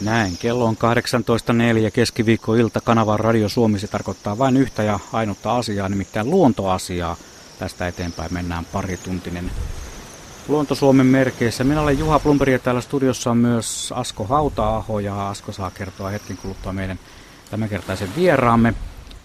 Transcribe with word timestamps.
Näin, 0.00 0.38
kello 0.38 0.64
on 0.64 0.76
18.04 1.84 1.90
keskiviikkoilta 1.90 2.80
kanavan 2.80 3.20
Radio 3.20 3.48
Suomi. 3.48 3.78
Se 3.78 3.88
tarkoittaa 3.88 4.38
vain 4.38 4.56
yhtä 4.56 4.82
ja 4.82 4.98
ainutta 5.12 5.56
asiaa, 5.56 5.88
nimittäin 5.88 6.30
luontoasiaa. 6.30 7.16
Tästä 7.58 7.88
eteenpäin 7.88 8.34
mennään 8.34 8.64
parituntinen 8.64 9.50
Luonto 10.48 10.74
Suomen 10.74 11.06
merkeissä. 11.06 11.64
Minä 11.64 11.82
olen 11.82 11.98
Juha 11.98 12.18
Plumperi 12.18 12.52
ja 12.52 12.58
täällä 12.58 12.80
studiossa 12.80 13.30
on 13.30 13.36
myös 13.36 13.92
Asko 13.96 14.24
Hauta-aho 14.24 15.00
ja 15.00 15.28
Asko 15.28 15.52
saa 15.52 15.70
kertoa 15.70 16.08
hetken 16.08 16.36
kuluttua 16.36 16.72
meidän 16.72 16.98
tämänkertaisen 17.50 18.16
vieraamme. 18.16 18.74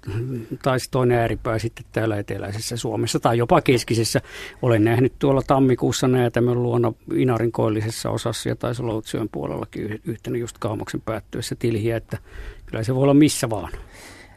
tai 0.63 0.77
toinen 0.91 1.17
ääripää 1.17 1.59
sitten 1.59 1.85
täällä 1.91 2.17
eteläisessä 2.17 2.77
Suomessa 2.77 3.19
tai 3.19 3.37
jopa 3.37 3.61
keskisessä. 3.61 4.21
Olen 4.61 4.83
nähnyt 4.83 5.13
tuolla 5.19 5.41
tammikuussa 5.47 6.07
Näätämön 6.07 6.63
luona 6.63 6.93
Inarin 7.15 7.51
koillisessa 7.51 8.09
osassa 8.09 8.49
ja 8.49 8.55
taisi 8.55 8.81
olla 8.81 8.95
Utsjoen 8.95 9.29
puolellakin 9.29 10.01
yhtenä 10.05 10.37
just 10.37 10.57
kaamoksen 10.57 11.01
päättyessä 11.01 11.55
tilhiä, 11.55 11.97
että 11.97 12.17
kyllä 12.65 12.83
se 12.83 12.95
voi 12.95 13.03
olla 13.03 13.13
missä 13.13 13.49
vaan. 13.49 13.71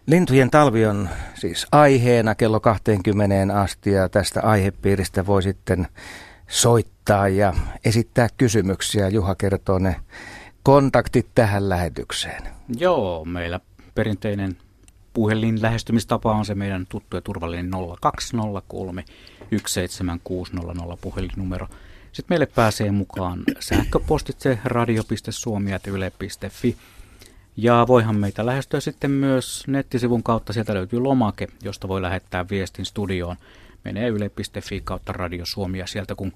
Lintujen 0.08 0.50
talvi 0.50 0.86
on 0.86 1.08
siis 1.34 1.66
aiheena 1.72 2.34
kello 2.34 2.60
20 2.60 3.60
asti 3.60 3.91
ja 3.91 4.08
tästä 4.08 4.42
aihepiiristä 4.42 5.26
voi 5.26 5.42
sitten 5.42 5.88
soittaa 6.48 7.28
ja 7.28 7.54
esittää 7.84 8.28
kysymyksiä. 8.36 9.08
Juha 9.08 9.34
kertoo 9.34 9.78
ne 9.78 9.96
kontaktit 10.62 11.26
tähän 11.34 11.69
lähetykseen. 11.69 12.42
Joo, 12.76 13.24
meillä 13.24 13.60
perinteinen 13.94 14.56
puhelin 15.12 15.62
lähestymistapa 15.62 16.32
on 16.32 16.44
se 16.44 16.54
meidän 16.54 16.86
tuttu 16.88 17.16
ja 17.16 17.20
turvallinen 17.20 17.70
0203 18.00 19.04
17600 19.66 20.96
puhelinnumero. 21.00 21.69
Sitten 22.12 22.34
meille 22.34 22.46
pääsee 22.46 22.90
mukaan 22.90 23.42
sähköpostitse 23.60 24.58
radio.suomi.yle.fi. 24.64 26.76
Ja 27.60 27.84
voihan 27.88 28.16
meitä 28.16 28.46
lähestyä 28.46 28.80
sitten 28.80 29.10
myös 29.10 29.64
nettisivun 29.66 30.22
kautta. 30.22 30.52
Sieltä 30.52 30.74
löytyy 30.74 31.00
lomake, 31.00 31.48
josta 31.62 31.88
voi 31.88 32.02
lähettää 32.02 32.48
viestin 32.50 32.84
studioon. 32.84 33.36
Menee 33.84 34.08
yle.fi 34.08 34.80
kautta 34.84 35.12
Radio 35.12 35.46
Suomi 35.46 35.78
ja 35.78 35.86
sieltä 35.86 36.14
kun 36.14 36.32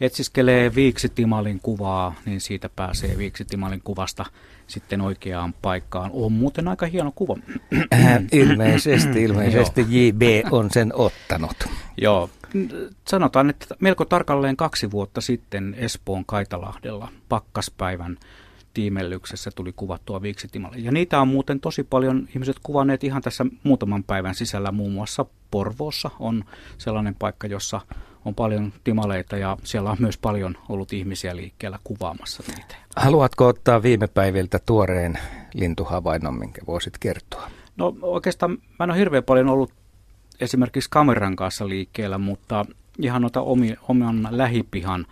etsiskelee 0.00 0.74
Viiksitimalin 0.74 1.60
kuvaa, 1.62 2.14
niin 2.26 2.40
siitä 2.40 2.68
pääsee 2.76 3.18
Viiksitimalin 3.18 3.80
kuvasta 3.84 4.24
sitten 4.66 5.00
oikeaan 5.00 5.54
paikkaan. 5.62 6.10
On 6.14 6.32
muuten 6.32 6.68
aika 6.68 6.86
hieno 6.86 7.12
kuva. 7.14 7.36
Ilmeisesti, 8.32 9.22
ilmeisesti 9.22 9.86
JB 9.88 10.22
on 10.50 10.70
sen 10.70 10.92
ottanut. 10.94 11.56
Joo, 11.96 12.30
sanotaan, 13.08 13.50
että 13.50 13.66
melko 13.80 14.04
tarkalleen 14.04 14.56
kaksi 14.56 14.90
vuotta 14.90 15.20
sitten 15.20 15.74
Espoon 15.78 16.24
Kaitalahdella 16.24 17.08
pakkaspäivän 17.28 18.16
tiimellyksessä 18.74 19.50
tuli 19.54 19.72
kuvattua 19.72 20.22
viiksitimalle. 20.22 20.76
Ja 20.78 20.92
niitä 20.92 21.20
on 21.20 21.28
muuten 21.28 21.60
tosi 21.60 21.82
paljon 21.82 22.28
ihmiset 22.34 22.56
kuvanneet 22.62 23.04
ihan 23.04 23.22
tässä 23.22 23.46
muutaman 23.64 24.04
päivän 24.04 24.34
sisällä. 24.34 24.72
Muun 24.72 24.92
muassa 24.92 25.26
Porvoossa 25.50 26.10
on 26.18 26.44
sellainen 26.78 27.14
paikka, 27.14 27.46
jossa 27.46 27.80
on 28.24 28.34
paljon 28.34 28.72
timaleita 28.84 29.36
ja 29.36 29.56
siellä 29.64 29.90
on 29.90 29.96
myös 30.00 30.18
paljon 30.18 30.58
ollut 30.68 30.92
ihmisiä 30.92 31.36
liikkeellä 31.36 31.78
kuvaamassa 31.84 32.42
niitä. 32.48 32.76
Haluatko 32.96 33.46
ottaa 33.46 33.82
viime 33.82 34.06
päiviltä 34.06 34.58
tuoreen 34.66 35.18
lintuhavainnon, 35.54 36.38
minkä 36.38 36.62
voisit 36.66 36.98
kertoa? 36.98 37.50
No 37.76 37.96
oikeastaan 38.02 38.50
mä 38.50 38.84
en 38.84 38.90
ole 38.90 38.98
hirveän 38.98 39.24
paljon 39.24 39.48
ollut 39.48 39.72
esimerkiksi 40.40 40.90
kameran 40.90 41.36
kanssa 41.36 41.68
liikkeellä, 41.68 42.18
mutta 42.18 42.66
ihan 42.98 43.22
noita 43.22 43.40
omi, 43.40 43.74
oman 43.88 44.28
lähipihan 44.30 45.06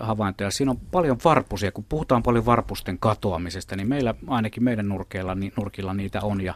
havaintoja. 0.00 0.50
Siinä 0.50 0.70
on 0.70 0.80
paljon 0.92 1.18
varpusia. 1.24 1.72
Kun 1.72 1.84
puhutaan 1.88 2.22
paljon 2.22 2.46
varpusten 2.46 2.98
katoamisesta, 2.98 3.76
niin 3.76 3.88
meillä 3.88 4.14
ainakin 4.26 4.64
meidän 4.64 4.88
nurkeilla, 4.88 5.34
niin, 5.34 5.52
nurkilla 5.56 5.94
niitä 5.94 6.20
on 6.20 6.40
ja, 6.40 6.54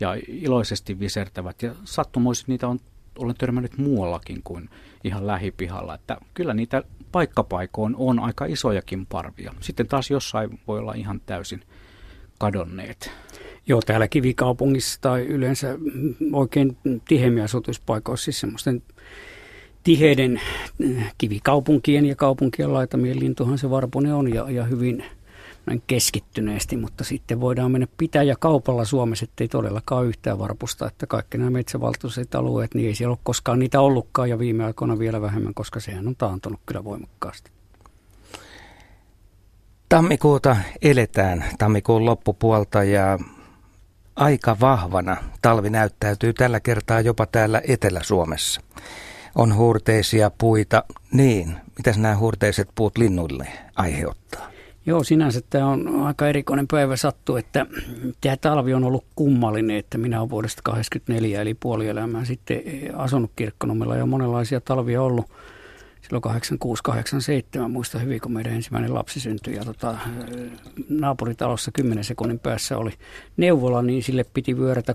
ja 0.00 0.16
iloisesti 0.28 1.00
visertävät. 1.00 1.62
Ja 1.62 1.74
sattumoisesti 1.84 2.52
niitä 2.52 2.68
on, 2.68 2.78
olen 3.18 3.34
törmännyt 3.38 3.78
muuallakin 3.78 4.40
kuin 4.44 4.70
ihan 5.04 5.26
lähipihalla. 5.26 5.94
Että 5.94 6.16
kyllä 6.34 6.54
niitä 6.54 6.82
paikkapaikoon 7.12 7.96
on 7.98 8.18
aika 8.18 8.44
isojakin 8.44 9.06
parvia. 9.06 9.54
Sitten 9.60 9.86
taas 9.86 10.10
jossain 10.10 10.60
voi 10.66 10.78
olla 10.78 10.94
ihan 10.94 11.20
täysin 11.26 11.62
kadonneet. 12.38 13.10
Joo, 13.66 13.82
täällä 13.86 14.08
kivikaupungissa 14.08 15.00
tai 15.00 15.26
yleensä 15.26 15.78
oikein 16.32 16.76
tiheämmin 17.08 17.44
asutuspaikoissa, 17.44 18.24
siis 18.24 18.40
semmoisten 18.40 18.82
tiheiden 19.88 20.40
kivikaupunkien 21.18 22.06
ja 22.06 22.16
kaupunkien 22.16 22.72
laitamien 22.72 23.20
lintuhan 23.20 23.58
se 23.58 23.70
varpunen 23.70 24.14
on 24.14 24.34
ja, 24.34 24.50
ja 24.50 24.64
hyvin 24.64 25.04
keskittyneesti, 25.86 26.76
mutta 26.76 27.04
sitten 27.04 27.40
voidaan 27.40 27.70
mennä 27.70 27.86
pitää 27.98 28.22
ja 28.22 28.36
kaupalla 28.36 28.84
Suomessa, 28.84 29.24
ettei 29.24 29.48
todellakaan 29.48 30.06
yhtään 30.06 30.38
varpusta, 30.38 30.86
että 30.86 31.06
kaikki 31.06 31.38
nämä 31.38 31.50
metsävaltuiset 31.50 32.34
alueet, 32.34 32.74
niin 32.74 32.86
ei 32.86 32.94
siellä 32.94 33.12
ole 33.12 33.18
koskaan 33.22 33.58
niitä 33.58 33.80
ollutkaan 33.80 34.30
ja 34.30 34.38
viime 34.38 34.64
aikoina 34.64 34.98
vielä 34.98 35.20
vähemmän, 35.20 35.54
koska 35.54 35.80
sehän 35.80 36.08
on 36.08 36.16
taantunut 36.16 36.60
kyllä 36.66 36.84
voimakkaasti. 36.84 37.50
Tammikuuta 39.88 40.56
eletään, 40.82 41.44
tammikuun 41.58 42.04
loppupuolta 42.04 42.84
ja 42.84 43.18
aika 44.16 44.56
vahvana 44.60 45.16
talvi 45.42 45.70
näyttäytyy 45.70 46.32
tällä 46.32 46.60
kertaa 46.60 47.00
jopa 47.00 47.26
täällä 47.26 47.62
Etelä-Suomessa 47.68 48.60
on 49.34 49.54
huurteisia 49.54 50.30
puita. 50.38 50.84
Niin, 51.12 51.56
mitäs 51.76 51.98
nämä 51.98 52.16
huurteiset 52.16 52.68
puut 52.74 52.98
linnuille 52.98 53.48
aiheuttaa? 53.76 54.48
Joo, 54.86 55.04
sinänsä 55.04 55.40
tämä 55.50 55.66
on 55.66 56.02
aika 56.06 56.28
erikoinen 56.28 56.68
päivä 56.68 56.96
sattu, 56.96 57.36
että 57.36 57.66
tämä 58.20 58.36
talvi 58.36 58.74
on 58.74 58.84
ollut 58.84 59.04
kummallinen, 59.16 59.76
että 59.76 59.98
minä 59.98 60.20
olen 60.20 60.30
vuodesta 60.30 60.62
1984 60.64 61.40
eli 61.40 61.54
puolielämää 61.54 62.24
sitten 62.24 62.62
asunut 62.94 63.30
Kirkkonummella 63.36 63.96
ja 63.96 64.06
monenlaisia 64.06 64.60
talvia 64.60 65.02
ollut. 65.02 65.30
Silloin 66.08 67.64
86-87, 67.66 67.68
muista 67.68 67.98
hyvin, 67.98 68.20
kun 68.20 68.32
meidän 68.32 68.52
ensimmäinen 68.52 68.94
lapsi 68.94 69.20
syntyi. 69.20 69.54
Ja 69.54 69.64
tota, 69.64 69.98
naapuritalossa 70.88 71.70
10 71.72 72.04
sekunnin 72.04 72.38
päässä 72.38 72.78
oli 72.78 72.92
neuvola, 73.36 73.82
niin 73.82 74.02
sille 74.02 74.24
piti 74.34 74.58
vyörätä 74.58 74.94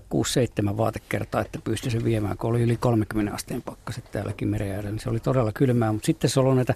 6-7 0.71 0.77
vaatekertaa, 0.77 1.41
että 1.41 1.59
pystyi 1.63 1.91
sen 1.91 2.03
viemään, 2.03 2.37
kun 2.37 2.49
oli 2.49 2.61
yli 2.61 2.77
30 2.77 3.33
asteen 3.33 3.61
pakkaset 3.61 4.11
täälläkin 4.11 4.47
meren 4.47 4.85
niin 4.85 4.99
se 4.99 5.09
oli 5.09 5.19
todella 5.19 5.51
kylmää. 5.51 5.91
Mutta 5.91 6.05
sitten 6.05 6.29
se 6.29 6.39
oli 6.39 6.55
näitä 6.55 6.73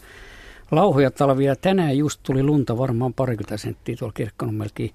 lauhoja 0.72 1.12
talvia. 1.12 1.56
Tänään 1.56 1.98
just 1.98 2.19
tuli 2.24 2.44
lunta 2.44 2.78
varmaan 2.78 3.13
parikymmentä 3.13 3.57
senttiä 3.57 3.95
tuolla 3.95 4.13
Kirkkonummelkin. 4.13 4.92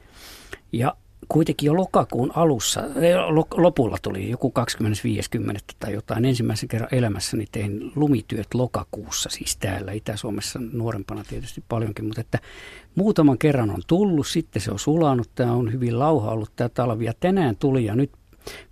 Ja 0.72 0.96
kuitenkin 1.32 1.67
jo 1.67 1.76
lokakuun 1.76 2.32
alussa, 2.34 2.81
lopulla 3.56 3.96
tuli 4.02 4.31
joku 4.31 4.52
25.10. 5.49 5.58
tai 5.79 5.93
jotain. 5.93 6.25
Ensimmäisen 6.25 6.69
kerran 6.69 6.94
elämässäni 6.94 7.44
tein 7.52 7.93
lumityöt 7.96 8.55
lokakuussa, 8.55 9.31
siis 9.31 9.56
täällä 9.56 9.93
Itä-Suomessa 9.93 10.61
nuorempana 10.73 11.25
tietysti 11.29 11.64
paljonkin, 11.69 12.05
mutta 12.05 12.20
että 12.20 12.38
muutaman 12.94 13.38
kerran 13.38 13.70
on 13.70 13.82
tullut, 13.87 14.26
sitten 14.26 14.62
se 14.62 14.70
on 14.70 14.79
sulanut, 14.79 15.31
tämä 15.34 15.52
on 15.52 15.73
hyvin 15.73 15.99
lauha 15.99 16.31
ollut 16.31 16.52
tämä 16.56 16.69
talvi 16.69 17.05
ja 17.05 17.12
tänään 17.20 17.56
tuli 17.56 17.84
ja 17.84 17.94
nyt 17.94 18.11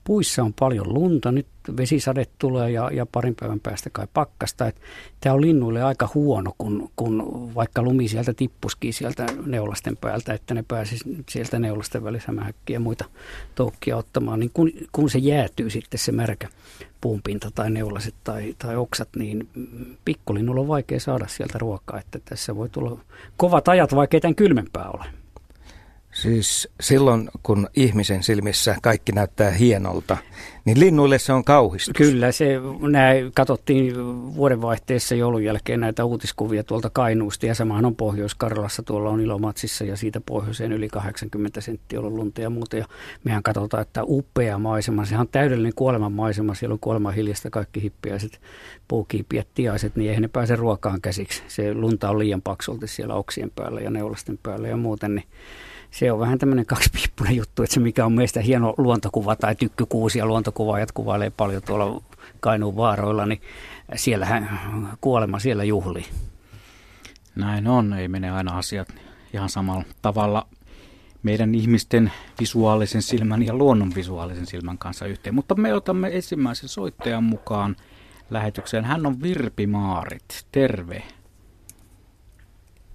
Puissa 0.04 0.42
on 0.42 0.52
paljon 0.52 0.94
lunta, 0.94 1.32
nyt 1.32 1.46
vesisade 1.76 2.26
tulee 2.38 2.70
ja, 2.70 2.90
ja 2.92 3.06
parin 3.06 3.34
päivän 3.40 3.60
päästä 3.60 3.90
kai 3.92 4.06
pakkasta. 4.14 4.72
Tämä 5.20 5.34
on 5.34 5.40
linnuille 5.40 5.82
aika 5.82 6.08
huono, 6.14 6.52
kun, 6.58 6.90
kun 6.96 7.50
vaikka 7.54 7.82
lumi 7.82 8.08
sieltä 8.08 8.34
tippuskin 8.34 8.92
sieltä 8.92 9.26
neulasten 9.46 9.96
päältä, 9.96 10.34
että 10.34 10.54
ne 10.54 10.64
pääsisi 10.68 11.24
sieltä 11.28 11.58
neulasten 11.58 12.04
välissä 12.04 12.32
mähäkkiä 12.32 12.76
ja 12.76 12.80
muita 12.80 13.04
toukkia 13.54 13.96
ottamaan. 13.96 14.40
Niin 14.40 14.50
kun, 14.54 14.70
kun 14.92 15.10
se 15.10 15.18
jäätyy 15.18 15.70
sitten 15.70 15.98
se 15.98 16.12
märkä 16.12 16.48
puunpinta 17.00 17.50
tai 17.54 17.70
neulaset 17.70 18.14
tai, 18.24 18.54
tai 18.58 18.76
oksat, 18.76 19.08
niin 19.16 19.48
pikkulinnulla 20.04 20.60
on 20.60 20.68
vaikea 20.68 21.00
saada 21.00 21.26
sieltä 21.28 21.58
ruokaa. 21.58 21.98
Että 21.98 22.18
tässä 22.24 22.56
voi 22.56 22.68
tulla 22.68 22.98
kovat 23.36 23.68
ajat, 23.68 23.94
vaikka 23.94 24.20
tämän 24.20 24.34
kylmempää 24.34 24.90
ole. 24.90 25.19
Siis 26.12 26.68
silloin, 26.80 27.28
kun 27.42 27.68
ihmisen 27.76 28.22
silmissä 28.22 28.76
kaikki 28.82 29.12
näyttää 29.12 29.50
hienolta, 29.50 30.16
niin 30.64 30.80
linnuille 30.80 31.18
se 31.18 31.32
on 31.32 31.44
kauhistus. 31.44 31.94
Kyllä, 31.96 32.32
se 32.32 32.60
näin, 32.80 33.32
katsottiin 33.34 33.94
vuodenvaihteessa 34.34 35.14
joulun 35.14 35.44
jälkeen 35.44 35.80
näitä 35.80 36.04
uutiskuvia 36.04 36.64
tuolta 36.64 36.90
Kainuusta 36.90 37.46
ja 37.46 37.54
samahan 37.54 37.84
on 37.84 37.96
Pohjois-Karjalassa, 37.96 38.82
tuolla 38.82 39.10
on 39.10 39.20
Ilomatsissa 39.20 39.84
ja 39.84 39.96
siitä 39.96 40.20
pohjoiseen 40.20 40.72
yli 40.72 40.88
80 40.88 41.60
senttiä 41.60 42.00
ollut 42.00 42.12
lunta 42.12 42.40
ja 42.40 42.50
muuta. 42.50 42.76
Ja 42.76 42.86
mehän 43.24 43.42
katsotaan, 43.42 43.82
että 43.82 44.00
upea 44.04 44.58
maisema, 44.58 45.04
sehän 45.04 45.20
on 45.20 45.28
täydellinen 45.28 45.74
kuoleman 45.76 46.12
maisema, 46.12 46.54
siellä 46.54 46.72
on 46.72 46.80
kuoleman 46.80 47.14
hiljasta 47.14 47.50
kaikki 47.50 47.82
hippiäiset, 47.82 48.40
puukiipiät, 48.88 49.48
tiaiset, 49.54 49.96
niin 49.96 50.08
eihän 50.08 50.22
ne 50.22 50.28
pääse 50.28 50.56
ruokaan 50.56 51.00
käsiksi. 51.00 51.42
Se 51.48 51.74
lunta 51.74 52.10
on 52.10 52.18
liian 52.18 52.42
paksulti 52.42 52.86
siellä 52.86 53.14
oksien 53.14 53.50
päällä 53.50 53.80
ja 53.80 53.90
neulasten 53.90 54.38
päällä 54.42 54.68
ja 54.68 54.76
muuten, 54.76 55.14
niin 55.14 55.26
se 55.90 56.12
on 56.12 56.18
vähän 56.18 56.38
tämmöinen 56.38 56.66
kaksipiippunen 56.66 57.36
juttu, 57.36 57.62
että 57.62 57.74
se 57.74 57.80
mikä 57.80 58.04
on 58.04 58.12
meistä 58.12 58.40
hieno 58.40 58.74
luontokuva 58.78 59.36
tai 59.36 59.54
tykkykuusia 59.54 60.26
luontokuvaajat 60.26 60.92
kuvailee 60.92 61.30
paljon 61.30 61.62
tuolla 61.62 62.02
Kainuun 62.40 62.76
vaaroilla, 62.76 63.26
niin 63.26 63.40
siellähän 63.94 64.60
kuolema 65.00 65.38
siellä 65.38 65.64
juhli. 65.64 66.04
Näin 67.34 67.68
on, 67.68 67.92
ei 67.92 68.08
mene 68.08 68.30
aina 68.30 68.58
asiat 68.58 68.88
ihan 69.34 69.48
samalla 69.48 69.84
tavalla 70.02 70.46
meidän 71.22 71.54
ihmisten 71.54 72.12
visuaalisen 72.40 73.02
silmän 73.02 73.46
ja 73.46 73.54
luonnon 73.54 73.92
visuaalisen 73.94 74.46
silmän 74.46 74.78
kanssa 74.78 75.06
yhteen. 75.06 75.34
Mutta 75.34 75.54
me 75.54 75.74
otamme 75.74 76.10
ensimmäisen 76.12 76.68
soittajan 76.68 77.24
mukaan 77.24 77.76
lähetykseen. 78.30 78.84
Hän 78.84 79.06
on 79.06 79.22
Virpi 79.22 79.66
Maarit. 79.66 80.46
Terve. 80.52 81.02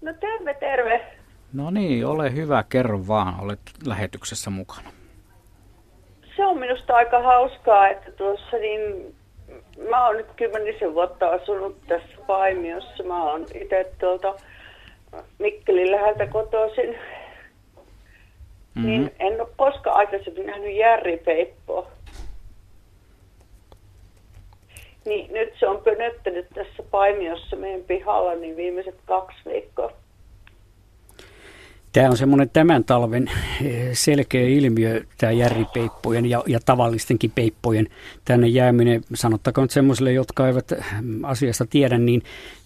No 0.01 0.13
terve, 0.13 0.53
terve. 0.53 1.15
No 1.56 1.69
niin, 1.69 2.06
ole 2.06 2.34
hyvä, 2.34 2.63
kerro 2.69 3.07
vaan, 3.07 3.36
olet 3.42 3.60
lähetyksessä 3.86 4.50
mukana. 4.50 4.90
Se 6.36 6.46
on 6.46 6.57
minusta 6.57 6.96
aika 6.96 7.22
hauskaa, 7.22 7.88
että 7.88 8.12
tuossa 8.12 8.57
niin, 8.57 9.16
mä 9.90 10.07
oon 10.07 10.18
nyt 10.18 10.28
kymmenisen 10.36 10.94
vuotta 10.94 11.30
asunut 11.30 11.78
tässä 11.88 12.18
Paimiossa. 12.28 13.04
Mä 13.04 13.24
oon 13.24 13.42
itse 13.42 13.92
tuolta 14.00 14.36
Mikkelin 15.40 15.92
läheltä 15.92 16.28
kotoisin. 16.28 16.90
Mm-hmm. 18.75 18.86
Niin 18.86 19.12
en 19.19 19.42
ole 19.42 19.50
koskaan 19.56 19.98
aikaisemmin 19.98 20.46
nähnyt 20.46 20.75
järripeippoa. 20.75 21.88
Niin 25.06 25.34
nyt 25.34 25.54
se 25.60 25.68
on 25.68 25.81
pönöttänyt 25.81 26.48
tässä 26.54 26.84
Paimiossa 26.92 27.56
meidän 27.56 27.81
pihalla 27.81 28.36
niin 28.36 28.57
viimeiset 28.57 28.96
kaksi 29.06 29.38
viikkoa. 29.46 30.05
Tämä 31.95 32.09
on 32.09 32.18
semmoinen 32.18 32.50
tämän 32.50 32.83
talven 32.83 33.31
eh, 33.62 33.89
selkeä 33.94 34.47
ilmiö, 34.47 35.03
tämä 35.18 35.31
järripeippojen 35.31 36.25
ja, 36.25 36.44
ja 36.47 36.59
tavallistenkin 36.65 37.31
peippojen 37.36 37.88
tänne 38.25 38.47
jääminen. 38.47 39.01
Sanottakoon 39.13 39.69
semmoisille, 39.69 40.13
jotka 40.13 40.47
eivät 40.47 40.74
mm, 41.01 41.24
asiasta 41.24 41.65
tiedä, 41.65 41.97
niin 41.97 42.21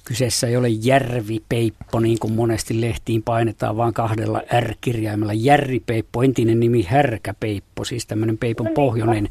kyseessä 0.05 0.47
ei 0.47 0.57
ole 0.57 0.69
järvipeippo, 0.69 1.99
niin 1.99 2.19
kuin 2.19 2.33
monesti 2.33 2.81
lehtiin 2.81 3.23
painetaan, 3.23 3.77
vaan 3.77 3.93
kahdella 3.93 4.41
R-kirjaimella. 4.59 5.33
Järripeippo, 5.33 6.23
entinen 6.23 6.59
nimi 6.59 6.83
härkäpeippo, 6.83 7.83
siis 7.83 8.05
tämmöinen 8.05 8.37
peipon 8.37 8.63
no 8.63 8.69
niin, 8.69 8.75
pohjoinen 8.75 9.29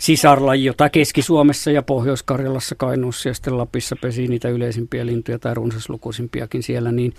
sisarlaji, 0.00 0.64
jota 0.64 0.88
Keski-Suomessa 0.88 1.70
ja 1.70 1.82
Pohjois-Karjalassa, 1.82 2.74
Kainuussa 2.74 3.28
ja 3.28 3.34
sitten 3.34 3.58
Lapissa 3.58 3.96
pesi 4.00 4.28
niitä 4.28 4.48
yleisimpiä 4.48 5.06
lintuja 5.06 5.38
tai 5.38 5.54
runsaslukuisimpiakin 5.54 6.62
siellä, 6.62 6.92
niin 6.92 7.14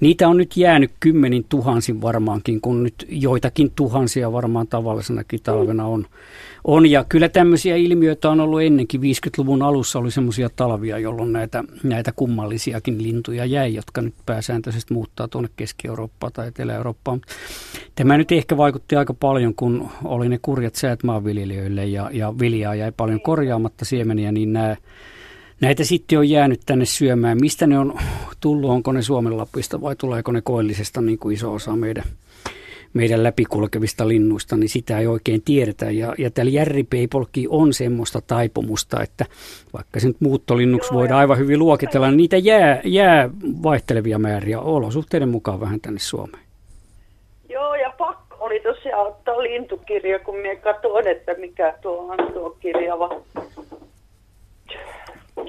niitä 0.00 0.28
on 0.28 0.36
nyt 0.36 0.56
jäänyt 0.56 0.90
kymmenin 1.00 1.44
tuhansin 1.48 2.00
varmaankin, 2.00 2.60
kun 2.60 2.82
nyt 2.82 3.06
joitakin 3.08 3.70
tuhansia 3.76 4.32
varmaan 4.32 4.66
tavallisenakin 4.66 5.42
talvena 5.42 5.86
on. 5.86 6.06
On. 6.64 6.90
Ja 6.90 7.04
kyllä 7.08 7.28
tämmöisiä 7.28 7.76
ilmiöitä 7.76 8.30
on 8.30 8.40
ollut 8.40 8.62
ennenkin. 8.62 9.00
50-luvun 9.00 9.62
alussa 9.62 9.98
oli 9.98 10.10
semmoisia 10.10 10.50
talvia, 10.56 10.98
jolloin 10.98 11.32
näitä, 11.32 11.64
näitä 11.82 12.12
kummallisiakin 12.12 13.02
lintuja 13.02 13.44
jäi, 13.44 13.74
jotka 13.74 14.02
nyt 14.02 14.14
pääsääntöisesti 14.26 14.94
muuttaa 14.94 15.28
tuonne 15.28 15.50
Keski-Eurooppaan 15.56 16.32
tai 16.32 16.48
Etelä-Eurooppaan. 16.48 17.20
Tämä 17.94 18.18
nyt 18.18 18.32
ehkä 18.32 18.56
vaikutti 18.56 18.96
aika 18.96 19.14
paljon, 19.14 19.54
kun 19.54 19.88
oli 20.04 20.28
ne 20.28 20.38
kurjat 20.42 20.74
säät 20.74 21.02
maanviljelijöille 21.02 21.86
ja, 21.86 22.10
ja 22.12 22.34
viljaa 22.38 22.74
jäi 22.74 22.92
paljon 22.92 23.20
korjaamatta 23.20 23.84
siemeniä, 23.84 24.32
niin 24.32 24.52
nämä, 24.52 24.76
näitä 25.60 25.84
sitten 25.84 26.18
on 26.18 26.28
jäänyt 26.28 26.60
tänne 26.66 26.84
syömään. 26.84 27.38
Mistä 27.40 27.66
ne 27.66 27.78
on 27.78 27.98
tullut, 28.40 28.70
onko 28.70 28.92
ne 28.92 29.02
Suomen 29.02 29.36
Lapista 29.36 29.80
vai 29.80 29.96
tuleeko 29.96 30.32
ne 30.32 30.40
koillisesta 30.40 31.00
niin 31.00 31.18
kuin 31.18 31.34
iso 31.34 31.52
osa 31.52 31.76
meidän, 31.76 32.04
meidän 32.92 33.22
läpikulkevista 33.22 34.08
linnuista, 34.08 34.56
niin 34.56 34.68
sitä 34.68 34.98
ei 34.98 35.06
oikein 35.06 35.42
tiedetä. 35.42 35.90
Ja, 35.90 36.14
ja 36.18 36.30
täällä 36.30 36.52
järripeipolki 36.52 37.46
on 37.48 37.72
semmoista 37.72 38.20
taipumusta, 38.26 39.02
että 39.02 39.24
vaikka 39.72 40.00
se 40.00 40.08
nyt 40.08 40.20
muuttolinnuksi 40.20 40.94
voidaan 40.94 41.20
aivan 41.20 41.38
hyvin 41.38 41.58
luokitella, 41.58 42.06
niin 42.06 42.16
niitä 42.16 42.36
jää, 42.36 42.80
jää 42.84 43.30
vaihtelevia 43.62 44.18
määriä 44.18 44.60
olosuhteiden 44.60 45.28
mukaan 45.28 45.60
vähän 45.60 45.80
tänne 45.80 46.00
Suomeen. 46.00 46.44
Joo, 47.48 47.74
ja 47.74 47.92
pakko 47.98 48.36
oli 48.40 48.60
tosiaan 48.60 49.06
ottaa 49.06 49.42
lintukirja, 49.42 50.18
kun 50.18 50.36
minä 50.36 50.56
katsoin, 50.56 51.06
että 51.06 51.34
mikä 51.34 51.74
tuo 51.82 52.12
on 52.12 52.32
tuo 52.32 52.50
kirjava, 52.60 53.20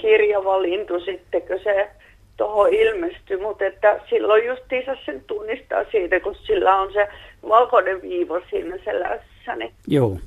kirjava 0.01 0.62
lintu 0.62 1.00
sitten, 1.00 1.41
kun 1.41 1.60
se 1.63 1.89
tuohon 2.38 2.74
ilmestyi, 2.74 3.38
mutta 3.38 3.65
että 3.65 4.00
silloin 4.10 4.45
justiinsa 4.45 4.95
sen 5.05 5.24
tunnistaa 5.27 5.83
siitä, 5.91 6.19
kun 6.19 6.36
sillä 6.36 6.75
on 6.75 6.93
se 6.93 7.07
valkoinen 7.50 8.01
viivo 8.01 8.41
siinä 8.50 8.77
selässä. 8.86 9.55
Niin 9.55 9.74
Joo. 9.88 10.17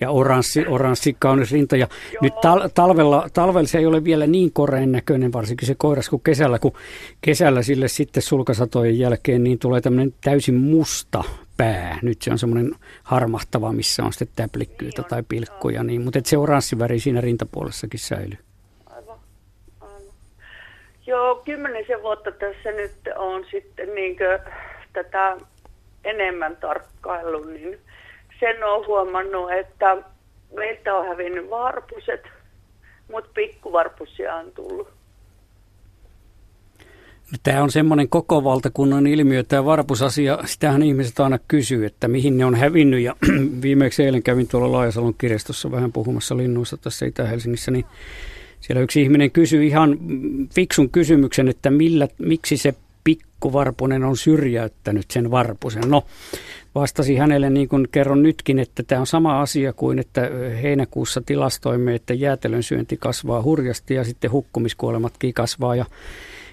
Ja 0.00 0.10
oranssi, 0.10 0.66
oranssi 0.68 1.16
kaunis 1.18 1.52
rinta. 1.52 1.76
Ja 1.76 1.86
nyt 2.20 2.32
tal- 2.32 2.70
talvella, 2.74 3.28
talvella 3.32 3.66
se 3.66 3.78
ei 3.78 3.86
ole 3.86 4.04
vielä 4.04 4.26
niin 4.26 4.52
koreen 4.52 4.92
näköinen, 4.92 5.32
varsinkin 5.32 5.68
se 5.68 5.74
koiras 5.78 6.10
kuin 6.10 6.22
kesällä, 6.22 6.58
kun 6.58 6.72
kesällä 7.20 7.62
sille 7.62 7.88
sitten 7.88 8.22
sulkasatojen 8.22 8.98
jälkeen 8.98 9.44
niin 9.44 9.58
tulee 9.58 9.80
tämmöinen 9.80 10.14
täysin 10.24 10.54
musta 10.54 11.24
pää. 11.56 11.98
Nyt 12.02 12.22
se 12.22 12.30
on 12.30 12.38
semmoinen 12.38 12.74
harmahtava, 13.02 13.72
missä 13.72 14.04
on 14.04 14.12
sitten 14.12 14.28
täplikkyyttä 14.36 15.02
tai 15.02 15.22
pilkkuja, 15.28 15.82
niin, 15.82 16.02
mutta 16.02 16.20
se 16.24 16.38
oranssiväri 16.38 16.98
siinä 16.98 17.20
rintapuolessakin 17.20 18.00
säilyy. 18.00 18.38
Joo, 21.06 21.34
kymmenisen 21.44 22.02
vuotta 22.02 22.32
tässä 22.32 22.72
nyt 22.72 22.92
on 23.16 23.44
sitten 23.50 23.94
niin 23.94 24.16
tätä 24.92 25.36
enemmän 26.04 26.56
tarkkailu, 26.56 27.44
niin 27.44 27.78
sen 28.40 28.64
on 28.64 28.86
huomannut, 28.86 29.52
että 29.52 29.96
meiltä 30.54 30.94
on 30.94 31.06
hävinnyt 31.06 31.50
varpuset, 31.50 32.22
mutta 33.10 33.30
pikkuvarpusia 33.34 34.34
on 34.34 34.52
tullut. 34.52 34.88
Tämä 37.42 37.62
on 37.62 37.70
semmoinen 37.70 38.08
koko 38.08 38.44
valtakunnan 38.44 39.06
ilmiö, 39.06 39.42
tämä 39.42 39.64
varpusasia, 39.64 40.38
sitähän 40.44 40.82
ihmiset 40.82 41.20
aina 41.20 41.38
kysyy, 41.48 41.86
että 41.86 42.08
mihin 42.08 42.38
ne 42.38 42.44
on 42.44 42.54
hävinnyt. 42.54 43.00
Ja 43.00 43.16
viimeksi 43.62 44.04
eilen 44.04 44.22
kävin 44.22 44.48
tuolla 44.48 44.72
Laajasalon 44.72 45.14
kirjastossa 45.14 45.70
vähän 45.70 45.92
puhumassa 45.92 46.36
linnuista 46.36 46.76
tässä 46.76 47.06
Itä-Helsingissä, 47.06 47.70
niin 47.70 47.84
Siellä 48.60 48.82
yksi 48.82 49.02
ihminen 49.02 49.30
kysyi 49.30 49.66
ihan 49.66 49.98
fiksun 50.54 50.90
kysymyksen, 50.90 51.48
että 51.48 51.70
millä, 51.70 52.08
miksi 52.18 52.56
se 52.56 52.74
pikkuvarpunen 53.04 54.04
on 54.04 54.16
syrjäyttänyt 54.16 55.10
sen 55.10 55.30
varpusen. 55.30 55.82
No, 55.86 56.02
vastasi 56.74 57.16
hänelle 57.16 57.50
niin 57.50 57.68
kuin 57.68 57.88
kerron 57.92 58.22
nytkin, 58.22 58.58
että 58.58 58.82
tämä 58.82 59.00
on 59.00 59.06
sama 59.06 59.40
asia 59.40 59.72
kuin, 59.72 59.98
että 59.98 60.30
heinäkuussa 60.62 61.20
tilastoimme, 61.20 61.94
että 61.94 62.14
jäätelön 62.14 62.62
syönti 62.62 62.96
kasvaa 62.96 63.42
hurjasti 63.42 63.94
ja 63.94 64.04
sitten 64.04 64.32
hukkumiskuolematkin 64.32 65.34
kasvaa 65.34 65.76
ja 65.76 65.84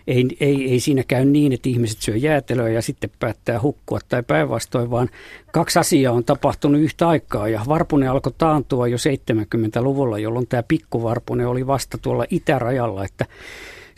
ei, 0.08 0.38
ei, 0.40 0.72
ei 0.72 0.80
siinä 0.80 1.04
käy 1.08 1.26
niin, 1.26 1.54
että 1.54 1.70
ihmiset 1.70 2.02
syö 2.02 2.16
jäätelöä 2.16 2.70
ja 2.70 2.82
sitten 2.82 3.10
päättää 3.20 3.62
hukkua 3.62 4.00
tai 4.10 4.24
päinvastoin, 4.24 4.92
vaan 4.92 5.10
kaksi 5.52 5.80
asiaa 5.80 6.14
on 6.14 6.24
tapahtunut 6.24 6.82
yhtä 6.82 7.08
aikaa 7.08 7.48
ja 7.48 7.62
varpune 7.68 8.08
alkoi 8.08 8.34
taantua 8.38 8.88
jo 8.88 8.98
70-luvulla, 8.98 10.20
jolloin 10.20 10.48
tämä 10.48 10.64
pikkuvarpune 10.64 11.48
oli 11.48 11.68
vasta 11.68 11.98
tuolla 11.98 12.26
itärajalla, 12.30 13.06
että 13.06 13.26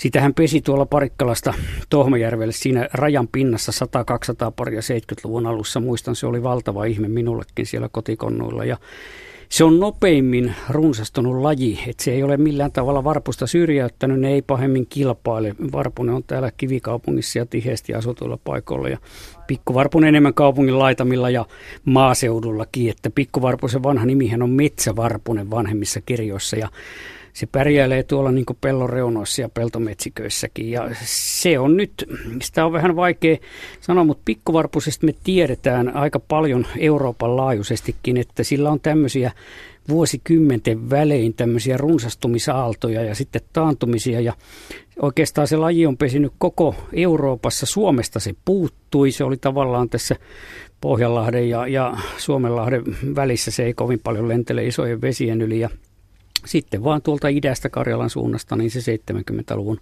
Sitähän 0.02 0.34
pesi 0.34 0.62
tuolla 0.62 0.86
Parikkalasta 0.86 1.54
Tohmajärvelle 1.90 2.54
siinä 2.54 2.88
rajan 2.94 3.28
pinnassa 3.28 3.86
100-200 4.50 4.52
paria 4.56 4.80
70-luvun 4.80 5.48
alussa. 5.48 5.80
Muistan, 5.80 6.16
se 6.16 6.28
oli 6.28 6.44
valtava 6.44 6.86
ihme 6.86 7.08
minullekin 7.08 7.66
siellä 7.66 7.90
kotikonnuilla. 7.92 8.66
Ja 8.66 8.78
se 9.50 9.64
on 9.64 9.80
nopeimmin 9.80 10.56
runsastunut 10.70 11.42
laji, 11.42 11.80
että 11.88 12.04
se 12.04 12.12
ei 12.12 12.24
ole 12.24 12.38
millään 12.38 12.72
tavalla 12.72 13.04
varpusta 13.04 13.48
syrjäyttänyt, 13.48 14.20
ne 14.20 14.34
ei 14.34 14.42
pahemmin 14.42 14.88
kilpaile. 14.88 15.56
Varpunen 15.72 16.16
on 16.16 16.24
täällä 16.24 16.52
kivikaupungissa 16.58 17.40
ja 17.40 17.46
tiheästi 17.46 17.94
asutuilla 17.94 18.40
paikoilla 18.44 18.90
ja 18.90 18.98
pikkuvarpunen 19.48 20.08
enemmän 20.08 20.34
kaupungin 20.34 20.80
laitamilla 20.80 21.30
ja 21.30 21.46
maaseudullakin, 21.86 22.90
että 22.90 23.10
pikkuvarpusen 23.10 23.84
vanha 23.84 24.06
nimihän 24.06 24.42
on 24.42 24.50
Metsävarpunen 24.50 25.52
vanhemmissa 25.52 26.02
kirjoissa 26.02 26.56
ja 26.56 26.70
se 27.34 27.46
pärjäilee 27.46 28.04
tuolla 28.04 28.32
niin 28.32 28.46
pellon 28.62 28.90
reunoissa 28.90 29.42
ja 29.42 29.50
peltometsiköissäkin. 29.50 30.72
Ja 30.72 30.90
se 31.04 31.60
on 31.60 31.78
nyt, 31.78 32.06
sitä 32.42 32.66
on 32.66 32.72
vähän 32.72 32.96
vaikea 32.96 33.38
sanoa, 33.80 34.04
mutta 34.04 34.22
pikkuvarpusesta 34.26 35.06
me 35.06 35.14
tiedetään 35.24 35.96
aika 35.96 36.20
paljon 36.20 36.68
Euroopan 36.78 37.38
laajuisestikin, 37.38 38.18
että 38.18 38.44
sillä 38.44 38.72
on 38.72 38.80
tämmöisiä 38.80 39.32
vuosikymmenten 39.90 40.90
välein 40.90 41.34
tämmöisiä 41.34 41.78
runsastumisaaltoja 41.78 43.04
ja 43.04 43.16
sitten 43.16 43.42
taantumisia. 43.54 44.22
Ja 44.22 44.34
oikeastaan 45.02 45.48
se 45.48 45.58
laji 45.58 45.86
on 45.86 45.98
pesinyt 45.98 46.34
koko 46.38 46.76
Euroopassa. 46.94 47.66
Suomesta 47.66 48.20
se 48.20 48.36
puuttui. 48.46 49.12
Se 49.12 49.24
oli 49.24 49.38
tavallaan 49.38 49.90
tässä 49.90 50.16
Pohjanlahden 50.82 51.50
ja, 51.50 51.68
ja 51.68 51.98
Suomenlahden 52.18 52.84
välissä. 53.16 53.52
Se 53.52 53.64
ei 53.64 53.74
kovin 53.74 54.00
paljon 54.00 54.28
lentele 54.28 54.66
isojen 54.66 55.02
vesien 55.02 55.42
yli. 55.42 55.60
Ja 55.60 55.70
sitten 56.46 56.84
vaan 56.84 57.02
tuolta 57.02 57.28
idästä 57.28 57.70
Karjalan 57.70 58.10
suunnasta, 58.10 58.56
niin 58.56 58.72
se 58.72 58.96
70-luvun 58.96 59.82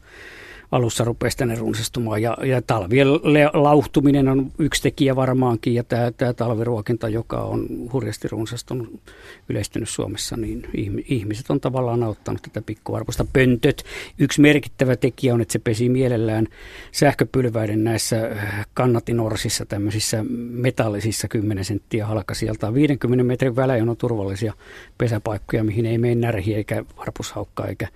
alussa 0.71 1.03
rupesi 1.03 1.37
tänne 1.37 1.55
runsastumaan. 1.55 2.21
Ja, 2.21 2.37
ja 2.43 2.61
talvien 2.61 3.07
lauhtuminen 3.53 4.27
on 4.27 4.51
yksi 4.59 4.81
tekijä 4.81 5.15
varmaankin, 5.15 5.73
ja 5.73 5.83
tämä, 5.83 6.11
tämä 6.11 6.33
talviruokinta, 6.33 7.09
joka 7.09 7.41
on 7.41 7.67
hurjasti 7.93 8.27
runsastunut, 8.27 9.01
yleistynyt 9.49 9.89
Suomessa, 9.89 10.37
niin 10.37 10.67
ihmiset 11.07 11.49
on 11.49 11.59
tavallaan 11.59 12.03
auttanut 12.03 12.41
tätä 12.41 12.61
pikkuvarpusta. 12.61 13.25
Pöntöt, 13.33 13.83
yksi 14.19 14.41
merkittävä 14.41 14.95
tekijä 14.95 15.33
on, 15.33 15.41
että 15.41 15.51
se 15.51 15.59
pesi 15.59 15.89
mielellään 15.89 16.47
sähköpylväiden 16.91 17.83
näissä 17.83 18.25
äh, 18.25 18.67
kannatinorsissa, 18.73 19.65
tämmöisissä 19.65 20.25
metallisissa 20.49 21.27
10 21.27 21.65
senttiä 21.65 22.05
halkasijalta. 22.05 22.73
50 22.73 23.23
metrin 23.23 23.55
välein 23.55 23.89
on 23.89 23.97
turvallisia 23.97 24.53
pesäpaikkoja, 24.97 25.63
mihin 25.63 25.85
ei 25.85 25.97
mene 25.97 26.15
närhi 26.15 26.55
eikä 26.55 26.85
varpushaukka 26.97 27.67
eikä, 27.67 27.87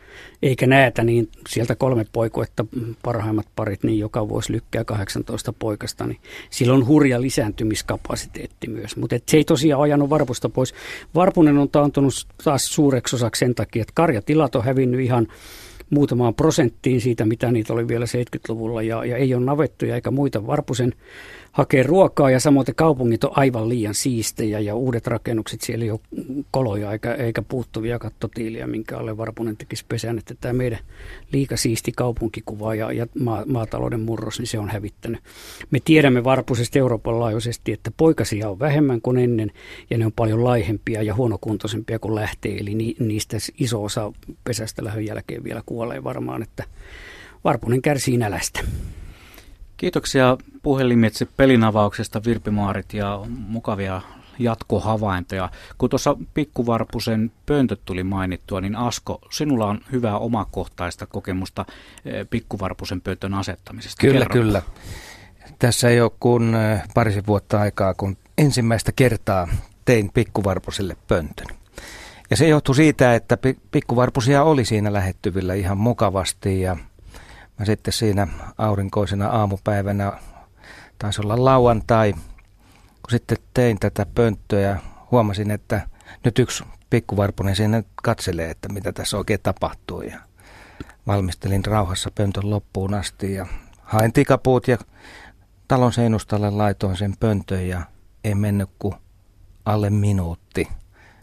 eikä 0.42 0.68
näätä, 0.68 1.04
niin 1.04 1.30
sieltä 1.50 1.76
kolme 1.76 2.06
poikuetta 2.14 2.63
parhaimmat 3.04 3.48
parit, 3.56 3.84
niin 3.84 4.00
joka 4.00 4.30
vuosi 4.30 4.54
lykkää 4.54 4.84
18 4.84 5.54
poikasta, 5.54 6.08
niin 6.08 6.20
sillä 6.50 6.74
on 6.74 6.88
hurja 6.88 7.22
lisääntymiskapasiteetti 7.22 8.68
myös. 8.68 8.98
Mutta 8.98 9.16
se 9.28 9.38
ei 9.38 9.44
tosiaan 9.44 9.82
ajanut 9.82 10.10
varpusta 10.10 10.50
pois. 10.50 10.74
Varpunen 11.16 11.58
on 11.58 11.70
taantunut 11.70 12.14
taas 12.44 12.76
suureksi 12.76 13.16
osaksi 13.16 13.40
sen 13.40 13.56
takia, 13.56 13.82
että 13.82 13.94
karjatilat 13.96 14.56
on 14.56 14.64
hävinnyt 14.64 15.00
ihan 15.00 15.28
muutamaan 15.90 16.36
prosenttiin 16.36 17.02
siitä, 17.02 17.26
mitä 17.26 17.52
niitä 17.52 17.74
oli 17.74 17.88
vielä 17.88 18.06
70-luvulla, 18.06 18.82
ja, 18.82 19.06
ja 19.06 19.18
ei 19.18 19.36
ole 19.36 19.46
navettuja 19.46 19.96
eikä 19.96 20.12
muita. 20.12 20.48
Varpusen 20.48 20.94
hakea 21.54 21.84
ruokaa 21.84 22.30
ja 22.30 22.40
samoin 22.40 22.66
kaupungit 22.76 23.24
on 23.24 23.32
aivan 23.36 23.70
liian 23.70 23.94
siistejä 23.94 24.60
ja 24.60 24.76
uudet 24.76 25.08
rakennukset, 25.08 25.62
siellä 25.62 25.86
ei 25.86 25.92
ole 25.92 26.00
koloja 26.52 26.92
eikä, 26.92 27.14
eikä 27.14 27.42
puuttuvia 27.42 28.00
kattotiiliä, 28.00 28.68
minkä 28.68 28.98
alle 28.98 29.18
Varpunen 29.18 29.58
tekisi 29.58 29.86
pesän, 29.90 30.18
että 30.18 30.36
tämä 30.42 30.54
meidän 30.54 30.80
liika 31.32 31.58
siisti 31.58 31.92
kaupunkikuva 31.92 32.76
ja, 32.76 32.92
ja 32.92 33.08
maa, 33.20 33.44
maatalouden 33.46 34.00
murros, 34.00 34.40
niin 34.40 34.48
se 34.48 34.60
on 34.60 34.70
hävittänyt. 34.70 35.22
Me 35.72 35.80
tiedämme 35.86 36.24
Varpusesta 36.24 36.80
Euroopan 36.80 37.20
laajuisesti, 37.20 37.72
että 37.72 37.92
poikasia 37.98 38.50
on 38.50 38.60
vähemmän 38.60 39.02
kuin 39.02 39.18
ennen 39.18 39.52
ja 39.90 39.98
ne 39.98 40.06
on 40.06 40.12
paljon 40.12 40.44
laihempia 40.44 41.04
ja 41.04 41.16
huonokuntoisempia 41.16 42.00
kuin 42.00 42.16
lähtee, 42.16 42.58
eli 42.58 42.76
ni, 42.76 42.96
niistä 43.00 43.38
iso 43.60 43.84
osa 43.84 44.14
pesästä 44.44 44.84
lähön 44.84 45.06
jälkeen 45.06 45.44
vielä 45.44 45.62
kuolee 45.66 46.04
varmaan, 46.04 46.44
että 46.44 46.64
Varpunen 47.44 47.82
kärsii 47.82 48.18
nälästä. 48.18 48.60
Kiitoksia 49.78 50.38
puhelimitse 50.64 51.28
pelinavauksesta 51.38 52.22
Virpi 52.26 52.52
Maarit 52.52 52.94
ja 52.94 53.20
mukavia 53.28 54.02
jatkohavaintoja. 54.40 55.50
Kun 55.78 55.90
tuossa 55.90 56.18
pikkuvarpusen 56.34 57.32
pöntöt 57.46 57.80
tuli 57.86 58.04
mainittua, 58.04 58.62
niin 58.62 58.76
Asko, 58.76 59.22
sinulla 59.32 59.68
on 59.68 59.82
hyvää 59.92 60.18
omakohtaista 60.18 61.06
kokemusta 61.06 61.66
eh, 62.06 62.28
pikkuvarpusen 62.30 63.02
pöntön 63.02 63.34
asettamisesta. 63.34 64.02
Kyllä, 64.02 64.20
Kerro. 64.20 64.34
kyllä. 64.34 64.62
Tässä 65.60 65.90
ei 65.90 66.02
ole 66.02 66.12
kuin 66.20 66.56
eh, 66.56 66.82
parisen 66.94 67.28
vuotta 67.28 67.60
aikaa, 67.60 67.94
kun 67.94 68.18
ensimmäistä 68.38 68.92
kertaa 68.92 69.48
tein 69.86 70.12
pikkuvarpuselle 70.14 70.98
pöntön. 71.08 71.48
Ja 72.30 72.38
se 72.38 72.48
johtui 72.48 72.76
siitä, 72.76 73.16
että 73.16 73.38
pikkuvarpusia 73.72 74.44
oli 74.44 74.66
siinä 74.66 74.94
lähettyvillä 74.94 75.54
ihan 75.54 75.78
mukavasti 75.78 76.62
ja– 76.62 76.78
Mä 77.64 77.68
sitten 77.68 77.94
siinä 77.94 78.28
aurinkoisena 78.58 79.28
aamupäivänä, 79.28 80.14
taisi 81.00 81.22
olla 81.22 81.46
lauantai, 81.46 82.14
kun 82.74 83.10
sitten 83.10 83.38
tein 83.54 83.80
tätä 83.80 84.06
pönttöä 84.16 84.60
ja 84.60 84.78
huomasin, 85.12 85.52
että 85.52 85.88
nyt 86.24 86.40
yksi 86.40 86.64
pikkuvarpunen 86.90 87.56
siinä 87.56 87.84
katselee, 88.04 88.50
että 88.50 88.70
mitä 88.70 88.92
tässä 88.92 89.18
oikein 89.18 89.40
tapahtuu. 89.44 90.02
Ja 90.02 90.20
valmistelin 91.08 91.66
rauhassa 91.66 92.12
pöntön 92.16 92.50
loppuun 92.50 92.94
asti 92.94 93.34
ja 93.34 93.46
hain 93.82 94.14
tikapuut 94.14 94.68
ja 94.68 94.78
talon 95.68 95.94
seinustalle 95.94 96.50
laitoin 96.50 96.98
sen 96.98 97.14
pöntön 97.20 97.68
ja 97.68 97.82
ei 98.24 98.36
mennyt 98.36 98.70
kuin 98.80 98.96
alle 99.66 99.90
minuutti. 99.90 100.68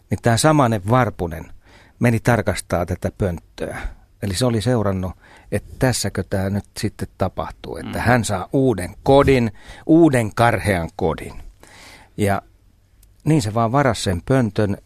Niin 0.09 0.19
tämä 0.21 0.37
samanen 0.37 0.81
varpunen 0.89 1.53
meni 1.99 2.19
tarkastaa 2.19 2.85
tätä 2.85 3.11
pönttöä. 3.17 3.77
Eli 4.21 4.35
se 4.35 4.45
oli 4.45 4.61
seurannut 4.61 5.11
että 5.51 5.75
tässäkö 5.79 6.23
tämä 6.29 6.49
nyt 6.49 6.65
sitten 6.79 7.07
tapahtuu, 7.17 7.77
että 7.77 7.97
mm. 7.97 8.03
hän 8.03 8.25
saa 8.25 8.49
uuden 8.53 8.95
kodin, 9.03 9.51
uuden 9.85 10.35
karhean 10.35 10.89
kodin. 10.95 11.33
Ja 12.17 12.41
niin 13.23 13.41
se 13.41 13.53
vaan 13.53 13.71
varasi 13.71 14.03
sen 14.03 14.21
pöntön 14.25 14.77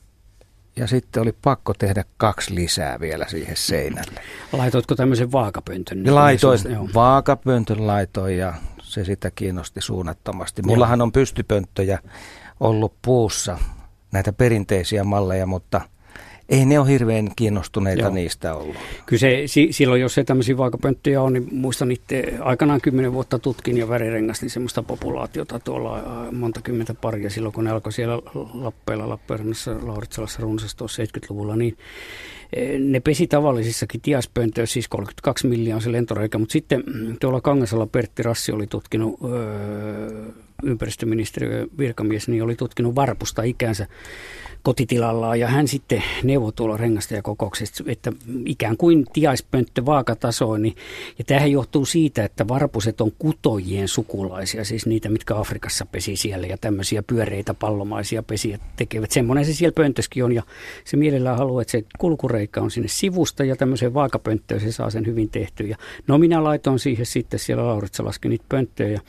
ja 0.76 0.88
sitten 0.88 1.24
oli 1.24 1.36
pakko 1.42 1.74
tehdä 1.74 2.04
kaksi 2.18 2.56
lisää 2.56 3.00
vielä 3.00 3.26
siihen 3.28 3.58
seinälle. 3.58 4.22
Laitoitko 4.52 4.96
tämmöisen 4.96 5.32
vaakapöntön? 5.32 6.04
Niin 6.04 6.16
laitoin, 6.16 6.60
vaakapöntön 6.94 7.88
laitoin 7.88 8.38
ja 8.38 8.54
se 8.82 9.06
sitä 9.06 9.32
kiinnosti 9.32 9.82
suunnattomasti. 9.82 10.62
Mullahan 10.62 11.02
on 11.02 11.12
pystypönttöjä 11.12 12.00
ollut 12.60 12.94
puussa, 13.02 13.58
näitä 14.12 14.34
perinteisiä 14.34 15.04
malleja, 15.04 15.46
mutta– 15.46 15.82
ei 16.50 16.66
ne 16.66 16.80
ole 16.80 16.90
hirveän 16.90 17.30
kiinnostuneita 17.36 18.02
Joo. 18.02 18.14
niistä 18.14 18.56
ollut. 18.56 18.76
Kyllä 19.06 19.20
se, 19.20 19.44
silloin, 19.72 20.02
jos 20.02 20.14
se 20.14 20.24
tämmöisiä 20.24 20.58
vaakapönttöjä 20.58 21.22
on, 21.22 21.34
niin 21.34 21.48
muistan 21.52 21.92
itse 21.92 22.34
aikanaan 22.40 22.82
kymmenen 22.82 23.14
vuotta 23.14 23.40
tutkin 23.40 23.78
ja 23.78 23.90
värirengastin 23.90 24.50
semmoista 24.50 24.84
populaatiota 24.84 25.60
tuolla 25.60 25.98
äh, 25.98 26.32
monta 26.32 26.62
kymmentä 26.62 26.94
paria 26.94 27.30
silloin, 27.30 27.54
kun 27.54 27.64
ne 27.64 27.72
alkoi 27.72 27.92
siellä 27.92 28.16
Lappeella, 28.54 29.10
Lappeenrannassa, 29.10 29.76
Lauritsalassa 29.82 30.42
runsastua 30.42 30.88
70-luvulla, 30.88 31.56
niin 31.56 31.78
eh, 32.54 32.80
ne 32.80 33.00
pesi 33.00 33.28
tavallisissakin 33.28 34.02
tiaspöntöissä, 34.02 34.74
siis 34.74 34.88
32 34.88 35.48
miljoonaa 35.48 35.82
se 35.82 35.92
lentoreikä, 35.92 36.38
mutta 36.38 36.54
sitten 36.54 36.84
tuolla 37.20 37.42
Kangasalla 37.42 37.88
Pertti 37.88 38.24
Rassi 38.24 38.52
oli 38.52 38.68
tutkinut 38.68 39.20
öö, 39.24 40.32
ympäristöministeriön 40.64 41.68
virkamies, 41.78 42.28
niin 42.28 42.44
oli 42.44 42.56
tutkinut 42.56 42.96
varpusta 42.96 43.44
ikänsä 43.44 43.88
kotitilallaan 44.66 45.40
ja 45.40 45.48
hän 45.48 45.68
sitten 45.68 46.04
neuvoi 46.24 46.54
tuolla 46.54 46.78
rengastajakokouksessa, 46.78 47.84
että 47.88 48.14
ikään 48.46 48.78
kuin 48.78 49.06
tiaispönttö 49.14 49.86
vaakatasoin. 49.86 50.62
Niin, 50.62 50.76
ja 51.18 51.26
tämähän 51.26 51.52
johtuu 51.52 51.86
siitä, 51.86 52.24
että 52.24 52.48
varpuset 52.48 53.02
on 53.02 53.12
kutojien 53.20 53.88
sukulaisia, 53.88 54.66
siis 54.66 54.86
niitä, 54.86 55.10
mitkä 55.10 55.36
Afrikassa 55.36 55.86
pesi 55.86 56.16
siellä 56.16 56.48
ja 56.48 56.58
tämmöisiä 56.58 57.04
pyöreitä 57.04 57.54
pallomaisia 57.54 58.24
pesiä 58.24 58.60
tekevät. 58.76 59.12
Semmoinen 59.12 59.46
se 59.46 59.54
siellä 59.54 59.76
pöntöskin 59.76 60.24
on 60.24 60.32
ja 60.32 60.44
se 60.86 60.98
mielellään 60.98 61.38
haluaa, 61.38 61.62
että 61.62 61.72
se 61.72 61.84
kulkureikka 61.98 62.62
on 62.62 62.72
sinne 62.72 62.88
sivusta 62.88 63.44
ja 63.44 63.56
tämmöiseen 63.56 63.94
vaakapönttöön 63.94 64.62
se 64.62 64.72
saa 64.72 64.90
sen 64.90 65.06
hyvin 65.06 65.30
tehtyä. 65.30 65.78
No 66.08 66.18
minä 66.18 66.44
laitoin 66.44 66.80
siihen 66.80 67.06
sitten 67.06 67.40
siellä 67.40 67.68
Lauritsa 67.68 68.06
laski 68.06 68.30
niitä 68.30 68.46
pönttöjä 68.50 68.90
ja 68.90 69.02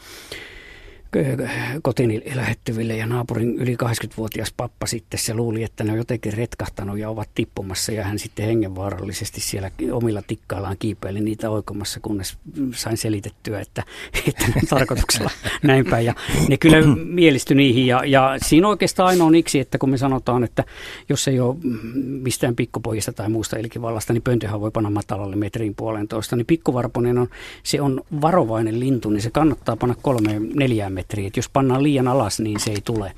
kotini 1.83 2.23
lähettyville 2.35 2.97
ja 2.97 3.07
naapurin 3.07 3.55
yli 3.55 3.77
80-vuotias 3.85 4.53
pappa 4.57 4.87
sitten 4.87 5.21
se 5.21 5.35
luuli, 5.35 5.63
että 5.63 5.85
ne 5.85 5.93
on 5.93 5.99
jotenkin 5.99 6.33
retkahtanut 6.33 6.99
ja 6.99 7.11
ovat 7.11 7.29
tippumassa 7.35 7.93
ja 7.93 8.05
hän 8.05 8.19
sitten 8.19 8.47
hengenvaarallisesti 8.47 9.41
siellä 9.41 9.71
omilla 9.93 10.23
tikkaillaan 10.27 10.77
kiipeili 10.79 11.21
niitä 11.21 11.51
oikomassa, 11.51 12.01
kunnes 12.01 12.39
sain 12.75 12.97
selitettyä, 12.97 13.61
että, 13.61 13.83
että 14.29 14.47
tarkoituksella 14.69 15.31
näin 15.63 15.87
päin. 15.87 16.07
Ja 16.07 16.15
ne 16.49 16.57
kyllä 16.57 16.97
mielistyi 17.05 17.57
niihin 17.57 17.87
ja, 17.87 18.03
ja 18.05 18.37
siinä 18.43 18.69
oikeastaan 18.69 19.09
ainoa 19.09 19.31
iksi, 19.35 19.61
että 19.61 19.79
kun 19.79 19.91
me 19.91 19.99
sanotaan, 19.99 20.45
että 20.45 20.65
jos 21.09 21.29
ei 21.29 21.41
ole 21.41 21.57
mistään 21.97 22.57
pikkupojista 22.57 23.13
tai 23.13 23.29
muusta 23.29 23.57
ilkivallasta, 23.57 24.13
niin 24.13 24.23
pöntöhän 24.23 24.61
voi 24.61 24.71
panna 24.71 24.91
matalalle 24.91 25.37
metrin 25.37 25.75
puolentoista, 25.75 26.37
niin 26.37 26.47
pikkuvarponen 26.47 27.19
on, 27.19 27.29
se 27.63 27.81
on 27.81 28.01
varovainen 28.21 28.81
lintu, 28.81 29.11
niin 29.11 29.23
se 29.23 29.31
kannattaa 29.31 29.77
panna 29.77 29.95
kolme 30.03 30.41
neljään 30.55 30.93
metriä. 31.07 31.27
Et 31.27 31.37
jos 31.37 31.49
pannaan 31.49 31.83
liian 31.83 32.09
alas, 32.09 32.41
niin 32.41 32.61
se 32.61 32.71
ei 32.71 32.81
tule. 32.85 33.13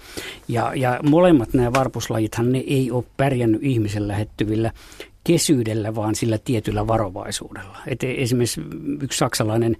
Ja, 0.49 0.73
ja 0.75 1.01
molemmat 1.03 1.55
nämä 1.55 1.73
varpuslajithan 1.73 2.53
ne 2.53 2.59
ei 2.59 2.91
ole 2.91 3.05
pärjännyt 3.17 3.63
ihmisen 3.63 4.09
lähettyvillä 4.09 4.73
kesyydellä, 5.29 5.95
vaan 5.95 6.15
sillä 6.15 6.39
tietyllä 6.39 6.87
varovaisuudella. 6.87 7.79
Et 7.87 8.05
esimerkiksi 8.05 8.61
yksi 9.03 9.19
saksalainen 9.19 9.77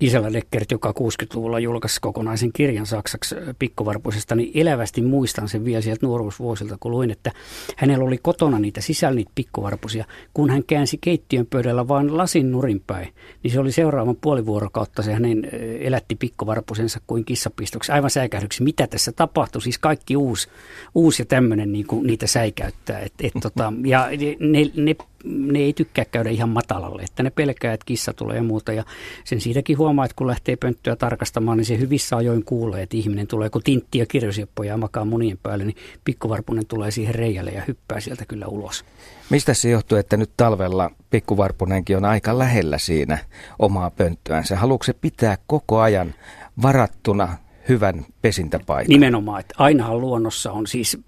Gisela 0.00 0.32
Deckert, 0.32 0.70
joka 0.70 0.90
60-luvulla 0.90 1.58
julkaisi 1.58 2.00
kokonaisen 2.00 2.52
kirjan 2.52 2.86
saksaksi 2.86 3.34
pikkuvarpuisesta, 3.58 4.34
niin 4.34 4.50
elävästi 4.54 5.02
muistan 5.02 5.48
sen 5.48 5.64
vielä 5.64 5.80
sieltä 5.80 6.06
nuoruusvuosilta, 6.06 6.76
kun 6.80 6.90
luin, 6.90 7.10
että 7.10 7.32
hänellä 7.76 8.04
oli 8.04 8.18
kotona 8.18 8.58
niitä 8.58 8.80
sisällä 8.80 9.16
niitä 9.16 9.30
pikkuvarpusia. 9.34 10.04
Kun 10.34 10.50
hän 10.50 10.64
käänsi 10.64 10.98
keittiön 11.00 11.46
pöydällä 11.46 11.88
vain 11.88 12.16
lasin 12.16 12.52
nurin 12.52 12.82
päin, 12.86 13.08
niin 13.42 13.52
se 13.52 13.60
oli 13.60 13.72
seuraavan 13.72 14.16
puoli 14.20 14.46
vuorokautta 14.46 15.02
se 15.02 15.12
hänen 15.12 15.48
elätti 15.80 16.14
pikkuvarpusensa 16.14 17.00
kuin 17.06 17.24
kissapistoksi. 17.24 17.92
Aivan 17.92 18.10
säikähdyksi, 18.10 18.62
mitä 18.62 18.86
tässä 18.86 19.12
tapahtui. 19.12 19.62
Siis 19.62 19.78
kaikki 19.78 20.16
uusi, 20.16 20.48
uusi 20.94 21.22
ja 21.22 21.26
tämmöinen 21.26 21.72
niin 21.72 21.86
kuin 21.86 22.06
niitä 22.06 22.26
säikäyttää. 22.26 22.98
Et, 22.98 23.12
et, 23.22 23.32
tota, 23.42 23.72
ja 23.84 24.08
ne, 24.40 24.70
ne, 24.76 24.96
ne 25.24 25.58
ei 25.58 25.72
tykkää 25.72 26.04
käydä 26.04 26.30
ihan 26.30 26.48
matalalle, 26.48 27.02
että 27.02 27.22
ne 27.22 27.30
pelkää, 27.30 27.72
että 27.72 27.86
kissa 27.86 28.12
tulee 28.12 28.36
ja 28.36 28.42
muuta. 28.42 28.72
Ja 28.72 28.84
sen 29.24 29.40
siitäkin 29.40 29.78
huomaa, 29.78 30.04
että 30.04 30.14
kun 30.16 30.26
lähtee 30.26 30.56
pönttöä 30.56 30.96
tarkastamaan, 30.96 31.58
niin 31.58 31.64
se 31.64 31.78
hyvissä 31.78 32.16
ajoin 32.16 32.44
kuulee, 32.44 32.82
että 32.82 32.96
ihminen 32.96 33.26
tulee, 33.26 33.50
kun 33.50 33.62
tintti 33.62 33.98
ja 33.98 34.06
kirjosieppoja 34.06 34.76
makaa 34.76 35.04
munien 35.04 35.38
päälle, 35.42 35.64
niin 35.64 35.76
pikkuvarpunen 36.04 36.66
tulee 36.66 36.90
siihen 36.90 37.14
reijälle 37.14 37.50
ja 37.50 37.62
hyppää 37.68 38.00
sieltä 38.00 38.24
kyllä 38.26 38.46
ulos. 38.46 38.84
Mistä 39.30 39.54
se 39.54 39.70
johtuu, 39.70 39.98
että 39.98 40.16
nyt 40.16 40.30
talvella 40.36 40.90
pikkuvarpunenkin 41.10 41.96
on 41.96 42.04
aika 42.04 42.38
lähellä 42.38 42.78
siinä 42.78 43.18
omaa 43.58 43.90
pönttöänsä? 43.90 44.56
Haluatko 44.56 44.84
se 44.84 44.92
pitää 44.92 45.38
koko 45.46 45.80
ajan 45.80 46.14
varattuna 46.62 47.38
hyvän 47.68 48.06
pesintäpaikan? 48.22 48.88
Nimenomaan, 48.88 49.40
että 49.40 49.54
ainahan 49.58 50.00
luonnossa 50.00 50.52
on 50.52 50.66
siis 50.66 50.98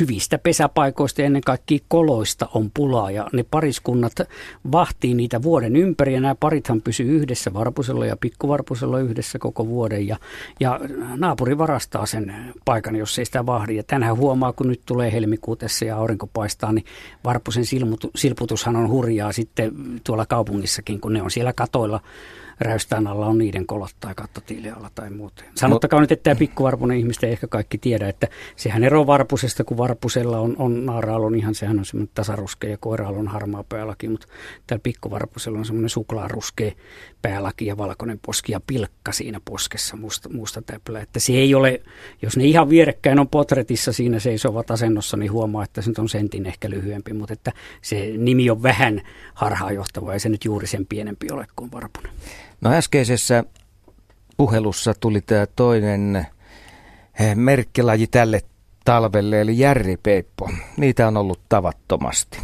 hyvistä 0.00 0.38
pesäpaikoista 0.38 1.20
ja 1.20 1.26
ennen 1.26 1.42
kaikkea 1.42 1.78
koloista 1.88 2.48
on 2.54 2.70
pulaa 2.74 3.10
ja 3.10 3.28
ne 3.32 3.44
pariskunnat 3.50 4.12
vahtii 4.72 5.14
niitä 5.14 5.42
vuoden 5.42 5.76
ympäri 5.76 6.14
ja 6.14 6.20
nämä 6.20 6.34
parithan 6.34 6.82
pysyy 6.82 7.16
yhdessä 7.16 7.52
varpusella 7.54 8.06
ja 8.06 8.16
pikkuvarpusella 8.16 9.00
yhdessä 9.00 9.38
koko 9.38 9.66
vuoden 9.66 10.08
ja, 10.08 10.16
ja 10.60 10.80
naapuri 11.16 11.58
varastaa 11.58 12.06
sen 12.06 12.34
paikan, 12.64 12.96
jos 12.96 13.18
ei 13.18 13.24
sitä 13.24 13.46
vahdi. 13.46 13.76
Ja 13.76 13.82
tänään 13.82 14.16
huomaa, 14.16 14.52
kun 14.52 14.68
nyt 14.68 14.82
tulee 14.86 15.12
helmikuu 15.12 15.56
tässä 15.56 15.84
ja 15.84 15.96
aurinko 15.96 16.26
paistaa, 16.26 16.72
niin 16.72 16.84
varpusen 17.24 17.64
silputushan 18.14 18.76
on 18.76 18.88
hurjaa 18.88 19.32
sitten 19.32 19.72
tuolla 20.04 20.26
kaupungissakin, 20.26 21.00
kun 21.00 21.12
ne 21.12 21.22
on 21.22 21.30
siellä 21.30 21.52
katoilla 21.52 22.00
räystään 22.60 23.06
alla 23.06 23.26
on 23.26 23.38
niiden 23.38 23.66
kolot 23.66 23.90
tai 24.00 24.14
kattotiilialla 24.14 24.90
tai 24.94 25.10
muuta. 25.10 25.44
Sanottakaa 25.54 25.98
no. 25.98 26.00
nyt, 26.00 26.12
että 26.12 26.22
tämä 26.22 26.38
pikkuvarpunen 26.38 26.98
ihmistä 26.98 27.26
ei 27.26 27.32
ehkä 27.32 27.46
kaikki 27.46 27.78
tiedä, 27.78 28.08
että 28.08 28.28
sehän 28.56 28.84
ero 28.84 29.06
varpusesta, 29.06 29.64
kun 29.64 29.76
varpusella 29.76 30.38
on, 30.38 30.56
on 30.58 30.86
naaraalla 30.86 31.36
ihan, 31.36 31.54
sehän 31.54 31.78
on 31.78 31.84
semmoinen 31.84 32.10
tasaruske 32.14 32.68
ja 32.68 32.76
koiraalla 32.80 33.18
on 33.18 33.28
harmaa 33.28 33.64
päälaki, 33.68 34.08
mutta 34.08 34.26
täällä 34.66 34.82
pikkuvarpusella 34.82 35.58
on 35.58 35.64
semmoinen 35.64 35.90
suklaaruskea 35.90 36.72
päälaki 37.22 37.66
ja 37.66 37.76
valkoinen 37.76 38.20
poski 38.26 38.52
ja 38.52 38.60
pilkka 38.66 39.12
siinä 39.12 39.40
poskessa 39.44 39.96
musta, 39.96 40.28
musta 40.28 40.62
täplä. 40.62 41.00
Että 41.00 41.20
se 41.20 41.32
ei 41.32 41.54
ole, 41.54 41.82
jos 42.22 42.36
ne 42.36 42.44
ihan 42.44 42.70
vierekkäin 42.70 43.18
on 43.18 43.28
potretissa 43.28 43.92
siinä 43.92 44.18
seisovat 44.18 44.70
asennossa, 44.70 45.16
niin 45.16 45.32
huomaa, 45.32 45.64
että 45.64 45.82
se 45.82 45.90
nyt 45.90 45.98
on 45.98 46.08
sentin 46.08 46.46
ehkä 46.46 46.70
lyhyempi, 46.70 47.12
mutta 47.12 47.32
että 47.32 47.52
se 47.82 48.12
nimi 48.16 48.50
on 48.50 48.62
vähän 48.62 49.02
harhaanjohtava 49.34 50.12
ja 50.12 50.20
se 50.20 50.28
nyt 50.28 50.44
juuri 50.44 50.66
sen 50.66 50.86
pienempi 50.86 51.26
ole 51.32 51.46
kuin 51.56 51.72
varpunen. 51.72 52.12
No 52.60 52.72
äskeisessä 52.72 53.44
puhelussa 54.36 54.94
tuli 55.00 55.20
tämä 55.20 55.46
toinen 55.46 56.26
eh, 57.20 57.36
merkkilaji 57.36 58.06
tälle 58.06 58.40
talvelle, 58.84 59.40
eli 59.40 59.58
järripeippo. 59.58 60.50
Niitä 60.76 61.08
on 61.08 61.16
ollut 61.16 61.40
tavattomasti. 61.48 62.38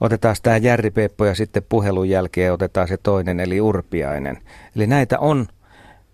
Otetaan 0.00 0.36
tämä 0.42 0.56
järripeippo 0.56 1.24
ja 1.24 1.34
sitten 1.34 1.62
puhelun 1.68 2.08
jälkeen 2.08 2.52
otetaan 2.52 2.88
se 2.88 2.96
toinen, 2.96 3.40
eli 3.40 3.60
urpiainen. 3.60 4.38
Eli 4.76 4.86
näitä 4.86 5.18
on 5.18 5.46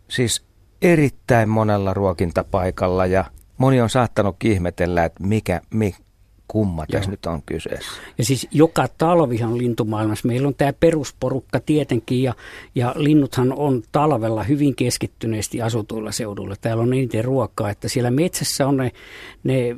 siis 0.09 0.45
erittäin 0.83 1.49
monella 1.49 1.95
ruokintapaikalla 1.95 3.07
ja 3.07 3.25
moni 3.59 3.81
on 3.81 3.91
saattanut 3.91 4.37
ihmetellä, 4.45 5.05
että 5.05 5.25
mikä, 5.25 5.61
mi, 5.71 5.95
kumma 6.49 6.87
tässä 6.91 7.11
nyt 7.11 7.27
on 7.27 7.43
kyseessä. 7.47 7.91
Ja 8.19 8.25
siis 8.25 8.49
joka 8.51 8.89
talvihan 8.99 9.59
lintumaailmassa, 9.59 10.29
meillä 10.29 10.49
on 10.49 10.55
tämä 10.55 10.73
perusporukka 10.73 11.61
tietenkin 11.61 12.23
ja, 12.23 12.35
ja 12.75 12.95
linnuthan 12.97 13.53
on 13.53 13.83
talvella 13.93 14.43
hyvin 14.43 14.75
keskittyneesti 14.75 15.63
asutuilla 15.63 16.13
seuduilla. 16.13 16.55
Täällä 16.61 16.83
on 16.83 16.93
eniten 16.93 17.25
ruokaa, 17.25 17.71
että 17.71 17.89
siellä 17.89 18.11
metsässä 18.11 18.69
on 18.69 18.77
ne, 18.77 18.93
ne 19.45 19.77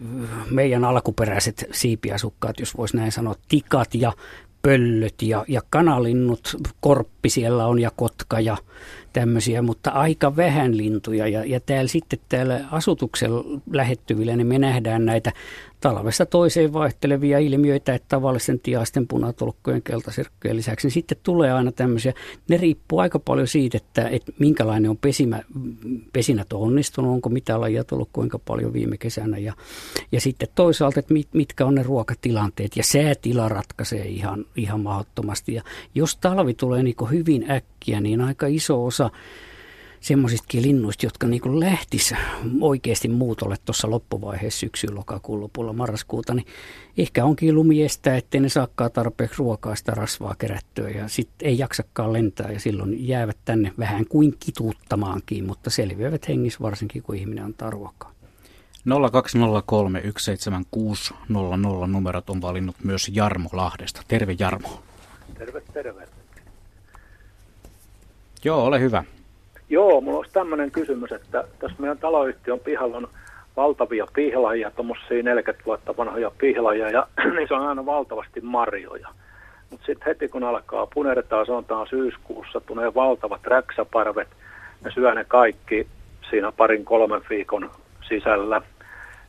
meidän 0.50 0.84
alkuperäiset 0.84 1.64
siipiasukkaat, 1.72 2.60
jos 2.60 2.76
voisi 2.76 2.96
näin 2.96 3.12
sanoa, 3.12 3.34
tikat 3.48 3.94
ja 3.94 4.12
pöllöt 4.62 5.22
ja, 5.22 5.44
ja 5.48 5.60
kanalinnut, 5.70 6.56
korppi 6.80 7.28
siellä 7.28 7.66
on 7.66 7.78
ja 7.78 7.90
kotka 7.96 8.40
ja 8.40 8.56
tämmöisiä, 9.12 9.62
mutta 9.62 9.90
aika 9.90 10.36
vähän 10.36 10.76
lintuja. 10.76 11.28
Ja, 11.28 11.44
ja 11.44 11.60
täällä 11.60 11.88
sitten 11.88 12.18
täällä 12.28 12.60
asutuksen 12.70 13.30
lähettyvillä 13.70 14.36
niin 14.36 14.46
me 14.46 14.58
nähdään 14.58 15.04
näitä 15.04 15.32
talvesta 15.80 16.26
toiseen 16.26 16.72
vaihtelevia 16.72 17.38
ilmiöitä, 17.38 17.94
että 17.94 18.08
tavallisten 18.08 18.60
tiaisten 18.60 19.06
punatolkkojen 19.06 19.82
keltasirkkojen 19.82 20.56
lisäksi 20.56 20.90
sitten 20.90 21.18
tulee 21.22 21.52
aina 21.52 21.72
tämmöisiä. 21.72 22.12
Ne 22.48 22.56
riippuu 22.56 22.98
aika 22.98 23.18
paljon 23.18 23.48
siitä, 23.48 23.76
että, 23.76 24.08
että 24.08 24.32
minkälainen 24.38 24.90
on 24.90 24.96
pesimä, 24.96 25.42
pesinät 26.12 26.52
on 26.52 26.60
onnistunut, 26.60 27.10
onko 27.10 27.28
mitä 27.28 27.60
lajia 27.60 27.84
tullut 27.84 28.08
kuinka 28.12 28.38
paljon 28.38 28.72
viime 28.72 28.96
kesänä 28.96 29.38
ja, 29.38 29.52
ja 30.12 30.20
sitten 30.20 30.48
toisaalta, 30.54 31.00
että 31.00 31.12
mit, 31.12 31.28
mitkä 31.32 31.66
on 31.66 31.74
ne 31.74 31.82
ruokatilanteet 31.82 32.76
ja 32.76 32.82
säätila 32.84 33.48
ratkaisee 33.48 34.06
ihan, 34.06 34.44
ihan 34.56 34.80
mahdottomasti. 34.80 35.54
Ja 35.54 35.62
jos 35.94 36.16
talvi 36.16 36.54
tulee 36.54 36.82
niin 36.82 36.96
hyvin 37.10 37.50
äkkiä, 37.50 38.00
niin 38.00 38.20
aika 38.20 38.46
iso 38.46 38.84
osa 38.84 39.10
semmoisistakin 40.06 40.62
linnuista, 40.62 41.06
jotka 41.06 41.26
niin 41.26 41.60
lähtis 41.60 42.14
oikeasti 42.60 43.08
muutolle 43.08 43.56
tuossa 43.64 43.90
loppuvaiheessa 43.90 44.60
syksyn, 44.60 44.94
lokakuun 44.94 45.40
lopulla, 45.40 45.72
marraskuuta, 45.72 46.34
niin 46.34 46.46
ehkä 46.96 47.24
onkin 47.24 47.54
lumi 47.54 47.82
estää, 47.82 48.16
ettei 48.16 48.40
ne 48.40 48.48
saakkaan 48.48 48.92
tarpeeksi 48.92 49.38
ruokaa 49.38 49.76
sitä 49.76 49.92
rasvaa 49.92 50.34
kerättyä 50.38 50.88
ja 50.88 51.08
sitten 51.08 51.48
ei 51.48 51.58
jaksakaan 51.58 52.12
lentää 52.12 52.52
ja 52.52 52.60
silloin 52.60 53.08
jäävät 53.08 53.36
tänne 53.44 53.72
vähän 53.78 54.06
kuin 54.08 54.34
kituuttamaankin, 54.40 55.46
mutta 55.46 55.70
selviävät 55.70 56.28
hengissä 56.28 56.60
varsinkin, 56.62 57.02
kun 57.02 57.16
ihminen 57.16 57.44
antaa 57.44 57.70
ruokaa. 57.70 58.12
0203 59.12 60.02
17600 60.18 61.86
numerot 61.86 62.30
on 62.30 62.42
valinnut 62.42 62.76
myös 62.84 63.10
Jarmo 63.12 63.48
Lahdesta. 63.52 64.02
Terve 64.08 64.36
Jarmo. 64.38 64.82
Terve, 65.38 65.62
terve. 65.72 66.08
Joo, 68.44 68.64
ole 68.64 68.80
hyvä. 68.80 69.04
Joo, 69.68 70.00
mulla 70.00 70.18
olisi 70.18 70.32
tämmöinen 70.32 70.70
kysymys, 70.70 71.12
että 71.12 71.44
tässä 71.58 71.76
meidän 71.78 71.98
taloyhtiön 71.98 72.60
pihalla 72.60 72.96
on 72.96 73.08
valtavia 73.56 74.06
pihlajia, 74.14 74.70
tuommoisia 74.70 75.22
40 75.22 75.66
vuotta 75.66 75.96
vanhoja 75.96 76.30
pihlajia, 76.38 76.90
ja 76.90 77.06
niissä 77.36 77.54
on 77.54 77.68
aina 77.68 77.86
valtavasti 77.86 78.40
marjoja. 78.40 79.08
Mutta 79.70 79.86
sitten 79.86 80.06
heti 80.06 80.28
kun 80.28 80.44
alkaa 80.44 80.86
punertaa, 80.94 81.44
sanotaan 81.44 81.86
syyskuussa, 81.86 82.60
tulee 82.60 82.94
valtavat 82.94 83.46
räksäparvet, 83.46 84.28
ne 84.84 84.90
syö 84.90 85.14
ne 85.14 85.24
kaikki 85.24 85.86
siinä 86.30 86.52
parin 86.52 86.84
kolmen 86.84 87.22
viikon 87.30 87.70
sisällä. 88.08 88.62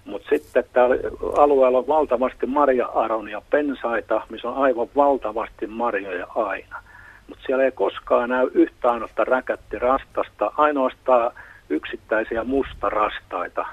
Mutta 0.06 0.30
sitten 0.30 0.64
täällä 0.74 0.96
alueella 1.38 1.78
on 1.78 1.88
valtavasti 1.88 2.46
marja-aronia 2.46 3.42
pensaita, 3.50 4.22
missä 4.30 4.50
on 4.50 4.58
aivan 4.58 4.88
valtavasti 4.96 5.68
marjoja 5.68 6.28
aina. 6.36 6.82
Mutta 7.28 7.44
siellä 7.46 7.64
ei 7.64 7.72
koskaan 7.72 8.30
näy 8.30 8.50
yhtään 8.54 8.94
ainutta 8.94 9.24
räkättirastasta, 9.24 10.52
ainoastaan 10.58 11.32
yksittäisiä 11.70 12.44
mustarastaita. 12.44 13.66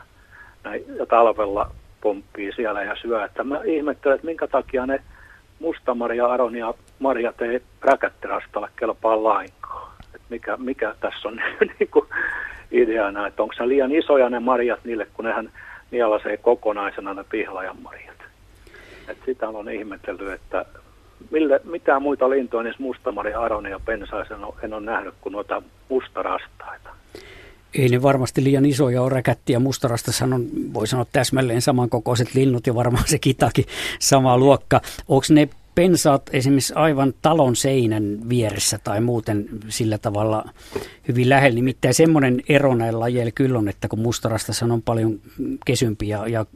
Näin, 0.65 0.85
ja 0.99 1.07
talvella 1.07 1.71
pomppii 2.01 2.53
siellä 2.53 2.83
ja 2.83 2.97
syö. 2.97 3.25
Että 3.25 3.45
mä 3.45 3.61
ihmettelen, 3.65 4.15
että 4.15 4.27
minkä 4.27 4.47
takia 4.47 4.87
ne 4.87 5.03
mustamarja-aronia 5.61 6.75
marjat 6.99 7.43
ei 7.43 7.63
räkättirastalle 7.81 8.69
kelpaa 8.77 9.23
lainkaan. 9.25 9.93
Että 10.15 10.27
mikä, 10.31 10.57
mikä 10.57 10.95
tässä 11.01 11.29
on 11.29 11.37
niin 11.79 11.91
kuin 11.91 12.07
ideana, 12.71 13.27
että 13.27 13.43
onko 13.43 13.55
se 13.55 13.69
liian 13.69 13.93
isoja 13.93 14.31
ne 14.31 14.41
marjat 14.41 14.85
niille, 14.85 15.07
kun 15.15 15.25
nehän 15.25 15.51
nielasee 15.91 16.37
kokonaisena 16.37 17.15
ne 17.15 17.25
pihlajan 17.31 17.83
marjat. 17.83 18.17
Et 19.09 19.19
sitä 19.27 19.49
on 19.49 19.69
ihmetellyt, 19.69 20.33
että 20.33 20.65
mille, 21.31 21.61
mitään 21.65 22.03
muita 22.03 22.31
lintuja 22.31 22.63
niissä 22.63 22.83
mustamarja, 22.83 23.41
aronia 23.41 23.71
ja 23.71 23.81
pensaisen 23.81 24.39
en 24.63 24.73
ole 24.73 24.83
nähnyt 24.85 25.15
kuin 25.21 25.33
noita 25.33 25.63
mustarastaita. 25.89 26.91
Ei 27.75 27.89
ne 27.89 28.03
varmasti 28.03 28.45
liian 28.45 28.67
isoja 28.67 29.03
ole 29.03 29.11
räkättiä. 29.11 29.59
Mustarasta 29.59 30.25
on, 30.25 30.47
voi 30.75 30.87
sanoa 30.87 31.07
täsmälleen 31.13 31.63
samankokoiset 31.63 32.35
linnut 32.35 32.67
ja 32.67 32.75
varmaan 32.75 33.05
se 33.07 33.19
kitakin 33.19 33.65
sama 33.99 34.39
luokka. 34.39 34.81
Onko 35.09 35.27
ne 35.31 35.49
pensaat 35.75 36.23
esimerkiksi 36.33 36.75
aivan 36.75 37.15
talon 37.23 37.57
seinän 37.57 38.19
vieressä 38.29 38.79
tai 38.85 39.01
muuten 39.01 39.49
sillä 39.69 39.99
tavalla 39.99 40.45
hyvin 41.09 41.29
lähellä. 41.29 41.55
Nimittäin 41.55 41.95
semmoinen 41.95 42.41
ero 42.49 42.75
näillä 42.75 43.01
lajeilla 43.01 43.33
kyllä 43.35 43.59
on, 43.59 43.69
että 43.69 43.89
kun 43.89 43.99
mustarasta 43.99 44.53
on 44.73 44.83
paljon 44.83 45.21
kesympi 45.67 46.09
ja, 46.09 46.29
ja 46.29 46.47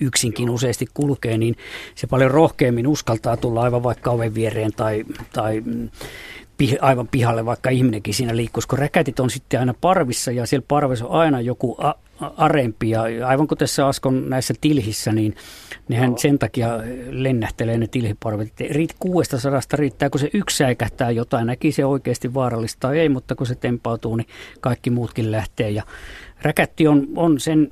yksinkin 0.00 0.50
useasti 0.50 0.86
kulkee, 0.94 1.38
niin 1.38 1.56
se 1.94 2.06
paljon 2.06 2.30
rohkeammin 2.30 2.86
uskaltaa 2.86 3.36
tulla 3.36 3.62
aivan 3.62 3.82
vaikka 3.82 4.10
oven 4.10 4.34
viereen 4.34 4.72
tai, 4.76 5.04
tai 5.32 5.62
aivan 6.80 7.08
pihalle, 7.08 7.44
vaikka 7.44 7.70
ihminenkin 7.70 8.14
siinä 8.14 8.36
liikkuisi, 8.36 8.68
kun 8.68 8.78
räkätit 8.78 9.20
on 9.20 9.30
sitten 9.30 9.60
aina 9.60 9.74
parvissa 9.80 10.32
ja 10.32 10.46
siellä 10.46 10.64
parvessa 10.68 11.06
on 11.06 11.20
aina 11.20 11.40
joku 11.40 11.76
a- 11.78 11.94
arempi. 12.20 12.90
Ja 12.90 13.02
aivan 13.26 13.46
kuten 13.46 13.58
tässä 13.68 13.86
Askon 13.86 14.30
näissä 14.30 14.54
tilhissä, 14.60 15.12
niin 15.12 15.34
nehän 15.88 16.18
sen 16.18 16.38
takia 16.38 16.68
lennähtelee 17.10 17.78
ne 17.78 17.86
tilhiparvet. 17.86 18.60
Riit, 18.70 18.94
kuudesta 18.98 19.38
sadasta 19.38 19.76
riittää, 19.76 20.10
kun 20.10 20.20
se 20.20 20.30
yksi 20.32 20.56
säikähtää 20.56 21.10
jotain, 21.10 21.46
näki 21.46 21.72
se 21.72 21.84
oikeasti 21.84 22.34
vaarallista 22.34 22.80
tai 22.80 22.98
ei, 22.98 23.08
mutta 23.08 23.34
kun 23.34 23.46
se 23.46 23.54
tempautuu, 23.54 24.16
niin 24.16 24.28
kaikki 24.60 24.90
muutkin 24.90 25.32
lähtee. 25.32 25.70
Ja 25.70 25.82
Räkätti 26.42 26.88
on, 26.88 27.06
on 27.16 27.40
sen, 27.40 27.68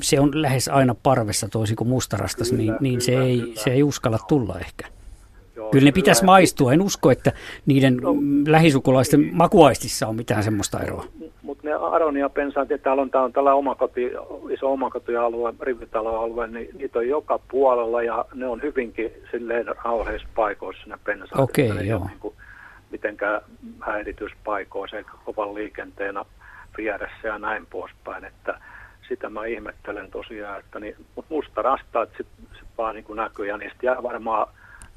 se 0.00 0.20
on 0.20 0.42
lähes 0.42 0.68
aina 0.68 0.94
parvessa 1.02 1.48
toisin 1.48 1.76
kuin 1.76 1.88
mustarastas, 1.88 2.50
kyllä, 2.50 2.62
niin, 2.62 2.74
niin 2.80 2.98
kyllä, 2.98 3.04
se, 3.04 3.26
ei, 3.26 3.40
kyllä. 3.40 3.54
se 3.54 3.70
ei 3.70 3.82
uskalla 3.82 4.18
tulla 4.28 4.58
ehkä. 4.58 4.86
Joo, 5.56 5.70
kyllä 5.70 5.84
ne 5.84 5.92
pitäisi 5.92 6.24
maistua. 6.24 6.72
En 6.72 6.82
usko, 6.82 7.10
että 7.10 7.32
niiden 7.66 7.96
no, 7.96 8.14
lähisukulaisten 8.46 9.30
makuaistissa 9.32 10.08
on 10.08 10.16
mitään 10.16 10.42
semmoista 10.42 10.80
eroa. 10.80 11.04
Mutta 11.42 11.68
ne 11.68 11.74
aronia 11.74 12.28
pensaat, 12.28 12.70
että 12.70 12.84
täällä 12.84 13.02
on, 13.02 13.10
täällä 13.10 13.24
on 13.24 13.32
tällä 13.32 13.54
omakoti, 13.54 14.10
iso 14.50 14.72
omakotialue, 14.72 15.54
rivitaloalue, 15.60 16.46
niin 16.46 16.68
niitä 16.78 16.98
on 16.98 17.08
joka 17.08 17.38
puolella 17.50 18.02
ja 18.02 18.24
ne 18.34 18.46
on 18.46 18.62
hyvinkin 18.62 19.12
silleen 19.30 19.66
rauheissa 19.84 20.28
paikoissa 20.34 20.86
ne 20.86 20.98
pensaat. 21.04 21.40
Okei, 21.40 21.70
okay, 21.70 21.84
joo. 21.84 22.06
Niin 22.06 22.20
kuin 22.20 22.34
mitenkään 22.90 23.40
häirityspaikoissa 23.80 24.96
eikä 24.96 25.10
kovan 25.24 25.54
liikenteenä 25.54 26.24
vieressä 26.76 27.28
ja 27.28 27.38
näin 27.38 27.66
poispäin, 27.66 28.24
että 28.24 28.58
sitä 29.08 29.30
mä 29.30 29.44
ihmettelen 29.44 30.10
tosiaan, 30.10 30.60
että 30.60 30.80
niin, 30.80 30.96
mutta 31.14 31.34
musta 31.34 31.62
rastaat 31.62 32.08
sitten 32.16 32.46
sit 32.58 32.68
vaan 32.78 32.94
niin 32.94 33.04
näkyy 33.14 33.46
ja 33.46 33.56
niistä 33.56 33.86
jää 33.86 34.02
varmaan 34.02 34.46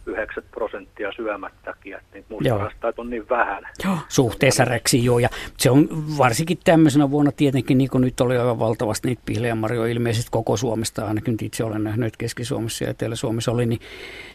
9 0.05 0.43
prosenttia 0.51 1.11
syömättäkin, 1.11 1.93
että 1.93 2.07
niitä 2.13 2.27
mustarastaita 2.29 3.01
on 3.01 3.09
niin 3.09 3.29
vähän. 3.29 3.63
Joo, 3.83 3.97
suhteessa 4.07 4.65
räksi 4.65 5.05
joo, 5.05 5.19
ja 5.19 5.29
se 5.57 5.71
on 5.71 5.87
varsinkin 6.17 6.57
tämmöisenä 6.63 7.11
vuonna 7.11 7.31
tietenkin, 7.31 7.77
niin 7.77 7.89
kuin 7.89 8.01
nyt 8.01 8.21
oli 8.21 8.37
aivan 8.37 8.59
valtavasti 8.59 9.07
niitä 9.07 9.21
pihlejämarjoja 9.25 9.91
ilmeisesti 9.91 10.27
koko 10.31 10.57
Suomesta, 10.57 11.07
ainakin 11.07 11.37
itse 11.41 11.63
olen 11.63 11.83
nähnyt, 11.83 12.17
Keski-Suomessa 12.17 12.83
ja 12.83 12.89
Etelä-Suomessa 12.89 13.51
oli, 13.51 13.65
niin 13.65 13.79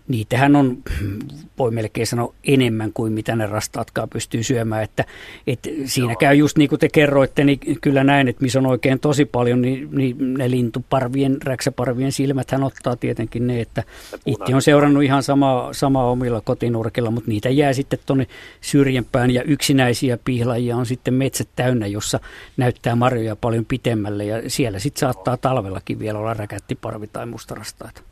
niitähän 0.09 0.57
on, 0.57 0.79
voi 1.59 1.71
melkein 1.71 2.07
sanoa, 2.07 2.35
enemmän 2.45 2.93
kuin 2.93 3.13
mitä 3.13 3.37
ne 3.37 3.47
rastaatkaan 3.47 4.09
pystyy 4.09 4.43
syömään, 4.43 4.83
että, 4.83 5.05
että 5.47 5.69
siinä 5.85 6.13
joo. 6.13 6.19
käy 6.19 6.35
just 6.35 6.59
niin 6.59 6.69
kuin 6.69 6.79
te 6.79 6.89
kerroitte, 6.89 7.45
niin 7.45 7.59
kyllä 7.81 8.05
näin, 8.05 8.29
että 8.29 8.43
missä 8.43 8.59
on 8.59 8.67
oikein 8.67 9.01
tosi 9.01 9.25
paljon, 9.25 9.63
niin, 9.63 9.89
niin 9.93 10.35
ne 10.35 10.51
lintuparvien, 10.51 11.43
räksäparvien 11.45 12.13
silmät 12.13 12.51
hän 12.51 12.63
ottaa 12.63 12.97
tietenkin 12.97 13.47
ne, 13.47 13.61
että 13.61 13.83
itse 14.27 14.55
on 14.55 14.63
seurannut 14.63 15.03
ihan 15.03 15.23
samaa 15.23 15.60
sama 15.73 16.05
omilla 16.05 16.41
kotinurkilla, 16.41 17.11
mutta 17.11 17.31
niitä 17.31 17.49
jää 17.49 17.73
sitten 17.73 17.99
tuonne 18.07 18.27
syrjempään 18.61 19.31
ja 19.31 19.43
yksinäisiä 19.43 20.19
pihlajia 20.25 20.77
on 20.77 20.87
sitten 20.87 21.15
metsät 21.15 21.49
täynnä, 21.57 21.87
jossa 21.87 22.21
näyttää 22.57 22.97
marjoja 22.97 23.37
paljon 23.37 23.65
pitemmälle 23.65 24.25
ja 24.25 24.51
siellä 24.51 24.79
sitten 24.79 25.01
saattaa 25.01 25.37
talvellakin 25.37 25.99
vielä 25.99 26.19
olla 26.19 26.35
räkättiparvi 26.35 27.07
tai 27.07 27.27
mustarastaita. 27.27 28.03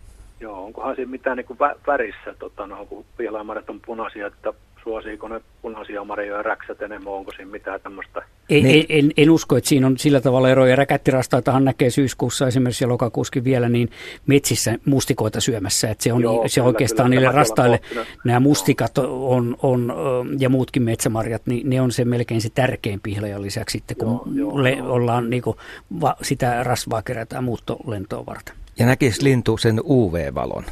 Joo, 0.41 0.65
onkohan 0.65 0.97
siinä 0.97 1.11
mitään 1.11 1.37
niin 1.37 1.47
kuin 1.47 1.59
värissä, 1.87 2.35
tota, 2.39 2.67
no, 2.67 2.87
kun 2.87 3.05
pihlajamarjat 3.17 3.71
on 3.71 3.81
punaisia, 3.87 4.27
että 4.27 4.53
suosiiko 4.89 5.29
ne 5.29 5.41
punaisia 5.63 6.05
marjoja 6.05 6.37
ja 6.37 6.43
räksät 6.43 6.83
enemmän, 6.83 7.13
onko 7.13 7.33
siinä 7.33 7.51
mitään 7.51 7.81
tämmöistä? 7.81 8.23
En, 8.51 8.63
niin. 8.63 8.87
en, 8.89 9.11
en, 9.17 9.31
usko, 9.31 9.57
että 9.57 9.69
siinä 9.69 9.87
on 9.87 9.99
sillä 9.99 10.21
tavalla 10.21 10.51
eroja. 10.51 10.77
Räkättirastaitahan 10.77 11.65
näkee 11.65 11.91
syyskuussa 11.91 12.47
esimerkiksi 12.47 12.85
ja 12.85 12.89
lokakuuskin 12.89 13.45
vielä 13.45 13.69
niin 13.69 13.91
metsissä 14.27 14.75
mustikoita 14.85 15.41
syömässä. 15.41 15.91
Että 15.91 16.05
se 16.05 16.13
on, 16.13 16.23
Joo, 16.23 16.49
se 16.49 16.55
kyllä, 16.55 16.67
oikeastaan 16.67 17.11
kyllä, 17.11 17.21
niille 17.21 17.37
rastaille, 17.37 17.81
nämä 18.25 18.41
mustikat 18.41 18.99
on, 18.99 19.57
on, 19.63 19.93
ja 20.39 20.49
muutkin 20.49 20.83
metsämarjat, 20.83 21.43
niin 21.47 21.71
ne 21.71 21.81
on 21.81 21.93
se 21.93 22.05
melkein 22.05 22.41
se 22.41 22.49
tärkein 22.55 23.01
pihlajan 23.01 23.43
lisäksi 23.43 23.79
sitten, 23.79 23.97
kun 23.97 24.23
joo, 24.35 24.63
le, 24.63 24.71
joo. 24.71 24.93
ollaan 24.93 25.31
niin 25.31 25.43
kuin, 25.43 25.57
va, 26.01 26.17
sitä 26.23 26.63
rasvaa 26.63 27.03
kerätään 27.03 27.45
muuttolentoa 27.45 28.27
varten. 28.27 28.55
Ja 28.79 28.87
näkisi 28.87 29.25
lintu 29.25 29.57
sen 29.57 29.81
UV-valon 29.85 30.65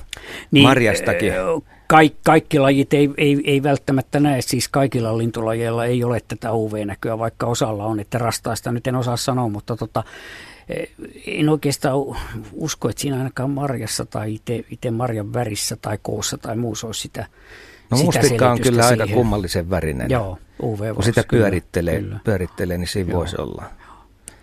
niin, 0.50 0.62
marjastakin? 0.62 1.33
Kaik, 1.88 2.14
kaikki 2.25 2.59
lajit 2.59 2.94
ei, 2.94 3.11
ei, 3.16 3.40
ei 3.44 3.62
välttämättä 3.62 4.20
näe, 4.20 4.40
siis 4.40 4.68
kaikilla 4.68 5.18
lintulajeilla 5.18 5.85
ei 5.85 6.05
ole 6.05 6.20
tätä 6.29 6.53
UV-näköä, 6.53 7.18
vaikka 7.18 7.46
osalla 7.46 7.85
on, 7.85 8.01
että 8.01 8.18
rastaista 8.18 8.72
nyt 8.72 8.87
en 8.87 8.94
osaa 8.94 9.16
sanoa, 9.16 9.49
mutta 9.49 9.77
tota, 9.77 10.05
eh, 10.68 10.88
en 11.27 11.49
oikeastaan 11.49 11.96
usko, 12.53 12.88
että 12.88 13.03
siinä 13.03 13.18
ainakaan 13.18 13.51
marjassa 13.51 14.07
tai 14.07 14.35
itse, 14.70 14.90
marjan 14.90 15.33
värissä 15.33 15.77
tai 15.83 15.99
koossa 16.03 16.38
tai 16.38 16.57
muussa 16.57 16.87
olisi 16.87 17.01
sitä 17.01 17.27
No 17.90 17.96
mustikka 17.99 18.51
on 18.51 18.61
kyllä 18.61 18.83
siihen. 18.83 19.01
aika 19.01 19.14
kummallisen 19.14 19.70
värinen. 19.70 20.11
Joo, 20.11 20.38
UV 20.62 20.94
Kun 20.94 21.03
sitä 21.05 21.25
pyörittelee, 21.31 22.01
kyllä. 22.01 22.18
pyörittelee 22.25 22.79
niin 22.79 22.88
siinä 22.88 23.11
Joo. 23.11 23.18
voisi 23.18 23.37
olla. 23.40 23.64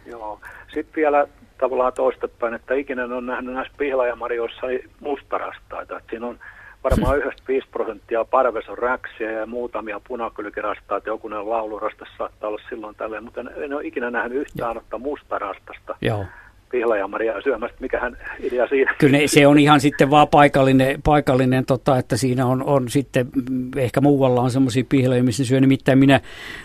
Joo. 0.06 0.40
Sitten 0.74 0.94
vielä 0.96 1.28
tavallaan 1.60 1.94
toistepäin, 1.94 2.54
että 2.54 2.74
ikinä 2.74 3.04
on 3.04 3.26
nähnyt 3.26 3.54
näissä 3.54 3.74
pihlajamarjoissa 3.78 4.68
niin 4.68 4.90
mustarastaita. 5.00 5.98
Että 5.98 6.10
siinä 6.10 6.28
on 6.28 6.40
varmaan 6.84 7.18
yhdestä 7.18 7.44
5 7.48 7.68
prosenttia 7.72 8.26
parves 8.26 8.70
on 8.70 8.78
räksiä 8.78 9.32
ja 9.32 9.46
muutamia 9.46 10.02
punakylkirastaita, 10.08 11.10
jokunen 11.10 11.50
laulurasta 11.50 12.06
saattaa 12.18 12.50
olla 12.50 12.62
silloin 12.70 12.96
tälleen, 12.96 13.24
mutta 13.24 13.42
en, 13.42 13.50
en 13.58 13.74
ole 13.74 13.86
ikinä 13.86 14.12
nähnyt 14.12 14.38
yhtään 14.38 14.70
ainutta 14.70 14.98
mustarastasta. 14.98 15.96
Joo 16.02 16.26
pihlajamaria 16.74 17.42
syömästä, 17.42 17.78
mikähän 17.80 18.18
idea 18.40 18.68
siinä. 18.68 18.96
Kyllä 18.98 19.18
ne, 19.18 19.28
se 19.28 19.48
on 19.48 19.60
ihan 19.60 19.80
sitten 19.80 20.10
vaan 20.10 20.28
paikallinen, 20.28 21.02
paikallinen 21.02 21.66
tota, 21.66 21.98
että 21.98 22.18
siinä 22.18 22.46
on, 22.46 22.64
on 22.64 22.90
sitten, 22.90 23.28
ehkä 23.78 24.02
muualla 24.02 24.42
on 24.42 24.52
semmoisia 24.52 24.84
pihlajia, 24.90 25.24
missä 25.24 25.46
syö. 25.46 25.60
Nimittäin 25.60 25.98
minä 25.98 26.22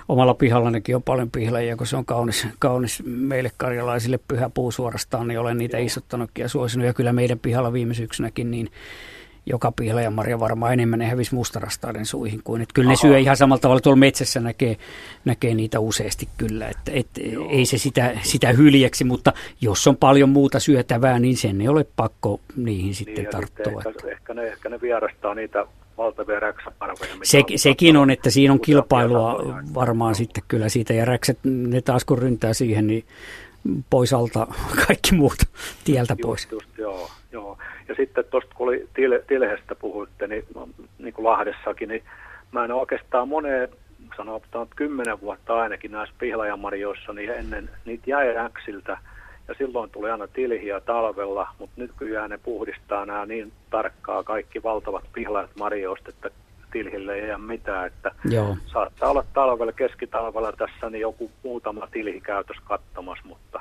omalla 0.09 0.35
pihallanikin 0.35 0.97
on 0.97 1.03
paljon 1.03 1.31
pihlajia, 1.31 1.77
kun 1.77 1.87
se 1.87 1.97
on 1.97 2.05
kaunis, 2.05 2.47
kaunis 2.59 3.03
meille 3.07 3.51
karjalaisille 3.57 4.19
pyhä 4.29 4.51
puu 4.55 4.71
suorastaan, 4.71 5.29
niin 5.29 5.41
olen 5.41 5.59
niitä 5.59 5.79
istuttanutkin 5.79 6.43
ja 6.43 6.49
suosinut. 6.49 6.87
Ja 6.87 6.95
kyllä 6.95 7.13
meidän 7.13 7.39
pihalla 7.39 7.73
viime 7.73 7.95
syksynäkin, 7.95 8.51
niin 8.51 8.69
joka 9.49 9.73
pihlajan 9.73 10.13
marja 10.13 10.41
varmaan 10.41 10.73
enemmän 10.73 10.99
ne 10.99 11.07
hävisi 11.07 11.35
mustarastaiden 11.35 12.07
suihin 12.07 12.41
kuin. 12.45 12.63
Että 12.63 12.73
kyllä 12.75 12.87
Aha. 12.87 12.93
ne 12.93 12.97
syö 12.97 13.19
ihan 13.19 13.37
samalla 13.37 13.61
tavalla, 13.61 13.81
tuolla 13.81 13.97
metsässä 13.97 14.41
näkee, 14.41 14.77
näkee 15.25 15.55
niitä 15.55 15.81
useasti 15.81 16.29
kyllä. 16.37 16.69
Että, 16.69 16.93
et, 16.95 17.07
ei 17.51 17.67
se 17.67 17.79
sitä, 17.79 18.19
sitä 18.23 18.53
hyljeksi, 18.53 19.05
mutta 19.05 19.33
jos 19.61 19.87
on 19.87 19.97
paljon 19.97 20.29
muuta 20.29 20.61
syötävää, 20.61 21.19
niin 21.19 21.37
sen 21.37 21.61
ei 21.61 21.69
ole 21.69 21.87
pakko 21.97 22.41
niihin 22.57 22.95
sitten 22.95 23.15
niin, 23.15 23.31
tarttua. 23.31 23.83
Sitten 23.83 24.11
ehkä, 24.11 24.13
ehkä, 24.13 24.35
ne, 24.35 24.43
ehkä 24.43 24.69
ne 24.69 24.81
vierastaa 24.81 25.35
niitä 25.35 25.67
valtavia 25.99 26.41
räksäparveja. 26.41 27.15
Se, 27.23 27.43
sekin 27.57 27.97
on, 27.97 28.11
että 28.11 28.31
siinä 28.31 28.53
on 28.53 28.61
kilpailua 28.61 29.39
varmaan 29.75 30.15
sitten 30.15 30.45
kyllä 30.49 30.69
siitä, 30.69 30.95
ja 30.95 31.05
räksät, 31.05 31.39
ne 31.45 31.81
taas 31.81 32.05
kun 32.05 32.19
ryntää 32.19 32.55
siihen, 32.55 32.87
niin 32.87 33.05
pois 33.91 34.13
alta 34.13 34.47
kaikki 34.87 35.15
muut 35.15 35.39
tieltä 35.85 36.13
just, 36.13 36.23
pois. 36.23 36.49
Just, 36.51 36.79
joo, 36.79 37.11
joo. 37.33 37.59
Ja 37.89 37.95
sitten 37.95 38.25
tuosta, 38.25 38.55
kun 38.55 38.69
oli 38.69 38.89
Tilhestä 39.27 39.75
puhuitte, 39.75 40.27
niin, 40.27 40.45
niin 40.99 41.15
kuin 41.15 41.25
Lahdessakin, 41.25 41.89
niin 41.89 42.03
mä 42.53 42.65
en 42.65 42.73
oikeastaan 42.73 43.29
moneen 43.29 43.69
sanotaan, 44.17 44.63
että 44.63 44.77
kymmenen 44.77 45.21
vuotta 45.21 45.61
ainakin 45.61 45.93
näissä 45.93 46.15
pihlajamarjoissa, 46.19 47.13
niin 47.13 47.31
ennen 47.31 47.71
niitä 47.85 48.11
jäi 48.11 48.37
äksiltä 48.37 48.99
ja 49.49 49.55
silloin 49.59 49.91
tuli 49.91 50.11
aina 50.11 50.27
tilhiä 50.27 50.81
talvella, 50.81 51.49
mutta 51.59 51.75
nykyään 51.77 52.31
ne 52.31 52.39
puhdistaa 52.39 53.07
nämä 53.07 53.27
niin 53.27 53.53
tarkkaa 53.71 54.23
kaikki 54.23 54.63
valtavat 54.63 55.05
pihlajat 55.13 55.51
marjoista, 55.59 56.11
että 56.11 56.31
tilhille 56.73 57.15
ei 57.15 57.29
jää 57.29 57.39
mitään, 57.39 57.87
että 57.87 58.11
Joo. 58.31 58.57
saattaa 58.67 59.11
olla 59.11 59.25
talvella, 59.35 59.73
keskitalvella 59.73 60.53
tässä 60.53 60.91
niin 60.91 61.01
joku 61.01 61.31
muutama 61.43 61.87
tilhi 61.87 62.21
käytös 62.21 62.57
kattomassa, 62.65 63.25
mutta 63.29 63.61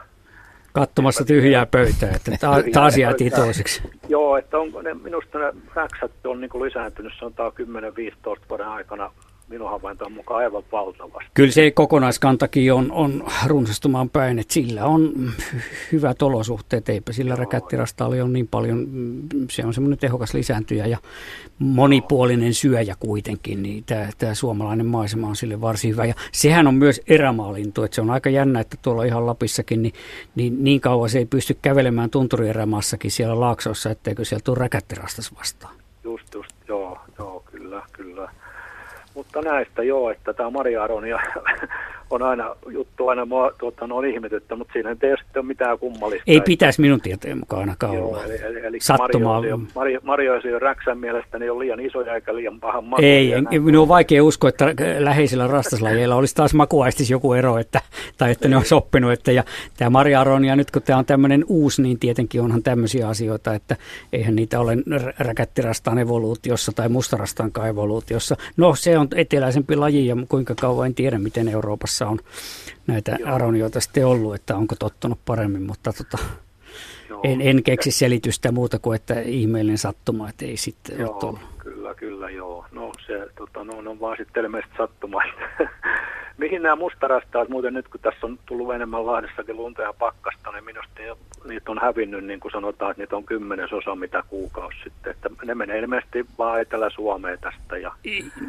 katsomassa 0.80 1.26
tyhjää 1.26 1.66
pöytää, 1.66 2.10
että 2.16 2.32
taas 2.74 2.98
jäätiin 2.98 3.32
toiseksi. 3.32 3.82
Joo, 4.10 4.38
että 4.38 4.58
onko 4.58 4.82
ne, 4.82 4.94
minusta 4.94 5.40
ne 5.40 5.54
räksät 5.76 6.12
on 6.26 6.42
niin 6.42 6.64
lisääntynyt, 6.64 7.14
sanotaan 7.20 7.52
10-15 8.36 8.40
vuoden 8.50 8.68
aikana 8.68 9.12
minun 9.50 9.70
havaintoon 9.70 10.12
mukaan 10.12 10.44
aivan 10.44 10.64
valtavasti. 10.72 11.30
Kyllä 11.34 11.52
se 11.52 11.72
kokonaiskantakin 11.72 12.74
on, 12.74 12.92
on 12.92 13.24
runsastumaan 13.46 14.10
päin, 14.10 14.40
että 14.40 14.54
sillä 14.54 14.86
on 14.86 15.14
hyvät 15.92 16.22
olosuhteet, 16.22 16.90
eipä 16.90 17.14
sillä 17.14 17.36
räkättirastaali 17.36 18.22
ole 18.22 18.30
niin 18.30 18.48
paljon, 18.48 18.88
se 19.50 19.66
on 19.66 19.74
semmoinen 19.74 20.00
tehokas 20.00 20.34
lisääntyjä 20.34 20.86
ja 20.86 20.98
monipuolinen 21.60 22.54
syöjä 22.54 22.96
kuitenkin, 23.00 23.64
niin 23.64 23.84
tämä, 23.84 24.10
tämä 24.18 24.34
suomalainen 24.34 24.86
maisema 24.86 25.28
on 25.28 25.36
sille 25.36 25.62
varsin 25.62 25.92
hyvä. 25.92 26.06
Ja 26.06 26.14
sehän 26.32 26.68
on 26.68 26.76
myös 26.76 27.02
erämaalintu, 27.08 27.84
että 27.84 27.96
se 27.96 28.02
on 28.02 28.10
aika 28.10 28.30
jännä, 28.30 28.60
että 28.60 28.78
tuolla 28.82 29.04
ihan 29.04 29.26
Lapissakin, 29.26 29.82
niin 29.82 29.94
niin, 30.36 30.64
niin 30.64 30.82
kauan 30.82 31.10
se 31.10 31.18
ei 31.20 31.26
pysty 31.26 31.58
kävelemään 31.62 32.10
tunturierämaassakin 32.10 33.12
siellä 33.12 33.40
laaksossa, 33.40 33.90
etteikö 33.90 34.26
sieltä 34.26 34.44
tule 34.44 34.58
räkättirastas 34.58 35.36
vastaan. 35.36 35.76
Just, 36.04 36.34
just, 36.34 36.52
joo, 36.68 36.98
joo, 37.20 37.37
näistä 39.42 39.84
joo, 39.84 40.12
että 40.12 40.34
tämä 40.34 40.50
Maria 40.50 40.84
Aronia 40.84 41.20
on 42.10 42.22
aina 42.22 42.56
juttu 42.70 43.08
aina 43.08 43.26
mua, 43.26 43.52
tuota, 43.60 43.88
on 43.92 44.06
ihmetyttä, 44.06 44.56
mutta 44.56 44.74
siinä 44.74 44.90
ei 44.90 45.12
ole 45.36 45.46
mitään 45.46 45.80
kummallista. 45.80 46.24
Ei 46.28 46.42
pitäisi 46.42 46.82
minun 46.82 47.02
tietojen 47.02 47.38
mukaan 47.38 47.60
ainakaan 47.60 47.94
Joo, 47.94 48.08
olla. 48.08 48.24
Eli, 48.24 48.42
eli, 48.44 48.60
eli 48.66 48.80
Sattumaa. 48.80 49.42
Mario, 49.76 50.00
Mario 50.04 50.34
Räksän 50.60 50.98
mielestä 50.98 51.40
ne 51.40 51.52
on 51.52 51.60
liian 51.60 51.80
isoja 51.80 52.16
eikä 52.16 52.36
liian 52.36 52.60
pahan 52.60 52.84
maku. 52.84 53.02
Ei, 53.06 53.34
en, 53.34 53.48
minun 53.60 53.82
on 53.82 53.88
vaikea 53.88 54.24
uskoa, 54.24 54.50
että 54.50 54.74
läheisillä 55.00 55.48
rastaslajeilla 55.48 56.16
olisi 56.16 56.36
taas 56.36 56.54
makuaistis 56.54 57.12
joku 57.12 57.34
ero, 57.34 57.58
että, 57.58 57.82
tai 58.18 58.32
että 58.32 58.48
ne 58.48 58.58
on 58.58 58.66
soppinut. 58.66 59.12
Että, 59.12 59.32
ja 59.32 59.44
tämä 59.78 59.90
Maria 59.90 60.22
Aronia, 60.22 60.56
nyt 60.56 60.72
kun 60.72 60.82
tämä 60.82 61.00
on 61.00 61.06
tämmöinen 61.06 61.46
uusi, 61.48 61.82
niin 61.82 62.00
tietenkin 62.00 62.42
onhan 62.42 62.64
tämmöisiä 62.64 63.08
asioita, 63.08 63.54
että 63.54 63.76
eihän 64.14 64.36
niitä 64.36 64.60
ole 64.60 64.78
räkättirastaan 65.20 66.00
evoluutiossa 66.00 66.72
tai 66.72 66.90
mustarastaankaan 66.90 67.70
evoluutiossa. 67.70 68.36
No 68.58 68.76
se 68.76 68.98
on 68.98 69.08
eteläisempi 69.16 69.76
laji 69.76 70.08
ja 70.08 70.16
kuinka 70.30 70.56
kauan 70.56 70.88
en 70.88 70.96
tiedä, 70.96 71.20
miten 71.20 71.48
Euroopassa 71.48 71.97
on 72.06 72.20
näitä 72.88 73.18
Joo. 73.20 73.36
aronioita 73.36 73.80
sitten 73.80 74.06
ollut, 74.06 74.36
että 74.36 74.56
onko 74.56 74.76
tottunut 74.80 75.20
paremmin, 75.26 75.62
mutta 75.64 75.94
tota, 75.94 76.18
en, 77.24 77.42
en 77.42 77.64
keksi 77.64 77.92
selitystä 77.92 78.52
muuta 78.52 78.80
kuin, 78.80 78.96
että 78.96 79.20
ihmeellinen 79.20 79.78
sattuma, 79.78 80.30
että 80.30 80.46
ei 80.46 80.58
sitten 80.58 81.00
joo, 81.00 81.12
ole 81.12 81.20
tullut. 81.20 81.40
Kyllä, 81.58 81.96
kyllä, 81.96 82.30
joo. 82.30 82.66
No 82.72 82.92
se 83.08 83.28
tota, 83.36 83.64
no, 83.64 83.92
on 83.92 84.00
vaan 84.00 84.18
sitten 84.18 84.46
ilmeisesti 84.46 84.78
sattuma. 84.78 85.22
Mihin 86.38 86.62
nämä 86.62 86.76
mustarastaat, 86.76 87.50
muuten 87.50 87.74
nyt 87.74 87.88
kun 87.88 88.00
tässä 88.00 88.28
on 88.28 88.40
tullut 88.46 88.74
enemmän 88.74 89.06
Lahdessakin 89.06 89.58
lunta 89.58 89.82
ja 89.82 89.94
pakkasta, 89.94 90.52
niin 90.52 90.66
minusta 90.66 90.88
niitä 91.48 91.72
on 91.72 91.80
hävinnyt, 91.82 92.26
niin 92.26 92.40
kuin 92.40 92.52
sanotaan, 92.52 92.92
että 92.92 93.04
niitä 93.04 93.16
on 93.16 93.24
kymmenesosa 93.24 93.96
mitä 93.96 94.24
kuukausi 94.30 94.78
sitten. 94.84 95.12
Että 95.12 95.30
ne 95.46 95.56
menee 95.56 95.80
ilmeisesti 95.80 96.26
vaan 96.38 96.62
Etelä-Suomeen 96.62 97.40
tästä. 97.42 97.78
Ja... 97.78 97.92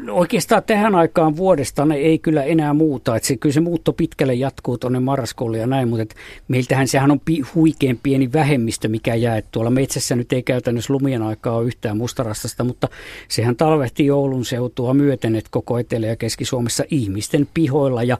No 0.03 0.15
oikeastaan 0.15 0.63
tähän 0.63 0.95
aikaan 0.95 1.37
vuodesta 1.37 1.85
ne 1.85 1.95
ei 1.95 2.19
kyllä 2.19 2.43
enää 2.43 2.73
muuta. 2.73 3.15
Että 3.15 3.27
se, 3.27 3.37
kyllä 3.37 3.53
se 3.53 3.59
muutto 3.59 3.93
pitkälle 3.93 4.33
jatkuu 4.33 4.77
tuonne 4.77 4.99
marraskuulle 4.99 5.57
ja 5.57 5.67
näin, 5.67 5.87
mutta 5.87 6.15
meiltähän 6.47 6.87
sehän 6.87 7.11
on 7.11 7.19
pi, 7.19 7.41
huikein 7.55 7.99
pieni 8.03 8.33
vähemmistö, 8.33 8.87
mikä 8.87 9.15
jää. 9.15 9.41
Tuolla 9.51 9.69
metsässä 9.69 10.15
nyt 10.15 10.33
ei 10.33 10.43
käytännössä 10.43 10.93
lumien 10.93 11.21
aikaa 11.21 11.55
ole 11.55 11.67
yhtään 11.67 11.97
mustarastasta, 11.97 12.63
mutta 12.63 12.87
sehän 13.27 13.55
talvehti 13.55 14.05
joulun 14.05 14.45
seutua 14.45 14.93
myöten, 14.93 15.35
että 15.35 15.49
koko 15.51 15.79
Etelä- 15.79 16.07
ja 16.07 16.15
Keski-Suomessa 16.15 16.83
ihmisten 16.91 17.47
pihoilla. 17.79 18.03
Ja 18.03 18.17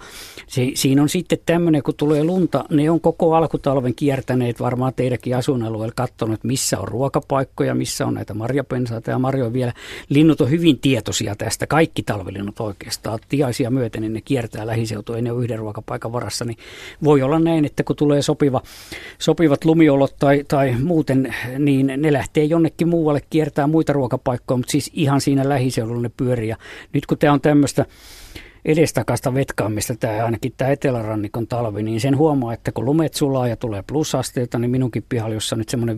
se, 0.47 0.71
siinä 0.73 1.01
on 1.01 1.09
sitten 1.09 1.39
tämmöinen, 1.45 1.83
kun 1.83 1.93
tulee 1.97 2.23
lunta, 2.23 2.65
ne 2.69 2.89
on 2.89 3.01
koko 3.01 3.35
alkutalven 3.35 3.95
kiertäneet 3.95 4.59
varmaan 4.59 4.93
teidänkin 4.93 5.37
asuinalueella 5.37 5.93
katsonut, 5.95 6.43
missä 6.43 6.79
on 6.79 6.87
ruokapaikkoja, 6.87 7.75
missä 7.75 8.05
on 8.05 8.13
näitä 8.13 8.33
marjapensaita 8.33 9.11
ja 9.11 9.19
marjoja 9.19 9.53
vielä. 9.53 9.73
Linnut 10.09 10.41
on 10.41 10.49
hyvin 10.49 10.79
tietoisia 10.79 11.35
tästä, 11.35 11.67
kaikki 11.67 12.03
talvilinnut 12.03 12.59
oikeastaan. 12.59 13.19
Tiaisia 13.29 13.71
myöten 13.71 14.01
niin 14.01 14.13
ne 14.13 14.21
kiertää 14.21 14.67
lähiseutua, 14.67 15.15
ei 15.15 15.21
ne 15.21 15.29
yhden 15.29 15.59
ruokapaikan 15.59 16.13
varassa, 16.13 16.45
niin 16.45 16.57
voi 17.03 17.21
olla 17.21 17.39
näin, 17.39 17.65
että 17.65 17.83
kun 17.83 17.95
tulee 17.95 18.21
sopiva, 18.21 18.61
sopivat 19.17 19.65
lumiolot 19.65 20.15
tai, 20.19 20.43
tai 20.47 20.75
muuten, 20.83 21.35
niin 21.57 21.93
ne 21.97 22.13
lähtee 22.13 22.43
jonnekin 22.43 22.87
muualle 22.87 23.21
kiertää 23.29 23.67
muita 23.67 23.93
ruokapaikkoja, 23.93 24.57
mutta 24.57 24.71
siis 24.71 24.91
ihan 24.93 25.21
siinä 25.21 25.49
lähiseudulla 25.49 26.01
ne 26.01 26.11
pyörii. 26.17 26.49
Ja 26.49 26.57
nyt 26.93 27.05
kun 27.05 27.17
tämä 27.17 27.33
on 27.33 27.41
tämmöistä 27.41 27.85
edestakasta 28.65 29.33
vetkaamista, 29.33 29.95
tämä 29.95 30.25
ainakin 30.25 30.53
tämä 30.57 30.71
etelärannikon 30.71 31.47
talvi, 31.47 31.83
niin 31.83 32.01
sen 32.01 32.17
huomaa, 32.17 32.53
että 32.53 32.71
kun 32.71 32.85
lumet 32.85 33.13
sulaa 33.13 33.47
ja 33.47 33.55
tulee 33.55 33.81
plusasteita, 33.81 34.59
niin 34.59 34.71
minunkin 34.71 35.05
pihalla, 35.09 35.33
jossa 35.33 35.55
nyt 35.55 35.69
semmoinen 35.69 35.97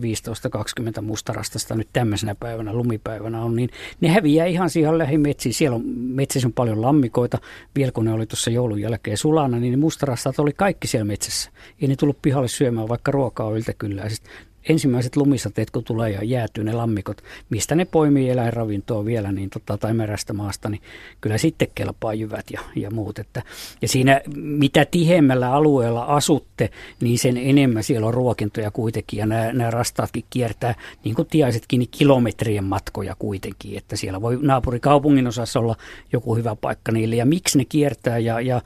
15-20 0.98 1.00
mustarastasta 1.02 1.74
nyt 1.74 1.88
tämmöisenä 1.92 2.34
päivänä, 2.34 2.72
lumipäivänä 2.72 3.42
on, 3.42 3.56
niin 3.56 3.70
ne 4.00 4.08
häviää 4.08 4.46
ihan 4.46 4.70
siihen 4.70 4.98
lähimetsiin. 4.98 5.54
Siellä 5.54 5.74
on 5.74 5.82
metsissä 5.96 6.48
on 6.48 6.52
paljon 6.52 6.82
lammikoita, 6.82 7.38
vielä 7.76 7.92
kun 7.92 8.04
ne 8.04 8.12
oli 8.12 8.26
tuossa 8.26 8.50
joulun 8.50 8.80
jälkeen 8.80 9.16
sulana, 9.16 9.58
niin 9.58 9.70
ne 9.70 9.76
mustarastat 9.76 10.38
oli 10.38 10.52
kaikki 10.52 10.86
siellä 10.86 11.04
metsässä. 11.04 11.50
Ei 11.82 11.88
ne 11.88 11.96
tullut 11.96 12.22
pihalle 12.22 12.48
syömään, 12.48 12.88
vaikka 12.88 13.12
ruokaa 13.12 13.46
on 13.46 13.56
yltäkylläisesti 13.56 14.30
ensimmäiset 14.68 15.16
lumisateet, 15.16 15.70
kun 15.70 15.84
tulee 15.84 16.10
ja 16.10 16.24
jäätyy 16.24 16.64
ne 16.64 16.72
lammikot, 16.72 17.22
mistä 17.50 17.74
ne 17.74 17.84
poimii 17.84 18.30
eläinravintoa 18.30 19.04
vielä 19.04 19.32
niin 19.32 19.50
tota, 19.50 19.78
tai 19.78 19.94
merästä 19.94 20.32
maasta, 20.32 20.68
niin 20.68 20.82
kyllä 21.20 21.38
sitten 21.38 21.68
kelpaa 21.74 22.14
jyvät 22.14 22.46
ja, 22.52 22.60
ja 22.76 22.90
muut. 22.90 23.18
Että, 23.18 23.42
ja 23.82 23.88
siinä 23.88 24.20
mitä 24.36 24.84
tihemmällä 24.84 25.52
alueella 25.52 26.04
asutte, 26.04 26.70
niin 27.00 27.18
sen 27.18 27.36
enemmän 27.36 27.82
siellä 27.82 28.06
on 28.06 28.14
ruokintoja 28.14 28.70
kuitenkin 28.70 29.18
ja 29.18 29.26
nämä, 29.26 29.52
nämä 29.52 29.70
rastaatkin 29.70 30.24
kiertää, 30.30 30.74
niin 31.04 31.14
kuin 31.14 31.28
tiaisetkin, 31.28 31.78
niin 31.78 31.88
kilometrien 31.90 32.64
matkoja 32.64 33.16
kuitenkin, 33.18 33.76
että 33.78 33.96
siellä 33.96 34.22
voi 34.22 34.38
naapurikaupungin 34.42 35.26
osassa 35.26 35.60
olla 35.60 35.76
joku 36.12 36.36
hyvä 36.36 36.56
paikka 36.56 36.92
niille 36.92 37.16
ja 37.16 37.26
miksi 37.26 37.58
ne 37.58 37.64
kiertää 37.64 38.18
ja, 38.18 38.40
ja 38.40 38.62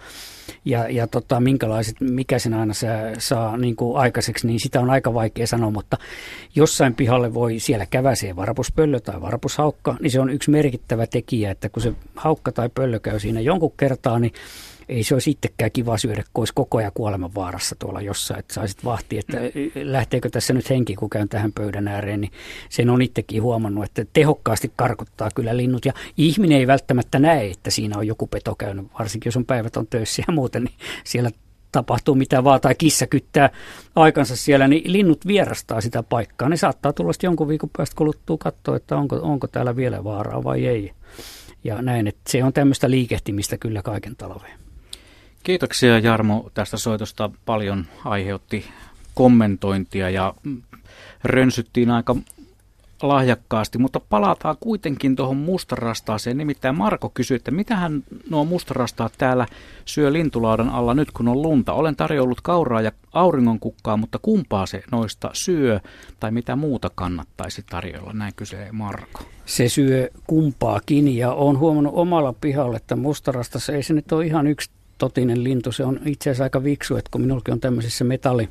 ja, 0.64 0.88
ja 0.88 1.06
tota, 1.06 1.40
minkälaiset, 1.40 2.00
mikä 2.00 2.38
sen 2.38 2.54
aina 2.54 2.74
saa, 2.74 2.90
saa 3.18 3.56
niin 3.56 3.76
kuin 3.76 3.98
aikaiseksi, 3.98 4.46
niin 4.46 4.60
sitä 4.60 4.80
on 4.80 4.90
aika 4.90 5.14
vaikea 5.14 5.46
sanoa, 5.46 5.70
mutta 5.70 5.98
jossain 6.54 6.94
pihalle 6.94 7.34
voi 7.34 7.58
siellä 7.58 7.86
käväsee 7.86 8.36
varpuspöllö 8.36 9.00
tai 9.00 9.20
varpushaukka, 9.20 9.96
niin 10.00 10.10
se 10.10 10.20
on 10.20 10.30
yksi 10.30 10.50
merkittävä 10.50 11.06
tekijä, 11.06 11.50
että 11.50 11.68
kun 11.68 11.82
se 11.82 11.92
haukka 12.16 12.52
tai 12.52 12.68
pöllö 12.68 13.00
käy 13.00 13.20
siinä 13.20 13.40
jonkun 13.40 13.72
kertaa, 13.76 14.18
niin 14.18 14.32
ei 14.88 15.02
se 15.02 15.14
olisi 15.14 15.30
itsekään 15.30 15.72
kiva 15.72 15.98
syödä, 15.98 16.22
kun 16.34 16.42
olisi 16.42 16.54
koko 16.54 16.78
ajan 16.78 16.92
kuoleman 16.94 17.34
vaarassa 17.34 17.76
tuolla 17.78 18.00
jossain, 18.00 18.40
että 18.40 18.54
saisit 18.54 18.84
vahti, 18.84 19.18
että 19.18 19.36
lähteekö 19.74 20.30
tässä 20.30 20.52
nyt 20.52 20.70
henki, 20.70 20.94
kun 20.94 21.10
käyn 21.10 21.28
tähän 21.28 21.52
pöydän 21.52 21.88
ääreen, 21.88 22.20
niin 22.20 22.32
sen 22.68 22.90
on 22.90 23.02
itsekin 23.02 23.42
huomannut, 23.42 23.84
että 23.84 24.04
tehokkaasti 24.12 24.72
karkottaa 24.76 25.30
kyllä 25.34 25.56
linnut, 25.56 25.84
ja 25.84 25.92
ihminen 26.16 26.58
ei 26.58 26.66
välttämättä 26.66 27.18
näe, 27.18 27.50
että 27.50 27.70
siinä 27.70 27.98
on 27.98 28.06
joku 28.06 28.26
peto 28.26 28.54
käynyt, 28.54 28.86
varsinkin 28.98 29.28
jos 29.28 29.36
on 29.36 29.44
päivät 29.44 29.76
on 29.76 29.86
töissä 29.86 30.22
ja 30.28 30.34
muuten, 30.34 30.64
niin 30.64 30.74
siellä 31.04 31.30
tapahtuu 31.72 32.14
mitä 32.14 32.44
vaan, 32.44 32.60
tai 32.60 32.74
kissa 32.74 33.06
kyttää 33.06 33.50
aikansa 33.96 34.36
siellä, 34.36 34.68
niin 34.68 34.92
linnut 34.92 35.26
vierastaa 35.26 35.80
sitä 35.80 36.02
paikkaa. 36.02 36.48
Ne 36.48 36.56
saattaa 36.56 36.92
tulla 36.92 37.12
jonkun 37.22 37.48
viikon 37.48 37.70
päästä 37.76 37.96
kuluttua 37.96 38.36
katsoa, 38.38 38.76
että 38.76 38.96
onko, 38.96 39.16
onko 39.22 39.46
täällä 39.46 39.76
vielä 39.76 40.04
vaaraa 40.04 40.44
vai 40.44 40.66
ei. 40.66 40.92
Ja 41.64 41.82
näin, 41.82 42.06
että 42.06 42.20
se 42.28 42.44
on 42.44 42.52
tämmöistä 42.52 42.90
liikehtimistä 42.90 43.58
kyllä 43.58 43.82
kaiken 43.82 44.16
talveen. 44.16 44.58
Kiitoksia 45.46 45.98
Jarmo 45.98 46.50
tästä 46.54 46.76
soitosta. 46.76 47.30
Paljon 47.44 47.86
aiheutti 48.04 48.64
kommentointia 49.14 50.10
ja 50.10 50.34
rönsyttiin 51.24 51.90
aika 51.90 52.16
lahjakkaasti, 53.02 53.78
mutta 53.78 54.00
palataan 54.00 54.56
kuitenkin 54.60 55.16
tuohon 55.16 55.36
mustarastaaseen. 55.36 56.36
Nimittäin 56.36 56.76
Marko 56.76 57.08
kysyi, 57.14 57.34
että 57.34 57.50
mitähän 57.50 58.02
nuo 58.30 58.44
mustarastaat 58.44 59.12
täällä 59.18 59.46
syö 59.84 60.12
lintulaudan 60.12 60.70
alla 60.70 60.94
nyt 60.94 61.10
kun 61.10 61.28
on 61.28 61.42
lunta. 61.42 61.72
Olen 61.72 61.96
tarjollut 61.96 62.40
kauraa 62.40 62.80
ja 62.80 62.92
auringonkukkaa, 63.12 63.96
mutta 63.96 64.18
kumpaa 64.22 64.66
se 64.66 64.82
noista 64.92 65.30
syö 65.32 65.80
tai 66.20 66.30
mitä 66.30 66.56
muuta 66.56 66.90
kannattaisi 66.94 67.64
tarjolla? 67.70 68.12
Näin 68.12 68.32
kysyy 68.36 68.58
Marko. 68.72 69.22
Se 69.44 69.68
syö 69.68 70.08
kumpaakin 70.26 71.16
ja 71.16 71.32
olen 71.32 71.58
huomannut 71.58 71.94
omalla 71.96 72.34
pihalla, 72.40 72.76
että 72.76 72.96
mustarastassa 72.96 73.72
ei 73.72 73.82
se 73.82 73.94
nyt 73.94 74.12
ole 74.12 74.26
ihan 74.26 74.46
yksi 74.46 74.70
totinen 74.98 75.44
lintu. 75.44 75.72
Se 75.72 75.84
on 75.84 76.00
itse 76.04 76.30
asiassa 76.30 76.44
aika 76.44 76.64
viksu, 76.64 76.96
että 76.96 77.10
kun 77.10 77.20
minullakin 77.20 77.54
on 77.54 77.60
tämmöisissä 77.60 78.04
metalli, 78.04 78.48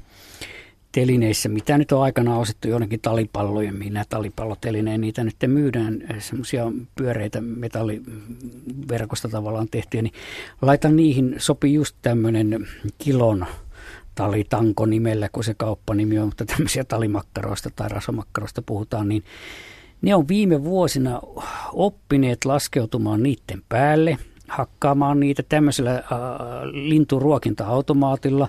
telineissä, 0.92 1.50
mitä 1.50 1.78
nyt 1.78 1.92
on 1.92 2.04
aikanaan 2.04 2.40
ostettu 2.40 2.68
jonnekin 2.68 3.00
talipalloja, 3.00 3.74
mihin 3.74 3.94
nämä 3.94 4.06
talipallotelineen, 4.10 5.02
niitä 5.02 5.24
nyt 5.24 5.36
myydään, 5.48 6.04
semmoisia 6.20 6.72
pyöreitä 6.96 7.42
metalliverkosta 7.42 9.30
tavallaan 9.30 9.68
tehtyjä, 9.72 10.02
niin 10.02 10.14
laitan 10.62 10.96
niihin, 10.96 11.36
sopii 11.38 11.74
just 11.74 11.96
tämmöinen 12.02 12.68
kilon 12.98 13.46
talitanko 14.16 14.86
nimellä, 14.86 15.30
kun 15.32 15.44
se 15.44 15.54
kauppanimi 15.54 16.20
on, 16.20 16.26
mutta 16.28 16.46
tämmöisiä 16.46 16.84
talimakkaroista 16.84 17.70
tai 17.76 17.90
rasvamakkaroista 17.90 18.62
puhutaan, 18.62 19.10
niin 19.10 19.24
ne 20.02 20.16
on 20.16 20.28
viime 20.28 20.64
vuosina 20.64 21.22
oppineet 21.74 22.46
laskeutumaan 22.46 23.24
niiden 23.24 23.62
päälle, 23.70 24.18
hakkaamaan 24.48 25.20
niitä 25.20 25.44
tämmöisellä 25.50 25.92
äh, 25.96 26.02
linturuokinta-automaatilla, 26.72 28.48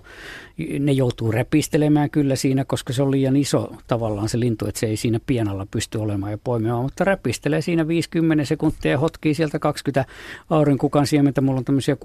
ne 0.79 0.93
joutuu 0.93 1.33
räpistelemään 1.33 2.11
kyllä 2.11 2.37
siinä, 2.37 2.65
koska 2.65 2.93
se 2.93 3.03
on 3.03 3.11
liian 3.11 3.37
iso 3.37 3.73
tavallaan 3.87 4.29
se 4.29 4.41
lintu, 4.41 4.67
että 4.67 4.81
se 4.81 4.87
ei 4.87 4.97
siinä 4.97 5.21
pienalla 5.27 5.67
pysty 5.71 5.99
olemaan 5.99 6.33
ja 6.33 6.39
poimimaan, 6.39 6.83
mutta 6.83 7.05
räpistelee 7.05 7.61
siinä 7.61 7.89
50 7.89 8.45
sekuntia 8.45 8.91
ja 8.91 8.99
hotkii 8.99 9.35
sieltä 9.35 9.59
20 9.59 10.13
aurinkukan 10.51 11.07
siementä. 11.07 11.41
Mulla 11.41 11.59
on 11.59 11.65
tämmöisiä 11.65 11.97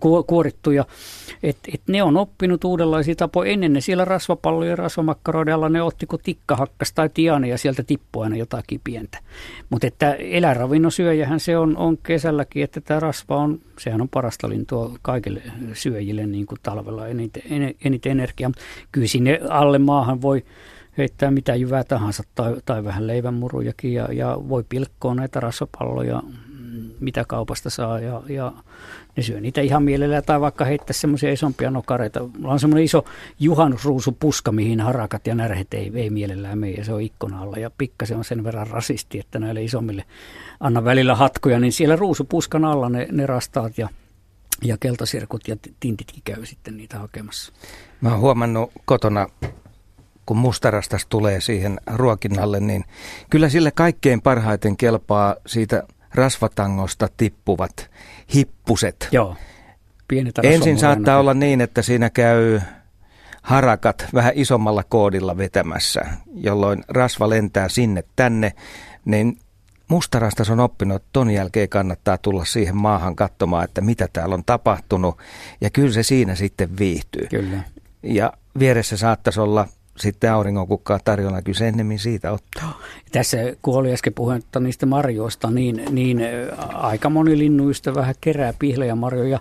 ku, 0.00 0.22
kuorittuja, 0.22 0.84
että 1.42 1.70
et 1.74 1.82
ne 1.88 2.02
on 2.02 2.16
oppinut 2.16 2.64
uudenlaisia 2.64 3.14
tapoja. 3.14 3.52
Ennen 3.52 3.72
ne 3.72 3.80
siellä 3.80 4.04
rasvapallojen 4.04 4.70
ja 4.70 4.76
rasvamakkaroiden 4.76 5.54
alla 5.54 5.68
ne 5.68 5.82
otti 5.82 6.06
kun 6.06 6.18
tikkahakkas 6.22 6.92
tai 6.92 7.08
tiane 7.14 7.48
ja 7.48 7.58
sieltä 7.58 7.82
tippui 7.82 8.24
aina 8.24 8.36
jotakin 8.36 8.80
pientä. 8.84 9.18
Mutta 9.70 9.86
että 9.86 10.14
eläinravinnon 10.14 10.92
syöjähän 10.92 11.40
se 11.40 11.58
on, 11.58 11.76
on 11.76 11.98
kesälläkin, 11.98 12.64
että 12.64 12.80
tämä 12.80 13.00
rasva 13.00 13.36
on, 13.36 13.60
sehän 13.78 14.00
on 14.00 14.08
parasta 14.08 14.48
lintua 14.48 14.98
kaikille 15.02 15.42
syöjille 15.72 16.26
niin 16.26 16.46
kuin 16.46 16.58
talvella 16.62 17.06
eniten, 17.06 17.42
eniten 17.84 18.12
energiaa. 18.12 18.50
Kyllä 18.92 19.06
sinne 19.06 19.40
alle 19.48 19.78
maahan 19.78 20.22
voi 20.22 20.44
heittää 20.98 21.30
mitä 21.30 21.54
jyvää 21.54 21.84
tahansa 21.84 22.22
tai, 22.34 22.56
tai 22.64 22.84
vähän 22.84 23.06
leivänmurujakin 23.06 23.94
ja, 23.94 24.08
ja 24.12 24.38
voi 24.48 24.64
pilkkoa 24.68 25.14
näitä 25.14 25.40
rasvapalloja, 25.40 26.22
mm, 26.22 26.90
mitä 27.00 27.24
kaupasta 27.28 27.70
saa 27.70 28.00
ja, 28.00 28.22
ja 28.28 28.52
ne 29.18 29.22
syö 29.22 29.40
niitä 29.40 29.60
ihan 29.60 29.82
mielellään 29.82 30.22
tai 30.26 30.40
vaikka 30.40 30.64
heittää 30.64 30.92
semmoisia 30.92 31.32
isompia 31.32 31.70
nokareita. 31.70 32.20
Mulla 32.38 32.52
on 32.52 32.60
semmoinen 32.60 32.84
iso 32.84 33.04
juhannusruusupuska, 33.40 34.52
mihin 34.52 34.80
harakat 34.80 35.26
ja 35.26 35.34
närhet 35.34 35.74
ei, 35.74 35.92
ei 35.94 36.10
mielellään 36.10 36.58
mene 36.58 36.72
ja 36.72 36.84
se 36.84 36.92
on 36.92 37.02
ikkona 37.02 37.42
alla 37.42 37.56
ja 37.56 37.70
pikkasen 37.78 38.16
on 38.16 38.24
sen 38.24 38.44
verran 38.44 38.66
rasisti, 38.66 39.18
että 39.18 39.38
näille 39.38 39.62
isommille 39.62 40.04
anna 40.60 40.84
välillä 40.84 41.14
hatkoja, 41.14 41.60
niin 41.60 41.72
siellä 41.72 41.96
ruusupuskan 41.96 42.64
alla 42.64 42.88
ne, 42.88 43.08
ne 43.12 43.26
rastaat 43.26 43.78
ja 43.78 43.88
ja 44.62 44.76
keltasirkut 44.80 45.48
ja 45.48 45.56
tintitkin 45.80 46.22
käy 46.24 46.46
sitten 46.46 46.76
niitä 46.76 46.98
hakemassa. 46.98 47.52
Mä 48.00 48.10
oon 48.10 48.20
huomannut 48.20 48.72
kotona, 48.84 49.26
kun 50.26 50.36
mustarastas 50.36 51.06
tulee 51.06 51.40
siihen 51.40 51.80
ruokinnalle, 51.94 52.60
niin 52.60 52.84
kyllä 53.30 53.48
sille 53.48 53.70
kaikkein 53.70 54.22
parhaiten 54.22 54.76
kelpaa 54.76 55.36
siitä 55.46 55.82
rasvatangosta 56.14 57.08
tippuvat 57.16 57.90
hippuset. 58.34 59.08
Joo. 59.12 59.36
Pienet 60.08 60.38
Ensin 60.42 60.78
saattaa 60.78 61.18
olla 61.18 61.34
niin, 61.34 61.60
että 61.60 61.82
siinä 61.82 62.10
käy 62.10 62.60
harakat 63.42 64.06
vähän 64.14 64.32
isommalla 64.34 64.84
koodilla 64.84 65.36
vetämässä, 65.36 66.00
jolloin 66.34 66.84
rasva 66.88 67.30
lentää 67.30 67.68
sinne 67.68 68.04
tänne, 68.16 68.52
niin 69.04 69.38
mustarastas 69.88 70.50
on 70.50 70.60
oppinut, 70.60 70.96
että 70.96 71.08
ton 71.12 71.30
jälkeen 71.30 71.68
kannattaa 71.68 72.18
tulla 72.18 72.44
siihen 72.44 72.76
maahan 72.76 73.16
katsomaan, 73.16 73.64
että 73.64 73.80
mitä 73.80 74.08
täällä 74.12 74.34
on 74.34 74.44
tapahtunut. 74.44 75.18
Ja 75.60 75.70
kyllä 75.70 75.92
se 75.92 76.02
siinä 76.02 76.34
sitten 76.34 76.78
viihtyy. 76.78 77.26
Kyllä. 77.30 77.62
Ja 78.02 78.32
vieressä 78.58 78.96
saattaisi 78.96 79.40
olla 79.40 79.68
sitten 80.00 80.32
auringonkukkaa 80.32 80.98
tarjolla, 81.04 81.42
kyllä 81.42 81.58
se 81.58 81.68
ennemmin 81.68 81.98
siitä 81.98 82.32
ottaa. 82.32 82.80
Tässä 83.12 83.36
kun 83.62 83.74
oli 83.74 83.92
äsken 83.92 84.14
puhetta 84.14 84.60
niistä 84.60 84.86
marjoista, 84.86 85.50
niin, 85.50 85.82
niin 85.90 86.20
aika 86.74 87.10
moni 87.10 87.38
linnuystä 87.38 87.94
vähän 87.94 88.14
kerää 88.20 88.52
pihlejä 88.58 88.94
marjoja 88.94 89.40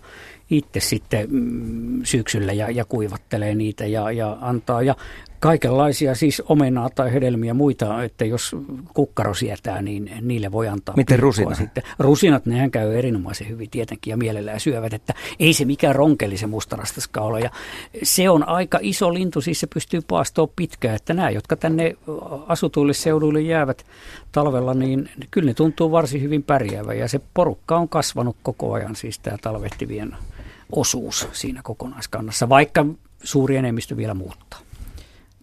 itse 0.50 0.80
sitten 0.80 1.28
mm, 1.30 2.02
syksyllä 2.04 2.54
ja, 2.54 2.70
ja 2.70 2.86
kuivattelee 2.86 3.56
niitä 3.56 3.86
ja, 3.86 4.12
ja 4.12 4.38
antaa. 4.42 4.82
Ja 4.82 4.96
Kaikenlaisia 5.40 6.16
siis 6.16 6.42
omenaa 6.46 6.90
tai 6.96 7.14
hedelmiä 7.14 7.54
muita, 7.54 8.04
että 8.04 8.26
jos 8.26 8.56
kukkaro 8.94 9.34
sietää, 9.34 9.82
niin 9.82 10.12
niille 10.22 10.52
voi 10.52 10.68
antaa 10.68 10.96
Miten 10.96 11.20
rusina? 11.20 11.56
Sitten. 11.56 11.84
Rusinat, 12.00 12.46
nehän 12.46 12.72
käy 12.72 12.98
erinomaisen 12.98 13.50
hyvin 13.50 13.70
tietenkin 13.70 14.12
ja 14.12 14.18
mielellään 14.18 14.60
syövät, 14.60 14.94
että 14.94 15.14
ei 15.40 15.54
se 15.54 15.66
mikään 15.66 15.96
ronkeli 15.96 16.38
se 16.38 16.48
mustarastaskaan 16.48 17.28
ole. 17.28 17.40
Ja 17.40 17.50
se 18.04 18.30
on 18.30 18.48
aika 18.48 18.80
iso 18.82 19.14
lintu, 19.14 19.42
siis 19.42 19.60
se 19.60 19.68
pystyy 19.74 20.02
paastoon 20.08 20.50
pitkään, 20.56 20.96
että 20.96 21.14
nämä, 21.14 21.30
jotka 21.30 21.56
tänne 21.56 21.96
asutuille 22.48 22.94
seuduille 22.94 23.42
jäävät 23.42 23.86
talvella, 24.32 24.74
niin 24.74 25.10
kyllä 25.32 25.48
ne 25.48 25.54
tuntuu 25.54 25.92
varsin 25.92 26.22
hyvin 26.22 26.44
pärjäävän 26.44 26.98
ja 26.98 27.08
se 27.08 27.22
porukka 27.34 27.78
on 27.78 27.90
kasvanut 27.90 28.36
koko 28.44 28.74
ajan, 28.74 28.96
siis 28.96 29.20
tämä 29.20 29.38
talvehtivien 29.42 30.16
osuus 30.72 31.28
siinä 31.32 31.62
kokonaiskannassa, 31.64 32.50
vaikka 32.50 32.86
suuri 33.24 33.56
enemmistö 33.56 33.98
vielä 33.98 34.14
muuttaa. 34.14 34.67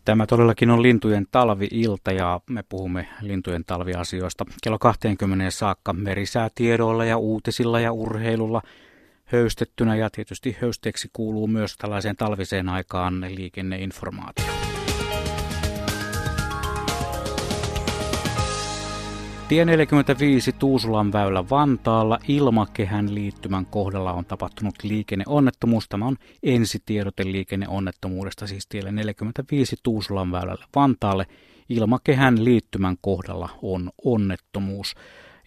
Tämä 0.04 0.26
todellakin 0.26 0.70
on 0.70 0.82
lintujen 0.82 1.26
talvi-ilta 1.30 2.12
ja 2.12 2.40
me 2.50 2.64
puhumme 2.68 3.08
lintujen 3.20 3.64
talviasioista 3.64 4.44
kello 4.62 4.78
20 4.78 5.50
saakka 5.50 5.92
merisäätiedoilla 5.92 7.04
ja 7.04 7.18
uutisilla 7.18 7.80
ja 7.80 7.92
urheilulla 7.92 8.62
höystettynä 9.24 9.96
ja 9.96 10.10
tietysti 10.10 10.56
höysteeksi 10.60 11.10
kuuluu 11.12 11.46
myös 11.46 11.76
tällaiseen 11.76 12.16
talviseen 12.16 12.68
aikaan 12.68 13.20
liikenneinformaatio. 13.20 14.53
Tie 19.54 19.64
45 19.64 20.52
Tuusulan 20.52 21.12
väylä 21.12 21.44
Vantaalla 21.50 22.18
ilmakehän 22.28 23.14
liittymän 23.14 23.66
kohdalla 23.66 24.12
on 24.12 24.24
tapahtunut 24.24 24.74
liikenneonnettomuus. 24.82 25.88
Tämä 25.88 26.06
on 26.06 26.16
ensitiedote 26.42 27.24
liikenneonnettomuudesta, 27.24 28.46
siis 28.46 28.66
tielle 28.66 28.92
45 28.92 29.76
Tuusulan 29.82 30.32
väylälle 30.32 30.64
Vantaalle. 30.74 31.26
Ilmakehän 31.68 32.44
liittymän 32.44 32.96
kohdalla 33.00 33.48
on 33.62 33.90
onnettomuus. 34.04 34.94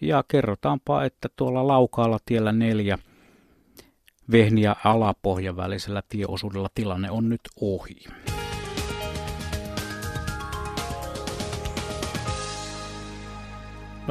Ja 0.00 0.24
kerrotaanpa, 0.28 1.04
että 1.04 1.28
tuolla 1.36 1.66
Laukaalla 1.66 2.18
tiellä 2.24 2.52
4 2.52 2.98
Vehni- 4.32 4.62
ja 4.62 4.76
Alapohjan 4.84 5.56
välisellä 5.56 6.02
tieosuudella 6.08 6.68
tilanne 6.74 7.10
on 7.10 7.28
nyt 7.28 7.40
ohi. 7.60 7.96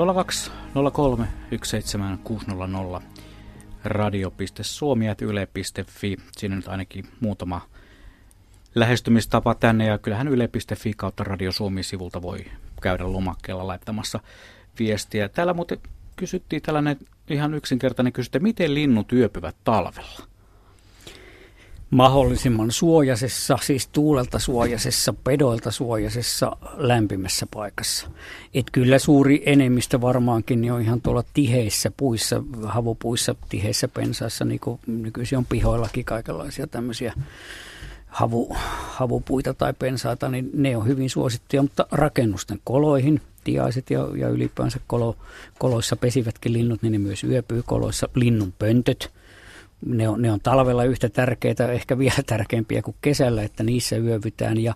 02 0.06 0.52
03 0.94 1.28
17600 1.64 3.02
radio.suomi.yle.fi. 3.84 6.18
Siinä 6.38 6.56
nyt 6.56 6.68
ainakin 6.68 7.06
muutama 7.20 7.62
lähestymistapa 8.76 9.56
tänne 9.56 9.86
ja 9.86 9.98
kyllähän 9.98 10.28
yle.fi 10.28 10.94
kautta 10.98 11.24
Radio 11.24 11.52
Suomi-sivulta 11.52 12.22
voi 12.22 12.46
käydä 12.82 13.12
lomakkeella 13.12 13.68
laittamassa 13.68 14.20
viestiä. 14.80 15.30
Täällä 15.30 15.54
muuten 15.54 15.80
kysyttiin 16.16 16.62
tällainen 16.62 16.98
ihan 17.30 17.54
yksinkertainen 17.54 18.14
kysymys, 18.14 18.42
miten 18.42 18.74
linnut 18.74 19.14
yöpyvät 19.14 19.56
talvella? 19.64 20.37
Mahdollisimman 21.89 22.71
suojasessa, 22.71 23.58
siis 23.62 23.88
tuulelta 23.88 24.39
suojasessa, 24.39 25.13
pedoilta 25.13 25.71
suojasessa, 25.71 26.58
lämpimässä 26.76 27.47
paikassa. 27.54 28.08
Et 28.54 28.65
kyllä 28.71 29.00
suuri 29.00 29.43
enemmistö 29.45 30.02
varmaankin 30.02 30.62
niin 30.62 30.73
on 30.73 30.82
ihan 30.82 31.02
tuolla 31.02 31.23
tiheissä 31.34 31.91
puissa, 31.97 32.43
havupuissa, 32.63 33.36
tiheissä 33.50 33.88
pensaissa, 33.88 34.45
niin 34.45 34.60
kuin 34.60 34.80
nykyisin 34.88 35.38
on 35.38 35.45
pihoillakin 35.45 36.06
kaikenlaisia 36.06 36.67
tämmöisiä 36.67 37.13
havu, 38.08 38.56
havupuita 38.80 39.54
tai 39.54 39.73
pensaita, 39.73 40.30
niin 40.30 40.50
ne 40.54 40.78
on 40.78 40.88
hyvin 40.88 41.10
suosittuja, 41.10 41.62
mutta 41.62 41.88
rakennusten 41.91 42.60
koloihin, 42.63 43.21
tiaiset 43.43 43.89
ja, 43.89 44.08
ja 44.15 44.30
ylipäänsä 44.30 44.80
kolo, 44.88 45.15
koloissa 45.60 45.95
pesivätkin 45.95 46.54
linnut, 46.54 46.82
niin 46.82 46.91
ne 46.91 46.97
myös 46.97 47.23
yöpyy 47.23 47.63
koloissa, 47.65 48.10
linnun 48.15 48.54
pöntöt– 48.60 49.10
ne 49.86 50.10
on, 50.10 50.22
ne 50.22 50.32
on 50.32 50.40
talvella 50.40 50.84
yhtä 50.84 51.10
tärkeitä, 51.10 51.72
ehkä 51.72 51.98
vielä 51.98 52.24
tärkeämpiä 52.28 52.82
kuin 52.82 52.96
kesällä, 53.02 53.44
että 53.44 53.63
niissä 53.63 53.98
yövytään. 53.98 54.58
Ja, 54.58 54.74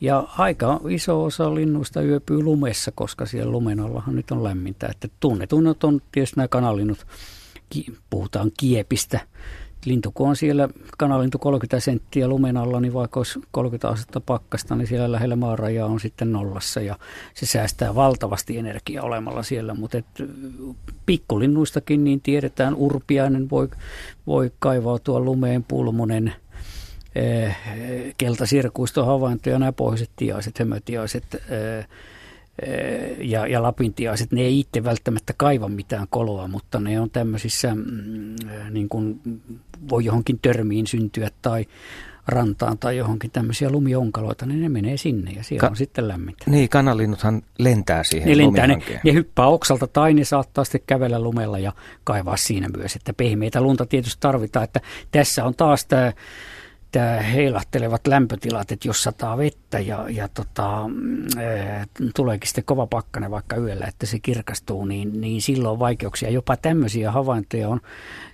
ja 0.00 0.28
aika 0.38 0.80
iso 0.88 1.24
osa 1.24 1.54
linnuista 1.54 2.02
yöpyy 2.02 2.42
lumessa, 2.42 2.92
koska 2.94 3.26
siellä 3.26 3.52
lumen 3.52 3.80
allahan 3.80 4.16
nyt 4.16 4.30
on 4.30 4.44
lämmintä. 4.44 4.86
Että 4.86 5.08
tunnetunnot 5.20 5.84
on 5.84 6.00
tietysti 6.12 6.36
nämä 6.36 6.48
kanalinnut, 6.48 7.06
puhutaan 8.10 8.50
kiepistä, 8.60 9.20
lintu 9.84 10.10
kun 10.14 10.28
on 10.28 10.36
siellä 10.36 10.68
kanalintu 10.98 11.38
30 11.38 11.80
senttiä 11.80 12.28
lumen 12.28 12.56
alla, 12.56 12.80
niin 12.80 12.94
vaikka 12.94 13.20
olisi 13.20 13.40
30 13.50 13.88
astetta 13.88 14.20
pakkasta, 14.20 14.76
niin 14.76 14.86
siellä 14.86 15.12
lähellä 15.12 15.36
maarajaa 15.36 15.86
on 15.86 16.00
sitten 16.00 16.32
nollassa 16.32 16.80
ja 16.80 16.98
se 17.34 17.46
säästää 17.46 17.94
valtavasti 17.94 18.58
energiaa 18.58 19.04
olemalla 19.04 19.42
siellä, 19.42 19.74
mutta 19.74 19.98
et 19.98 20.06
pikkulinnuistakin 21.06 22.04
niin 22.04 22.20
tiedetään, 22.20 22.74
urpiainen 22.74 23.50
voi, 23.50 23.68
voi 24.26 24.52
kaivautua 24.58 25.20
lumeen, 25.20 25.64
pulmonen, 25.64 26.32
keltasirkuiston 28.18 29.06
havaintoja, 29.06 29.58
nämä 29.58 29.72
pohjoiset 29.72 30.10
tiaiset, 30.16 30.58
hömötiaiset 30.58 31.42
ja, 33.18 33.46
ja 33.46 33.62
lapintiaiset, 33.62 34.32
ne 34.32 34.40
ei 34.40 34.60
itse 34.60 34.84
välttämättä 34.84 35.34
kaiva 35.36 35.68
mitään 35.68 36.06
koloa, 36.10 36.48
mutta 36.48 36.80
ne 36.80 37.00
on 37.00 37.10
tämmöisissä, 37.10 37.74
mm, 37.74 38.36
niin 38.70 38.88
kuin 38.88 39.20
voi 39.90 40.04
johonkin 40.04 40.38
törmiin 40.42 40.86
syntyä 40.86 41.28
tai 41.42 41.66
rantaan 42.28 42.78
tai 42.78 42.96
johonkin 42.96 43.30
tämmöisiä 43.30 43.70
lumionkaloita, 43.70 44.46
niin 44.46 44.60
ne 44.60 44.68
menee 44.68 44.96
sinne 44.96 45.30
ja 45.30 45.42
siellä 45.42 45.60
Ka- 45.60 45.68
on 45.68 45.76
sitten 45.76 46.08
lämmintä. 46.08 46.44
Niin, 46.50 46.68
kanalinnuthan 46.68 47.42
lentää 47.58 48.04
siihen 48.04 48.28
ne 48.28 48.36
lentää, 48.36 48.66
ne, 48.66 48.78
ne 49.04 49.12
hyppää 49.12 49.46
oksalta 49.46 49.86
tai 49.86 50.14
ne 50.14 50.24
saattaa 50.24 50.64
sitten 50.64 50.80
kävellä 50.86 51.20
lumella 51.20 51.58
ja 51.58 51.72
kaivaa 52.04 52.36
siinä 52.36 52.68
myös, 52.76 52.96
että 52.96 53.12
pehmeitä 53.12 53.60
lunta 53.60 53.86
tietysti 53.86 54.20
tarvitaan, 54.20 54.64
että 54.64 54.80
tässä 55.10 55.44
on 55.44 55.54
taas 55.54 55.86
tämä 55.86 56.12
tämä 56.92 57.20
heilahtelevat 57.20 58.06
lämpötilat, 58.06 58.72
että 58.72 58.88
jos 58.88 59.02
sataa 59.02 59.38
vettä 59.38 59.78
ja, 59.78 60.06
ja 60.08 60.28
tota, 60.28 60.90
e, 61.40 61.84
tuleekin 62.16 62.48
sitten 62.48 62.64
kova 62.64 62.86
pakkane 62.86 63.30
vaikka 63.30 63.56
yöllä, 63.56 63.86
että 63.86 64.06
se 64.06 64.18
kirkastuu, 64.18 64.84
niin, 64.84 65.20
niin 65.20 65.42
silloin 65.42 65.72
on 65.72 65.78
vaikeuksia. 65.78 66.30
Jopa 66.30 66.56
tämmöisiä 66.56 67.12
havaintoja 67.12 67.68
on 67.68 67.80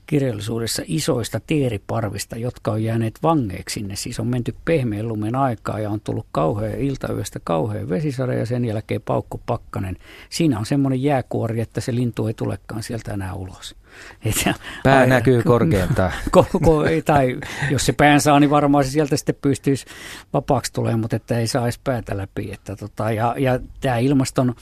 kirjallisuudessa 0.06 0.82
isoista 0.86 1.40
teeriparvista, 1.40 2.36
jotka 2.36 2.72
on 2.72 2.82
jääneet 2.82 3.18
vangeiksi 3.22 3.74
sinne. 3.74 3.96
Siis 3.96 4.20
on 4.20 4.26
menty 4.26 4.54
pehmeän 4.64 5.08
lumen 5.08 5.36
aikaa 5.36 5.80
ja 5.80 5.90
on 5.90 6.00
tullut 6.00 6.26
kauhean 6.32 6.78
iltayöstä 6.78 7.40
kauhean 7.44 7.88
vesisade 7.88 8.38
ja 8.38 8.46
sen 8.46 8.64
jälkeen 8.64 9.02
paukku 9.02 9.40
pakkanen. 9.46 9.96
Siinä 10.30 10.58
on 10.58 10.66
semmoinen 10.66 11.02
jääkuori, 11.02 11.60
että 11.60 11.80
se 11.80 11.94
lintu 11.94 12.26
ei 12.26 12.34
tulekaan 12.34 12.82
sieltä 12.82 13.12
enää 13.12 13.34
ulos. 13.34 13.76
Et, 14.24 14.34
Pää 14.82 14.98
aina, 14.98 15.14
näkyy 15.14 15.42
korkeintaan. 15.52 16.12
Koko, 16.30 16.84
tai 17.04 17.38
jos 17.70 17.86
se 17.86 17.92
pään 17.92 18.20
saa, 18.20 18.40
niin 18.40 18.50
varmaan 18.50 18.84
se 18.84 18.90
sieltä 18.90 19.16
sitten 19.16 19.34
pystyisi 19.42 19.86
vapaaksi 20.32 20.72
tulemaan, 20.72 21.00
mutta 21.00 21.16
että 21.16 21.38
ei 21.38 21.46
saa 21.46 21.64
edes 21.64 21.78
päätä 21.78 22.16
läpi. 22.16 22.52
Että 22.52 22.76
tota, 22.76 23.12
ja, 23.12 23.34
ja 23.38 23.60
tämä 23.80 23.98
ilmaston 23.98 24.54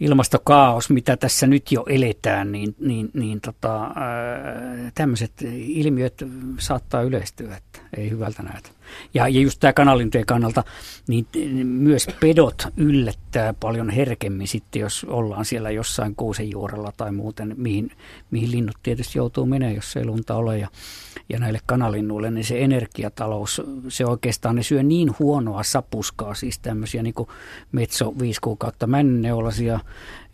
ilmastokaos, 0.00 0.90
mitä 0.90 1.16
tässä 1.16 1.46
nyt 1.46 1.72
jo 1.72 1.84
eletään, 1.88 2.52
niin, 2.52 2.74
niin, 2.80 3.10
niin 3.14 3.40
tota, 3.40 3.90
tämmöiset 4.94 5.32
ilmiöt 5.52 6.22
saattaa 6.58 7.02
yleistyä, 7.02 7.56
että 7.56 7.78
ei 7.96 8.10
hyvältä 8.10 8.42
näytä. 8.42 8.70
Ja, 9.14 9.28
ja 9.28 9.40
just 9.40 9.60
tämä 9.60 9.72
kanalintojen 9.72 10.26
kannalta, 10.26 10.64
niin 11.08 11.26
myös 11.66 12.06
pedot 12.20 12.62
yllättää 12.76 13.54
paljon 13.60 13.90
herkemmin 13.90 14.48
sitten, 14.48 14.80
jos 14.80 15.06
ollaan 15.08 15.44
siellä 15.44 15.70
jossain 15.70 16.14
kuusen 16.16 16.50
juurella 16.50 16.92
tai 16.96 17.12
muuten, 17.12 17.54
mihin, 17.56 17.90
mihin 18.30 18.50
linnut 18.50 18.76
tietysti 18.82 19.18
joutuu 19.18 19.46
menemään, 19.46 19.76
jos 19.76 19.96
ei 19.96 20.04
lunta 20.04 20.34
ole. 20.34 20.58
Ja, 20.58 20.68
ja 21.28 21.38
näille 21.38 21.58
kanalinnuille, 21.66 22.30
niin 22.30 22.44
se 22.44 22.64
energiatalous, 22.64 23.62
se 23.88 24.06
oikeastaan, 24.06 24.56
ne 24.56 24.62
syö 24.62 24.82
niin 24.82 25.14
huonoa 25.18 25.62
sapuskaa, 25.62 26.34
siis 26.34 26.58
tämmöisiä 26.58 27.02
niin 27.02 27.14
metso 27.72 28.14
5 28.18 28.40
kuukautta 28.40 28.86
männeolasia 28.86 29.80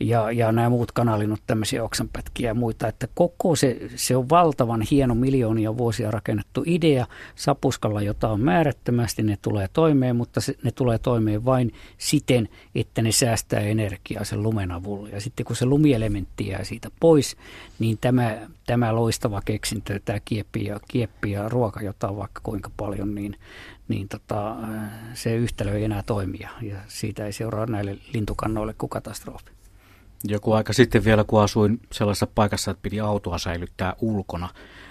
ja, 0.01 0.33
ja 0.33 0.53
nämä 0.53 0.69
muut 0.69 0.93
kanalinnut 0.93 1.41
tämmöisiä 1.47 1.85
oksanpätkiä 1.85 2.51
ja 2.51 2.55
muita, 2.55 2.89
että 2.89 3.09
koko 3.15 3.57
se, 3.57 3.77
se 3.97 4.17
on 4.17 4.29
valtavan 4.29 4.83
hieno 4.83 5.15
miljoonia 5.15 5.77
vuosia 5.77 6.11
rakennettu 6.11 6.63
idea 6.67 7.07
sapuskalla, 7.35 8.03
jota 8.03 8.29
on 8.29 8.41
määrättömästi, 8.45 9.23
ne 9.23 9.39
tulee 9.43 9.69
toimeen, 9.73 10.17
mutta 10.17 10.41
se, 10.41 10.55
ne 10.63 10.71
tulee 10.71 10.99
toimeen 10.99 11.45
vain 11.45 11.73
siten, 11.99 12.49
että 12.75 13.03
ne 13.03 13.13
säästää 13.13 13.61
energiaa 13.61 14.25
sen 14.25 14.43
lumen 14.43 14.71
avulla. 14.71 15.09
Ja 15.09 15.21
sitten 15.21 15.47
kun 15.47 15.57
se 15.57 15.67
lumielementti 15.67 16.47
jää 16.47 16.65
siitä 16.65 16.91
pois, 17.01 17.37
niin 17.79 17.99
tämä, 18.01 18.39
tämä 18.67 18.95
loistava 18.95 19.43
keksintö, 19.45 20.01
tämä 20.05 20.19
kieppi 20.25 20.65
ja, 20.65 20.81
kieppi 20.89 21.31
ja 21.31 21.49
ruoka, 21.49 21.83
jota 21.83 22.09
on 22.09 22.17
vaikka 22.17 22.41
kuinka 22.43 22.71
paljon, 22.77 23.15
niin, 23.15 23.37
niin 23.89 24.09
tota, 24.09 24.57
se 25.15 25.37
yhtälö 25.37 25.73
ei 25.73 25.85
enää 25.85 26.03
toimia 26.03 26.51
ja 26.63 26.77
siitä 26.89 27.27
ei 27.27 27.33
seuraa 27.33 27.67
näille 27.67 27.99
lintukannoille 28.13 28.75
kuin 28.79 28.91
katastrofi. 28.91 29.55
Joku 30.25 30.53
aika 30.53 30.73
sitten 30.73 31.05
vielä, 31.05 31.25
kun 31.25 31.43
asuin 31.43 31.81
sellaisessa 31.93 32.27
paikassa, 32.27 32.71
että 32.71 32.83
piti 32.83 33.01
autoa 33.01 33.39
säilyttää 33.39 33.95
ulkona, 34.01 34.49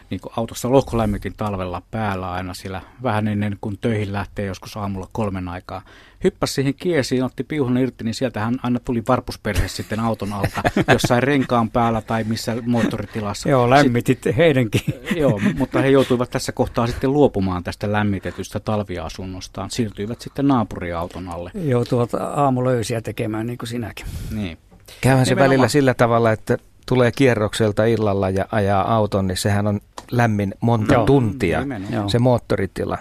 niin 0.10 0.22
kuin 0.22 0.34
autossa 0.38 0.72
lohkolämmitin 0.72 1.34
talvella 1.38 1.82
päällä 1.91 2.32
aina 2.32 2.54
sillä 2.54 2.82
vähän 3.04 3.28
ennen 3.28 3.58
kuin 3.62 3.78
töihin 3.82 4.14
lähtee 4.14 4.45
joskus 4.45 4.78
aamulla 4.78 5.10
kolmen 5.12 5.47
aikaa. 5.47 5.82
Hyppäsi 6.24 6.54
siihen 6.54 6.74
kiesiin, 6.74 7.24
otti 7.24 7.43
piuhun 7.43 7.78
irti, 7.78 8.04
niin 8.04 8.14
sieltähän 8.14 8.56
aina 8.64 8.80
tuli 8.80 9.04
varpusperhe 9.08 9.68
sitten 9.68 9.99
auton 9.99 10.34
alta, 10.34 10.62
jossain 10.93 11.24
renkaan 11.24 11.70
päällä 11.70 12.01
tai 12.01 12.24
missä 12.24 12.56
moottoritilassa. 12.66 13.49
joo, 13.49 13.70
lämmitit 13.70 14.18
sitten, 14.18 14.34
heidänkin. 14.36 14.82
joo, 15.22 15.41
mutta 15.58 15.82
he 15.82 15.89
joutuivat 15.89 16.30
tässä 16.30 16.51
kohtaa 16.51 16.88
sitten 16.88 17.14
luopumaan 17.14 17.64
tästä 17.64 17.91
lämmitetystä 17.91 18.60
talviasunnostaan. 18.60 19.72
Siirtyivät 19.72 20.22
sitten 20.22 20.47
naapuriauton 20.47 21.28
alle. 21.28 21.51
Joutuvat 21.54 22.14
aamulöysiä 22.14 23.01
tekemään 23.01 23.47
niin 23.47 23.58
kuin 23.58 23.70
sinäkin. 23.70 24.06
Niin. 24.32 24.58
Käyhän 25.01 25.26
se 25.26 25.36
välillä 25.36 25.68
sillä 25.68 25.93
tavalla, 25.93 26.32
että 26.32 26.58
tulee 26.86 27.12
kierrokselta 27.12 27.86
illalla 27.86 28.30
ja 28.30 28.45
ajaa 28.51 28.95
auton, 28.95 29.28
niin 29.28 29.38
sehän 29.38 29.68
on 29.68 29.80
lämmin 30.18 30.53
monta 30.59 30.93
Joo, 30.93 31.05
tuntia, 31.05 31.59
nimenomaan. 31.59 32.09
se 32.09 32.20
moottoritila. 32.20 32.97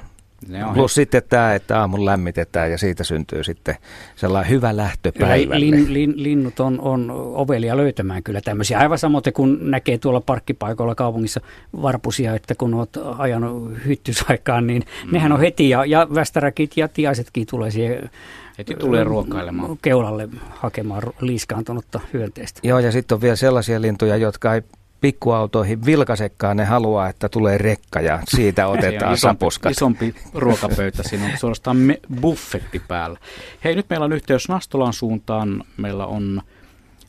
Plus 0.74 0.94
sitten 0.94 1.22
tämä, 1.28 1.54
että 1.54 1.80
aamun 1.80 2.04
lämmitetään 2.04 2.70
ja 2.70 2.78
siitä 2.78 3.04
syntyy 3.04 3.44
sitten 3.44 3.74
sellainen 4.16 4.50
hyvä 4.50 4.76
lähtö 4.76 5.12
päivälle. 5.18 5.60
Lin, 5.60 5.94
lin, 5.94 6.22
linnut 6.22 6.60
on, 6.60 6.80
on 6.80 7.10
ovelia 7.34 7.76
löytämään 7.76 8.22
kyllä 8.22 8.40
tämmöisiä. 8.40 8.78
Aivan 8.78 8.98
samoin 8.98 9.22
kun 9.34 9.58
näkee 9.70 9.98
tuolla 9.98 10.20
parkkipaikoilla 10.20 10.94
kaupungissa 10.94 11.40
varpusia, 11.82 12.34
että 12.34 12.54
kun 12.54 12.74
olet 12.74 12.98
ajanut 13.18 13.72
hyttysaikaan, 13.86 14.66
niin 14.66 14.82
mm. 15.04 15.12
nehän 15.12 15.32
on 15.32 15.40
heti 15.40 15.68
ja, 15.68 15.84
ja 15.84 16.06
västäräkit 16.14 16.76
ja 16.76 16.88
tiaisetkin 16.88 17.46
tulee 17.46 17.70
siihen 17.70 18.10
Heti 18.58 18.74
tulee 18.74 19.04
ruokailemaan. 19.04 19.78
Keulalle 19.82 20.28
hakemaan 20.50 21.02
liiskaantunutta 21.20 22.00
hyönteistä. 22.12 22.60
Joo, 22.62 22.78
ja 22.78 22.92
sitten 22.92 23.16
on 23.16 23.20
vielä 23.20 23.36
sellaisia 23.36 23.80
lintuja, 23.82 24.16
jotka 24.16 24.54
ei 24.54 24.62
pikkuautoihin 25.03 25.86
vilkasekkaan, 25.86 26.57
ne 26.57 26.64
haluaa, 26.64 27.09
että 27.09 27.28
tulee 27.28 27.59
rekka 27.59 28.00
ja 28.00 28.18
siitä 28.24 28.66
otetaan 28.74 29.14
isompi, 29.14 29.16
sapuskat. 29.16 29.72
Isompi 29.72 30.14
ruokapöytä, 30.34 31.03
siinä 31.03 31.24
on 31.24 31.38
suorastaan 31.38 31.76
me, 31.76 32.00
buffetti 32.20 32.82
päällä. 32.88 33.18
Hei, 33.64 33.74
nyt 33.74 33.90
meillä 33.90 34.05
on 34.05 34.12
yhteys 34.12 34.48
Nastolan 34.48 34.92
suuntaan. 34.92 35.64
Meillä 35.76 36.07
on 36.07 36.42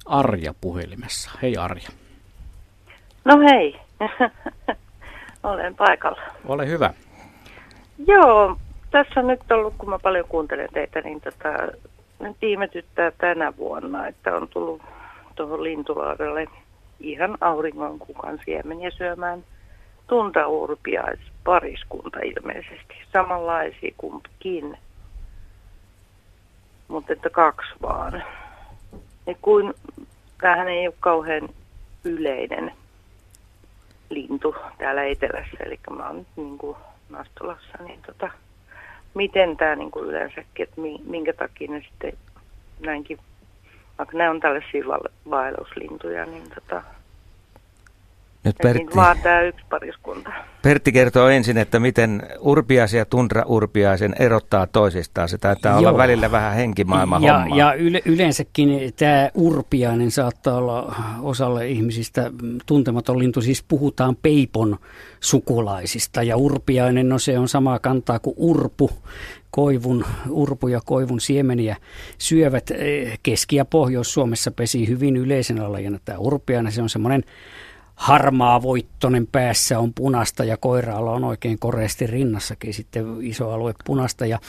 Arja 0.06 0.54
puhelimessa. 0.62 1.32
Hei 1.42 1.58
Arja. 1.58 1.90
No 3.26 3.40
hei, 3.40 3.80
olen 5.44 5.76
paikalla. 5.76 6.22
Ole 6.46 6.68
hyvä. 6.68 6.94
Joo, 8.08 8.58
tässä 8.92 9.20
on 9.20 9.28
nyt 9.28 9.52
ollut, 9.52 9.74
kun 9.78 9.90
mä 9.90 10.00
paljon 10.00 10.26
kuuntelen 10.30 10.70
teitä, 10.74 11.02
niin 11.02 11.22
tota, 11.22 11.50
nyt 12.20 12.38
ihmetyttää 12.42 13.12
tänä 13.18 13.54
vuonna, 13.58 14.08
että 14.08 14.36
on 14.36 14.48
tullut 14.48 14.82
tuohon 15.36 15.64
Lintulaarelle 15.64 16.48
ihan 17.04 17.38
auringon 17.42 18.00
kukan 18.00 18.40
siemeniä 18.46 18.92
syömään 18.92 19.44
pariskunta 21.44 22.20
ilmeisesti. 22.20 22.94
Samanlaisia 23.14 23.94
kumpikin, 23.98 24.78
mutta 26.88 27.14
että 27.14 27.30
kaksi 27.30 27.70
vaan. 27.82 28.24
Ja 29.28 29.36
kuin, 29.42 29.74
tämähän 30.42 30.68
ei 30.68 30.88
ole 30.88 30.96
kauhean 31.00 31.50
yleinen 32.04 32.72
lintu 34.10 34.56
täällä 34.78 35.04
etelässä, 35.04 35.58
eli 35.66 35.80
mä 35.90 36.08
oon 36.08 36.26
niin 36.36 36.58
kuin 36.58 36.78
Nastolassa, 37.10 37.84
niin 37.84 38.00
tota, 38.06 38.30
miten 39.14 39.58
tämä 39.58 39.76
niin 39.76 39.92
yleensäkin, 40.02 40.64
että 40.64 40.82
minkä 41.06 41.34
takia 41.34 41.72
ne 41.72 41.82
sitten 41.82 42.14
näinkin, 42.80 43.20
vaikka 43.98 44.18
ne 44.18 44.30
on 44.30 44.40
tällaisia 44.40 44.84
vaelluslintuja, 45.30 46.26
niin 46.26 46.44
tota, 46.56 46.84
nyt 48.44 48.56
Pertti, 48.62 48.84
niin 48.84 48.96
vaan 48.96 49.18
tämä 49.24 49.42
yksi 49.42 49.66
pariskunta. 49.70 50.30
Pertti 50.62 50.92
kertoo 50.92 51.28
ensin, 51.28 51.58
että 51.58 51.80
miten 51.80 52.24
urpiaisen 52.40 52.98
ja 52.98 53.06
tundra-urpiaisen 53.06 54.16
erottaa 54.20 54.68
toisistaan. 54.68 55.30
Se 55.30 55.38
taitaa 55.38 55.72
Joo. 55.72 55.80
olla 55.80 55.98
välillä 55.98 56.32
vähän 56.32 56.54
henkimaailman 56.54 57.24
ja, 57.24 57.40
hommaa. 57.40 57.58
Ja 57.58 57.74
yle, 57.74 58.02
yleensäkin 58.06 58.94
tämä 58.96 59.30
urpiainen 59.34 60.12
saattaa 60.12 60.58
olla 60.58 60.96
osalle 61.22 61.68
ihmisistä 61.68 62.32
tuntematon 62.66 63.20
lintu. 63.20 63.42
Siis 63.42 63.64
puhutaan 63.68 64.16
peipon 64.16 64.78
sukulaisista 65.20 66.24
ja 66.24 66.38
urpiainen, 66.38 67.10
no 67.10 67.20
se 67.20 67.40
on 67.40 67.48
samaa 67.48 67.80
kantaa 67.80 68.20
kuin 68.20 68.36
urpu. 68.38 68.92
Koivun, 69.56 70.06
urpu 70.30 70.68
ja 70.68 70.82
koivun 70.86 71.22
siemeniä 71.22 71.76
syövät 72.18 72.72
eh, 72.72 73.20
Keski- 73.24 73.56
ja 73.56 73.66
Pohjois-Suomessa 73.66 74.52
pesi 74.52 74.88
hyvin 74.88 75.18
yleisenä 75.18 75.72
lajina. 75.72 76.00
Tämä 76.06 76.18
urpiainen, 76.18 76.72
se 76.72 76.82
on 76.82 76.90
semmoinen 76.90 77.24
harmaa 77.96 78.62
voittonen 78.62 79.28
päässä 79.28 79.80
on 79.80 79.94
punasta 79.94 80.44
ja 80.44 80.58
koiraalla 80.58 81.12
on 81.12 81.24
oikein 81.24 81.60
koreasti 81.60 82.08
rinnassakin 82.08 82.74
sitten 82.74 83.06
iso 83.22 83.52
alue 83.52 83.74
punasta. 83.86 84.26
Ja 84.26 84.40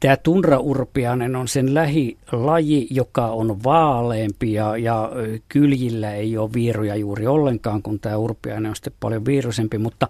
tämä 0.00 0.16
tunraurpianen 0.16 1.36
on 1.36 1.48
sen 1.48 1.74
lähilaji, 1.74 2.86
joka 2.90 3.26
on 3.26 3.64
vaaleampi 3.64 4.52
ja, 4.52 4.76
ja 4.76 5.10
kyljillä 5.48 6.14
ei 6.14 6.38
ole 6.38 6.52
viiruja 6.52 6.96
juuri 6.96 7.26
ollenkaan, 7.26 7.82
kun 7.82 8.00
tämä 8.00 8.16
urpiainen 8.16 8.70
on 8.70 8.76
sitten 8.76 8.92
paljon 9.00 9.24
viirusempi, 9.24 9.78
mutta 9.78 10.08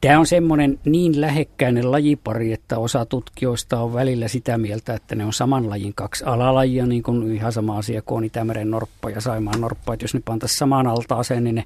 Tämä 0.00 0.18
on 0.18 0.26
semmoinen 0.26 0.78
niin 0.84 1.20
lähekkäinen 1.20 1.90
lajipari, 1.90 2.52
että 2.52 2.78
osa 2.78 3.06
tutkijoista 3.06 3.80
on 3.80 3.94
välillä 3.94 4.28
sitä 4.28 4.58
mieltä, 4.58 4.94
että 4.94 5.14
ne 5.14 5.24
on 5.24 5.32
saman 5.32 5.70
lajin 5.70 5.94
kaksi 5.94 6.24
alalajia, 6.24 6.86
niin 6.86 7.02
kuin 7.02 7.32
ihan 7.32 7.52
sama 7.52 7.78
asia 7.78 8.02
kuin 8.02 8.16
on 8.16 8.24
Itämeren 8.24 8.70
norppa 8.70 9.10
ja 9.10 9.20
Saimaan 9.20 9.60
norppa. 9.60 9.94
Että 9.94 10.04
jos 10.04 10.14
ne 10.14 10.20
pantaisiin 10.24 10.58
samaan 10.58 10.86
altaaseen, 10.86 11.44
niin 11.44 11.54
ne 11.54 11.64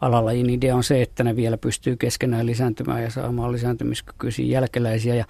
alalajin 0.00 0.50
idea 0.50 0.76
on 0.76 0.84
se, 0.84 1.02
että 1.02 1.24
ne 1.24 1.36
vielä 1.36 1.56
pystyy 1.56 1.96
keskenään 1.96 2.46
lisääntymään 2.46 3.02
ja 3.02 3.10
saamaan 3.10 3.52
lisääntymiskykyisiä 3.52 4.46
jälkeläisiä. 4.46 5.14
Ja 5.14 5.24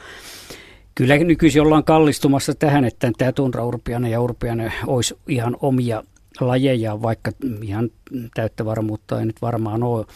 kyllä 0.94 1.16
nykyisin 1.16 1.62
ollaan 1.62 1.84
kallistumassa 1.84 2.54
tähän, 2.54 2.84
että 2.84 3.12
tämä 3.18 3.32
tunraurpianen 3.32 4.10
ja 4.10 4.20
urpianen 4.20 4.72
olisi 4.86 5.16
ihan 5.28 5.56
omia 5.60 6.02
lajeja, 6.40 7.02
vaikka 7.02 7.30
ihan 7.62 7.90
täyttä 8.34 8.64
varmuutta 8.64 9.20
ei 9.20 9.26
nyt 9.26 9.42
varmaan 9.42 9.82
ole. 9.82 10.06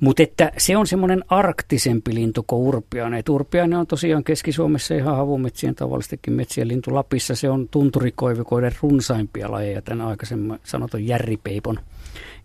Mutta 0.00 0.22
että 0.22 0.52
se 0.58 0.76
on 0.76 0.86
semmoinen 0.86 1.24
arktisempi 1.28 2.14
lintu 2.14 2.44
kuin 2.46 2.62
urpiainen. 2.62 3.18
Et 3.18 3.28
urpiainen 3.28 3.78
on 3.78 3.86
tosiaan 3.86 4.24
Keski-Suomessa 4.24 4.94
ihan 4.94 5.16
havumetsien 5.16 5.74
tavallistakin 5.74 6.32
metsien 6.32 6.68
lintu. 6.68 6.94
Lapissa 6.94 7.34
se 7.34 7.50
on 7.50 7.68
tunturikoivikoiden 7.68 8.72
runsaimpia 8.82 9.50
lajeja 9.50 9.82
tämän 9.82 10.06
aikaisemmin 10.06 10.58
sanotun 10.64 11.06
järripeipon 11.06 11.78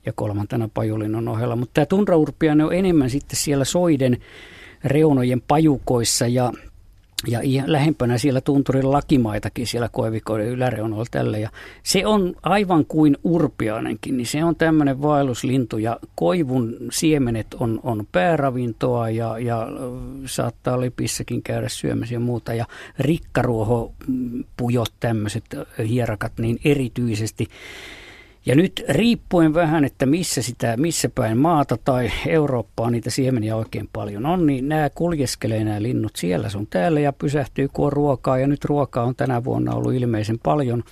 ja 0.05 0.13
kolmantena 0.13 0.70
pajulinnon 0.74 1.28
ohella. 1.28 1.55
Mutta 1.55 1.74
tämä 1.74 1.86
tunraurpiainen 1.86 2.66
on 2.66 2.74
enemmän 2.74 3.09
sitten 3.09 3.38
siellä 3.38 3.66
soiden 3.66 4.18
reunojen 4.84 5.41
pajukoissa 5.41 6.28
ja 6.28 6.51
ja 7.28 7.39
lähempänä 7.66 8.18
siellä 8.18 8.41
tunturin 8.41 8.91
lakimaitakin 8.91 9.68
siellä 9.68 9.89
koivikoiden 9.91 10.47
yläreunoilla 10.47 11.05
tällä. 11.11 11.38
Ja 11.38 11.49
se 11.84 12.05
on 12.05 12.36
aivan 12.43 12.86
kuin 12.86 13.18
urpiainenkin, 13.24 14.18
niin 14.18 14.28
se 14.28 14.43
on 14.43 14.55
tämmöinen 14.55 15.01
vaelluslintu 15.01 15.78
ja 15.78 15.99
koivun 16.16 16.78
siemenet 16.91 17.53
on, 17.53 17.80
on 17.84 18.07
pääravintoa 18.11 19.09
ja, 19.09 19.39
ja 19.39 19.68
saattaa 20.26 20.82
lipissäkin 20.82 21.43
käydä 21.43 21.70
syömässä 21.70 22.16
ja 22.16 22.20
muuta. 22.20 22.53
Ja 22.53 22.66
rikkaruohopujot, 22.99 24.93
tämmöiset 24.99 25.45
hierakat, 25.88 26.34
niin 26.38 26.59
erityisesti 26.66 27.47
ja 28.46 28.56
nyt 28.56 28.84
riippuen 28.89 29.54
vähän, 29.54 29.86
että 29.86 30.06
missä, 30.06 30.41
sitä, 30.41 30.78
missä 30.78 31.10
päin 31.16 31.38
maata 31.38 31.78
tai 31.86 32.12
Eurooppaa 32.28 32.91
niitä 32.91 33.10
siemeniä 33.10 33.56
oikein 33.56 33.89
paljon 33.93 34.26
on, 34.26 34.46
niin 34.46 34.70
nämä 34.70 34.89
kuljeskelee 34.96 35.64
nämä 35.64 35.82
linnut 35.82 36.16
siellä 36.16 36.50
sun 36.50 36.68
täällä 36.68 37.00
ja 37.00 37.14
pysähtyy 37.14 37.68
kun 37.74 37.86
on 37.86 37.93
ruokaa. 37.93 38.38
Ja 38.38 38.48
nyt 38.48 38.66
ruokaa 38.66 39.04
on 39.04 39.16
tänä 39.16 39.43
vuonna 39.43 39.76
ollut 39.76 39.93
ilmeisen 39.93 40.39
paljon 40.43 40.84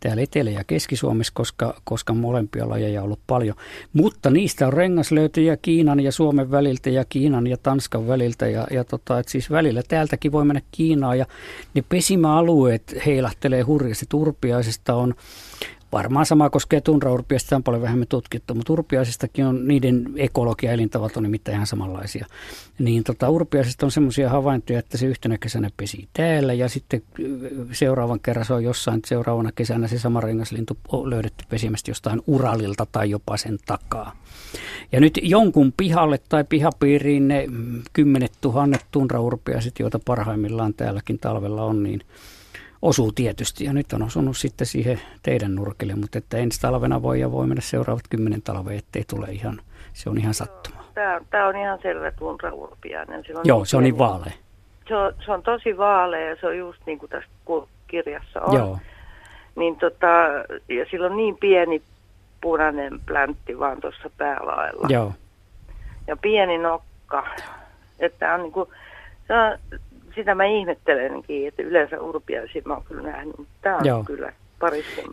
täällä 0.00 0.22
Etelä- 0.22 0.50
ja 0.50 0.64
Keski-Suomessa, 0.64 1.32
koska, 1.34 1.80
koska 1.84 2.14
molempia 2.14 2.68
lajeja 2.68 3.00
on 3.00 3.04
ollut 3.04 3.20
paljon. 3.26 3.56
Mutta 3.92 4.30
niistä 4.30 4.66
on 4.66 4.72
rengaslöytöjä 4.72 5.56
Kiinan 5.56 6.00
ja 6.00 6.12
Suomen 6.12 6.50
väliltä 6.50 6.90
ja 6.90 7.04
Kiinan 7.08 7.46
ja 7.46 7.56
Tanskan 7.56 8.08
väliltä. 8.08 8.46
Ja, 8.46 8.66
ja 8.70 8.84
tota, 8.84 9.18
et 9.18 9.28
siis 9.28 9.50
välillä 9.50 9.82
täältäkin 9.88 10.32
voi 10.32 10.44
mennä 10.44 10.62
Kiinaan 10.72 11.18
ja 11.18 11.26
ne 11.74 11.84
pesimäalueet 11.88 12.96
heilahtelee 13.06 13.62
hurjasti. 13.62 14.06
Turpiaisesta 14.08 14.94
on 14.94 15.14
Varmaan 15.92 16.26
sama 16.26 16.50
koskee 16.50 16.80
tunraurpiasta, 16.80 17.56
on 17.56 17.62
paljon 17.62 17.82
vähemmän 17.82 18.08
tutkittu, 18.08 18.54
mutta 18.54 18.72
urpiaisistakin 18.72 19.46
on, 19.46 19.68
niiden 19.68 20.04
ekologia 20.16 20.70
ja 20.70 20.74
elintavat 20.74 21.16
on 21.16 21.22
nimittäin 21.22 21.54
ihan 21.54 21.66
samanlaisia. 21.66 22.26
Niin 22.78 23.04
tota, 23.04 23.30
urpiaisista 23.30 23.86
on 23.86 23.90
semmoisia 23.90 24.30
havaintoja, 24.30 24.78
että 24.78 24.98
se 24.98 25.06
yhtenä 25.06 25.38
kesänä 25.38 25.70
pesi 25.76 26.08
täällä 26.12 26.52
ja 26.54 26.68
sitten 26.68 27.02
seuraavan 27.72 28.20
kerran 28.20 28.44
se 28.44 28.54
on 28.54 28.64
jossain, 28.64 29.00
seuraavana 29.06 29.52
kesänä 29.52 29.88
se 29.88 29.98
sama 29.98 30.20
rengaslintu 30.20 30.78
on 30.88 31.10
löydetty 31.10 31.44
pesimästä 31.48 31.90
jostain 31.90 32.22
uralilta 32.26 32.86
tai 32.92 33.10
jopa 33.10 33.36
sen 33.36 33.58
takaa. 33.66 34.16
Ja 34.92 35.00
nyt 35.00 35.20
jonkun 35.22 35.72
pihalle 35.76 36.18
tai 36.28 36.44
pihapiiriin 36.44 37.28
ne 37.28 37.46
kymmenet 37.92 38.32
tuhannet 38.40 38.86
tunraurpiaiset, 38.90 39.78
joita 39.78 39.98
parhaimmillaan 40.04 40.74
täälläkin 40.74 41.18
talvella 41.18 41.64
on, 41.64 41.82
niin 41.82 42.00
osuu 42.82 43.12
tietysti. 43.12 43.64
Ja 43.64 43.72
nyt 43.72 43.92
on 43.92 44.02
osunut 44.02 44.36
sitten 44.36 44.66
siihen 44.66 45.00
teidän 45.22 45.54
nurkille, 45.54 45.94
mutta 45.94 46.18
että 46.18 46.36
ensi 46.36 46.60
talvena 46.60 47.02
voi 47.02 47.20
ja 47.20 47.32
voi 47.32 47.46
mennä 47.46 47.60
seuraavat 47.60 48.04
kymmenen 48.10 48.42
talve, 48.42 48.76
ettei 48.76 49.04
tule 49.04 49.26
ihan, 49.30 49.60
se 49.92 50.10
on 50.10 50.18
ihan 50.18 50.34
sattuma. 50.34 50.84
Tämä, 50.94 51.20
tämä 51.30 51.46
on 51.46 51.56
ihan 51.56 51.78
selvä 51.82 52.10
tunraurpiainen. 52.10 53.24
Joo, 53.44 53.58
niin 53.58 53.66
se 53.66 53.76
on 53.76 53.82
niin 53.82 53.98
vaalea. 53.98 54.32
Se 54.88 54.96
on, 54.96 55.12
se 55.24 55.32
on 55.32 55.42
tosi 55.42 55.76
vaalea 55.76 56.28
ja 56.28 56.36
se 56.40 56.46
on 56.46 56.58
just 56.58 56.80
niin 56.86 56.98
kuin 56.98 57.10
tässä 57.10 57.30
kirjassa 57.86 58.40
on. 58.40 58.56
Joo. 58.56 58.78
Niin 59.56 59.76
tota, 59.76 60.06
ja 60.68 60.86
sillä 60.90 61.06
on 61.06 61.16
niin 61.16 61.36
pieni 61.36 61.82
punainen 62.40 63.00
pläntti 63.06 63.58
vaan 63.58 63.80
tuossa 63.80 64.10
päälaella. 64.18 64.86
Joo. 64.90 65.12
Ja 66.06 66.16
pieni 66.16 66.58
nokka. 66.58 67.26
Että 67.98 68.34
on 68.34 68.42
niin 68.42 68.52
kuin, 68.52 68.68
se 69.26 69.34
on, 69.34 69.58
sitä 70.18 70.34
mä 70.34 70.44
ihmettelenkin, 70.44 71.48
että 71.48 71.62
yleensä 71.62 72.00
urpiaisia 72.00 72.62
mä 72.64 72.74
oon 72.74 72.84
kyllä 72.84 73.02
nähnyt, 73.02 73.38
mutta 73.38 73.52
tämä 73.62 73.76
on 73.76 73.86
Joo. 73.86 74.04
kyllä 74.04 74.32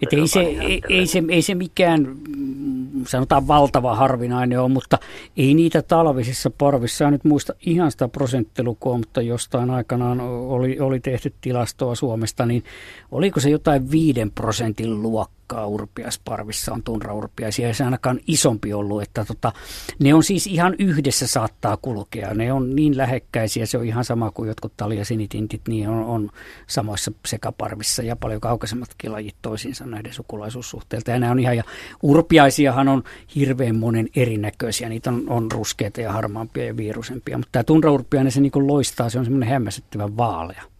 Et 0.01 0.13
ei, 0.13 0.27
se, 0.27 0.39
ei, 0.39 0.81
ei, 0.89 1.07
se, 1.07 1.23
ei 1.29 1.41
se 1.41 1.55
mikään, 1.55 2.17
mm, 2.37 3.05
sanotaan 3.07 3.47
valtava 3.47 3.95
harvinainen 3.95 4.59
ole, 4.59 4.69
mutta 4.69 4.97
ei 5.37 5.53
niitä 5.53 5.81
talvisissa 5.81 6.51
parvissa, 6.57 7.11
nyt 7.11 7.23
muista 7.23 7.53
ihan 7.65 7.91
sitä 7.91 8.07
prosenttilukua, 8.07 8.97
mutta 8.97 9.21
jostain 9.21 9.69
aikanaan 9.69 10.21
oli, 10.21 10.79
oli 10.79 10.99
tehty 10.99 11.33
tilastoa 11.41 11.95
Suomesta, 11.95 12.45
niin 12.45 12.63
oliko 13.11 13.39
se 13.39 13.49
jotain 13.49 13.91
viiden 13.91 14.31
prosentin 14.31 15.01
luokkaa? 15.01 15.35
Luokkaa 15.45 15.67
urpiaisparvissa 15.67 16.73
on 16.73 16.83
tunraurpiaisia, 16.83 17.67
ei 17.67 17.73
se 17.73 17.83
ainakaan 17.83 18.19
isompi 18.27 18.73
ollut, 18.73 19.01
että 19.01 19.25
tota, 19.25 19.51
ne 19.99 20.13
on 20.13 20.23
siis 20.23 20.47
ihan 20.47 20.75
yhdessä 20.79 21.27
saattaa 21.27 21.77
kulkea, 21.77 22.33
ne 22.33 22.53
on 22.53 22.75
niin 22.75 22.97
lähekkäisiä, 22.97 23.65
se 23.65 23.77
on 23.77 23.85
ihan 23.85 24.05
sama 24.05 24.31
kuin 24.31 24.47
jotkut 24.47 24.73
sinitintit, 25.03 25.61
niin 25.67 25.89
on, 25.89 26.05
on 26.05 26.29
samoissa 26.67 27.11
sekaparvissa 27.25 28.03
ja 28.03 28.15
paljon 28.15 28.41
kaukaisemmatkin 28.41 29.11
lajit 29.11 29.35
toisiinsa 29.41 29.85
näiden 29.85 30.13
sukulaisuussuhteilta. 30.13 31.11
Ja 31.11 31.19
nämä 31.19 31.31
on 31.31 31.39
ihan, 31.39 31.57
ja 31.57 31.63
urpiaisiahan 32.03 32.87
on 32.87 33.03
hirveän 33.35 33.75
monen 33.75 34.09
erinäköisiä, 34.15 34.89
niitä 34.89 35.09
on, 35.09 35.23
on 35.27 35.51
ruskeita 35.51 36.01
ja 36.01 36.11
harmaampia 36.11 36.65
ja 36.65 36.77
viirusempia, 36.77 37.37
mutta 37.37 37.51
tämä 37.51 37.63
tunraurpiainen 37.63 38.31
se 38.31 38.41
niin 38.41 38.67
loistaa, 38.67 39.09
se 39.09 39.19
on 39.19 39.25
semmoinen 39.25 39.49
hämmästyttävän 39.49 40.17
vaalea. 40.17 40.74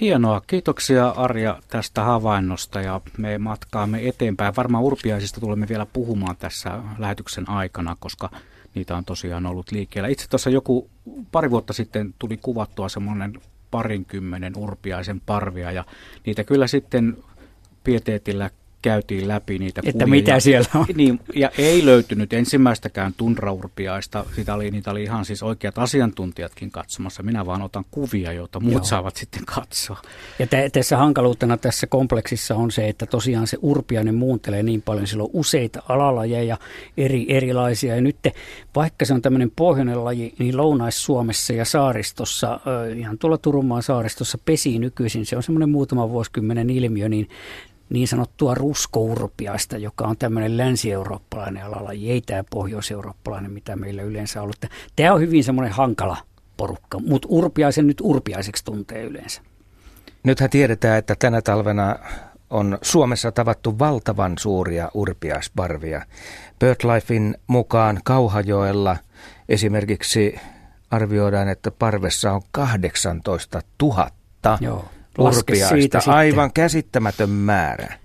Hienoa. 0.00 0.42
Kiitoksia 0.46 1.08
Arja 1.08 1.62
tästä 1.68 2.04
havainnosta 2.04 2.80
ja 2.80 3.00
me 3.18 3.38
matkaamme 3.38 4.08
eteenpäin. 4.08 4.56
Varmaan 4.56 4.84
urpiaisista 4.84 5.40
tulemme 5.40 5.68
vielä 5.68 5.86
puhumaan 5.86 6.36
tässä 6.36 6.78
lähetyksen 6.98 7.48
aikana, 7.48 7.96
koska 8.00 8.30
niitä 8.74 8.96
on 8.96 9.04
tosiaan 9.04 9.46
ollut 9.46 9.72
liikkeellä. 9.72 10.08
Itse 10.08 10.28
tuossa 10.28 10.50
joku 10.50 10.90
pari 11.32 11.50
vuotta 11.50 11.72
sitten 11.72 12.14
tuli 12.18 12.36
kuvattua 12.36 12.88
semmoinen 12.88 13.40
parinkymmenen 13.70 14.52
urpiaisen 14.56 15.20
parvia 15.20 15.72
ja 15.72 15.84
niitä 16.26 16.44
kyllä 16.44 16.66
sitten 16.66 17.16
pieteetillä 17.84 18.50
käytiin 18.84 19.28
läpi 19.28 19.58
niitä 19.58 19.80
Että 19.84 20.04
kuvia. 20.04 20.06
mitä 20.20 20.40
siellä 20.40 20.68
on. 20.74 20.86
Niin, 20.94 21.20
ja 21.34 21.50
ei 21.58 21.86
löytynyt 21.86 22.32
ensimmäistäkään 22.32 23.12
tunraurpiaista. 23.16 24.24
Sitä 24.36 24.54
oli, 24.54 24.70
niitä 24.70 24.90
oli 24.90 25.02
ihan 25.02 25.24
siis 25.24 25.42
oikeat 25.42 25.78
asiantuntijatkin 25.78 26.70
katsomassa. 26.70 27.22
Minä 27.22 27.46
vaan 27.46 27.62
otan 27.62 27.84
kuvia, 27.90 28.32
joita 28.32 28.60
muut 28.60 28.72
Joo. 28.72 28.84
saavat 28.84 29.16
sitten 29.16 29.44
katsoa. 29.44 30.02
Ja 30.38 30.46
te, 30.46 30.70
tässä 30.72 30.96
hankaluutena 30.96 31.56
tässä 31.56 31.86
kompleksissa 31.86 32.54
on 32.54 32.70
se, 32.70 32.88
että 32.88 33.06
tosiaan 33.06 33.46
se 33.46 33.58
urpiainen 33.62 34.14
muuntelee 34.14 34.62
niin 34.62 34.82
paljon. 34.82 35.06
Sillä 35.06 35.22
on 35.22 35.30
useita 35.32 35.82
alalajeja, 35.88 36.56
eri, 36.96 37.26
erilaisia. 37.28 37.94
Ja 37.94 38.00
nyt 38.00 38.16
vaikka 38.76 39.04
se 39.04 39.14
on 39.14 39.22
tämmöinen 39.22 39.52
pohjoinen 39.56 40.04
laji, 40.04 40.34
niin 40.38 40.56
Lounais-Suomessa 40.56 41.52
ja 41.52 41.64
saaristossa, 41.64 42.60
ihan 42.96 43.18
tuolla 43.18 43.38
Turunmaan 43.38 43.82
saaristossa 43.82 44.38
pesii 44.44 44.78
nykyisin. 44.78 45.26
Se 45.26 45.36
on 45.36 45.42
semmoinen 45.42 45.70
muutama 45.70 46.10
vuosikymmenen 46.10 46.70
ilmiö, 46.70 47.08
niin 47.08 47.28
niin 47.90 48.08
sanottua 48.08 48.54
ruskourpiaista, 48.54 49.76
joka 49.76 50.04
on 50.04 50.16
tämmöinen 50.16 50.56
länsi-eurooppalainen 50.56 51.64
alalaji, 51.64 52.10
ei 52.10 52.20
tämä 52.20 52.44
pohjois-eurooppalainen, 52.50 53.52
mitä 53.52 53.76
meillä 53.76 54.02
yleensä 54.02 54.40
on 54.40 54.42
ollut. 54.42 54.64
Tämä 54.96 55.12
on 55.12 55.20
hyvin 55.20 55.44
semmoinen 55.44 55.72
hankala 55.72 56.16
porukka, 56.56 56.98
mutta 56.98 57.28
urpiaisen 57.30 57.86
nyt 57.86 58.00
urpiaiseksi 58.02 58.64
tuntee 58.64 59.02
yleensä. 59.02 59.42
Nythän 60.22 60.50
tiedetään, 60.50 60.98
että 60.98 61.14
tänä 61.18 61.42
talvena 61.42 61.96
on 62.50 62.78
Suomessa 62.82 63.32
tavattu 63.32 63.78
valtavan 63.78 64.38
suuria 64.38 64.90
urpiaisparvia. 64.94 66.02
BirdLifein 66.58 67.36
mukaan 67.46 68.00
Kauhajoella 68.04 68.96
esimerkiksi 69.48 70.36
arvioidaan, 70.90 71.48
että 71.48 71.70
parvessa 71.70 72.32
on 72.32 72.42
18 72.52 73.60
000 73.82 74.10
Joo 74.60 74.84
urpiaista. 75.18 76.00
Aivan 76.06 76.52
käsittämätön 76.52 77.30
määrä. 77.30 78.03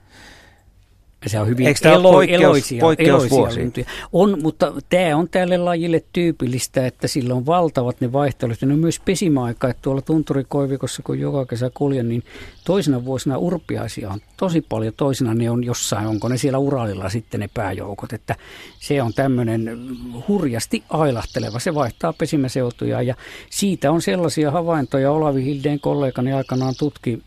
Se 1.28 1.39
on 1.39 1.47
hyvin 1.47 1.67
Eikö 1.67 1.80
tämä 1.80 1.95
elo, 1.95 2.11
poikkeus- 2.11 2.43
eloisia, 2.43 2.82
poikkeusvuosi? 2.82 3.61
eloisia. 3.61 3.86
On, 4.13 4.41
mutta 4.41 4.74
tämä 4.89 5.15
on 5.15 5.30
tälle 5.30 5.57
lajille 5.57 6.03
tyypillistä, 6.13 6.88
että 6.88 7.07
sillä 7.07 7.34
on 7.34 7.45
valtavat 7.45 8.01
ne 8.01 8.11
vaihtelut. 8.11 8.57
Ne 8.61 8.74
on 8.74 8.80
myös 8.80 8.99
pesimäaika, 8.99 9.70
että 9.70 9.82
tuolla 9.82 10.01
tunturikoivikossa, 10.01 11.03
kun 11.03 11.20
joka 11.20 11.45
kesä 11.45 11.72
kuljen, 11.74 12.09
niin 12.09 12.24
toisena 12.65 13.05
vuosina 13.05 13.38
urpiaisia 13.38 14.09
on 14.09 14.20
tosi 14.38 14.61
paljon. 14.61 14.93
Toisena 14.97 15.34
ne 15.34 15.49
on 15.49 15.63
jossain, 15.63 16.07
onko 16.07 16.28
ne 16.28 16.38
siellä 16.38 16.57
Uralilla 16.57 17.09
sitten 17.09 17.39
ne 17.39 17.49
pääjoukot. 17.53 18.13
Että 18.13 18.36
se 18.80 19.01
on 19.01 19.13
tämmöinen 19.13 19.80
hurjasti 20.28 20.84
ailahteleva. 20.89 21.59
Se 21.59 21.76
vaihtaa 21.76 22.13
pesimäseutuja 22.13 23.01
ja 23.01 23.15
siitä 23.49 23.91
on 23.91 24.01
sellaisia 24.01 24.51
havaintoja. 24.51 25.11
Olavi 25.11 25.43
Hildeen 25.43 25.80
kollegani 25.80 26.34
aikanaan 26.34 26.74
tutki 26.80 27.20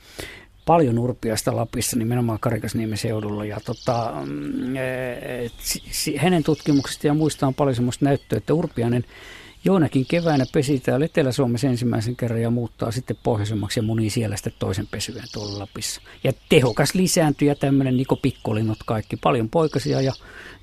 paljon 0.66 0.98
urpiaista 0.98 1.56
Lapissa, 1.56 1.96
nimenomaan 1.96 2.40
Karikasniemen 2.40 2.98
seudulla. 2.98 3.44
Ja 3.44 3.58
tota, 3.64 4.12
mm, 4.24 4.74
si- 5.90 6.16
hänen 6.16 6.42
tutkimuksesta 6.42 7.06
ja 7.06 7.14
muista 7.14 7.46
on 7.46 7.54
paljon 7.54 7.76
sellaista 7.76 8.04
näyttöä, 8.04 8.36
että 8.36 8.54
urpiainen 8.54 9.04
joinakin 9.64 10.06
keväänä 10.06 10.44
pesi 10.52 10.80
täällä 10.80 11.04
Etelä-Suomessa 11.06 11.66
ensimmäisen 11.66 12.16
kerran 12.16 12.42
ja 12.42 12.50
muuttaa 12.50 12.90
sitten 12.90 13.16
pohjoisemmaksi 13.22 13.80
ja 13.80 13.84
munii 13.84 14.10
siellä 14.10 14.36
sitten 14.36 14.52
toisen 14.58 14.86
pesyään 14.86 15.28
tuolla 15.32 15.58
Lapissa. 15.58 16.00
Ja 16.24 16.32
tehokas 16.48 16.94
lisääntyjä 16.94 17.54
tämmöinen 17.54 17.96
niin 17.96 18.06
pikkolinnut 18.22 18.78
kaikki, 18.86 19.16
paljon 19.16 19.48
poikasia 19.48 20.00
ja 20.00 20.12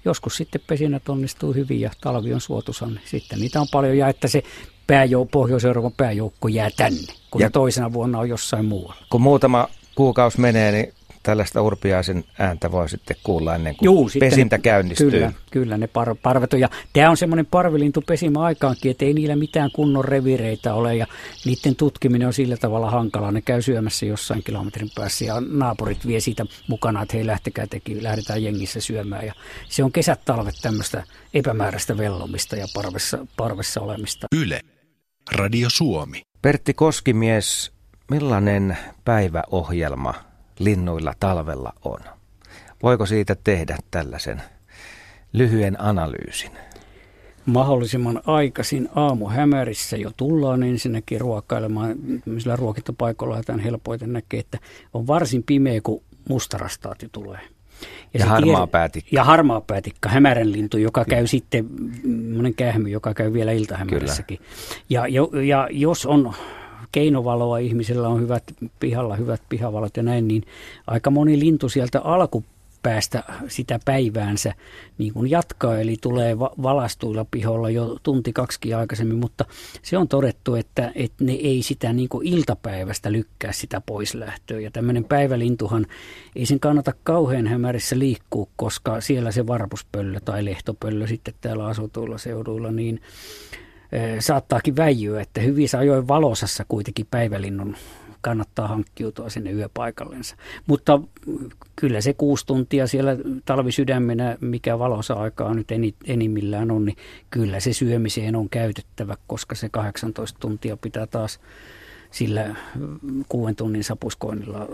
joskus 0.05 0.37
sitten 0.37 0.61
pesinät 0.67 1.09
onnistuu 1.09 1.53
hyvin 1.53 1.81
ja 1.81 1.91
talvi 2.01 2.33
on 2.33 2.41
suotuisan. 2.41 2.89
niin 2.89 3.01
Sitten 3.05 3.39
niitä 3.39 3.61
on 3.61 3.67
paljon 3.71 3.97
ja 3.97 4.07
että 4.07 4.27
se 4.27 4.43
pääjou, 4.87 5.25
Pohjois-Euroopan 5.25 5.93
pääjoukko 5.97 6.47
jää 6.47 6.69
tänne, 6.77 7.13
kun 7.31 7.41
ja 7.41 7.49
toisena 7.49 7.93
vuonna 7.93 8.19
on 8.19 8.29
jossain 8.29 8.65
muualla. 8.65 9.03
Kun 9.09 9.21
muutama 9.21 9.67
kuukausi 9.99 10.39
menee, 10.39 10.71
niin 10.71 10.93
tällaista 11.23 11.61
urpiaisen 11.61 12.23
ääntä 12.37 12.71
voi 12.71 12.89
sitten 12.89 13.17
kuulla 13.23 13.55
ennen 13.55 13.75
kuin 13.75 13.85
Juu, 13.85 14.09
pesintä 14.19 14.57
ne, 14.57 14.61
käynnistyy. 14.61 15.11
Kyllä, 15.11 15.33
kyllä 15.51 15.77
ne 15.77 15.87
par, 15.87 16.15
parvet 16.23 16.53
on. 16.53 16.59
Ja 16.59 16.69
tämä 16.93 17.09
on 17.09 17.17
semmoinen 17.17 17.45
parvilintu 17.45 18.01
pesimä 18.01 18.39
aikaankin, 18.39 18.91
että 18.91 19.05
ei 19.05 19.13
niillä 19.13 19.35
mitään 19.35 19.71
kunnon 19.71 20.05
revireitä 20.05 20.73
ole 20.73 20.95
ja 20.95 21.07
niiden 21.45 21.75
tutkiminen 21.75 22.27
on 22.27 22.33
sillä 22.33 22.57
tavalla 22.57 22.91
hankalaa. 22.91 23.31
Ne 23.31 23.41
käy 23.41 23.61
syömässä 23.61 24.05
jossain 24.05 24.43
kilometrin 24.43 24.89
päässä 24.95 25.25
ja 25.25 25.41
naapurit 25.49 26.07
vie 26.07 26.19
siitä 26.19 26.45
mukana, 26.67 27.01
että 27.01 27.17
hei 27.17 27.27
lähtekää 27.27 27.67
teki, 27.67 28.03
lähdetään 28.03 28.43
jengissä 28.43 28.81
syömään. 28.81 29.25
Ja 29.25 29.33
se 29.69 29.83
on 29.83 29.91
kesät 29.91 30.25
talvet 30.25 30.55
tämmöistä 30.61 31.03
epämääräistä 31.33 31.97
vellomista 31.97 32.55
ja 32.55 32.67
parvessa, 32.73 33.27
parvessa 33.37 33.81
olemista. 33.81 34.27
Yle. 34.35 34.61
Radio 35.31 35.69
Suomi. 35.69 36.21
Pertti 36.41 36.73
Koskimies, 36.73 37.78
millainen 38.09 38.77
päiväohjelma 39.05 40.13
linnuilla 40.59 41.13
talvella 41.19 41.73
on? 41.85 41.99
Voiko 42.83 43.05
siitä 43.05 43.35
tehdä 43.43 43.77
tällaisen 43.91 44.41
lyhyen 45.33 45.81
analyysin? 45.81 46.51
mahdollisimman 47.45 48.21
aikaisin 48.25 48.89
aamuhämärissä 48.95 49.97
jo 49.97 50.11
tullaan 50.17 50.63
ensinnäkin 50.63 51.21
ruokailemaan. 51.21 51.95
Tämmöisillä 52.25 52.55
ruokintapaikoilla 52.55 53.37
jotain 53.37 53.59
helpoiten 53.59 54.13
näkee, 54.13 54.39
että 54.39 54.57
on 54.93 55.07
varsin 55.07 55.43
pimeä, 55.43 55.81
kun 55.83 56.03
mustarastaati 56.29 57.09
tulee. 57.11 57.39
Ja 58.13 58.19
se 58.19 58.25
harmaapäätikka. 58.25 59.09
Ja 59.11 59.23
harmaapäätikka, 59.23 60.09
hämärän 60.09 60.51
lintu, 60.51 60.77
joka 60.77 61.05
käy 61.05 61.27
sitten, 61.27 61.65
monen 62.35 62.55
kähmy, 62.55 62.89
joka 62.89 63.13
käy 63.13 63.33
vielä 63.33 63.51
iltahämärissäkin. 63.51 64.39
Ja, 64.89 65.07
jo, 65.07 65.31
ja 65.47 65.67
jos 65.71 66.05
on 66.05 66.33
keinovaloa, 66.91 67.57
ihmisellä 67.57 68.07
on 68.07 68.21
hyvät 68.21 68.43
pihalla, 68.79 69.15
hyvät 69.15 69.41
pihavalot 69.49 69.97
ja 69.97 70.03
näin, 70.03 70.27
niin 70.27 70.43
aika 70.87 71.09
moni 71.09 71.39
lintu 71.39 71.69
sieltä 71.69 72.01
alkupäästä 72.01 73.23
sitä 73.47 73.79
päiväänsä 73.85 74.53
niin 74.97 75.13
kuin 75.13 75.31
jatkaa, 75.31 75.79
eli 75.79 75.95
tulee 76.01 76.39
va- 76.39 76.53
valastuilla 76.61 77.25
piholla 77.31 77.69
jo 77.69 77.97
tunti 78.03 78.33
kaksi 78.33 78.73
aikaisemmin, 78.73 79.17
mutta 79.17 79.45
se 79.81 79.97
on 79.97 80.07
todettu, 80.07 80.55
että, 80.55 80.91
että 80.95 81.23
ne 81.23 81.33
ei 81.33 81.61
sitä 81.61 81.93
niin 81.93 82.09
kuin 82.09 82.27
iltapäivästä 82.27 83.11
lykkää 83.11 83.51
sitä 83.51 83.81
poislähtöä. 83.81 84.59
Ja 84.59 84.71
tämmöinen 84.71 85.03
päivälintuhan, 85.03 85.85
ei 86.35 86.45
sen 86.45 86.59
kannata 86.59 86.93
kauhean 87.03 87.47
hämärissä 87.47 87.99
liikkua, 87.99 88.47
koska 88.55 89.01
siellä 89.01 89.31
se 89.31 89.47
varpuspöllö 89.47 90.19
tai 90.19 90.45
lehtopöllö 90.45 91.07
sitten 91.07 91.33
täällä 91.41 91.65
asutuilla 91.65 92.17
seuduilla, 92.17 92.71
niin 92.71 93.01
saattaakin 94.19 94.75
väijyä, 94.75 95.21
että 95.21 95.41
hyvissä 95.41 95.79
ajoin 95.79 96.07
valosassa 96.07 96.65
kuitenkin 96.67 97.07
päivälinnun 97.11 97.75
kannattaa 98.21 98.67
hankkiutua 98.67 99.29
sinne 99.29 99.51
yöpaikallensa. 99.51 100.35
Mutta 100.67 100.97
mm, 100.97 101.49
kyllä 101.75 102.01
se 102.01 102.13
kuusi 102.13 102.45
tuntia 102.45 102.87
siellä 102.87 103.17
talvisydämenä, 103.45 104.37
mikä 104.41 104.79
valossa 104.79 105.13
aikaa 105.13 105.53
nyt 105.53 105.71
eni- 105.71 105.95
enimmillään 106.05 106.71
on, 106.71 106.85
niin 106.85 106.97
kyllä 107.29 107.59
se 107.59 107.73
syömiseen 107.73 108.35
on 108.35 108.49
käytettävä, 108.49 109.17
koska 109.27 109.55
se 109.55 109.69
18 109.69 110.39
tuntia 110.39 110.77
pitää 110.77 111.07
taas 111.07 111.39
sillä 112.11 112.55
mm, 112.75 113.25
kuuden 113.29 113.55
tunnin 113.55 113.83
sapuskoinnilla 113.83 114.67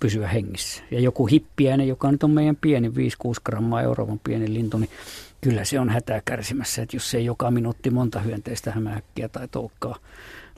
pysyä 0.00 0.28
hengissä. 0.28 0.82
Ja 0.90 1.00
joku 1.00 1.26
hippiäinen, 1.26 1.88
joka 1.88 2.12
nyt 2.12 2.24
on 2.24 2.30
meidän 2.30 2.56
pieni, 2.56 2.88
5-6 2.88 2.92
grammaa 3.44 3.82
Euroopan 3.82 4.20
pieni 4.24 4.54
lintu, 4.54 4.78
niin 4.78 4.90
kyllä 5.44 5.64
se 5.64 5.80
on 5.80 5.88
hätää 5.88 6.22
kärsimässä, 6.24 6.82
että 6.82 6.96
jos 6.96 7.10
se 7.10 7.18
ei 7.18 7.24
joka 7.24 7.50
minuutti 7.50 7.90
monta 7.90 8.20
hyönteistä 8.20 8.70
hämähäkkiä 8.70 9.28
tai 9.28 9.48
toukkaa 9.48 9.96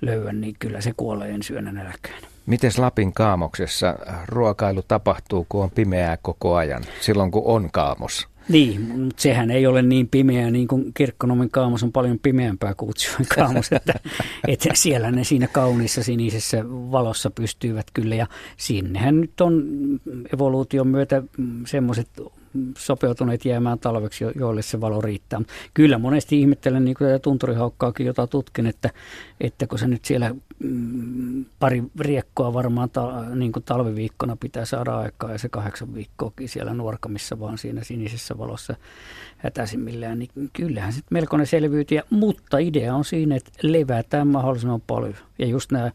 löyä, 0.00 0.32
niin 0.32 0.56
kyllä 0.58 0.80
se 0.80 0.92
kuolee 0.96 1.30
ensi 1.30 1.52
yönä 1.52 1.72
nälkään. 1.72 2.22
Miten 2.46 2.70
Lapin 2.78 3.12
kaamoksessa 3.12 3.94
ruokailu 4.26 4.82
tapahtuu, 4.88 5.46
kun 5.48 5.62
on 5.62 5.70
pimeää 5.70 6.16
koko 6.22 6.54
ajan, 6.54 6.82
silloin 7.00 7.30
kun 7.30 7.42
on 7.44 7.70
kaamos? 7.72 8.28
Niin, 8.48 8.80
mutta 8.80 9.22
sehän 9.22 9.50
ei 9.50 9.66
ole 9.66 9.82
niin 9.82 10.08
pimeä, 10.08 10.50
niin 10.50 10.68
kuin 10.68 10.92
Kirkkonomen 10.94 11.50
kaamos 11.50 11.82
on 11.82 11.92
paljon 11.92 12.18
pimeämpää 12.18 12.74
kuin 12.74 12.90
Utsjoen 12.90 13.26
kaamos, 13.34 13.72
että, 13.72 13.94
että 14.48 14.68
siellä 14.74 15.10
ne 15.10 15.24
siinä 15.24 15.46
kauniissa 15.46 16.02
sinisessä 16.02 16.64
valossa 16.68 17.30
pystyvät 17.30 17.86
kyllä. 17.94 18.14
Ja 18.14 18.26
sinnehän 18.56 19.20
nyt 19.20 19.40
on 19.40 19.64
evoluution 20.34 20.88
myötä 20.88 21.22
semmoiset 21.66 22.08
sopeutuneet 22.78 23.44
jäämään 23.44 23.78
talveksi, 23.78 24.24
jo- 24.24 24.32
joille 24.34 24.62
se 24.62 24.80
valo 24.80 25.00
riittää. 25.00 25.40
Kyllä 25.74 25.98
monesti 25.98 26.40
ihmettelen, 26.40 26.84
niin 26.84 26.96
kuin 26.98 27.20
tunturihaukkaakin, 27.20 28.06
jota 28.06 28.26
tutkin, 28.26 28.66
että, 28.66 28.90
että 29.40 29.66
kun 29.66 29.78
se 29.78 29.86
nyt 29.86 30.04
siellä 30.04 30.34
mm, 30.58 31.44
pari 31.58 31.82
riekkoa 32.00 32.52
varmaan 32.52 32.90
ta, 32.90 33.24
niin 33.34 33.52
kuin 33.52 33.62
talviviikkona 33.62 34.36
pitää 34.36 34.64
saada 34.64 34.98
aikaa 34.98 35.32
ja 35.32 35.38
se 35.38 35.48
kahdeksan 35.48 35.94
viikkoakin 35.94 36.48
siellä 36.48 36.74
nuorkamissa 36.74 37.40
vaan 37.40 37.58
siinä 37.58 37.84
sinisessä 37.84 38.38
valossa 38.38 38.76
hätäisimmillään, 39.36 40.18
niin 40.18 40.30
kyllähän 40.52 40.92
sitten 40.92 41.16
melkoinen 41.16 41.46
selviytyjä, 41.46 42.02
mutta 42.10 42.58
idea 42.58 42.94
on 42.94 43.04
siinä, 43.04 43.36
että 43.36 43.50
levätään 43.62 44.28
mahdollisimman 44.28 44.82
paljon. 44.86 45.14
Ja 45.38 45.46
just 45.46 45.72
nämä 45.72 45.90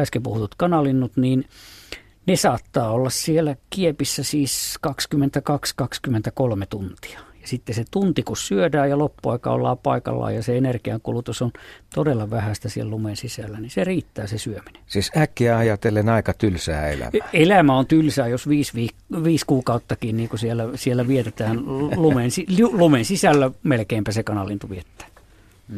äsken 0.00 0.22
puhutut 0.22 0.54
kanalinnut, 0.54 1.16
niin 1.16 1.44
ne 2.26 2.36
saattaa 2.36 2.90
olla 2.90 3.10
siellä 3.10 3.56
kiepissä 3.70 4.22
siis 4.22 4.78
22-23 4.86 6.66
tuntia. 6.70 7.20
Ja 7.42 7.48
sitten 7.48 7.74
se 7.74 7.84
tunti, 7.90 8.22
kun 8.22 8.36
syödään 8.36 8.90
ja 8.90 8.98
loppuaika 8.98 9.50
ollaan 9.50 9.78
paikallaan 9.78 10.34
ja 10.34 10.42
se 10.42 10.56
energiankulutus 10.56 11.42
on 11.42 11.50
todella 11.94 12.30
vähäistä 12.30 12.68
siellä 12.68 12.90
lumen 12.90 13.16
sisällä, 13.16 13.60
niin 13.60 13.70
se 13.70 13.84
riittää 13.84 14.26
se 14.26 14.38
syöminen. 14.38 14.82
Siis 14.86 15.10
äkkiä 15.16 15.58
ajatellen 15.58 16.08
aika 16.08 16.32
tylsää 16.34 16.88
elämää. 16.88 17.28
Elämä 17.32 17.78
on 17.78 17.86
tylsää, 17.86 18.28
jos 18.28 18.48
viisi, 18.48 18.72
viik- 18.76 19.24
viisi 19.24 19.46
kuukauttakin 19.46 20.16
niin 20.16 20.28
kuin 20.28 20.40
siellä, 20.40 20.68
siellä 20.74 21.08
vietetään 21.08 21.66
lumen, 22.02 22.30
lumen 22.72 23.04
sisällä 23.04 23.50
melkeinpä 23.62 24.12
se 24.12 24.22
kanalintu 24.22 24.70
viettää. 24.70 25.11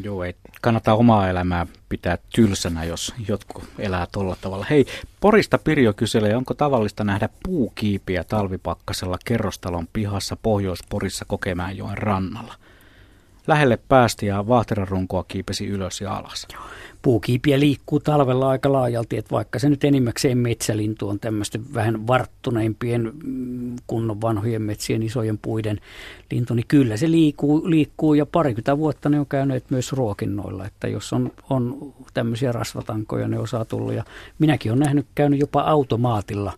Joo, 0.03 0.24
ei 0.24 0.35
kannata 0.61 0.95
omaa 0.95 1.28
elämää 1.28 1.66
pitää 1.89 2.18
tylsänä, 2.35 2.85
jos 2.85 3.14
jotkut 3.28 3.64
elää 3.78 4.07
tolla 4.12 4.37
tavalla. 4.41 4.66
Hei, 4.70 4.87
Porista 5.20 5.59
Pirjo 5.59 5.93
kyselee, 5.93 6.37
onko 6.37 6.55
tavallista 6.55 7.05
nähdä 7.05 7.28
puukiipiä 7.43 8.24
talvipakkasella 8.24 9.18
kerrostalon 9.24 9.89
pihassa 9.93 10.37
Pohjois-Porissa 10.43 11.24
Kokemäenjoen 11.24 11.99
rannalla? 11.99 12.55
Lähelle 13.47 13.78
päästi 13.88 14.26
ja 14.26 14.49
vaahterarunkoa 14.49 15.24
kiipesi 15.28 15.66
ylös 15.66 16.01
ja 16.01 16.16
alas. 16.16 16.49
Puukiipiä 17.03 17.61
liikkuu 17.61 18.01
talvella 18.01 18.49
aika 18.49 18.72
laajalti, 18.72 19.16
että 19.16 19.30
vaikka 19.30 19.59
se 19.59 19.68
nyt 19.68 19.84
enimmäkseen 19.84 20.38
metsälintu 20.38 21.09
on 21.09 21.20
tämmöisten 21.20 21.74
vähän 21.74 22.07
varttuneimpien 22.07 23.12
mm, 23.24 23.76
kunnon 23.86 24.20
vanhojen 24.20 24.62
metsien 24.62 25.03
isojen 25.03 25.38
puiden 25.38 25.80
lintu, 26.30 26.55
niin 26.55 26.66
kyllä 26.68 26.97
se 26.97 27.11
liikkuu, 27.11 27.70
liikkuu 27.70 28.14
ja 28.14 28.26
parikymmentä 28.26 28.78
vuotta 28.78 29.09
ne 29.09 29.20
on 29.20 29.26
käyneet 29.26 29.70
myös 29.70 29.92
ruokinnoilla, 29.92 30.66
että 30.66 30.88
jos 30.88 31.12
on, 31.12 31.32
on 31.51 31.92
tämmöisiä 32.14 32.53
rasvatankoja, 32.53 33.28
ne 33.28 33.38
osaa 33.38 33.64
tulla 33.64 33.92
ja 33.92 34.05
minäkin 34.38 34.72
olen 34.72 34.80
nähnyt 34.80 35.07
käynyt 35.14 35.40
jopa 35.40 35.61
automaatilla 35.61 36.53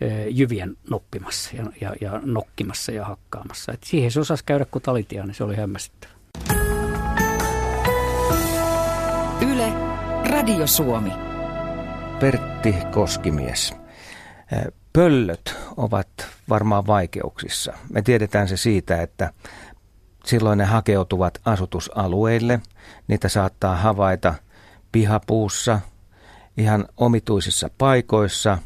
eh, 0.00 0.26
jyvien 0.30 0.76
noppimassa 0.90 1.56
ja, 1.56 1.64
ja, 1.80 1.94
ja 2.00 2.20
nokkimassa 2.24 2.92
ja 2.92 3.04
hakkaamassa. 3.04 3.72
Et 3.72 3.84
siihen 3.84 4.10
se 4.10 4.20
osasi 4.20 4.44
käydä 4.46 4.64
kuin 4.64 4.82
talitia, 4.82 5.26
niin 5.26 5.34
se 5.34 5.44
oli 5.44 5.56
hämmästyttävä. 5.56 6.15
Yle, 9.52 9.72
Radio 10.30 10.66
Suomi. 10.66 11.12
Pertti 12.20 12.74
Koskimies. 12.90 13.74
Pöllöt 14.92 15.56
ovat 15.76 16.08
varmaan 16.48 16.86
vaikeuksissa. 16.86 17.72
Me 17.92 18.02
tiedetään 18.02 18.48
se 18.48 18.56
siitä, 18.56 19.02
että 19.02 19.32
silloin 20.24 20.58
ne 20.58 20.64
hakeutuvat 20.64 21.40
asutusalueille. 21.44 22.60
Niitä 23.08 23.28
saattaa 23.28 23.76
havaita 23.76 24.34
pihapuussa, 24.92 25.80
ihan 26.56 26.88
omituisissa 26.96 27.70
paikoissa. 27.78 28.58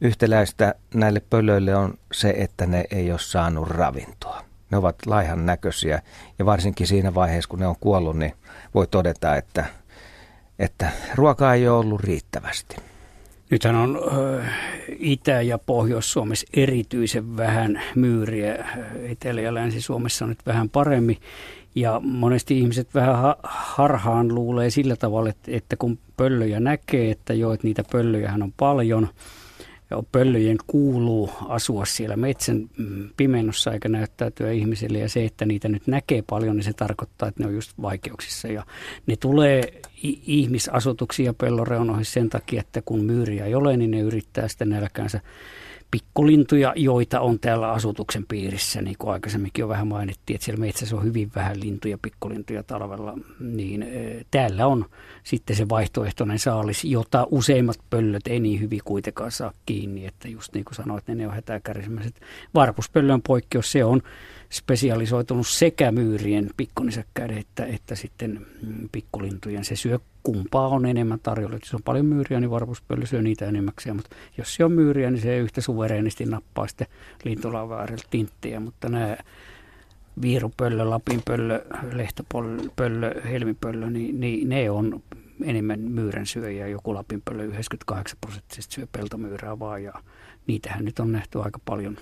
Yhtäläistä 0.00 0.74
näille 0.94 1.20
pöllöille 1.20 1.76
on 1.76 1.94
se, 2.12 2.34
että 2.36 2.66
ne 2.66 2.84
ei 2.90 3.10
ole 3.10 3.18
saanut 3.18 3.68
ravintoa. 3.68 4.45
Ne 4.70 4.76
ovat 4.76 4.96
laihan 5.06 5.46
näköisiä 5.46 6.02
ja 6.38 6.46
varsinkin 6.46 6.86
siinä 6.86 7.14
vaiheessa, 7.14 7.48
kun 7.48 7.58
ne 7.58 7.66
on 7.66 7.76
kuollut, 7.80 8.16
niin 8.16 8.32
voi 8.74 8.86
todeta, 8.86 9.36
että, 9.36 9.64
että 10.58 10.90
ruokaa 11.14 11.54
ei 11.54 11.68
ole 11.68 11.78
ollut 11.78 12.00
riittävästi. 12.00 12.76
Nythän 13.50 13.76
on 13.76 14.00
Itä- 14.98 15.42
ja 15.42 15.58
Pohjois-Suomessa 15.58 16.46
erityisen 16.54 17.36
vähän 17.36 17.82
myyriä. 17.94 18.68
Etelä- 19.02 19.40
ja 19.40 19.54
Länsi-Suomessa 19.54 20.24
on 20.24 20.28
nyt 20.28 20.46
vähän 20.46 20.68
paremmin. 20.68 21.16
Ja 21.74 22.00
monesti 22.04 22.58
ihmiset 22.58 22.94
vähän 22.94 23.34
harhaan 23.42 24.34
luulee 24.34 24.70
sillä 24.70 24.96
tavalla, 24.96 25.30
että, 25.48 25.76
kun 25.76 25.98
pöllöjä 26.16 26.60
näkee, 26.60 27.10
että 27.10 27.34
joo, 27.34 27.52
että 27.52 27.66
niitä 27.66 27.84
pöllöjähän 27.92 28.42
on 28.42 28.52
paljon– 28.52 29.08
pöllöjen 30.12 30.56
kuuluu 30.66 31.30
asua 31.48 31.84
siellä 31.84 32.16
metsän 32.16 32.68
mm, 32.78 33.08
pimennossa 33.16 33.72
eikä 33.72 33.88
näyttäytyä 33.88 34.50
ihmisille. 34.50 34.98
Ja 34.98 35.08
se, 35.08 35.24
että 35.24 35.46
niitä 35.46 35.68
nyt 35.68 35.86
näkee 35.86 36.22
paljon, 36.26 36.56
niin 36.56 36.64
se 36.64 36.72
tarkoittaa, 36.72 37.28
että 37.28 37.42
ne 37.42 37.48
on 37.48 37.54
just 37.54 37.72
vaikeuksissa. 37.82 38.48
Ja 38.48 38.66
ne 39.06 39.16
tulee 39.16 39.80
ihmisasutuksia 40.26 41.34
pelloreunoihin 41.34 42.04
sen 42.04 42.30
takia, 42.30 42.60
että 42.60 42.82
kun 42.84 43.04
myyriä 43.04 43.44
ei 43.44 43.54
ole, 43.54 43.76
niin 43.76 43.90
ne 43.90 44.00
yrittää 44.00 44.48
sitten 44.48 44.68
nälkäänsä 44.68 45.20
pikkulintuja, 45.90 46.72
joita 46.76 47.20
on 47.20 47.38
täällä 47.38 47.70
asutuksen 47.72 48.26
piirissä, 48.26 48.82
niin 48.82 48.96
kuin 48.98 49.12
aikaisemminkin 49.12 49.62
jo 49.62 49.68
vähän 49.68 49.86
mainittiin, 49.86 50.34
että 50.34 50.44
siellä 50.44 50.60
metsässä 50.60 50.96
on 50.96 51.04
hyvin 51.04 51.30
vähän 51.34 51.60
lintuja, 51.60 51.98
pikkulintuja 52.02 52.62
talvella, 52.62 53.18
niin 53.40 53.86
täällä 54.30 54.66
on 54.66 54.86
sitten 55.22 55.56
se 55.56 55.68
vaihtoehtoinen 55.68 56.38
saalis, 56.38 56.84
jota 56.84 57.26
useimmat 57.30 57.78
pöllöt 57.90 58.26
ei 58.26 58.40
niin 58.40 58.60
hyvin 58.60 58.80
kuitenkaan 58.84 59.30
saa 59.32 59.52
kiinni, 59.66 60.06
että 60.06 60.28
just 60.28 60.54
niin 60.54 60.64
kuin 60.64 60.74
sanoit, 60.74 61.06
niin 61.06 61.18
ne 61.18 61.26
on 61.26 61.34
hätäkärsimäiset. 61.34 62.20
Varpuspöllön 62.54 63.22
poikkeus, 63.22 63.72
se 63.72 63.84
on 63.84 64.02
spesialisoitunut 64.56 65.46
sekä 65.46 65.92
myyrien 65.92 66.50
pikkunisäkkäiden 66.56 67.38
että, 67.38 67.66
että 67.66 67.94
sitten 67.94 68.46
mm, 68.62 68.88
pikkulintujen. 68.92 69.64
Se 69.64 69.76
syö 69.76 69.98
kumpaa 70.22 70.68
on 70.68 70.86
enemmän 70.86 71.20
tarjolla. 71.22 71.56
Jos 71.56 71.74
on 71.74 71.82
paljon 71.82 72.06
myyriä, 72.06 72.40
niin 72.40 72.50
varpuspöllö 72.50 73.06
syö 73.06 73.22
niitä 73.22 73.46
enemmäksiä, 73.46 73.94
mutta 73.94 74.16
jos 74.38 74.54
se 74.54 74.64
on 74.64 74.72
myyriä, 74.72 75.10
niin 75.10 75.22
se 75.22 75.38
yhtä 75.38 75.60
suvereenisti 75.60 76.24
nappaa 76.24 76.66
sitten 76.66 76.86
lintulavaarilla 77.24 78.04
tinttiä, 78.10 78.60
mutta 78.60 78.88
nämä 78.88 79.16
viirupöllö, 80.22 80.90
lapinpöllö, 80.90 81.64
lehtopöllö, 81.92 83.22
helmipöllö, 83.30 83.90
niin, 83.90 84.20
niin 84.20 84.48
ne 84.48 84.70
on 84.70 85.02
enemmän 85.44 85.80
myyrän 85.80 86.26
syöjä. 86.26 86.66
Joku 86.66 86.94
lapinpöllö 86.94 87.44
98 87.44 88.18
prosenttisesti 88.20 88.74
syö 88.74 88.86
peltomyyrää 88.92 89.58
vaan 89.58 89.82
ja 89.82 89.92
niitähän 90.46 90.84
nyt 90.84 90.98
on 90.98 91.12
nähty 91.12 91.42
aika 91.42 91.58
paljon 91.64 91.96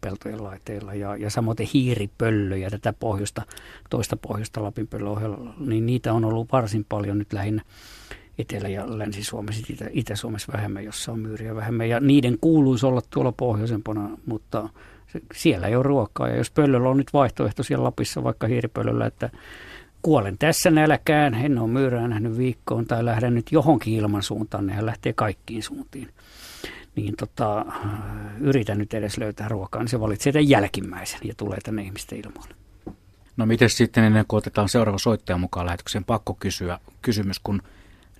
peltojen 0.00 0.44
laiteilla 0.44 0.94
ja, 0.94 1.16
ja 1.16 1.30
samoin 1.30 1.56
hiiripöllöjä, 1.74 2.70
tätä 2.70 2.92
pohjoista, 2.92 3.42
toista 3.90 4.16
pohjoista 4.16 4.60
ohella, 5.08 5.54
niin 5.58 5.86
niitä 5.86 6.12
on 6.12 6.24
ollut 6.24 6.52
varsin 6.52 6.86
paljon 6.88 7.18
nyt 7.18 7.32
lähinnä 7.32 7.62
Etelä- 8.38 8.68
ja 8.68 8.98
Länsi-Suomessa, 8.98 9.66
Itä- 9.70 9.90
Itä-Suomessa 9.90 10.52
vähemmän, 10.52 10.84
jossa 10.84 11.12
on 11.12 11.18
myyriä 11.18 11.54
vähemmän. 11.54 11.88
Ja 11.88 12.00
niiden 12.00 12.38
kuuluisi 12.40 12.86
olla 12.86 13.00
tuolla 13.10 13.32
pohjoisempana, 13.32 14.10
mutta 14.26 14.68
siellä 15.34 15.66
ei 15.66 15.76
ole 15.76 15.82
ruokaa. 15.82 16.28
Ja 16.28 16.36
jos 16.36 16.50
pöllöllä 16.50 16.88
on 16.88 16.96
nyt 16.96 17.12
vaihtoehto 17.12 17.62
siellä 17.62 17.84
Lapissa, 17.84 18.24
vaikka 18.24 18.46
hiiripöllöllä, 18.46 19.06
että 19.06 19.30
kuolen 20.02 20.38
tässä 20.38 20.70
nälkään, 20.70 21.34
en 21.34 21.58
ole 21.58 21.68
myyrää 21.68 22.08
nähnyt 22.08 22.38
viikkoon 22.38 22.86
tai 22.86 23.04
lähden 23.04 23.34
nyt 23.34 23.52
johonkin 23.52 23.94
ilman 23.94 24.22
suuntaan, 24.22 24.66
nehän 24.66 24.86
lähtee 24.86 25.12
kaikkiin 25.12 25.62
suuntiin 25.62 26.08
niin 26.96 27.16
tota, 27.16 27.66
yritän 28.40 28.78
nyt 28.78 28.94
edes 28.94 29.18
löytää 29.18 29.48
ruokaa, 29.48 29.82
niin 29.82 29.88
se 29.88 30.00
valitsee 30.00 30.32
tämän 30.32 30.48
jälkimmäisen 30.48 31.20
ja 31.24 31.34
tulee 31.36 31.58
tänne 31.60 31.82
ihmisten 31.82 32.18
ilmoille. 32.18 32.54
No 33.36 33.46
miten 33.46 33.70
sitten 33.70 34.04
ennen 34.04 34.24
kuin 34.28 34.38
otetaan 34.38 34.68
seuraava 34.68 34.98
soittaja 34.98 35.38
mukaan 35.38 35.66
lähetykseen, 35.66 36.04
pakko 36.04 36.36
kysyä 36.40 36.78
kysymys, 37.02 37.38
kun 37.38 37.62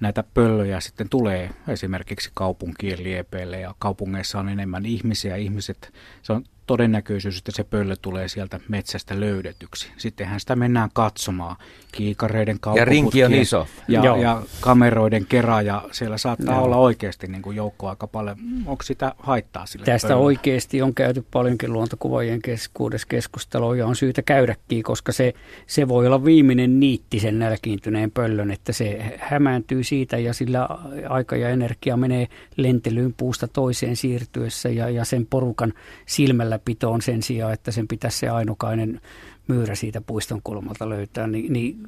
näitä 0.00 0.24
pöllöjä 0.34 0.80
sitten 0.80 1.08
tulee 1.08 1.50
esimerkiksi 1.68 2.30
kaupunkien 2.34 3.04
liepeille 3.04 3.60
ja 3.60 3.74
kaupungeissa 3.78 4.38
on 4.38 4.48
enemmän 4.48 4.86
ihmisiä. 4.86 5.36
Ihmiset, 5.36 5.92
se 6.22 6.32
on 6.32 6.44
todennäköisyys, 6.66 7.38
että 7.38 7.52
se 7.52 7.64
pöllö 7.64 7.96
tulee 8.02 8.28
sieltä 8.28 8.60
metsästä 8.68 9.20
löydetyksi. 9.20 9.90
Sittenhän 9.96 10.40
sitä 10.40 10.56
mennään 10.56 10.90
katsomaan 10.92 11.56
kiikareiden 11.92 12.60
kautta. 12.60 12.80
Ja 12.80 12.84
rinki 12.84 13.24
on 13.24 13.34
iso. 13.34 13.66
Ja, 13.88 14.16
ja 14.16 14.42
kameroiden 14.60 15.26
kerran 15.26 15.66
ja 15.66 15.82
siellä 15.92 16.18
saattaa 16.18 16.54
Joo. 16.54 16.64
olla 16.64 16.76
oikeasti 16.76 17.26
niin 17.26 17.42
kuin 17.42 17.56
joukko 17.56 17.88
aika 17.88 18.06
paljon. 18.06 18.36
Onko 18.66 18.82
sitä 18.82 19.14
haittaa 19.18 19.66
sille 19.66 19.86
Tästä 19.86 20.08
pöllölle? 20.08 20.26
oikeasti 20.26 20.82
on 20.82 20.94
käyty 20.94 21.24
paljonkin 21.30 21.72
luontokuvaajien 21.72 22.42
keskuudessa 22.42 23.08
keskustelua 23.08 23.76
ja 23.76 23.86
on 23.86 23.96
syytä 23.96 24.22
käydäkin, 24.22 24.82
koska 24.82 25.12
se, 25.12 25.34
se 25.66 25.88
voi 25.88 26.06
olla 26.06 26.24
viimeinen 26.24 26.80
niitti 26.80 27.20
sen 27.20 27.38
nälkiintyneen 27.38 28.10
pöllön, 28.10 28.50
että 28.50 28.72
se 28.72 29.16
hämääntyy 29.18 29.84
siitä 29.84 30.18
ja 30.18 30.34
sillä 30.34 30.68
aika 31.08 31.36
ja 31.36 31.48
energia 31.48 31.96
menee 31.96 32.28
lentelyyn 32.56 33.14
puusta 33.16 33.48
toiseen 33.48 33.96
siirtyessä 33.96 34.68
ja, 34.68 34.90
ja 34.90 35.04
sen 35.04 35.26
porukan 35.26 35.72
silmällä 36.06 36.55
ylläpitoon 36.56 37.02
sen 37.02 37.22
sijaan, 37.22 37.52
että 37.52 37.70
sen 37.70 37.88
pitäisi 37.88 38.18
se 38.18 38.28
ainokainen 38.28 39.00
myyrä 39.48 39.74
siitä 39.74 40.00
puiston 40.00 40.40
kulmalta 40.44 40.88
löytää, 40.88 41.26
niin, 41.26 41.52
niin 41.52 41.78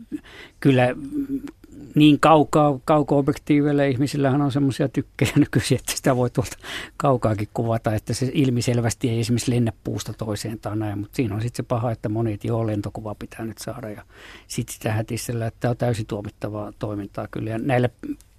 kyllä 0.61 0.95
niin 1.95 2.21
kaukaa, 2.21 2.79
kauko-objektiiveilla 2.85 3.85
ihmisillähän 3.85 4.43
on 4.43 4.53
semmoisia 4.53 4.89
tykkejä 4.89 5.33
nykyisin, 5.37 5.79
että 5.79 5.93
sitä 5.93 6.17
voi 6.17 6.31
tuolta 6.31 6.57
kaukaakin 6.97 7.49
kuvata, 7.55 7.95
että 7.95 8.15
se 8.15 8.31
ilmiselvästi 8.35 9.11
ei 9.11 9.21
esimerkiksi 9.21 9.51
lennä 9.51 9.73
puusta 9.85 10.13
toiseen 10.13 10.59
tai 10.59 10.77
näin, 10.77 10.99
mutta 10.99 11.17
siinä 11.17 11.35
on 11.35 11.41
sitten 11.41 11.65
se 11.65 11.69
paha, 11.69 11.91
että 11.91 12.09
monet 12.09 12.45
joo 12.45 12.67
lentokuva 12.67 13.15
pitää 13.15 13.45
nyt 13.45 13.59
saada 13.59 13.91
ja 13.91 14.03
sitten 14.47 14.75
sitä 14.75 14.93
hätistellä, 14.93 15.47
että 15.47 15.61
tämä 15.61 15.71
on 15.71 15.77
täysin 15.77 16.07
tuomittavaa 16.07 16.73
toimintaa 16.79 17.29
kyllä. 17.31 17.51
Ja 17.51 17.59
näillä 17.59 17.89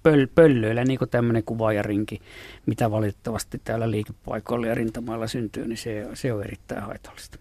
pöl, 0.02 0.26
pöllöillä 0.34 0.84
niin 0.84 0.98
kuin 0.98 1.10
tämmöinen 1.10 1.44
kuvaajarinki, 1.44 2.20
mitä 2.66 2.90
valitettavasti 2.90 3.60
täällä 3.64 3.90
liikepaikoilla 3.90 4.66
ja 4.66 4.74
rintamailla 4.74 5.26
syntyy, 5.26 5.66
niin 5.66 5.76
se, 5.76 6.06
se 6.14 6.32
on 6.32 6.44
erittäin 6.44 6.82
haitallista. 6.82 7.38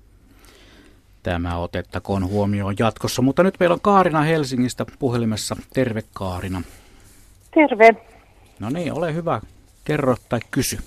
Tämä 1.23 1.57
otettakoon 1.57 2.29
huomioon 2.29 2.75
jatkossa, 2.79 3.21
mutta 3.21 3.43
nyt 3.43 3.55
meillä 3.59 3.73
on 3.73 3.81
Kaarina 3.81 4.21
Helsingistä 4.21 4.85
puhelimessa. 4.99 5.55
Terve 5.73 6.03
Kaarina. 6.13 6.61
Terve. 7.53 7.95
No 8.59 8.69
niin, 8.69 8.93
ole 8.93 9.13
hyvä. 9.13 9.41
Kerro 9.85 10.15
tai 10.29 10.39
kysy. 10.51 10.77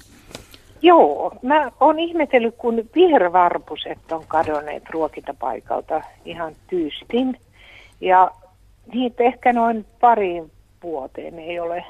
Joo, 0.83 1.39
mä 1.43 1.71
oon 1.81 1.99
ihmetellyt, 1.99 2.55
kun 2.59 2.89
vihervarpuset 2.95 4.13
on 4.13 4.25
kadonneet 4.29 4.91
ruokintapaikalta 4.91 6.03
ihan 6.25 6.55
tyystin. 6.67 7.39
Ja 8.01 8.31
niitä 8.95 9.23
ehkä 9.23 9.53
noin 9.53 9.87
pari 10.01 10.43
vuoteen 10.83 11.39
ei 11.39 11.61
ole 11.61 11.85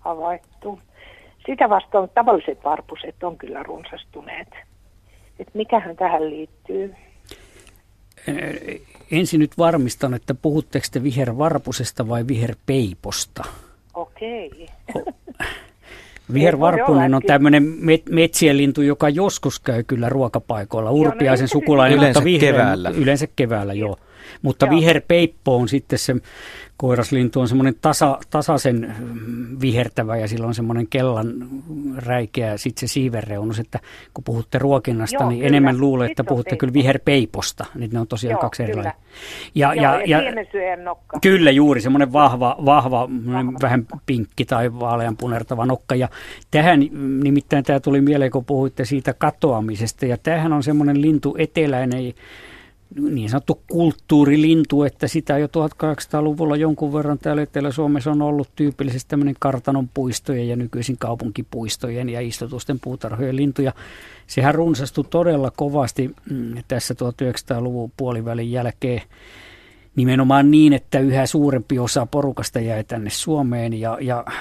havaittu. 0.00 0.78
Sitä 1.46 1.68
vastaan 1.68 2.08
tavalliset 2.14 2.64
varpuset 2.64 3.22
on 3.22 3.38
kyllä 3.38 3.62
runsastuneet. 3.62 4.48
Et 5.38 5.54
mikähän 5.54 5.96
tähän 5.96 6.30
liittyy? 6.30 6.94
Ensin 9.10 9.40
nyt 9.40 9.58
varmistan, 9.58 10.14
että 10.14 10.34
puhutteko 10.34 10.86
te 10.92 11.02
vihervarpusesta 11.02 12.08
vai 12.08 12.26
viherpeiposta? 12.26 13.44
Okei. 13.94 14.66
Vihervarpunen 16.32 17.14
on 17.14 17.22
tämmöinen 17.26 17.62
met- 17.62 18.12
metsien 18.14 18.56
lintu, 18.56 18.82
joka 18.82 19.08
joskus 19.08 19.60
käy 19.60 19.82
kyllä 19.82 20.08
ruokapaikoilla. 20.08 20.90
Urpiaisen 20.90 21.44
no, 21.44 21.48
sukulainen, 21.48 21.98
yleensä 21.98 22.20
mutta 22.20 22.24
vihreä, 22.24 22.52
keväällä. 22.52 22.90
Yleensä 22.90 23.26
keväällä, 23.36 23.74
joo. 23.74 23.96
Mutta 24.42 24.66
joo. 24.66 24.76
viherpeippo 24.76 25.56
on 25.56 25.68
sitten 25.68 25.98
se 25.98 26.14
koiraslintu 26.82 27.40
on 27.40 27.48
semmoinen 27.48 27.74
tasa, 27.80 28.18
tasaisen 28.30 28.94
vihertävä 29.60 30.16
ja 30.16 30.28
sillä 30.28 30.46
on 30.46 30.54
semmoinen 30.54 30.86
kellan 30.86 31.34
räikeä 31.96 32.56
sitten 32.56 32.88
se 32.88 32.92
siiverreunus, 32.92 33.58
että 33.58 33.78
kun 34.14 34.24
puhutte 34.24 34.58
ruokinnasta, 34.58 35.16
Joo, 35.16 35.28
niin 35.28 35.38
kyllä. 35.38 35.48
enemmän 35.48 35.80
luulee, 35.80 36.10
että 36.10 36.24
puhutte 36.24 36.56
kyllä 36.56 36.72
viherpeiposta, 36.72 37.64
niin 37.74 37.90
ne 37.92 38.00
on 38.00 38.08
tosiaan 38.08 38.32
Joo, 38.32 38.40
kaksi 38.40 38.62
erilaista. 38.62 39.02
Ja, 39.54 39.74
Joo, 39.74 39.84
ja, 39.84 40.02
ja, 40.06 40.22
ja 40.22 40.76
nokka. 40.76 41.18
Kyllä 41.22 41.50
juuri, 41.50 41.80
semmoinen 41.80 42.12
vahva, 42.12 42.56
vahva, 42.64 43.08
vahva. 43.26 43.52
vähän 43.62 43.86
pinkki 44.06 44.44
tai 44.44 44.72
vaalean 44.80 45.16
punertava 45.16 45.66
nokka. 45.66 45.94
Ja 45.94 46.08
tähän 46.50 46.80
nimittäin 47.22 47.64
tämä 47.64 47.80
tuli 47.80 48.00
mieleen, 48.00 48.30
kun 48.30 48.44
puhuitte 48.44 48.84
siitä 48.84 49.14
katoamisesta, 49.14 50.06
ja 50.06 50.16
tämähän 50.22 50.52
on 50.52 50.62
semmoinen 50.62 51.02
lintu 51.02 51.34
eteläinen, 51.38 52.14
niin 52.96 53.30
sanottu 53.30 53.62
kulttuurilintu, 53.70 54.82
että 54.82 55.08
sitä 55.08 55.38
jo 55.38 55.46
1800-luvulla 55.46 56.56
jonkun 56.56 56.92
verran 56.92 57.18
täällä 57.18 57.42
Etelä-Suomessa 57.42 58.10
on 58.10 58.22
ollut 58.22 58.48
tyypillisesti 58.56 59.08
tämmöinen 59.08 59.36
kartanon 59.38 59.88
puistojen 59.94 60.48
ja 60.48 60.56
nykyisin 60.56 60.98
kaupunkipuistojen 60.98 62.08
ja 62.08 62.20
istutusten 62.20 62.80
puutarhojen 62.80 63.36
lintuja. 63.36 63.72
Sehän 64.26 64.54
runsastui 64.54 65.04
todella 65.10 65.50
kovasti 65.50 66.10
mm, 66.30 66.54
tässä 66.68 66.94
1900-luvun 66.94 67.92
puolivälin 67.96 68.52
jälkeen 68.52 69.02
nimenomaan 69.96 70.50
niin, 70.50 70.72
että 70.72 70.98
yhä 70.98 71.26
suurempi 71.26 71.78
osa 71.78 72.06
porukasta 72.06 72.60
jäi 72.60 72.84
tänne 72.84 73.10
Suomeen 73.10 73.80
ja, 73.80 73.98
ja 74.00 74.24
äh, 74.28 74.34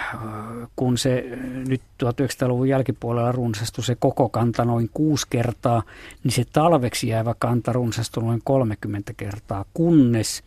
kun 0.75 0.97
se 0.97 1.25
nyt 1.67 1.81
1900-luvun 2.03 2.69
jälkipuolella 2.69 3.31
runsastui 3.31 3.83
se 3.83 3.95
koko 3.95 4.29
kanta 4.29 4.65
noin 4.65 4.89
kuusi 4.93 5.27
kertaa, 5.29 5.83
niin 6.23 6.31
se 6.31 6.45
talveksi 6.53 7.07
jäävä 7.07 7.35
kanta 7.39 7.73
runsastui 7.73 8.23
noin 8.23 8.41
30 8.43 9.13
kertaa, 9.17 9.65
kunnes 9.73 10.43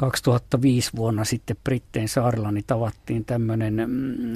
2005 0.00 0.90
vuonna 0.96 1.24
sitten 1.24 1.56
Britteen 1.64 2.08
saarella 2.08 2.52
niin 2.52 2.64
tavattiin 2.66 3.24
tämmöinen 3.24 3.74
mm, 3.86 4.32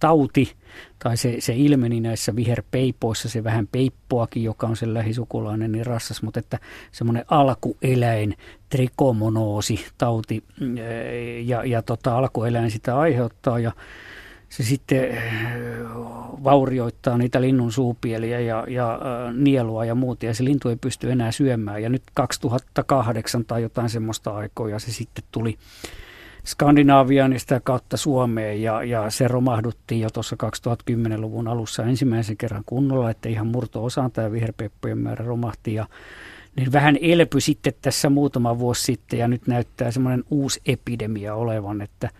tauti, 0.00 0.52
tai 0.98 1.16
se, 1.16 1.36
se 1.38 1.54
ilmeni 1.56 2.00
näissä 2.00 2.36
viherpeipoissa, 2.36 3.28
se 3.28 3.44
vähän 3.44 3.66
peippoakin, 3.66 4.44
joka 4.44 4.66
on 4.66 4.76
sen 4.76 4.94
lähisukulainen, 4.94 5.72
niin 5.72 5.86
rassas, 5.86 6.22
mutta 6.22 6.40
että 6.40 6.58
semmoinen 6.92 7.24
alkueläin, 7.28 8.36
trikomonoosi 8.68 9.86
tauti, 9.98 10.44
ja, 11.44 11.64
ja 11.64 11.82
tota, 11.82 12.18
alkueläin 12.18 12.70
sitä 12.70 12.98
aiheuttaa, 12.98 13.58
ja 13.58 13.72
se 14.50 14.62
sitten 14.62 15.10
äh, 15.16 15.22
vaurioittaa 16.44 17.18
niitä 17.18 17.40
linnun 17.40 17.72
suupieliä 17.72 18.40
ja, 18.40 18.64
ja 18.68 18.94
äh, 18.94 19.34
nielua 19.34 19.84
ja 19.84 19.94
muuta, 19.94 20.26
ja 20.26 20.34
se 20.34 20.44
lintu 20.44 20.68
ei 20.68 20.76
pysty 20.76 21.12
enää 21.12 21.32
syömään. 21.32 21.82
Ja 21.82 21.88
nyt 21.88 22.02
2008 22.14 23.44
tai 23.44 23.62
jotain 23.62 23.88
semmoista 23.88 24.30
aikoja 24.30 24.78
se 24.78 24.92
sitten 24.92 25.24
tuli 25.32 25.58
Skandinaaviaan 26.44 27.32
ja 27.32 27.40
sitä 27.40 27.60
kautta 27.64 27.96
Suomeen, 27.96 28.62
ja, 28.62 28.84
ja 28.84 29.10
se 29.10 29.28
romahduttiin 29.28 30.00
jo 30.00 30.10
tuossa 30.10 30.36
2010-luvun 30.90 31.48
alussa 31.48 31.84
ensimmäisen 31.84 32.36
kerran 32.36 32.62
kunnolla, 32.66 33.10
että 33.10 33.28
ihan 33.28 33.46
murto-osaan 33.46 34.10
tämä 34.10 34.32
viherpeppojen 34.32 34.98
määrä 34.98 35.24
romahti, 35.24 35.74
ja 35.74 35.86
niin 36.56 36.72
vähän 36.72 36.98
elpy 37.00 37.40
sitten 37.40 37.72
tässä 37.82 38.10
muutama 38.10 38.58
vuosi 38.58 38.82
sitten, 38.82 39.18
ja 39.18 39.28
nyt 39.28 39.46
näyttää 39.46 39.90
semmoinen 39.90 40.24
uusi 40.30 40.60
epidemia 40.66 41.34
olevan, 41.34 41.80
että 41.80 42.10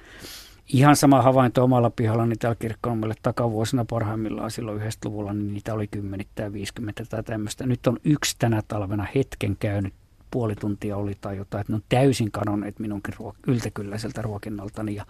Ihan 0.73 0.97
sama 0.97 1.23
havainto 1.23 1.64
omalla 1.64 1.91
pihalla, 1.91 2.27
niin 2.27 2.39
täällä 2.39 2.57
kirkkonummelle 2.59 3.14
takavuosina 3.23 3.85
parhaimmillaan 3.85 4.51
silloin 4.51 4.81
90-luvulla, 4.81 5.33
niin 5.33 5.55
niitä 5.55 5.75
oli 5.75 5.87
kymmenittäin 5.87 6.53
50 6.53 7.05
tai 7.05 7.23
tämmöistä. 7.23 7.66
Nyt 7.66 7.87
on 7.87 7.97
yksi 8.05 8.37
tänä 8.39 8.62
talvena 8.68 9.07
hetken 9.14 9.57
käynyt, 9.57 9.95
puoli 10.31 10.57
tuntia 10.57 10.97
oli 10.97 11.16
tai 11.21 11.37
jotain, 11.37 11.61
että 11.61 11.73
ne 11.73 11.75
on 11.77 11.83
täysin 11.89 12.31
kadonneet 12.31 12.79
minunkin 12.79 13.14
ruok- 13.14 13.37
yltäkylläiseltä 13.47 14.23
ruokinnaltani. 14.23 14.95
Ja 14.95 15.07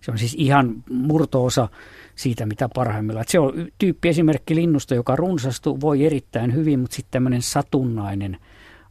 se 0.00 0.10
on 0.10 0.18
siis 0.18 0.34
ihan 0.38 0.84
murtoosa 0.90 1.68
siitä, 2.14 2.46
mitä 2.46 2.68
parhaimmillaan. 2.74 3.22
Että 3.22 3.32
se 3.32 3.38
on 3.38 3.52
tyyppi 3.78 4.08
esimerkki 4.08 4.54
linnusta, 4.54 4.94
joka 4.94 5.16
runsastuu, 5.16 5.80
voi 5.80 6.06
erittäin 6.06 6.54
hyvin, 6.54 6.80
mutta 6.80 6.96
sitten 6.96 7.12
tämmöinen 7.12 7.42
satunnainen 7.42 8.38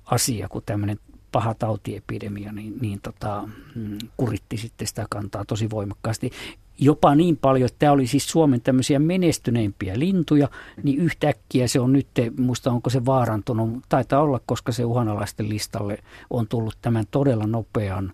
asia, 0.05 0.49
kun 0.49 0.63
tämmöinen 0.65 0.99
paha 1.31 1.53
tautiepidemia, 1.53 2.51
niin, 2.51 2.77
niin 2.81 3.01
tota, 3.01 3.49
mm, 3.75 3.97
kuritti 4.17 4.57
sitten 4.57 4.87
sitä 4.87 5.05
kantaa 5.09 5.45
tosi 5.45 5.69
voimakkaasti. 5.69 6.31
Jopa 6.81 7.15
niin 7.15 7.37
paljon, 7.37 7.65
että 7.65 7.79
tämä 7.79 7.91
oli 7.91 8.07
siis 8.07 8.27
Suomen 8.27 8.61
tämmöisiä 8.61 8.99
menestyneimpiä 8.99 9.99
lintuja, 9.99 10.49
niin 10.83 10.99
yhtäkkiä 10.99 11.67
se 11.67 11.79
on 11.79 11.93
nyt, 11.93 12.07
muista 12.39 12.71
onko 12.71 12.89
se 12.89 13.05
vaarantunut, 13.05 13.83
taitaa 13.89 14.21
olla, 14.21 14.39
koska 14.45 14.71
se 14.71 14.85
uhanalaisten 14.85 15.49
listalle 15.49 15.97
on 16.29 16.47
tullut 16.47 16.77
tämän 16.81 17.05
todella 17.11 17.47
nopean 17.47 18.13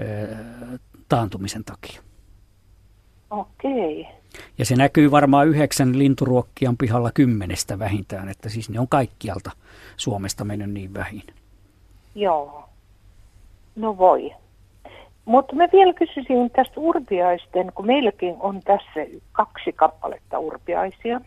ö, 0.00 0.36
taantumisen 1.08 1.64
takia. 1.64 2.02
Okei. 3.30 4.06
Ja 4.58 4.64
se 4.64 4.76
näkyy 4.76 5.10
varmaan 5.10 5.48
yhdeksän 5.48 5.98
linturuokkian 5.98 6.76
pihalla 6.76 7.10
kymmenestä 7.12 7.78
vähintään, 7.78 8.28
että 8.28 8.48
siis 8.48 8.70
ne 8.70 8.80
on 8.80 8.88
kaikkialta 8.88 9.50
Suomesta 9.96 10.44
mennyt 10.44 10.70
niin 10.70 10.94
vähin. 10.94 11.22
Joo. 12.16 12.64
No 13.76 13.98
voi. 13.98 14.34
Mutta 15.24 15.56
mä 15.56 15.68
vielä 15.72 15.92
kysyisin 15.92 16.50
tästä 16.50 16.80
urpiaisten, 16.80 17.72
kun 17.74 17.86
meilläkin 17.86 18.36
on 18.40 18.60
tässä 18.64 19.06
kaksi 19.32 19.72
kappaletta 19.72 20.38
urpiaisia. 20.38 21.20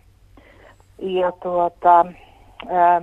Ja 0.99 1.31
tuota, 1.31 2.05
ää, 2.69 3.01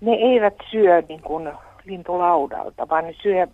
ne 0.00 0.12
eivät 0.12 0.54
syö 0.70 1.02
niin 1.08 1.22
kuin 1.22 1.52
lintulaudalta, 1.84 2.88
vaan 2.88 3.04
ne 3.04 3.14
syö 3.22 3.46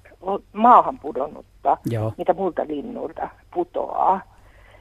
maahan 0.52 0.98
pudonnutta, 0.98 1.76
Joo. 1.90 2.12
mitä 2.18 2.34
muilta 2.34 2.62
linnulta 2.66 3.28
putoaa. 3.54 4.20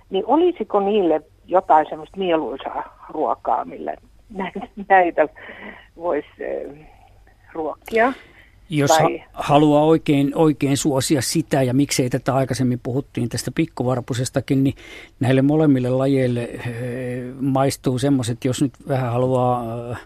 Niin 0.10 0.24
olisiko 0.28 0.80
niille 0.80 1.22
jotain 1.46 1.86
semmoista 1.90 2.18
mieluisaa 2.18 3.06
ruokaa, 3.10 3.66
millä 3.66 3.94
näitä 4.90 5.28
voisi 5.98 6.30
ruokkia? 7.54 8.14
Jos 8.70 8.92
ha- 8.92 9.28
haluaa 9.34 9.84
oikein, 9.84 10.32
oikein 10.36 10.78
suosia 10.78 11.22
sitä, 11.22 11.64
ja 11.64 11.74
miksei 11.74 12.10
tätä 12.10 12.36
aikaisemmin 12.36 12.80
puhuttiin 12.84 13.30
tästä 13.30 13.52
pikkuvarpusestakin, 13.52 14.64
niin 14.64 14.76
näille 15.20 15.42
molemmille 15.42 15.90
lajeille 15.90 16.44
eh, 16.44 16.64
maistuu 17.42 18.00
semmoiset, 18.00 18.46
jos 18.46 18.62
nyt 18.62 18.74
vähän 18.88 19.12
haluaa 19.12 19.92
eh, 19.92 19.98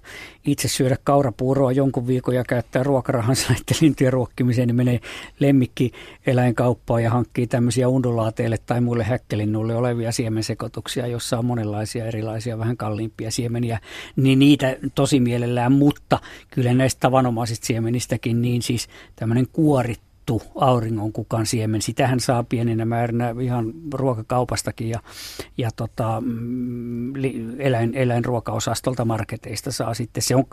itse 0.46 0.68
syödä 0.68 0.98
kaurapuuroa 1.04 1.72
jonkun 1.72 2.08
viikon 2.08 2.36
ja 2.36 2.44
käyttää 2.44 2.84
ruokarahansa 2.84 3.48
näiden 3.50 3.78
lintujen 3.82 4.14
ruokkimiseen, 4.14 4.68
niin 4.68 4.76
menee 4.76 5.00
lemmikki 5.40 5.92
eläinkauppaan 6.26 7.04
ja 7.04 7.10
hankkii 7.10 7.48
tämmöisiä 7.48 7.88
undulaateille 7.88 8.58
tai 8.66 8.82
muille 8.82 9.04
häkkelinnuille 9.04 9.76
olevia 9.76 10.12
siemensekoituksia, 10.12 11.08
jossa 11.08 11.38
on 11.38 11.46
monenlaisia 11.46 12.06
erilaisia 12.06 12.58
vähän 12.58 12.78
kalliimpia 12.78 13.32
siemeniä, 13.32 13.80
niin 14.16 14.40
niitä 14.40 14.78
tosi 14.96 15.20
mielellään, 15.20 15.72
mutta 15.72 16.20
kyllä 16.52 16.74
näistä 16.74 17.00
tavanomaisista 17.00 17.66
siemenistäkin, 17.66 18.42
niin 18.42 18.53
siis 18.62 18.88
tämmöinen 19.16 19.48
kuorittu 19.54 20.14
auringonkukan 20.56 21.46
siemen. 21.46 21.82
Sitähän 21.82 22.20
saa 22.20 22.44
pieninä 22.44 22.86
määrinä 22.86 23.36
ihan 23.42 23.74
ruokakaupastakin 23.94 24.90
ja, 24.90 25.00
ja 25.58 25.70
tota, 25.76 26.22
mm, 26.26 27.14
eläin, 27.60 27.96
eläinruokaosastolta 27.96 29.06
marketeista 29.06 29.72
saa 29.72 29.94
sitten. 29.94 30.24
Se 30.24 30.36
on, 30.36 30.44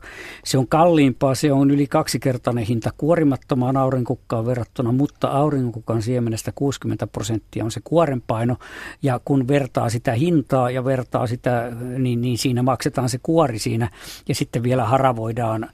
se 0.44 0.58
on 0.58 0.68
kalliimpaa, 0.68 1.34
se 1.34 1.52
on 1.52 1.70
yli 1.70 1.86
kaksikertainen 1.86 2.64
hinta 2.64 2.90
kuorimattomaan 2.96 3.76
aurinkukkaan 3.76 4.46
verrattuna, 4.46 4.92
mutta 4.92 5.28
auringonkukan 5.28 6.02
siemenestä 6.02 6.52
60 6.52 7.06
prosenttia 7.06 7.64
on 7.64 7.70
se 7.70 7.80
kuorenpaino 7.84 8.56
ja 9.02 9.20
kun 9.24 9.48
vertaa 9.48 9.90
sitä 9.90 10.12
hintaa 10.12 10.70
ja 10.70 10.84
vertaa 10.84 11.26
sitä, 11.26 11.72
niin, 11.98 12.20
niin 12.20 12.38
siinä 12.38 12.62
maksetaan 12.62 13.08
se 13.08 13.18
kuori 13.22 13.58
siinä 13.58 13.90
ja 14.28 14.34
sitten 14.34 14.62
vielä 14.62 14.84
haravoidaan 14.84 15.68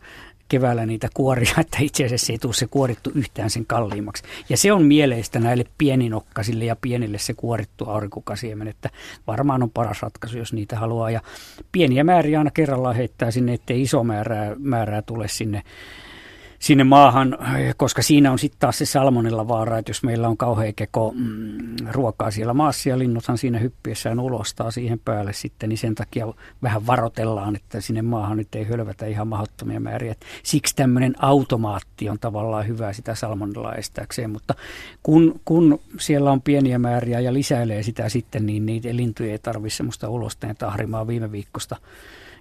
keväällä 0.49 0.87
niitä 0.87 1.09
kuoria, 1.15 1.55
että 1.61 1.79
itse 1.81 2.05
asiassa 2.05 2.33
ei 2.33 2.39
tule 2.39 2.55
se 2.55 2.67
kuorittu 2.67 3.11
yhtään 3.15 3.51
sen 3.51 3.67
kalliimmaksi. 3.67 4.23
Ja 4.49 4.57
se 4.57 4.73
on 4.73 4.83
mieleistä 4.83 5.39
näille 5.39 5.65
pieninokkasille 5.79 6.65
ja 6.65 6.77
pienille 6.77 7.19
se 7.19 7.35
kuorittu 7.35 7.85
aurinkukasiemen, 7.85 8.69
että 8.69 8.91
varmaan 9.27 9.63
on 9.63 9.71
paras 9.71 10.03
ratkaisu, 10.03 10.39
jos 10.39 10.53
niitä 10.53 10.79
haluaa. 10.79 11.11
Ja 11.11 11.21
pieniä 11.73 12.05
määriä 12.05 12.39
aina 12.39 12.51
kerrallaan 12.51 12.97
heittää 12.97 13.31
sinne, 13.31 13.55
ettei 13.55 13.83
iso 13.83 14.05
määrää, 14.05 14.57
määrää 14.59 15.03
tule 15.03 15.29
sinne 15.29 15.63
sinne 16.59 16.85
maahan, 16.85 17.39
koska 17.77 18.03
siinä 18.03 18.33
on 18.33 18.39
sitten 18.39 18.59
taas 18.59 18.79
se 18.79 18.87
salmonella 18.87 19.49
vaara, 19.49 19.79
että 19.79 19.91
jos 19.91 20.03
meillä 20.03 20.29
on 20.29 20.37
kauhean 20.37 20.75
keko 20.75 21.13
mm, 21.17 21.77
ruokaa 21.91 22.31
siellä 22.31 22.55
maassa 22.55 22.89
ja 22.89 22.99
linnuthan 22.99 23.39
siinä 23.39 23.59
hyppiessään 23.59 24.21
ulostaa 24.21 24.71
siihen 24.71 24.99
päälle 24.99 25.33
sitten, 25.33 25.69
niin 25.69 25.79
sen 25.79 25.95
takia 25.95 26.27
vähän 26.63 26.87
varotellaan, 26.87 27.57
että 27.57 27.81
sinne 27.81 28.03
maahan 28.03 28.37
nyt 28.37 28.55
ei 28.55 28.65
hölvätä 28.65 29.07
ihan 29.07 29.29
mahdottomia 29.29 29.81
määriä. 29.81 30.13
Et 30.13 30.25
siksi 30.43 30.77
tämmöinen 30.77 31.15
automaatti 31.19 32.09
on 32.09 32.19
tavallaan 32.19 32.69
hyvä 32.69 32.93
sitä 32.93 33.15
salmonella 33.15 33.75
estääkseen, 33.75 34.31
mutta 34.31 34.55
kun, 35.03 35.41
kun 35.45 35.81
siellä 35.99 36.31
on 36.33 36.43
pieniä 36.43 36.79
määriä 36.79 37.21
ja 37.21 37.33
lisäilee 37.33 37.83
sitä 37.83 38.09
sitten, 38.09 38.47
niin 38.47 38.67
niitä 38.67 38.89
lintuja 38.93 39.33
ei 39.33 39.39
tarvitse 39.39 39.77
semmoista 39.77 40.09
ulosteen 40.09 40.57
tahrimaa 40.57 41.07
viime 41.07 41.33
viikosta 41.33 41.77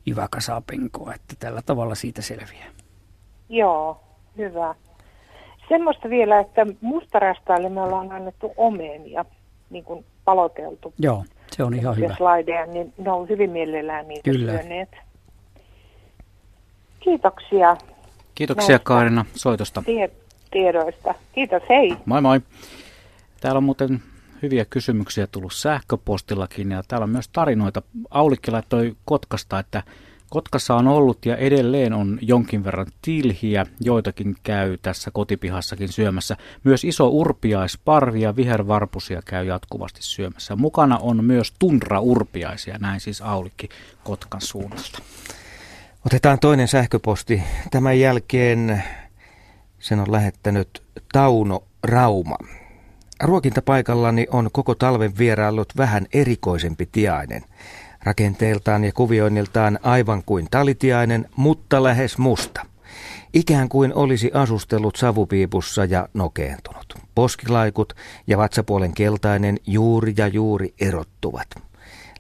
jyväkasaa 0.06 0.62
penkoa, 0.62 1.14
että 1.14 1.36
tällä 1.40 1.62
tavalla 1.62 1.96
siitä 1.96 2.22
selviää. 2.22 2.68
Joo, 3.50 4.05
hyvä. 4.38 4.76
Semmoista 5.70 6.10
vielä, 6.10 6.40
että 6.40 6.66
mustarastaille 6.82 7.70
me 7.70 7.82
ollaan 7.82 8.12
annettu 8.12 8.54
omenia, 8.58 9.26
niin 9.70 9.84
kuin 9.84 10.06
paloteltu. 10.26 10.94
Joo, 11.00 11.26
se 11.52 11.64
on 11.64 11.74
ihan 11.74 11.98
hyvä. 11.98 12.16
Slaideja, 12.16 12.66
niin 12.66 12.94
ne 12.98 13.12
on 13.12 13.30
hyvin 13.30 13.50
mielellään 13.50 14.08
niitä 14.08 14.32
Kyllä. 14.32 14.52
syöneet. 14.52 14.90
Kiitoksia. 17.00 17.78
Kiitoksia 18.36 18.80
Kaarina 18.80 19.26
soitosta. 19.36 19.84
Tie- 19.86 20.12
tiedoista. 20.52 21.16
Kiitos, 21.32 21.64
hei. 21.70 21.98
Moi 22.06 22.22
moi. 22.22 22.42
Täällä 23.42 23.58
on 23.58 23.64
muuten 23.64 24.00
hyviä 24.42 24.66
kysymyksiä 24.66 25.28
tullut 25.28 25.54
sähköpostillakin 25.54 26.72
ja 26.72 26.84
täällä 26.88 27.04
on 27.04 27.10
myös 27.10 27.30
tarinoita. 27.30 27.82
Aulikki 28.12 28.52
laittoi 28.52 28.96
Kotkasta, 29.06 29.60
että 29.60 29.84
Kotkassa 30.36 30.76
on 30.76 30.88
ollut 30.88 31.26
ja 31.26 31.38
edelleen 31.38 31.94
on 31.94 32.20
jonkin 32.22 32.64
verran 32.64 32.88
tilhiä, 33.02 33.66
joitakin 33.80 34.36
käy 34.44 34.78
tässä 34.78 35.12
kotipihassakin 35.12 35.90
syömässä. 35.90 36.38
Myös 36.64 36.84
iso 36.84 37.08
urpiaisparvi 37.08 38.22
ja 38.22 38.36
vihervarpusia 38.36 39.22
käy 39.26 39.46
jatkuvasti 39.46 40.04
syömässä. 40.04 40.56
Mukana 40.56 40.98
on 40.98 41.24
myös 41.24 41.54
tunra-urpiaisia, 41.60 42.78
näin 42.80 43.00
siis 43.00 43.22
Aulikki 43.22 43.70
Kotkan 44.04 44.42
suunnasta. 44.42 45.00
Otetaan 46.06 46.40
toinen 46.40 46.68
sähköposti. 46.68 47.44
Tämän 47.72 48.00
jälkeen 48.00 48.84
sen 49.80 50.00
on 50.00 50.12
lähettänyt 50.12 50.84
Tauno 51.12 51.64
Rauma. 51.84 52.38
Ruokintapaikallani 53.24 54.28
on 54.32 54.50
koko 54.52 54.76
talven 54.76 55.18
vieraillut 55.18 55.74
vähän 55.78 56.06
erikoisempi 56.14 56.90
tiainen. 56.92 57.42
Rakenteeltaan 58.06 58.84
ja 58.84 58.92
kuvioinniltaan 58.92 59.80
aivan 59.84 60.24
kuin 60.26 60.48
talitiainen, 60.52 61.30
mutta 61.36 61.84
lähes 61.84 62.18
musta. 62.18 62.66
Ikään 63.34 63.70
kuin 63.70 63.94
olisi 63.94 64.32
asustellut 64.34 64.96
savupiipussa 64.96 65.86
ja 65.86 66.10
nokeentunut. 66.14 66.94
Poskilaikut 67.16 67.94
ja 68.28 68.38
vatsapuolen 68.38 68.94
keltainen 68.94 69.58
juuri 69.68 70.14
ja 70.18 70.28
juuri 70.28 70.74
erottuvat. 70.80 71.48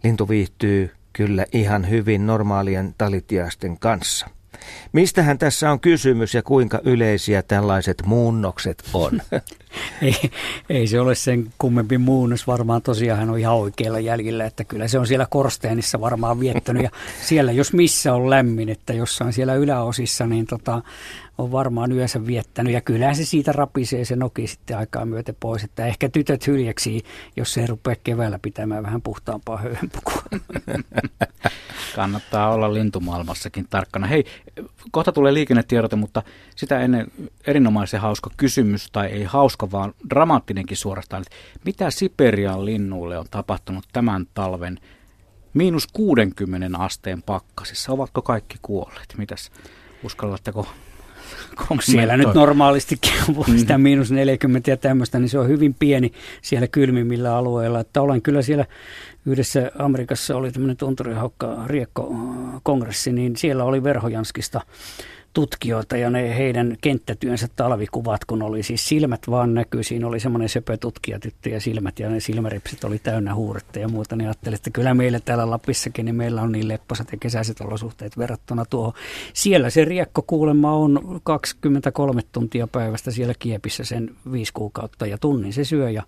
Lintu 0.04 0.30
viihtyy 0.30 0.92
kyllä 1.14 1.46
ihan 1.52 1.90
hyvin 1.90 2.26
normaalien 2.26 2.96
talitiaisten 2.98 3.80
kanssa. 3.80 4.28
Mistähän 4.92 5.38
tässä 5.38 5.72
on 5.72 5.80
kysymys 5.80 6.34
ja 6.34 6.44
kuinka 6.44 6.80
yleisiä 6.84 7.42
tällaiset 7.42 8.04
muunnokset 8.06 8.84
on? 8.94 9.22
ei, 10.02 10.32
ei 10.70 10.88
se 10.88 11.00
ole 11.00 11.16
sen 11.16 11.54
kummempi 11.58 11.98
muunnos. 11.98 12.48
Varmaan 12.48 12.82
tosiaan 12.82 13.20
hän 13.20 13.30
on 13.30 13.40
ihan 13.40 13.56
oikealla 13.56 14.00
jäljellä, 14.00 14.46
että 14.46 14.64
kyllä 14.64 14.88
se 14.88 15.00
on 15.00 15.08
siellä 15.08 15.28
korsteenissa 15.30 16.02
varmaan 16.02 16.40
viettänyt. 16.40 16.84
Ja 16.84 16.90
siellä 17.28 17.52
jos 17.52 17.74
missä 17.74 18.14
on 18.14 18.30
lämmin, 18.30 18.70
että 18.70 18.94
jossain 18.94 19.34
siellä 19.34 19.56
yläosissa, 19.56 20.28
niin 20.28 20.46
tota, 20.46 20.82
on 21.38 21.52
varmaan 21.52 21.92
yönsä 21.92 22.26
viettänyt. 22.26 22.74
Ja 22.74 22.82
kyllähän 22.82 23.16
se 23.16 23.26
siitä 23.26 23.52
rapisee 23.52 24.06
se 24.06 24.16
noki 24.16 24.48
sitten 24.48 24.78
aikaa 24.78 25.06
myöten 25.06 25.36
pois. 25.40 25.64
Että 25.64 25.86
ehkä 25.86 26.10
tytöt 26.10 26.48
hyljeksi, 26.48 27.04
jos 27.36 27.54
se 27.54 27.68
rupeaa 27.68 27.96
keväällä 28.04 28.40
pitämään 28.40 28.84
vähän 28.84 29.02
puhtaampaa 29.02 29.58
höyhenpukua. 29.58 30.22
Kannattaa 31.96 32.54
olla 32.54 32.74
lintumaailmassakin 32.74 33.66
tarkkana. 33.70 34.08
Hei, 34.08 34.26
kohta 34.92 35.12
tulee 35.12 35.34
liikennetiedote, 35.34 35.96
mutta 35.96 36.24
sitä 36.56 36.80
ennen 36.80 37.08
erinomaisen 37.48 38.02
hauska 38.02 38.30
kysymys, 38.38 38.92
tai 38.92 39.08
ei 39.08 39.24
hauska, 39.24 39.72
vaan 39.72 39.94
dramaattinenkin 40.10 40.78
suorastaan. 40.78 41.22
Että 41.22 41.60
mitä 41.66 41.92
Siperian 41.92 42.66
linnuille 42.66 43.18
on 43.18 43.26
tapahtunut 43.32 43.86
tämän 43.94 44.26
talven 44.34 44.80
miinus 45.54 45.88
60 45.94 46.80
asteen 46.80 47.22
pakkasissa? 47.22 47.92
Ovatko 47.92 48.22
kaikki 48.22 48.58
kuolleet? 48.62 49.14
Mitäs 49.18 49.52
uskallatteko 50.04 50.68
siellä 51.82 52.18
nyt 52.18 52.34
normaalistikin 52.34 53.14
on 53.38 53.60
sitä 53.60 53.78
miinus 53.78 54.12
40 54.12 54.72
ja 54.72 54.78
tämmöistä, 54.78 55.20
niin 55.20 55.30
se 55.30 55.40
on 55.40 55.48
hyvin 55.48 55.74
pieni 55.74 56.12
siellä 56.42 56.68
kylmimmillä 56.68 57.36
alueilla. 57.36 57.80
Että 57.80 58.02
olen 58.02 58.22
kyllä 58.22 58.42
siellä 58.42 58.66
yhdessä 59.26 59.72
Amerikassa 59.80 60.36
oli 60.36 60.52
tämmöinen 60.52 60.78
tunturihaukka 60.78 61.58
riekko-kongressi, 61.68 63.12
niin 63.12 63.36
siellä 63.36 63.64
oli 63.64 63.84
Verhojanskista 63.84 64.62
tutkijoita 65.36 65.98
ja 65.98 66.10
ne 66.10 66.38
heidän 66.38 66.78
kenttätyönsä 66.82 67.48
talvikuvat, 67.56 68.26
kun 68.26 68.42
oli 68.42 68.64
siis 68.64 68.88
silmät 68.88 69.22
vaan 69.30 69.54
näkyy. 69.54 69.84
Siinä 69.84 70.08
oli 70.08 70.20
semmoinen 70.20 70.50
söpö 70.50 70.78
tutkijatyttö 70.78 71.50
ja 71.50 71.62
silmät 71.62 72.00
ja 72.00 72.10
ne 72.10 72.20
silmäripsit 72.20 72.84
oli 72.84 73.00
täynnä 73.00 73.36
huuretta 73.36 73.80
ja 73.80 73.88
muuta. 73.88 74.16
Niin 74.16 74.28
ajattelin, 74.28 74.56
että 74.56 74.70
kyllä 74.70 74.94
meillä 74.94 75.20
täällä 75.20 75.50
Lapissakin, 75.50 76.06
niin 76.06 76.16
meillä 76.16 76.42
on 76.42 76.52
niin 76.52 76.68
lepposat 76.68 77.12
ja 77.12 77.18
kesäiset 77.18 77.62
olosuhteet 77.62 78.18
verrattuna 78.18 78.66
tuohon. 78.66 78.94
Siellä 79.34 79.70
se 79.70 79.86
riekko 79.86 80.22
kuulemma 80.22 80.72
on 80.72 81.22
23 81.24 82.22
tuntia 82.32 82.68
päivästä 82.68 83.12
siellä 83.12 83.34
kiepissä 83.40 83.84
sen 83.84 84.16
viisi 84.32 84.54
kuukautta 84.54 85.06
ja 85.06 85.18
tunnin 85.18 85.54
se 85.54 85.64
syö 85.64 85.90
ja 85.90 86.04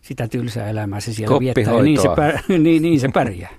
sitä 0.00 0.28
tylsää 0.28 0.68
elämää 0.68 1.00
se 1.00 1.12
siellä 1.12 1.38
viettää. 1.38 1.74
Ja 1.74 1.82
niin 1.82 2.02
se, 2.02 2.08
pär, 2.16 2.38
niin, 2.58 2.82
niin 2.82 3.00
se 3.00 3.08
pärjää. 3.08 3.50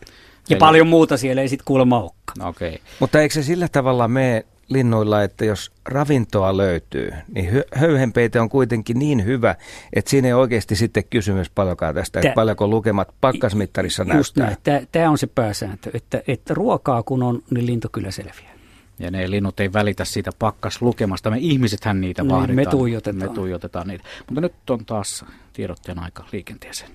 Ja 0.50 0.56
Eli... 0.56 0.60
paljon 0.60 0.88
muuta 0.88 1.18
siellä 1.18 1.42
ei 1.42 1.50
sitten 1.50 1.66
kuulemma 1.66 2.00
olekaan. 2.00 2.50
Okay. 2.50 2.76
Mutta 3.00 3.22
eikö 3.22 3.34
se 3.34 3.44
sillä 3.44 3.68
tavalla 3.68 4.08
mene 4.08 4.46
linnuilla, 4.70 5.24
että 5.24 5.46
jos 5.46 5.72
ravintoa 5.86 6.58
löytyy, 6.58 7.12
niin 7.36 7.64
höyhenpeite 7.76 8.40
on 8.40 8.50
kuitenkin 8.50 9.00
niin 9.00 9.26
hyvä, 9.26 9.56
että 9.94 10.12
siinä 10.12 10.28
ei 10.28 10.34
oikeasti 10.34 10.76
sitten 10.76 11.04
kysymys 11.10 11.50
paljonkaan 11.50 11.96
tästä, 11.96 12.20
että 12.20 12.34
paljonko 12.36 12.68
lukemat 12.68 13.14
pakkasmittarissa 13.22 14.06
just 14.16 14.38
näyttää. 14.38 14.82
Tämä 14.92 15.10
on 15.10 15.18
se 15.18 15.28
pääsääntö, 15.28 15.90
että, 15.94 16.22
että 16.28 16.54
ruokaa 16.54 17.04
kun 17.04 17.24
on, 17.24 17.44
niin 17.50 17.66
lintu 17.66 17.88
kyllä 17.92 18.12
selviää. 18.12 18.54
Ja 19.00 19.12
ne 19.12 19.32
linnut 19.32 19.60
ei 19.60 19.74
välitä 19.74 20.06
siitä 20.06 20.32
pakkaslukemasta. 20.40 21.30
Me 21.30 21.38
ihmisethän 21.40 22.02
niitä 22.02 22.22
niin, 22.22 22.32
vahditaan. 22.32 22.56
Me 22.56 22.66
tuijotetaan. 22.66 23.30
Me 23.30 23.36
tuijotetaan 23.36 23.88
niitä. 23.88 24.04
Mutta 24.28 24.42
nyt 24.42 24.70
on 24.70 24.86
taas 24.86 25.26
tiedotteen 25.54 26.00
aika 26.00 26.26
liikenteeseen. 26.32 26.92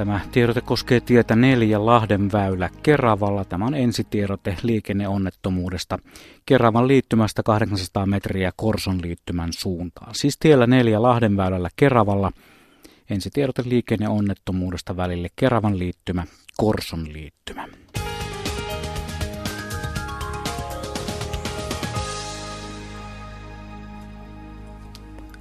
Tämä 0.00 0.20
tiedote 0.32 0.60
koskee 0.60 1.00
tietä 1.00 1.36
neljä 1.36 1.86
Lahden 1.86 2.32
väylä 2.32 2.70
Keravalla. 2.82 3.44
Tämä 3.44 3.66
on 3.66 3.74
ensitiedote 3.74 4.56
liikenneonnettomuudesta 4.62 5.98
Keravan 6.46 6.88
liittymästä 6.88 7.42
800 7.42 8.06
metriä 8.06 8.52
Korson 8.56 9.02
liittymän 9.02 9.52
suuntaan. 9.52 10.14
Siis 10.14 10.36
tiellä 10.38 10.66
neljä 10.66 11.02
Lahden 11.02 11.36
väylällä 11.36 11.68
Keravalla. 11.76 12.32
Ensitiedote 13.10 13.62
liikenneonnettomuudesta 13.66 14.96
välille 14.96 15.28
Keravan 15.36 15.78
liittymä 15.78 16.26
Korson 16.56 17.12
liittymä. 17.12 17.68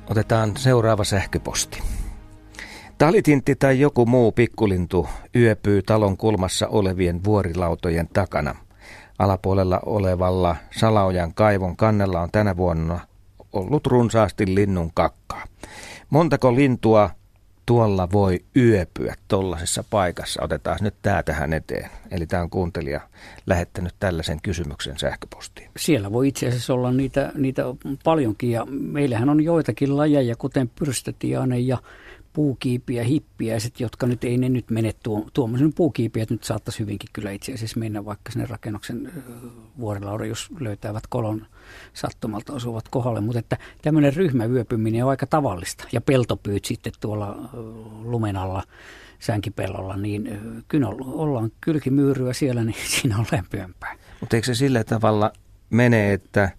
Otetaan 0.10 0.58
seuraava 0.58 1.04
sähköposti. 1.04 1.99
Talitintti 3.00 3.56
tai 3.56 3.80
joku 3.80 4.06
muu 4.06 4.32
pikkulintu 4.32 5.08
yöpyy 5.36 5.82
talon 5.82 6.18
kulmassa 6.18 6.68
olevien 6.68 7.24
vuorilautojen 7.24 8.10
takana. 8.14 8.56
Alapuolella 9.20 9.80
olevalla 9.86 10.56
Salaojan 10.72 11.34
kaivon 11.34 11.78
kannella 11.78 12.22
on 12.22 12.30
tänä 12.32 12.58
vuonna 12.58 13.00
ollut 13.54 13.88
runsaasti 13.88 14.56
linnun 14.56 14.92
kakkaa. 14.94 15.44
Montako 16.10 16.56
lintua 16.56 17.10
tuolla 17.66 18.12
voi 18.12 18.40
yöpyä 18.56 19.16
tuollaisessa 19.28 19.84
paikassa? 19.90 20.44
Otetaan 20.44 20.78
nyt 20.82 20.96
tämä 21.02 21.24
tähän 21.24 21.54
eteen. 21.54 21.90
Eli 22.12 22.28
tämä 22.28 22.44
on 22.44 22.50
kuuntelija 22.50 23.02
lähettänyt 23.46 23.96
tällaisen 24.00 24.40
kysymyksen 24.42 25.00
sähköpostiin. 25.00 25.70
Siellä 25.78 26.12
voi 26.12 26.28
itse 26.28 26.48
asiassa 26.48 26.74
olla 26.74 26.92
niitä, 26.92 27.32
niitä 27.36 27.64
paljonkin 28.04 28.52
ja 28.52 28.66
meillähän 28.70 29.30
on 29.30 29.44
joitakin 29.44 29.98
lajeja, 29.98 30.36
kuten 30.36 30.72
pyrstötiainen 30.80 31.68
ja 31.68 31.78
puukiipiä, 32.34 33.04
hippiäiset, 33.04 33.80
jotka 33.80 34.08
nyt 34.08 34.24
ei 34.24 34.38
ne 34.38 34.50
nyt 34.50 34.70
mene 34.70 34.94
tuo, 35.04 35.28
tuommoisen 35.34 35.74
puukiipiät 35.74 36.30
nyt 36.30 36.44
saattaisi 36.44 36.80
hyvinkin 36.80 37.10
kyllä 37.14 37.32
itse 37.32 37.54
asiassa 37.54 37.80
mennä 37.80 38.06
vaikka 38.06 38.32
sinne 38.32 38.46
rakennuksen 38.46 39.12
vuorilaura, 39.80 40.26
jos 40.26 40.50
löytävät 40.60 41.04
kolon 41.10 41.46
sattumalta 41.94 42.54
osuvat 42.54 42.90
kohdalle. 42.90 43.22
Mutta 43.22 43.40
että 43.40 43.58
tämmöinen 43.82 44.16
ryhmävyöpyminen 44.16 45.04
on 45.04 45.10
aika 45.10 45.28
tavallista 45.28 45.88
ja 45.92 46.02
peltopyyt 46.02 46.66
sitten 46.66 46.94
tuolla 47.00 47.50
lumen 48.04 48.38
alla 48.38 48.64
sänkipellolla, 49.20 49.98
niin 49.98 50.40
kyllä 50.68 50.88
ollaan 51.00 51.52
kylkimyyryä 51.62 52.34
siellä, 52.34 52.64
niin 52.64 52.78
siinä 53.02 53.18
on 53.18 53.26
lämpöämpää. 53.32 53.96
Mutta 54.20 54.36
eikö 54.36 54.46
se 54.46 54.56
sillä 54.56 54.84
tavalla 54.84 55.32
mene, 55.70 56.14
että 56.14 56.50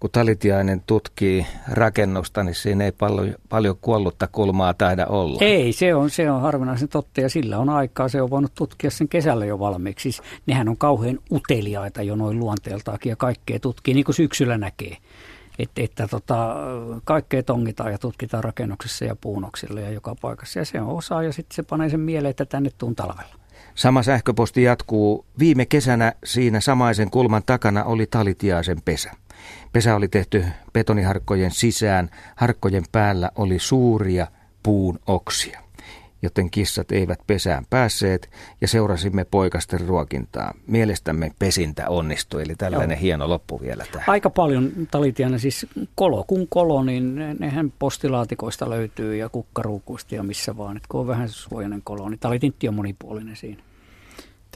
kun 0.00 0.10
Talitiainen 0.10 0.82
tutkii 0.86 1.46
rakennusta, 1.68 2.44
niin 2.44 2.54
siinä 2.54 2.84
ei 2.84 2.92
paljon, 2.92 3.34
paljon 3.48 3.76
kuollutta 3.80 4.26
kulmaa 4.26 4.74
taida 4.74 5.06
olla. 5.06 5.38
Ei, 5.40 5.72
se 5.72 5.94
on, 5.94 6.10
se 6.10 6.30
on 6.30 6.40
harvinaisen 6.40 6.88
totta 6.88 7.20
ja 7.20 7.28
sillä 7.28 7.58
on 7.58 7.68
aikaa. 7.68 8.08
Se 8.08 8.22
on 8.22 8.30
voinut 8.30 8.54
tutkia 8.54 8.90
sen 8.90 9.08
kesällä 9.08 9.44
jo 9.44 9.58
valmiiksi. 9.58 10.02
Siis 10.02 10.22
nehän 10.46 10.68
on 10.68 10.76
kauhean 10.76 11.18
uteliaita 11.32 12.02
jo 12.02 12.16
noin 12.16 12.38
luonteeltaakin 12.38 13.10
ja 13.10 13.16
kaikkea 13.16 13.60
tutkii, 13.60 13.94
niin 13.94 14.04
kuin 14.04 14.14
syksyllä 14.14 14.58
näkee. 14.58 14.96
Että, 15.58 15.82
että 15.82 16.08
tota, 16.08 16.56
kaikkea 17.04 17.42
tongitaan 17.42 17.92
ja 17.92 17.98
tutkitaan 17.98 18.44
rakennuksessa 18.44 19.04
ja 19.04 19.16
puunoksilla 19.16 19.80
ja 19.80 19.90
joka 19.90 20.14
paikassa. 20.20 20.58
Ja 20.58 20.64
se 20.64 20.80
on 20.80 20.88
osa 20.88 21.22
ja 21.22 21.32
sitten 21.32 21.54
se 21.54 21.62
panee 21.62 21.88
sen 21.88 22.00
mieleen, 22.00 22.30
että 22.30 22.44
tänne 22.44 22.70
tuun 22.78 22.94
talvella. 22.94 23.34
Sama 23.74 24.02
sähköposti 24.02 24.62
jatkuu. 24.62 25.24
Viime 25.38 25.66
kesänä 25.66 26.12
siinä 26.24 26.60
samaisen 26.60 27.10
kulman 27.10 27.42
takana 27.46 27.84
oli 27.84 28.06
talitiaisen 28.06 28.82
pesä. 28.84 29.12
Pesä 29.76 29.96
oli 29.96 30.08
tehty 30.08 30.44
betoniharkkojen 30.72 31.50
sisään, 31.50 32.10
harkkojen 32.36 32.84
päällä 32.92 33.30
oli 33.34 33.58
suuria 33.58 34.26
puun 34.62 34.98
oksia. 35.06 35.60
joten 36.22 36.50
kissat 36.50 36.92
eivät 36.92 37.18
pesään 37.26 37.64
päässeet 37.70 38.30
ja 38.60 38.68
seurasimme 38.68 39.24
poikasten 39.24 39.80
ruokintaa. 39.80 40.54
Mielestämme 40.66 41.32
pesintä 41.38 41.88
onnistui, 41.88 42.42
eli 42.42 42.54
tällainen 42.58 42.94
Joo. 42.94 43.00
hieno 43.00 43.28
loppu 43.28 43.60
vielä 43.60 43.84
tähän. 43.92 44.10
Aika 44.10 44.30
paljon 44.30 44.72
talitiana, 44.90 45.38
siis 45.38 45.66
kolo 45.94 46.24
kun 46.26 46.48
kolo, 46.48 46.84
niin 46.84 47.36
nehän 47.38 47.72
postilaatikoista 47.78 48.70
löytyy 48.70 49.16
ja 49.16 49.28
kukkaruukuista 49.28 50.14
ja 50.14 50.22
missä 50.22 50.56
vaan. 50.56 50.76
että 50.76 50.86
kun 50.90 51.00
on 51.00 51.06
vähän 51.06 51.28
suojainen 51.28 51.82
kolo, 51.84 52.08
niin 52.08 52.18
talitintti 52.18 52.68
on 52.68 52.74
monipuolinen 52.74 53.36
siinä. 53.36 53.62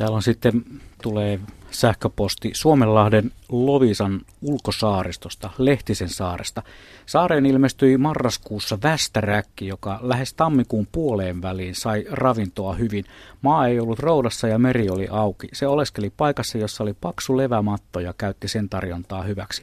Täällä 0.00 0.16
on 0.16 0.22
sitten, 0.22 0.64
tulee 1.02 1.40
sähköposti 1.70 2.50
Suomenlahden 2.54 3.30
Lovisan 3.48 4.20
ulkosaaristosta, 4.42 5.50
Lehtisen 5.58 6.08
saaresta. 6.08 6.62
Saareen 7.06 7.46
ilmestyi 7.46 7.98
marraskuussa 7.98 8.78
västäräkki, 8.82 9.66
joka 9.66 9.98
lähes 10.02 10.34
tammikuun 10.34 10.88
puoleen 10.92 11.42
väliin 11.42 11.74
sai 11.74 12.04
ravintoa 12.10 12.74
hyvin. 12.74 13.04
Maa 13.42 13.66
ei 13.66 13.80
ollut 13.80 13.98
roudassa 13.98 14.48
ja 14.48 14.58
meri 14.58 14.90
oli 14.90 15.08
auki. 15.10 15.48
Se 15.52 15.66
oleskeli 15.66 16.12
paikassa, 16.16 16.58
jossa 16.58 16.82
oli 16.84 16.94
paksu 17.00 17.36
levämatto 17.36 18.00
ja 18.00 18.14
käytti 18.18 18.48
sen 18.48 18.68
tarjontaa 18.68 19.22
hyväksi. 19.22 19.62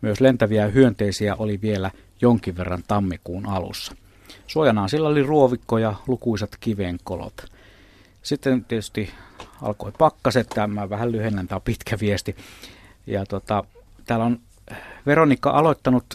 Myös 0.00 0.20
lentäviä 0.20 0.66
hyönteisiä 0.66 1.34
oli 1.34 1.60
vielä 1.62 1.90
jonkin 2.20 2.56
verran 2.56 2.82
tammikuun 2.88 3.46
alussa. 3.46 3.94
Suojanaan 4.46 4.88
sillä 4.88 5.08
oli 5.08 5.22
ruovikko 5.22 5.78
ja 5.78 5.94
lukuisat 6.06 6.50
kivenkolot. 6.60 7.57
Sitten 8.22 8.64
tietysti 8.64 9.10
alkoi 9.62 9.92
pakkaset, 9.98 10.48
tämä 10.48 10.90
vähän 10.90 11.12
lyhennän, 11.12 11.48
tämä 11.48 11.56
on 11.56 11.62
pitkä 11.62 11.98
viesti. 12.00 12.36
Ja 13.06 13.26
tota, 13.26 13.64
täällä 14.04 14.24
on 14.24 14.40
Veronikka 15.06 15.50
aloittanut 15.50 16.14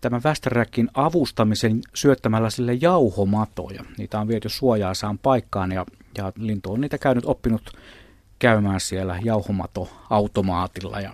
tämän 0.00 0.20
Västäräkin 0.24 0.88
avustamisen 0.94 1.80
syöttämällä 1.94 2.50
sille 2.50 2.74
jauhomatoja. 2.74 3.84
Niitä 3.98 4.20
on 4.20 4.28
viety 4.28 4.48
suojaasaan 4.48 5.18
paikkaan 5.18 5.72
ja, 5.72 5.86
ja 6.18 6.32
lintu 6.36 6.72
on 6.72 6.80
niitä 6.80 6.98
käynyt 6.98 7.24
oppinut 7.26 7.76
käymään 8.38 8.80
siellä 8.80 9.18
jauhomato-automaatilla 9.24 11.00
ja 11.00 11.12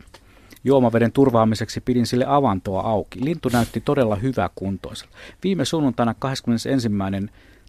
juomaveden 0.64 1.12
turvaamiseksi 1.12 1.80
pidin 1.80 2.06
sille 2.06 2.24
avantoa 2.28 2.80
auki. 2.80 3.24
Lintu 3.24 3.48
näytti 3.52 3.80
todella 3.80 4.16
hyvä 4.16 4.50
kuntoisella. 4.54 5.16
Viime 5.42 5.64
sunnuntaina 5.64 6.14
21 6.18 6.68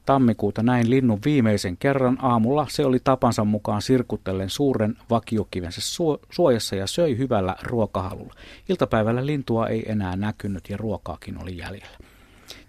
tammikuuta 0.05 0.63
näin 0.63 0.89
linnun 0.89 1.19
viimeisen 1.25 1.77
kerran 1.77 2.17
aamulla. 2.21 2.67
Se 2.69 2.85
oli 2.85 2.99
tapansa 3.03 3.45
mukaan 3.45 3.81
sirkutellen 3.81 4.49
suuren 4.49 4.97
vakiokivensä 5.09 5.81
suojassa 6.29 6.75
ja 6.75 6.87
söi 6.87 7.17
hyvällä 7.17 7.55
ruokahalulla. 7.63 8.33
Iltapäivällä 8.69 9.25
lintua 9.25 9.67
ei 9.67 9.91
enää 9.91 10.15
näkynyt 10.15 10.69
ja 10.69 10.77
ruokaakin 10.77 11.41
oli 11.41 11.57
jäljellä. 11.57 11.97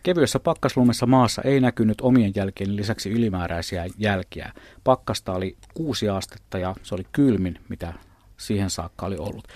Kevyessä 0.02 0.40
pakkaslumessa 0.40 1.06
maassa 1.06 1.42
ei 1.42 1.60
näkynyt 1.60 2.00
omien 2.00 2.32
jälkien 2.34 2.76
lisäksi 2.76 3.10
ylimääräisiä 3.10 3.86
jälkiä. 3.98 4.52
Pakkasta 4.84 5.32
oli 5.32 5.56
kuusi 5.74 6.08
astetta 6.08 6.58
ja 6.58 6.74
se 6.82 6.94
oli 6.94 7.06
kylmin, 7.12 7.58
mitä 7.68 7.92
siihen 8.36 8.70
saakka 8.70 9.06
oli 9.06 9.16
ollut. 9.16 9.48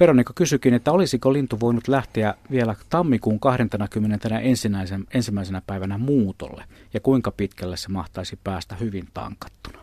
Veronika 0.00 0.32
kysyikin, 0.34 0.74
että 0.74 0.92
olisiko 0.92 1.32
lintu 1.32 1.60
voinut 1.60 1.88
lähteä 1.88 2.34
vielä 2.50 2.76
tammikuun 2.90 3.40
20. 3.40 4.38
ensimmäisenä, 4.38 5.04
ensimmäisenä 5.14 5.62
päivänä 5.66 5.98
muutolle 5.98 6.64
ja 6.94 7.00
kuinka 7.00 7.30
pitkälle 7.30 7.76
se 7.76 7.88
mahtaisi 7.88 8.38
päästä 8.44 8.76
hyvin 8.76 9.08
tankattuna. 9.14 9.78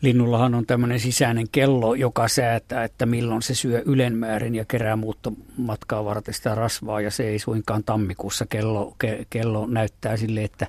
Linnullahan 0.00 0.54
on 0.54 0.66
tämmöinen 0.66 1.00
sisäinen 1.00 1.46
kello, 1.52 1.94
joka 1.94 2.28
säätää, 2.28 2.84
että 2.84 3.06
milloin 3.06 3.42
se 3.42 3.54
syö 3.54 3.82
ylenmäärin 3.86 4.54
ja 4.54 4.64
kerää 4.64 4.96
muuttomatkaa 4.96 6.04
varten 6.04 6.34
sitä 6.34 6.54
rasvaa 6.54 7.00
ja 7.00 7.10
se 7.10 7.28
ei 7.28 7.38
suinkaan 7.38 7.84
tammikuussa 7.84 8.46
kello, 8.46 8.94
ke, 8.98 9.26
kello 9.30 9.66
näyttää 9.66 10.16
sille, 10.16 10.44
että 10.44 10.66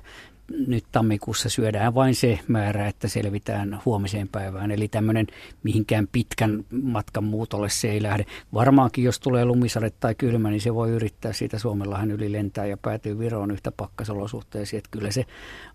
nyt 0.66 0.84
tammikuussa 0.92 1.48
syödään 1.48 1.94
vain 1.94 2.14
se 2.14 2.38
määrä, 2.48 2.88
että 2.88 3.08
selvitään 3.08 3.80
huomiseen 3.84 4.28
päivään. 4.28 4.70
Eli 4.70 4.88
tämmöinen 4.88 5.26
mihinkään 5.62 6.08
pitkän 6.12 6.64
matkan 6.82 7.24
muutolle 7.24 7.68
se 7.68 7.90
ei 7.90 8.02
lähde. 8.02 8.26
Varmaankin 8.54 9.04
jos 9.04 9.20
tulee 9.20 9.44
lumisade 9.44 9.90
tai 9.90 10.14
kylmä, 10.14 10.50
niin 10.50 10.60
se 10.60 10.74
voi 10.74 10.90
yrittää 10.90 11.32
siitä 11.32 11.58
Suomenlahden 11.58 12.10
yli 12.10 12.32
lentää 12.32 12.66
ja 12.66 12.76
päätyy 12.76 13.18
Viroon 13.18 13.50
yhtä 13.50 13.72
pakkasolosuhteisiin. 13.72 14.78
Että 14.78 14.90
kyllä 14.90 15.10
se 15.10 15.26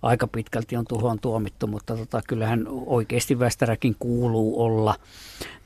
aika 0.02 0.28
pitkälti 0.28 0.78
on 0.78 0.86
tuhoon 0.90 1.20
tuomittu, 1.20 1.68
mutta 1.68 1.98
tota, 1.98 2.22
kyllähän 2.28 2.68
oikeasti 2.86 3.40
Västäräkin 3.40 3.96
kuuluu 4.00 4.64
olla 4.64 4.96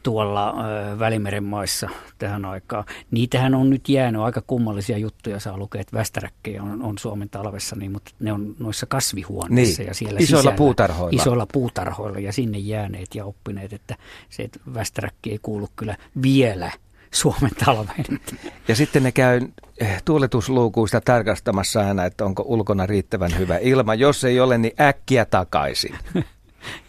tuolla 0.04 0.56
Välimeren 1.00 1.43
maissa 1.43 1.89
tähän 2.18 2.45
aikaan. 2.45 2.84
Niitähän 3.12 3.56
on 3.56 3.70
nyt 3.70 3.89
jäänyt 3.89 4.22
aika 4.22 4.41
kummallisia 4.47 4.97
juttuja, 4.97 5.39
saa 5.39 5.58
lukea, 5.58 5.82
että 5.82 5.97
västäräkkejä 5.97 6.64
on, 6.64 6.82
on 6.82 6.97
Suomen 6.97 7.30
talvessa, 7.30 7.76
niin, 7.76 7.91
mutta 7.91 8.12
ne 8.20 8.34
on 8.34 8.56
noissa 8.60 8.86
kasvihuoneissa 8.86 9.82
niin. 9.82 9.88
ja 9.88 9.93
siellä 9.93 10.20
isoilla 10.20 10.41
sisällä, 10.41 10.58
puutarhoilla. 10.58 11.22
Isoilla 11.22 11.47
puutarhoilla 11.54 12.20
ja 12.20 12.34
sinne 12.34 12.58
jääneet 12.58 13.16
ja 13.16 13.26
oppineet, 13.26 13.74
että 13.74 13.95
se 14.30 14.43
että 14.43 14.60
västäräkki 14.74 15.32
ei 15.32 15.39
kuulu 15.41 15.70
kyllä 15.76 15.97
vielä 16.22 16.72
Suomen 17.12 17.52
talveen. 17.66 18.20
Ja 18.68 18.76
sitten 18.76 19.04
ne 19.04 19.12
käy 19.12 19.41
eh, 19.80 20.04
tuuletusluukuista 20.06 21.02
tarkastamassa 21.02 21.88
aina, 21.88 22.06
että 22.06 22.26
onko 22.26 22.43
ulkona 22.47 22.86
riittävän 22.86 23.38
hyvä 23.38 23.58
ilma. 23.58 23.95
Jos 23.95 24.24
ei 24.24 24.39
ole, 24.39 24.58
niin 24.58 24.74
äkkiä 24.80 25.26
takaisin. 25.26 25.95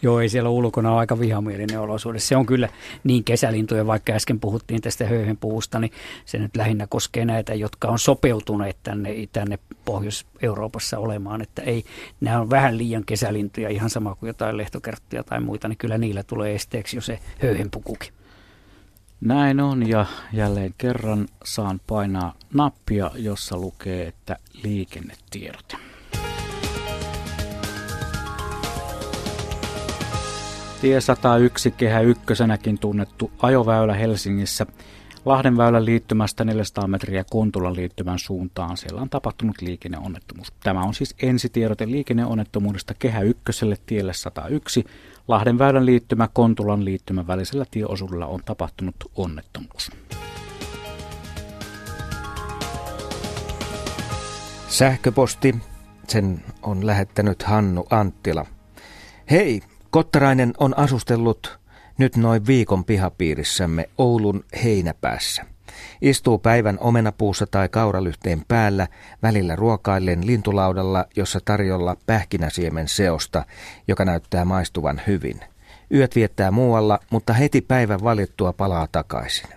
Joo, 0.01 0.19
ei 0.19 0.29
siellä 0.29 0.49
ulkona 0.49 0.91
ole 0.91 0.99
aika 0.99 1.19
vihamielinen 1.19 1.79
olosuhde. 1.79 2.19
Se 2.19 2.35
on 2.35 2.45
kyllä 2.45 2.69
niin 3.03 3.23
kesälintuja, 3.23 3.87
vaikka 3.87 4.13
äsken 4.13 4.39
puhuttiin 4.39 4.81
tästä 4.81 5.05
höyhenpuusta, 5.05 5.79
niin 5.79 5.91
se 6.25 6.37
nyt 6.37 6.55
lähinnä 6.55 6.87
koskee 6.87 7.25
näitä, 7.25 7.53
jotka 7.53 7.87
on 7.87 7.99
sopeutuneet 7.99 8.77
tänne, 8.83 9.09
tänne 9.31 9.59
Pohjois-Euroopassa 9.85 10.97
olemaan. 10.97 11.41
Että 11.41 11.61
ei, 11.61 11.83
nämä 12.21 12.41
on 12.41 12.49
vähän 12.49 12.77
liian 12.77 13.05
kesälintuja, 13.05 13.69
ihan 13.69 13.89
sama 13.89 14.15
kuin 14.15 14.27
jotain 14.27 14.57
lehtokerttuja 14.57 15.23
tai 15.23 15.39
muita, 15.39 15.67
niin 15.67 15.77
kyllä 15.77 15.97
niillä 15.97 16.23
tulee 16.23 16.55
esteeksi 16.55 16.97
jo 16.97 17.01
se 17.01 17.19
höyhenpukukin. 17.41 18.13
Näin 19.21 19.59
on 19.59 19.89
ja 19.89 20.05
jälleen 20.33 20.73
kerran 20.77 21.27
saan 21.43 21.81
painaa 21.87 22.33
nappia, 22.53 23.11
jossa 23.15 23.57
lukee, 23.57 24.07
että 24.07 24.37
liikennetiedot. 24.63 25.90
Tie 30.81 31.01
101 31.01 31.71
kehä 31.71 31.99
ykkösenäkin 31.99 32.79
tunnettu 32.79 33.31
ajoväylä 33.41 33.93
Helsingissä. 33.93 34.65
Lahdenväylän 35.25 35.85
liittymästä 35.85 36.45
400 36.45 36.87
metriä 36.87 37.23
Kontulan 37.29 37.75
liittymän 37.75 38.19
suuntaan. 38.19 38.77
Siellä 38.77 39.01
on 39.01 39.09
tapahtunut 39.09 39.61
liikenneonnettomuus. 39.61 40.53
Tämä 40.63 40.83
on 40.83 40.93
siis 40.93 41.15
ensitiedote 41.21 41.87
liikenneonnettomuudesta 41.87 42.93
kehä 42.93 43.21
ykköselle 43.21 43.77
tielle 43.85 44.13
101. 44.13 44.85
Lahdenväylän 45.27 45.85
liittymä 45.85 46.29
Kontulan 46.33 46.85
liittymän 46.85 47.27
välisellä 47.27 47.65
tieosuudella 47.71 48.25
on 48.25 48.39
tapahtunut 48.45 48.95
onnettomuus. 49.15 49.91
Sähköposti, 54.67 55.55
sen 56.07 56.43
on 56.61 56.85
lähettänyt 56.87 57.43
Hannu 57.43 57.87
Anttila. 57.89 58.45
Hei, 59.31 59.61
Kottarainen 59.91 60.53
on 60.57 60.77
asustellut 60.77 61.59
nyt 61.97 62.17
noin 62.17 62.47
viikon 62.47 62.85
pihapiirissämme 62.85 63.89
Oulun 63.97 64.43
heinäpäässä. 64.63 65.45
Istuu 66.01 66.37
päivän 66.37 66.77
omenapuussa 66.79 67.47
tai 67.47 67.69
kauralyhteen 67.69 68.45
päällä, 68.47 68.87
välillä 69.23 69.55
ruokaillen 69.55 70.27
lintulaudalla, 70.27 71.05
jossa 71.15 71.39
tarjolla 71.45 71.97
pähkinäsiemen 72.05 72.87
seosta, 72.87 73.45
joka 73.87 74.05
näyttää 74.05 74.45
maistuvan 74.45 75.01
hyvin. 75.07 75.39
Yöt 75.93 76.15
viettää 76.15 76.51
muualla, 76.51 76.99
mutta 77.09 77.33
heti 77.33 77.61
päivän 77.61 78.03
valittua 78.03 78.53
palaa 78.53 78.87
takaisin. 78.91 79.49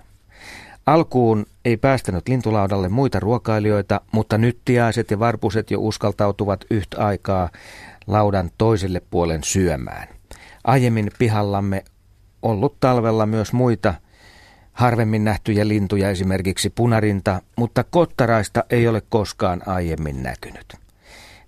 Alkuun 0.86 1.46
ei 1.64 1.76
päästänyt 1.76 2.28
lintulaudalle 2.28 2.88
muita 2.88 3.20
ruokailijoita, 3.20 4.00
mutta 4.12 4.38
nyt 4.38 4.58
tiaiset 4.64 5.10
ja 5.10 5.18
varpuset 5.18 5.70
jo 5.70 5.80
uskaltautuvat 5.80 6.64
yhtä 6.70 7.06
aikaa 7.06 7.50
laudan 8.06 8.50
toiselle 8.58 9.02
puolen 9.10 9.44
syömään 9.44 10.13
aiemmin 10.64 11.10
pihallamme 11.18 11.84
ollut 12.42 12.80
talvella 12.80 13.26
myös 13.26 13.52
muita 13.52 13.94
harvemmin 14.72 15.24
nähtyjä 15.24 15.68
lintuja, 15.68 16.10
esimerkiksi 16.10 16.70
punarinta, 16.70 17.42
mutta 17.56 17.84
kottaraista 17.84 18.64
ei 18.70 18.88
ole 18.88 19.02
koskaan 19.08 19.62
aiemmin 19.66 20.22
näkynyt. 20.22 20.74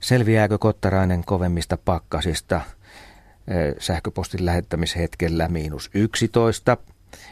Selviääkö 0.00 0.58
kottarainen 0.58 1.24
kovemmista 1.24 1.76
pakkasista 1.84 2.60
sähköpostin 3.78 4.46
lähettämishetkellä 4.46 5.48
miinus 5.48 5.90
11, 5.94 6.76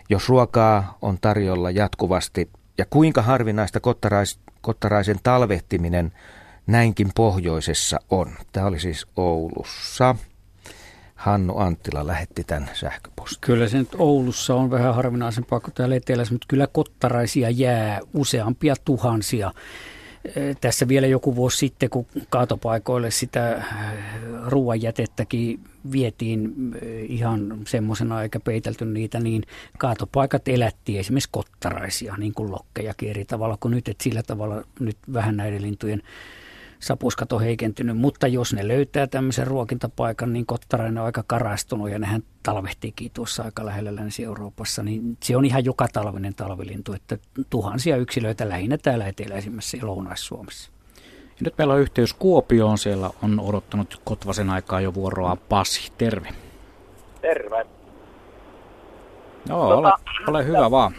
jos 0.08 0.28
ruokaa 0.28 0.98
on 1.02 1.18
tarjolla 1.20 1.70
jatkuvasti, 1.70 2.50
ja 2.78 2.84
kuinka 2.90 3.22
harvinaista 3.22 3.80
kottarais, 3.80 4.38
kottaraisen 4.60 5.20
talvehtiminen 5.22 6.12
näinkin 6.66 7.10
pohjoisessa 7.14 7.98
on. 8.10 8.32
Tämä 8.52 8.66
oli 8.66 8.80
siis 8.80 9.06
Oulussa. 9.16 10.16
Hannu 11.24 11.58
Anttila 11.58 12.06
lähetti 12.06 12.44
tämän 12.44 12.70
sähköpostin. 12.72 13.38
Kyllä 13.40 13.68
se 13.68 13.78
nyt 13.78 13.88
Oulussa 13.98 14.54
on 14.54 14.70
vähän 14.70 14.94
harvinaisempaa 14.94 15.60
kuin 15.60 15.74
täällä 15.74 15.96
etelässä, 15.96 16.34
mutta 16.34 16.46
kyllä 16.48 16.66
kottaraisia 16.66 17.50
jää 17.50 18.00
useampia 18.14 18.74
tuhansia 18.84 19.52
tässä 20.60 20.88
vielä 20.88 21.06
joku 21.06 21.36
vuosi 21.36 21.56
sitten, 21.56 21.90
kun 21.90 22.06
kaatopaikoille 22.28 23.10
sitä 23.10 23.62
ruoanjätettäkin 24.46 25.60
vietiin 25.92 26.52
ihan 27.08 27.58
semmoisena 27.66 28.22
eikä 28.22 28.40
peitelty 28.40 28.84
niitä, 28.84 29.20
niin 29.20 29.42
kaatopaikat 29.78 30.48
elätti 30.48 30.98
esimerkiksi 30.98 31.28
kottaraisia, 31.32 32.14
niin 32.18 32.34
kuin 32.34 32.52
lokkejakin 32.52 33.10
eri 33.10 33.24
tavalla 33.24 33.56
kuin 33.60 33.72
nyt, 33.72 33.88
että 33.88 34.04
sillä 34.04 34.22
tavalla 34.22 34.64
nyt 34.80 34.96
vähän 35.12 35.36
näiden 35.36 35.62
lintujen 35.62 36.02
sapuskat 36.86 37.32
on 37.32 37.40
heikentynyt, 37.40 37.96
mutta 37.96 38.26
jos 38.26 38.54
ne 38.54 38.68
löytää 38.68 39.06
tämmöisen 39.06 39.46
ruokintapaikan, 39.46 40.32
niin 40.32 40.46
kottarainen 40.46 40.98
on 40.98 41.06
aika 41.06 41.24
karastunut 41.26 41.90
ja 41.90 41.98
nehän 41.98 42.22
talvehtiikin 42.42 43.10
tuossa 43.14 43.42
aika 43.42 43.66
lähellä 43.66 43.96
Länsi-Euroopassa, 43.96 44.82
niin 44.82 45.16
se 45.22 45.36
on 45.36 45.44
ihan 45.44 45.64
joka 45.64 45.86
talvinen 45.92 46.34
talvilintu, 46.34 46.92
että 46.92 47.18
tuhansia 47.50 47.96
yksilöitä 47.96 48.48
lähinnä 48.48 48.78
täällä 48.78 49.06
eteläisimmässä 49.06 49.76
ja 49.76 49.86
Lounais-Suomessa. 49.86 50.70
Ja 51.26 51.40
nyt 51.44 51.58
meillä 51.58 51.74
on 51.74 51.80
yhteys 51.80 52.14
Kuopioon, 52.14 52.78
siellä 52.78 53.10
on 53.22 53.40
odottanut 53.40 54.00
Kotvasen 54.04 54.50
aikaa 54.50 54.80
jo 54.80 54.94
vuoroa 54.94 55.36
Pasi, 55.48 55.92
terve. 55.98 56.28
Terve. 57.20 57.66
Joo, 59.48 59.76
tota, 59.76 59.98
ole, 60.28 60.38
ole 60.38 60.46
hyvä 60.46 60.70
vaan. 60.70 60.94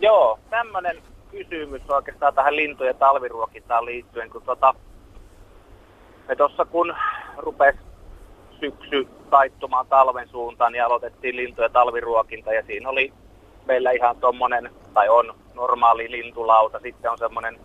Joo, 0.00 0.38
tämmöinen 0.50 0.96
kysymys 1.30 1.90
oikeastaan 1.90 2.34
tähän 2.34 2.56
lintu- 2.56 2.84
ja 2.84 2.94
talviruokintaan 2.94 3.84
liittyen, 3.84 4.30
kun 4.30 4.42
tota, 4.42 4.74
me 6.30 6.36
tuossa 6.36 6.64
kun 6.64 6.94
rupesi 7.36 7.78
syksy 8.60 9.08
taittumaan 9.30 9.86
talven 9.86 10.28
suuntaan, 10.28 10.72
niin 10.72 10.84
aloitettiin 10.84 11.36
lintu- 11.36 11.62
ja 11.62 11.68
talviruokinta 11.68 12.52
ja 12.52 12.62
siinä 12.66 12.88
oli 12.88 13.12
meillä 13.66 13.90
ihan 13.90 14.16
tuommoinen, 14.16 14.70
tai 14.94 15.08
on 15.08 15.34
normaali 15.54 16.10
lintulauta, 16.10 16.80
sitten 16.80 17.10
on 17.10 17.18
semmoinen 17.18 17.60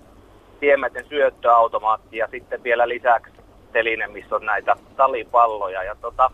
tiemeten 0.59 1.05
syöttöautomaatti 1.09 2.17
ja 2.17 2.27
sitten 2.31 2.63
vielä 2.63 2.87
lisäksi 2.87 3.33
teline, 3.71 4.07
missä 4.07 4.35
on 4.35 4.45
näitä 4.45 4.75
talipalloja. 4.95 5.83
Ja 5.83 5.95
tota, 5.95 6.31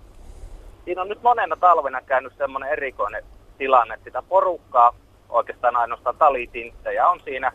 siinä 0.86 1.02
on 1.02 1.10
nyt 1.10 1.24
monena 1.24 1.56
talvena 1.56 2.02
käynyt 2.02 2.34
semmoinen 2.38 2.70
erikoinen 2.70 3.24
tilanne, 3.58 3.94
että 3.94 4.04
sitä 4.04 4.22
porukkaa, 4.22 4.94
oikeastaan 5.30 5.76
ainoastaan 5.76 6.18
talitinttejä 6.18 7.10
on 7.10 7.20
siinä, 7.20 7.52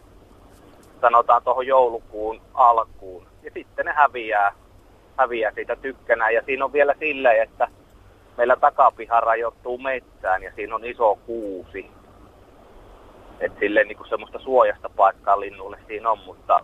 sanotaan 1.00 1.42
tuohon 1.42 1.66
joulukuun 1.66 2.40
alkuun. 2.54 3.26
Ja 3.42 3.50
sitten 3.54 3.86
ne 3.86 3.92
häviää 3.92 4.52
häviää 5.18 5.52
siitä 5.54 5.76
tykkänään. 5.76 6.34
Ja 6.34 6.42
siinä 6.46 6.64
on 6.64 6.72
vielä 6.72 6.94
silleen, 6.98 7.42
että 7.42 7.68
meillä 8.36 8.56
takapiha 8.56 9.20
rajoittuu 9.20 9.78
metsään 9.78 10.42
ja 10.42 10.52
siinä 10.56 10.74
on 10.74 10.84
iso 10.84 11.18
kuusi. 11.26 11.90
Että 13.40 13.58
silleen 13.58 13.88
niin 13.88 13.96
kuin 13.96 14.08
semmoista 14.08 14.38
suojasta 14.38 14.90
paikkaa 14.96 15.40
linnulle 15.40 15.78
siinä 15.86 16.10
on, 16.10 16.18
mutta 16.26 16.60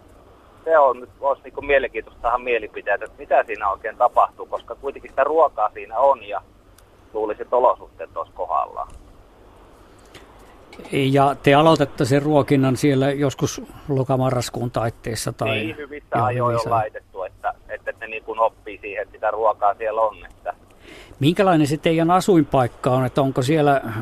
se 0.64 0.78
on 0.78 1.00
nyt 1.00 1.10
olisi 1.20 1.42
niin 1.42 1.52
kuin 1.52 1.66
mielenkiintoista 1.66 2.22
tähän 2.22 2.42
mielipiteet, 2.42 3.02
että 3.02 3.18
mitä 3.18 3.44
siinä 3.44 3.70
oikein 3.70 3.96
tapahtuu, 3.96 4.46
koska 4.46 4.74
kuitenkin 4.74 5.10
sitä 5.10 5.24
ruokaa 5.24 5.70
siinä 5.70 5.98
on 5.98 6.28
ja 6.28 6.42
luulisin, 7.12 7.46
olosuhteet 7.50 8.16
olisi 8.16 8.32
kohdallaan. 8.32 8.88
Ja 10.92 11.36
te 11.42 11.54
aloitatte 11.54 12.04
sen 12.04 12.22
ruokinnan 12.22 12.76
siellä 12.76 13.10
joskus 13.10 13.62
lokamarraskuun 13.88 14.70
taitteessa? 14.70 15.32
Tai 15.32 15.48
niin, 15.48 15.76
hyvissä 15.76 16.24
ajoin 16.24 16.56
on 16.56 16.70
laitettu, 16.70 16.96
että, 16.96 17.08
että 17.08 17.11
ne 18.02 18.08
niin 18.08 18.24
kuin 18.24 18.38
oppii 18.38 18.78
siihen, 18.78 19.02
että 19.02 19.12
sitä 19.12 19.30
ruokaa 19.30 19.74
siellä 19.74 20.00
on. 20.00 20.26
Että 20.26 20.54
Minkälainen 21.20 21.66
se 21.66 21.76
teidän 21.76 22.10
asuinpaikka 22.10 22.90
on, 22.90 23.06
että 23.06 23.22
onko 23.22 23.42
siellä, 23.42 23.80
äh, 23.86 23.92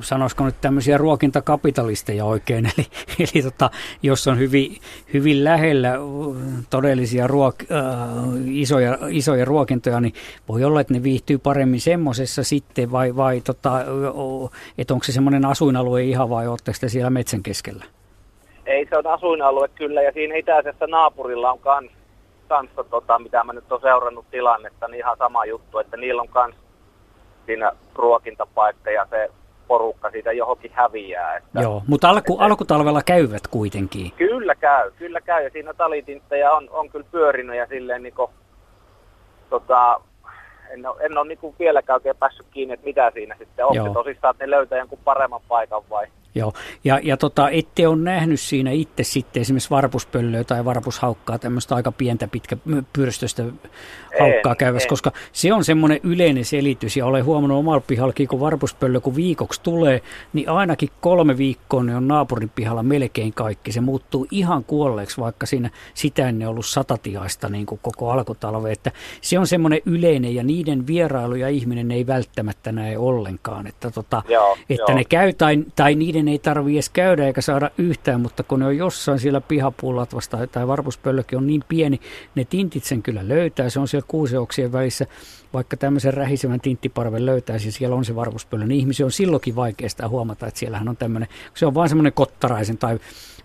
sanoisiko 0.00 0.44
nyt 0.44 0.54
tämmöisiä 0.60 0.98
ruokintakapitalisteja 0.98 2.24
oikein, 2.24 2.66
eli, 2.76 2.86
eli 3.18 3.42
tota, 3.42 3.70
jos 4.02 4.28
on 4.28 4.38
hyvin, 4.38 4.76
hyvin 5.12 5.44
lähellä 5.44 5.90
äh, 5.90 5.98
todellisia 6.70 7.26
ruok, 7.26 7.54
äh, 7.62 7.68
isoja, 8.46 8.98
isoja 9.08 9.44
ruokintoja, 9.44 10.00
niin 10.00 10.14
voi 10.48 10.64
olla, 10.64 10.80
että 10.80 10.94
ne 10.94 11.02
viihtyy 11.02 11.38
paremmin 11.38 11.80
semmoisessa 11.80 12.44
sitten, 12.44 12.92
vai, 12.92 13.16
vai 13.16 13.40
tota, 13.40 13.70
että 14.78 14.94
onko 14.94 15.04
se 15.04 15.12
semmoinen 15.12 15.44
asuinalue 15.44 16.02
ihan 16.02 16.30
vai 16.30 16.48
oletteko 16.48 16.78
te 16.80 16.88
siellä 16.88 17.10
metsän 17.10 17.42
keskellä? 17.42 17.84
Ei, 18.66 18.86
se 18.90 18.98
on 18.98 19.06
asuinalue 19.06 19.68
kyllä, 19.68 20.02
ja 20.02 20.12
siinä 20.12 20.36
itäisessä 20.36 20.86
naapurilla 20.86 21.52
on 21.52 21.58
kans 21.58 21.90
kanssa, 22.48 22.84
tota, 22.84 23.18
mitä 23.18 23.44
mä 23.44 23.52
nyt 23.52 23.72
olen 23.72 23.82
seurannut 23.82 24.30
tilannetta, 24.30 24.88
niin 24.88 24.98
ihan 24.98 25.16
sama 25.16 25.44
juttu, 25.44 25.78
että 25.78 25.96
niillä 25.96 26.22
on 26.22 26.28
kans 26.28 26.54
siinä 27.46 27.72
ruokintapaikka 27.94 28.90
ja 28.90 29.06
se 29.10 29.30
porukka 29.66 30.10
siitä 30.10 30.32
johonkin 30.32 30.70
häviää. 30.74 31.36
Että, 31.36 31.60
Joo, 31.60 31.82
mutta 31.86 32.08
alku, 32.08 32.32
että, 32.32 32.44
alkutalvella 32.44 33.02
käyvät 33.02 33.46
kuitenkin. 33.46 34.12
Kyllä 34.12 34.54
käy, 34.54 34.90
kyllä 34.90 35.20
käy. 35.20 35.44
Ja 35.44 35.50
siinä 35.50 35.74
talitinttejä 35.74 36.52
on, 36.52 36.68
on 36.70 36.90
kyllä 36.90 37.06
pyörinyt 37.10 37.56
ja 37.56 37.66
silleen 37.66 38.02
niin 38.02 38.14
kuin, 38.14 38.30
tota, 39.50 40.00
en 40.70 40.86
ole, 40.86 40.96
en 41.00 41.18
ole 41.18 41.28
niin 41.28 41.38
kuin 41.38 41.54
vieläkään 41.58 41.96
oikein 41.96 42.16
päässyt 42.16 42.46
kiinni, 42.50 42.74
että 42.74 42.86
mitä 42.86 43.10
siinä 43.14 43.36
sitten 43.38 43.66
on. 43.66 43.92
Tosissaan, 43.92 44.34
että 44.34 44.44
ne 44.44 44.50
löytää 44.50 44.78
jonkun 44.78 44.98
paremman 45.04 45.40
paikan 45.48 45.82
vai 45.90 46.06
Joo, 46.34 46.52
ja, 46.84 47.00
ja 47.02 47.16
tota, 47.16 47.50
ette 47.50 47.88
ole 47.88 47.96
nähnyt 47.96 48.40
siinä 48.40 48.70
itse 48.70 49.04
sitten 49.04 49.40
esimerkiksi 49.40 49.70
varpuspöllöä 49.70 50.44
tai 50.44 50.64
varpushaukkaa, 50.64 51.38
tämmöistä 51.38 51.74
aika 51.74 51.92
pientä 51.92 52.28
pitkä 52.28 52.56
pyrstöstä 52.92 53.44
haukkaa 54.20 54.54
käyvässä, 54.54 54.88
koska 54.88 55.12
se 55.32 55.52
on 55.52 55.64
semmoinen 55.64 56.00
yleinen 56.02 56.44
selitys, 56.44 56.96
ja 56.96 57.06
olen 57.06 57.24
huomannut 57.24 57.58
omalla 57.58 57.80
pihallakin, 57.80 58.28
kun 58.28 58.40
varpuspöllö 58.40 59.00
kun 59.00 59.16
viikoksi 59.16 59.60
tulee, 59.62 60.00
niin 60.32 60.48
ainakin 60.48 60.88
kolme 61.00 61.38
viikkoa 61.38 61.82
ne 61.82 61.96
on 61.96 62.08
naapurin 62.08 62.50
pihalla 62.54 62.82
melkein 62.82 63.34
kaikki. 63.34 63.72
Se 63.72 63.80
muuttuu 63.80 64.26
ihan 64.30 64.64
kuolleeksi, 64.64 65.20
vaikka 65.20 65.46
siinä 65.46 65.70
sitä 65.94 66.28
ennen 66.28 66.48
ollut 66.48 66.66
satatiaista 66.66 67.48
niin 67.48 67.66
kuin 67.66 67.80
koko 67.82 68.10
alkutalve, 68.10 68.72
että 68.72 68.92
se 69.20 69.38
on 69.38 69.46
semmoinen 69.46 69.80
yleinen, 69.86 70.34
ja 70.34 70.42
niiden 70.42 70.86
vierailuja 70.86 71.48
ihminen 71.48 71.90
ei 71.90 72.06
välttämättä 72.06 72.72
näe 72.72 72.98
ollenkaan, 72.98 73.66
että, 73.66 73.90
tota, 73.90 74.22
joo, 74.28 74.56
että 74.70 74.92
joo. 74.92 74.98
ne 74.98 75.04
käy 75.04 75.32
tai, 75.32 75.64
tai 75.76 75.94
niiden 75.94 76.28
ei 76.28 76.38
tarvitse 76.38 76.74
edes 76.74 76.88
käydä 76.88 77.26
eikä 77.26 77.40
saada 77.40 77.70
yhtään, 77.78 78.20
mutta 78.20 78.42
kun 78.42 78.60
ne 78.60 78.66
on 78.66 78.76
jossain 78.76 79.18
siellä 79.18 79.40
pihapuullatvasta 79.40 80.46
tai 80.46 80.68
varpuspöllökin 80.68 81.38
on 81.38 81.46
niin 81.46 81.64
pieni, 81.68 82.00
ne 82.34 82.44
tintit 82.44 82.84
sen 82.84 83.02
kyllä 83.02 83.28
löytää. 83.28 83.68
Se 83.68 83.80
on 83.80 83.88
siellä 83.88 84.03
kuuseoksien 84.08 84.72
välissä, 84.72 85.06
vaikka 85.52 85.76
tämmöisen 85.76 86.14
rähisevän 86.14 86.60
tinttiparven 86.60 87.26
löytää, 87.26 87.58
siis 87.58 87.74
siellä 87.74 87.96
on 87.96 88.04
se 88.04 88.14
varpuspöllö, 88.14 88.66
niin 88.66 88.80
ihmisiä 88.80 89.06
on 89.06 89.12
silloinkin 89.12 89.56
vaikeasta 89.56 90.08
huomata, 90.08 90.46
että 90.46 90.60
siellähän 90.60 90.88
on 90.88 90.96
tämmöinen, 90.96 91.28
se 91.54 91.66
on 91.66 91.74
vain 91.74 91.88
semmoinen 91.88 92.12
kottaraisen 92.12 92.78
tai 92.78 92.98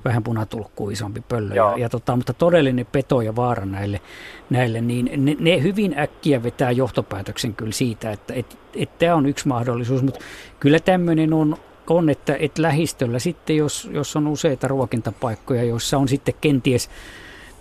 vähän 0.05 0.23
punatulkkuu 0.23 0.89
isompi 0.89 1.21
pöllö. 1.21 1.55
Ja, 1.55 1.73
ja 1.77 1.89
tota, 1.89 2.15
mutta 2.15 2.33
todellinen 2.33 2.85
peto 2.85 3.21
ja 3.21 3.35
vaara 3.35 3.65
näille, 3.65 4.01
näille 4.49 4.81
niin 4.81 5.25
ne, 5.25 5.35
ne 5.39 5.61
hyvin 5.61 5.99
äkkiä 5.99 6.43
vetää 6.43 6.71
johtopäätöksen 6.71 7.55
kyllä 7.55 7.71
siitä, 7.71 8.11
että 8.11 8.33
et, 8.33 8.57
et 8.75 8.97
tämä 8.97 9.15
on 9.15 9.25
yksi 9.25 9.47
mahdollisuus, 9.47 10.03
mutta 10.03 10.19
kyllä 10.59 10.79
tämmöinen 10.79 11.33
on, 11.33 11.57
on, 11.89 12.09
että, 12.09 12.35
että 12.39 12.61
lähistöllä 12.61 13.19
sitten, 13.19 13.55
jos, 13.55 13.89
jos 13.93 14.15
on 14.15 14.27
useita 14.27 14.67
ruokintapaikkoja, 14.67 15.63
joissa 15.63 15.97
on 15.97 16.07
sitten 16.07 16.33
kenties 16.41 16.89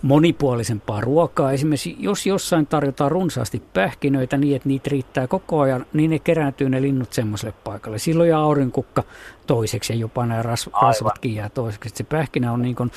monipuolisempaa 0.01 1.01
ruokaa. 1.01 1.51
Esimerkiksi 1.51 1.95
jos 1.99 2.25
jossain 2.25 2.67
tarjotaan 2.67 3.11
runsaasti 3.11 3.63
pähkinöitä 3.73 4.37
niin, 4.37 4.55
että 4.55 4.69
niitä 4.69 4.89
riittää 4.91 5.27
koko 5.27 5.59
ajan, 5.59 5.85
niin 5.93 6.09
ne 6.09 6.19
kerääntyy 6.19 6.69
ne 6.69 6.81
linnut 6.81 7.13
semmoiselle 7.13 7.53
paikalle. 7.63 7.99
Silloin 7.99 8.29
ja 8.29 8.39
aurinkukka 8.39 9.03
toiseksi 9.47 9.93
ja 9.93 9.99
jopa 9.99 10.25
nämä 10.25 10.43
rasvatkin 10.81 11.35
jää 11.35 11.49
toiseksi. 11.49 11.89
Se 11.95 12.03
pähkinä 12.03 12.51
on 12.51 12.61
niin 12.61 12.75
kuin 12.75 12.91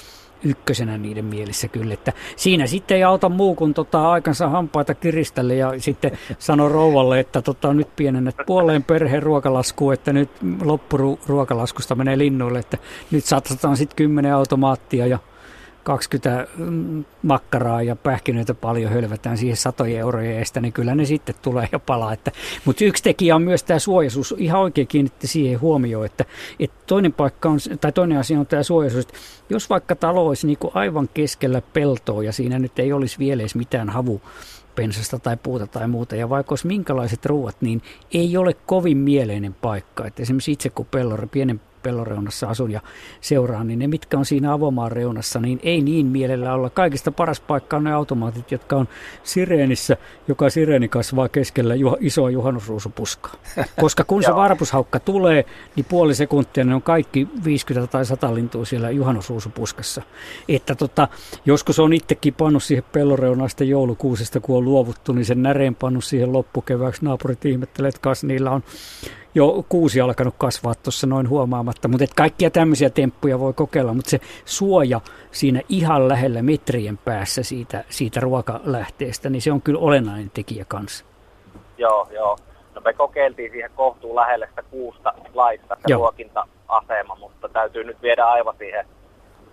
ykkösenä 0.45 0.99
niiden 0.99 1.25
mielissä 1.25 1.69
kyllä. 1.69 1.95
Että 1.95 2.13
siinä 2.37 2.67
sitten 2.67 2.97
ei 2.97 3.05
auta 3.05 3.29
muu 3.29 3.55
kuin 3.55 3.75
tota 3.75 4.11
aikansa 4.11 4.49
hampaita 4.49 4.95
kiriställe 4.95 5.55
ja 5.55 5.73
sitten 5.79 6.19
sano 6.39 6.69
rouvalle, 6.69 7.21
että 7.21 7.43
tota, 7.43 7.75
nyt 7.75 7.97
pienennät 7.97 8.37
puoleen 8.47 8.83
perheen 8.83 9.23
ruokalaskuun, 9.23 9.95
että 9.95 10.13
nyt 10.13 10.31
loppuruokalaskusta 10.63 11.95
menee 11.95 12.19
linnuille, 12.19 12.59
että 12.59 12.79
nyt 13.11 13.25
satsataan 13.25 13.77
sitten 13.77 13.97
kymmenen 13.97 14.35
automaattia 14.35 15.07
ja 15.07 15.19
20 15.83 16.47
mm, 16.57 17.05
makkaraa 17.23 17.83
ja 17.83 17.97
pähkinöitä 17.97 18.55
paljon 18.55 18.93
hölvätään 18.93 19.39
siihen 19.39 19.57
satojen 19.57 20.01
eurojen 20.01 20.39
eestä, 20.39 20.61
niin 20.61 20.73
kyllä 20.73 20.95
ne 20.95 21.05
sitten 21.05 21.35
tulee 21.43 21.69
ja 21.73 21.79
palaa. 21.79 22.13
Että, 22.13 22.33
mutta 22.65 22.85
yksi 22.85 23.03
tekijä 23.03 23.37
on 23.37 23.43
myös 23.43 23.63
tämä 23.63 23.79
suojaisuus. 23.79 24.35
Ihan 24.39 24.61
oikein 24.61 24.87
kiinnitti 24.87 25.27
siihen 25.27 25.61
huomioon, 25.61 26.07
että, 26.07 26.25
että 26.61 26.77
toinen, 26.87 27.13
paikka 27.13 27.49
on, 27.49 27.59
tai 27.81 27.93
toinen 27.93 28.19
asia 28.19 28.41
on 28.41 28.47
tämä 28.47 28.63
suojaisuus, 28.63 29.09
jos 29.51 29.71
vaikka 29.71 29.97
talo 29.97 30.27
olisi 30.27 30.47
niin 30.47 30.59
kuin 30.59 30.71
aivan 30.75 31.09
keskellä 31.15 31.63
peltoa 31.73 32.23
ja 32.23 32.33
siinä 32.33 32.59
nyt 32.59 32.79
ei 32.79 32.93
olisi 32.93 33.19
vielä 33.19 33.43
edes 33.43 33.55
mitään 33.55 33.89
havu, 33.89 34.23
pensasta 34.75 35.19
tai 35.19 35.37
puuta 35.43 35.67
tai 35.67 35.89
muuta, 35.89 36.17
ja 36.17 36.29
vaikka 36.29 36.53
olisi 36.53 36.67
minkälaiset 36.67 37.27
ruuat, 37.27 37.57
niin 37.61 37.83
ei 38.15 38.37
ole 38.37 38.55
kovin 38.67 38.99
mieleinen 38.99 39.55
paikka. 39.55 40.07
Että 40.07 40.23
esimerkiksi 40.23 40.53
itse 40.53 40.71
kun 40.71 40.87
pellori, 40.87 41.27
pienen 41.27 41.61
pelloreunassa 41.83 42.49
asun 42.49 42.71
ja 42.71 42.81
seuraan, 43.21 43.67
niin 43.67 43.79
ne 43.79 43.87
mitkä 43.87 44.19
on 44.19 44.25
siinä 44.25 44.53
avomaan 44.53 44.93
reunassa, 44.93 45.41
niin 45.41 45.61
ei 45.63 45.81
niin 45.81 46.07
mielellä 46.07 46.55
olla. 46.55 46.71
Kaikista 46.71 47.13
paras 47.13 47.41
paikka 47.41 47.77
on 47.77 47.85
ne 47.85 47.93
automaatit, 47.93 48.53
jotka 48.53 48.77
on 48.77 48.89
sireenissä, 49.23 49.97
joka 50.29 50.51
sireeni 50.51 50.89
kasvaa 50.89 51.29
keskellä 51.29 51.75
juha, 51.75 51.97
isoa 52.01 52.31
juhannusruusupuskaa. 52.31 53.35
Koska 53.81 54.05
kun 54.05 54.23
se 54.23 54.35
varpushaukka 54.35 55.01
tulee, 55.01 55.45
niin 55.77 55.87
puoli 55.89 56.15
sekuntia 56.15 56.65
ne 56.65 56.75
on 56.75 56.83
kaikki 56.83 57.29
50 57.45 57.93
tai 57.93 58.05
100 58.05 58.35
lintua 58.35 58.65
siellä 58.65 58.91
juhannusruusupuskassa. 58.91 60.03
Että 60.49 60.75
tota, 60.75 61.09
joskus 61.47 61.79
on 61.79 61.93
itsekin 61.93 62.35
pannut 62.35 62.63
siihen 62.63 62.85
pelloreunasta 62.93 63.65
joulukuusesta, 63.65 64.41
kun 64.41 64.57
on 64.57 64.65
luovuttu, 64.65 65.13
niin 65.13 65.25
sen 65.25 65.43
näreen 65.43 65.75
pannut 65.75 66.05
siihen 66.05 66.33
loppukevääksi. 66.33 67.05
Naapurit 67.05 67.45
ihmettelee, 67.45 67.89
että 67.89 68.01
kas 68.01 68.25
niillä 68.25 68.51
on 68.51 68.63
jo 69.35 69.65
kuusi 69.69 70.01
alkanut 70.01 70.35
kasvaa 70.39 70.75
tuossa 70.75 71.07
noin 71.07 71.29
huomaamatta, 71.29 71.89
mutta 71.89 72.05
et 72.05 72.15
kaikkia 72.15 72.51
tämmöisiä 72.51 72.91
temppuja 72.91 73.39
voi 73.39 73.53
kokeilla, 73.53 73.95
mutta 73.95 74.11
se 74.11 74.21
suoja 74.45 75.01
siinä 75.31 75.61
ihan 75.69 76.09
lähellä 76.09 76.43
metrien 76.43 76.99
päässä 76.99 77.43
siitä, 77.43 77.85
siitä 77.89 78.21
ruokalähteestä, 78.21 79.31
niin 79.31 79.43
se 79.43 79.53
on 79.53 79.63
kyllä 79.63 79.81
olennainen 79.81 80.31
tekijä 80.31 80.65
kanssa. 80.69 81.05
Joo, 81.79 82.09
joo. 82.11 82.39
No 82.75 82.81
me 82.85 82.93
kokeiltiin 82.93 83.51
siihen 83.51 83.71
kohtuun 83.75 84.17
lähelle 84.17 84.47
sitä 84.49 84.63
kuusta 84.63 85.15
laista 85.35 85.75
se 85.75 85.81
joo. 85.89 85.99
ruokinta-asema, 85.99 87.15
mutta 87.15 87.49
täytyy 87.49 87.85
nyt 87.85 88.03
viedä 88.03 88.25
aivan 88.25 88.55
siihen 88.59 88.87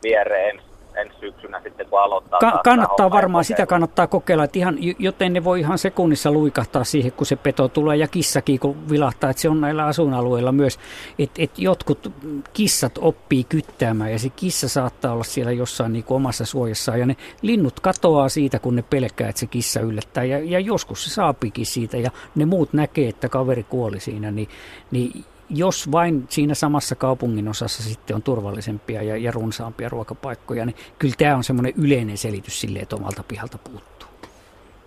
viereen 0.04 0.62
ensi 0.96 1.20
syksynä 1.20 1.62
sitten, 1.64 1.86
kun 1.90 2.02
aloittaa. 2.02 2.40
Ka- 2.40 2.62
kannattaa 2.64 3.12
varmaan, 3.12 3.44
sitä 3.44 3.66
kannattaa 3.66 4.08
kokeilla, 4.08 4.44
että 4.44 4.60
ihan, 4.60 4.78
joten 5.00 5.34
ne 5.34 5.44
voi 5.44 5.60
ihan 5.60 5.78
sekunnissa 5.78 6.32
luikahtaa 6.32 6.84
siihen, 6.84 7.12
kun 7.12 7.26
se 7.26 7.36
peto 7.36 7.68
tulee 7.68 7.98
ja 7.98 8.08
kissakin, 8.08 8.60
kun 8.60 8.90
vilahtaa, 8.90 9.30
että 9.30 9.42
se 9.42 9.50
on 9.50 9.62
näillä 9.62 9.86
asuinalueilla 9.86 10.52
myös, 10.52 10.80
että, 11.20 11.44
että 11.44 11.62
jotkut 11.62 12.12
kissat 12.54 12.98
oppii 13.02 13.44
kyttäämään 13.44 14.12
ja 14.12 14.20
se 14.20 14.30
kissa 14.30 14.70
saattaa 14.70 15.14
olla 15.14 15.24
siellä 15.24 15.52
jossain 15.52 15.94
niin 15.94 16.04
kuin 16.04 16.16
omassa 16.16 16.46
suojassaan 16.46 17.00
ja 17.00 17.06
ne 17.06 17.16
linnut 17.42 17.80
katoaa 17.80 18.30
siitä, 18.30 18.60
kun 18.60 18.76
ne 18.76 18.82
pelkää, 18.82 19.30
että 19.30 19.40
se 19.40 19.46
kissa 19.46 19.80
yllättää 19.80 20.24
ja, 20.24 20.40
ja 20.40 20.60
joskus 20.60 21.04
se 21.04 21.10
saapikin 21.10 21.66
siitä 21.66 21.98
ja 21.98 22.12
ne 22.36 22.46
muut 22.46 22.74
näkee, 22.74 23.10
että 23.10 23.30
kaveri 23.30 23.64
kuoli 23.64 24.00
siinä, 24.00 24.32
niin, 24.32 24.50
niin 24.92 25.26
jos 25.50 25.92
vain 25.92 26.26
siinä 26.30 26.54
samassa 26.54 26.96
kaupungin 26.96 27.48
osassa 27.48 27.84
sitten 27.84 28.16
on 28.16 28.24
turvallisempia 28.24 29.04
ja, 29.04 29.18
ja 29.18 29.32
runsaampia 29.32 29.90
ruokapaikkoja, 29.90 30.66
niin 30.66 30.76
kyllä 31.00 31.16
tämä 31.18 31.36
on 31.36 31.44
semmoinen 31.44 31.74
yleinen 31.78 32.18
selitys 32.18 32.62
sille, 32.62 32.80
että 32.80 32.96
omalta 32.96 33.24
pihalta 33.24 33.58
puuttuu. 33.58 34.10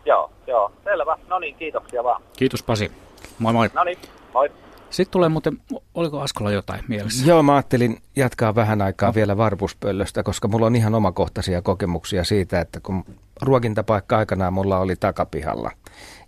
Joo, 0.06 0.30
joo, 0.46 0.72
selvä. 0.84 1.18
No 1.28 1.38
niin, 1.38 1.54
kiitoksia 1.54 2.04
vaan. 2.04 2.22
Kiitos 2.36 2.62
Pasi. 2.62 2.92
Moi 3.38 3.52
moi. 3.52 3.70
No 3.74 3.84
niin, 3.84 3.98
moi. 4.34 4.50
Sitten 4.90 5.12
tulee 5.12 5.28
muuten, 5.28 5.58
oliko 5.94 6.20
Askolla 6.20 6.50
jotain 6.50 6.84
mielessä? 6.88 7.26
Joo, 7.26 7.42
mä 7.42 7.54
ajattelin 7.54 7.98
jatkaa 8.16 8.54
vähän 8.54 8.82
aikaa 8.82 9.08
no. 9.08 9.14
vielä 9.14 9.36
varpuspöllöstä, 9.36 10.22
koska 10.22 10.48
mulla 10.48 10.66
on 10.66 10.76
ihan 10.76 10.94
omakohtaisia 10.94 11.62
kokemuksia 11.62 12.24
siitä, 12.24 12.60
että 12.60 12.80
kun 12.80 13.04
ruokintapaikka 13.42 14.18
aikanaan 14.18 14.52
mulla 14.52 14.78
oli 14.78 14.96
takapihalla 14.96 15.70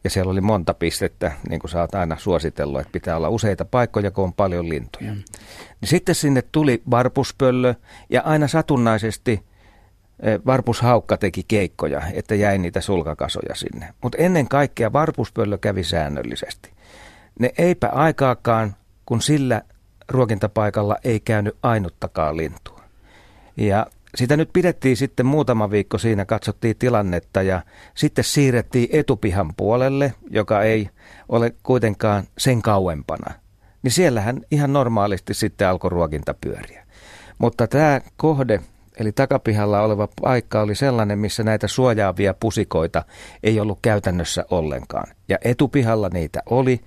ja 0.04 0.10
siellä 0.10 0.32
oli 0.32 0.40
monta 0.40 0.74
pistettä, 0.74 1.32
niin 1.48 1.60
kuin 1.60 1.70
sä 1.70 1.80
oot 1.80 1.94
aina 1.94 2.16
suositellut, 2.18 2.80
että 2.80 2.92
pitää 2.92 3.16
olla 3.16 3.28
useita 3.28 3.64
paikkoja, 3.64 4.10
kun 4.10 4.24
on 4.24 4.32
paljon 4.32 4.68
lintuja. 4.68 5.12
Mm. 5.12 5.22
Niin 5.80 5.88
sitten 5.88 6.14
sinne 6.14 6.42
tuli 6.52 6.82
varpuspöllö 6.90 7.74
ja 8.10 8.22
aina 8.22 8.48
satunnaisesti 8.48 9.42
e, 10.20 10.38
varpushaukka 10.46 11.16
teki 11.16 11.44
keikkoja, 11.48 12.02
että 12.12 12.34
jäi 12.34 12.58
niitä 12.58 12.80
sulkakasoja 12.80 13.54
sinne. 13.54 13.94
Mutta 14.02 14.18
ennen 14.18 14.48
kaikkea 14.48 14.92
varpuspöllö 14.92 15.58
kävi 15.58 15.84
säännöllisesti. 15.84 16.72
Ne 17.38 17.52
eipä 17.58 17.88
aikaakaan, 17.88 18.76
kun 19.06 19.22
sillä 19.22 19.62
ruokintapaikalla 20.08 20.96
ei 21.04 21.20
käynyt 21.20 21.56
ainuttakaan 21.62 22.36
lintua. 22.36 22.80
Ja 23.56 23.86
sitä 24.14 24.36
nyt 24.36 24.50
pidettiin 24.52 24.96
sitten 24.96 25.26
muutama 25.26 25.70
viikko 25.70 25.98
siinä, 25.98 26.24
katsottiin 26.24 26.76
tilannetta 26.78 27.42
ja 27.42 27.62
sitten 27.94 28.24
siirrettiin 28.24 28.88
etupihan 28.92 29.54
puolelle, 29.56 30.14
joka 30.30 30.62
ei 30.62 30.90
ole 31.28 31.54
kuitenkaan 31.62 32.24
sen 32.38 32.62
kauempana. 32.62 33.34
Niin 33.82 33.92
siellähän 33.92 34.40
ihan 34.50 34.72
normaalisti 34.72 35.34
sitten 35.34 35.68
alkoi 35.68 35.90
ruokinta 35.90 36.34
pyöriä. 36.40 36.84
Mutta 37.38 37.66
tämä 37.66 38.00
kohde, 38.16 38.60
eli 38.96 39.12
takapihalla 39.12 39.80
oleva 39.80 40.08
paikka 40.22 40.60
oli 40.60 40.74
sellainen, 40.74 41.18
missä 41.18 41.42
näitä 41.42 41.68
suojaavia 41.68 42.34
pusikoita 42.34 43.04
ei 43.42 43.60
ollut 43.60 43.78
käytännössä 43.82 44.44
ollenkaan. 44.50 45.06
Ja 45.28 45.38
etupihalla 45.44 46.08
niitä 46.12 46.42
oli 46.46 46.80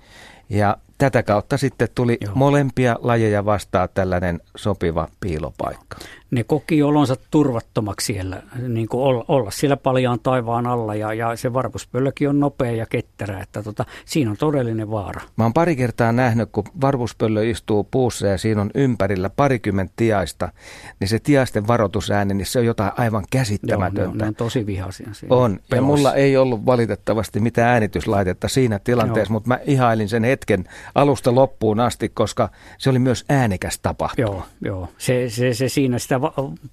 ja 0.48 0.76
tätä 0.98 1.22
kautta 1.22 1.56
sitten 1.56 1.88
tuli 1.94 2.18
Joo. 2.20 2.32
molempia 2.34 2.96
lajeja 3.00 3.44
vastaan 3.44 3.88
tällainen 3.94 4.40
sopiva 4.56 5.08
piilopaikka 5.20 5.96
ne 6.30 6.44
koki 6.44 6.82
olonsa 6.82 7.16
turvattomaksi 7.30 8.06
siellä, 8.06 8.42
niin 8.68 8.88
kuin 8.88 9.02
olla, 9.02 9.24
olla 9.28 9.50
siellä 9.50 9.76
paljaan 9.76 10.20
taivaan 10.20 10.66
alla 10.66 10.94
ja, 10.94 11.14
ja 11.14 11.36
se 11.36 11.52
varpuspöllökin 11.52 12.28
on 12.28 12.40
nopea 12.40 12.72
ja 12.72 12.86
ketterä, 12.86 13.40
että 13.40 13.62
tota, 13.62 13.84
siinä 14.04 14.30
on 14.30 14.36
todellinen 14.36 14.90
vaara. 14.90 15.20
Mä 15.36 15.44
oon 15.44 15.52
pari 15.52 15.76
kertaa 15.76 16.12
nähnyt, 16.12 16.48
kun 16.52 16.64
varpuspöllö 16.80 17.44
istuu 17.44 17.84
puussa 17.84 18.26
ja 18.26 18.38
siinä 18.38 18.60
on 18.60 18.70
ympärillä 18.74 19.30
parikymmentä 19.30 19.92
tiaista, 19.96 20.52
niin 21.00 21.08
se 21.08 21.18
tiaisten 21.18 21.66
varoitusääni, 21.66 22.34
niin 22.34 22.46
se 22.46 22.58
on 22.58 22.66
jotain 22.66 22.92
aivan 22.96 23.24
käsittämätöntä. 23.30 24.00
Joo, 24.00 24.06
ne 24.06 24.12
on, 24.12 24.18
ne 24.18 24.26
on 24.26 24.34
tosi 24.34 24.66
vihaisia. 24.66 25.08
On, 25.30 25.52
pelossa. 25.52 25.76
ja 25.76 25.82
mulla 25.82 26.14
ei 26.14 26.36
ollut 26.36 26.66
valitettavasti 26.66 27.40
mitään 27.40 27.68
äänityslaitetta 27.68 28.48
siinä 28.48 28.78
tilanteessa, 28.78 29.32
Joo. 29.32 29.36
mutta 29.36 29.48
mä 29.48 29.58
ihailin 29.66 30.08
sen 30.08 30.24
hetken 30.24 30.64
alusta 30.94 31.34
loppuun 31.34 31.80
asti, 31.80 32.08
koska 32.08 32.48
se 32.78 32.90
oli 32.90 32.98
myös 32.98 33.24
äänekäs 33.28 33.78
tapahtuma. 33.78 34.28
Joo, 34.28 34.42
joo. 34.64 34.88
Se, 34.98 35.30
se, 35.30 35.54
se 35.54 35.68
siinä 35.68 35.98
sitä 35.98 36.20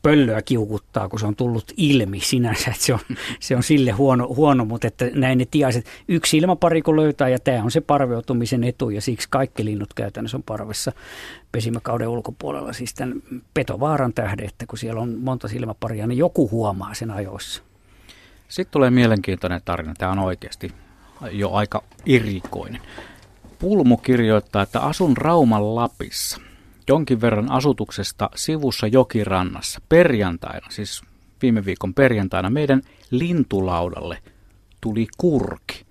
pöllöä 0.02 0.42
kiukuttaa, 0.42 1.10
kun 1.10 1.20
se 1.20 1.26
on 1.26 1.36
tullut 1.36 1.74
ilmi 1.78 2.20
sinänsä, 2.20 2.72
että 2.72 2.86
se 2.86 2.94
on, 2.94 3.00
se 3.40 3.56
on 3.56 3.64
sille 3.64 3.92
huono, 3.92 4.28
huono, 4.28 4.66
mutta 4.66 4.88
että 4.88 5.06
näin 5.14 5.38
ne 5.38 5.46
tiaiset, 5.52 5.86
yksi 6.08 6.38
ilmapari 6.38 6.82
kun 6.82 6.96
löytää 6.96 7.30
ja 7.30 7.40
tämä 7.40 7.64
on 7.64 7.72
se 7.72 7.82
parveutumisen 7.82 8.64
etu 8.64 8.90
ja 8.90 9.02
siksi 9.02 9.28
kaikki 9.32 9.66
linnut 9.66 9.94
käytännössä 9.94 10.38
on 10.38 10.44
parvessa 10.44 10.92
pesimäkauden 11.52 12.08
ulkopuolella, 12.08 12.74
siis 12.74 12.94
tämän 12.94 13.22
petovaaran 13.54 14.14
tähden, 14.14 14.46
että 14.46 14.66
kun 14.66 14.78
siellä 14.78 15.02
on 15.02 15.18
monta 15.20 15.48
silmäparia, 15.48 16.08
niin 16.08 16.18
joku 16.18 16.50
huomaa 16.50 16.94
sen 16.94 17.12
ajoissa. 17.12 17.64
Sitten 18.48 18.72
tulee 18.72 18.90
mielenkiintoinen 18.90 19.62
tarina, 19.66 19.94
tämä 19.98 20.12
on 20.12 20.20
oikeasti 20.20 20.72
jo 21.32 21.52
aika 21.52 21.84
erikoinen. 22.06 22.82
Pulmu 23.66 23.98
kirjoittaa, 23.98 24.62
että 24.62 24.80
asun 24.80 25.18
Rauman 25.18 25.76
Lapissa– 25.76 26.42
jonkin 26.88 27.22
verran 27.22 27.52
asutuksesta 27.52 28.30
sivussa 28.36 28.88
jokirannassa 28.88 29.82
perjantaina, 29.90 30.68
siis 30.70 31.02
viime 31.42 31.66
viikon 31.66 31.94
perjantaina, 31.94 32.50
meidän 32.50 32.82
lintulaudalle 33.12 34.18
tuli 34.82 35.08
kurki 35.18 35.86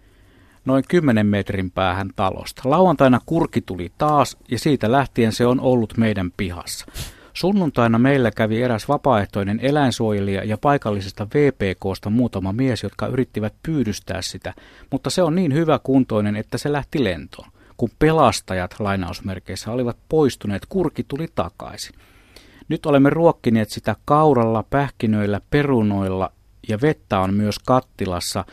noin 0.64 0.84
10 0.88 1.26
metrin 1.26 1.70
päähän 1.70 2.10
talosta. 2.16 2.62
Lauantaina 2.64 3.20
kurki 3.26 3.60
tuli 3.60 3.92
taas 3.98 4.36
ja 4.50 4.58
siitä 4.58 4.92
lähtien 4.92 5.32
se 5.32 5.46
on 5.46 5.60
ollut 5.60 5.96
meidän 5.96 6.32
pihassa. 6.36 6.86
Sunnuntaina 7.32 7.98
meillä 7.98 8.30
kävi 8.30 8.62
eräs 8.62 8.88
vapaaehtoinen 8.88 9.60
eläinsuojelija 9.62 10.44
ja 10.44 10.58
paikallisesta 10.58 11.26
VPKsta 11.34 12.10
muutama 12.10 12.52
mies, 12.52 12.82
jotka 12.82 13.06
yrittivät 13.06 13.54
pyydystää 13.62 14.22
sitä, 14.22 14.54
mutta 14.90 15.10
se 15.10 15.22
on 15.22 15.34
niin 15.34 15.54
hyvä 15.54 15.80
kuntoinen, 15.82 16.36
että 16.36 16.58
se 16.58 16.72
lähti 16.72 17.04
lentoon 17.04 17.53
kun 17.76 17.90
pelastajat 17.98 18.74
lainausmerkeissä 18.78 19.70
olivat 19.70 19.96
poistuneet, 20.08 20.66
kurki 20.68 21.04
tuli 21.08 21.26
takaisin. 21.34 21.94
Nyt 22.68 22.86
olemme 22.86 23.10
ruokkineet 23.10 23.70
sitä 23.70 23.96
kauralla, 24.04 24.64
pähkinöillä, 24.70 25.40
perunoilla 25.50 26.32
ja 26.68 26.78
vettä 26.82 27.18
on 27.18 27.34
myös 27.34 27.58
kattilassa. 27.58 28.44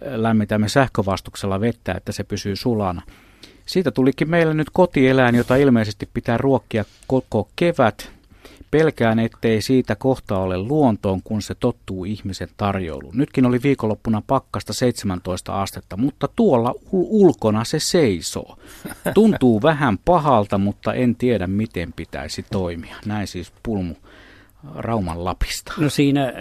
Lämmitämme 0.00 0.68
sähkövastuksella 0.68 1.60
vettä, 1.60 1.92
että 1.92 2.12
se 2.12 2.24
pysyy 2.24 2.56
sulana. 2.56 3.02
Siitä 3.66 3.90
tulikin 3.90 4.30
meille 4.30 4.54
nyt 4.54 4.70
kotieläin, 4.72 5.34
jota 5.34 5.56
ilmeisesti 5.56 6.08
pitää 6.14 6.38
ruokkia 6.38 6.84
koko 7.06 7.48
kevät 7.56 8.19
Pelkään, 8.70 9.18
ettei 9.18 9.62
siitä 9.62 9.96
kohta 9.96 10.38
ole 10.38 10.58
luontoon, 10.58 11.22
kun 11.24 11.42
se 11.42 11.54
tottuu 11.54 12.04
ihmisen 12.04 12.48
tarjouluun. 12.56 13.16
Nytkin 13.16 13.46
oli 13.46 13.62
viikonloppuna 13.62 14.22
pakkasta 14.26 14.72
17 14.72 15.62
astetta, 15.62 15.96
mutta 15.96 16.28
tuolla 16.36 16.74
ulkona 16.92 17.64
se 17.64 17.78
seisoo. 17.78 18.58
Tuntuu 19.14 19.62
vähän 19.70 19.98
pahalta, 19.98 20.58
mutta 20.58 20.94
en 20.94 21.16
tiedä, 21.16 21.46
miten 21.46 21.92
pitäisi 21.92 22.44
toimia. 22.50 22.96
Näin 23.06 23.26
siis 23.26 23.52
Pulmu 23.62 23.94
Rauman 24.74 25.24
Lapista? 25.24 25.72
No 25.78 25.90
siinä, 25.90 26.24
äh, 26.24 26.32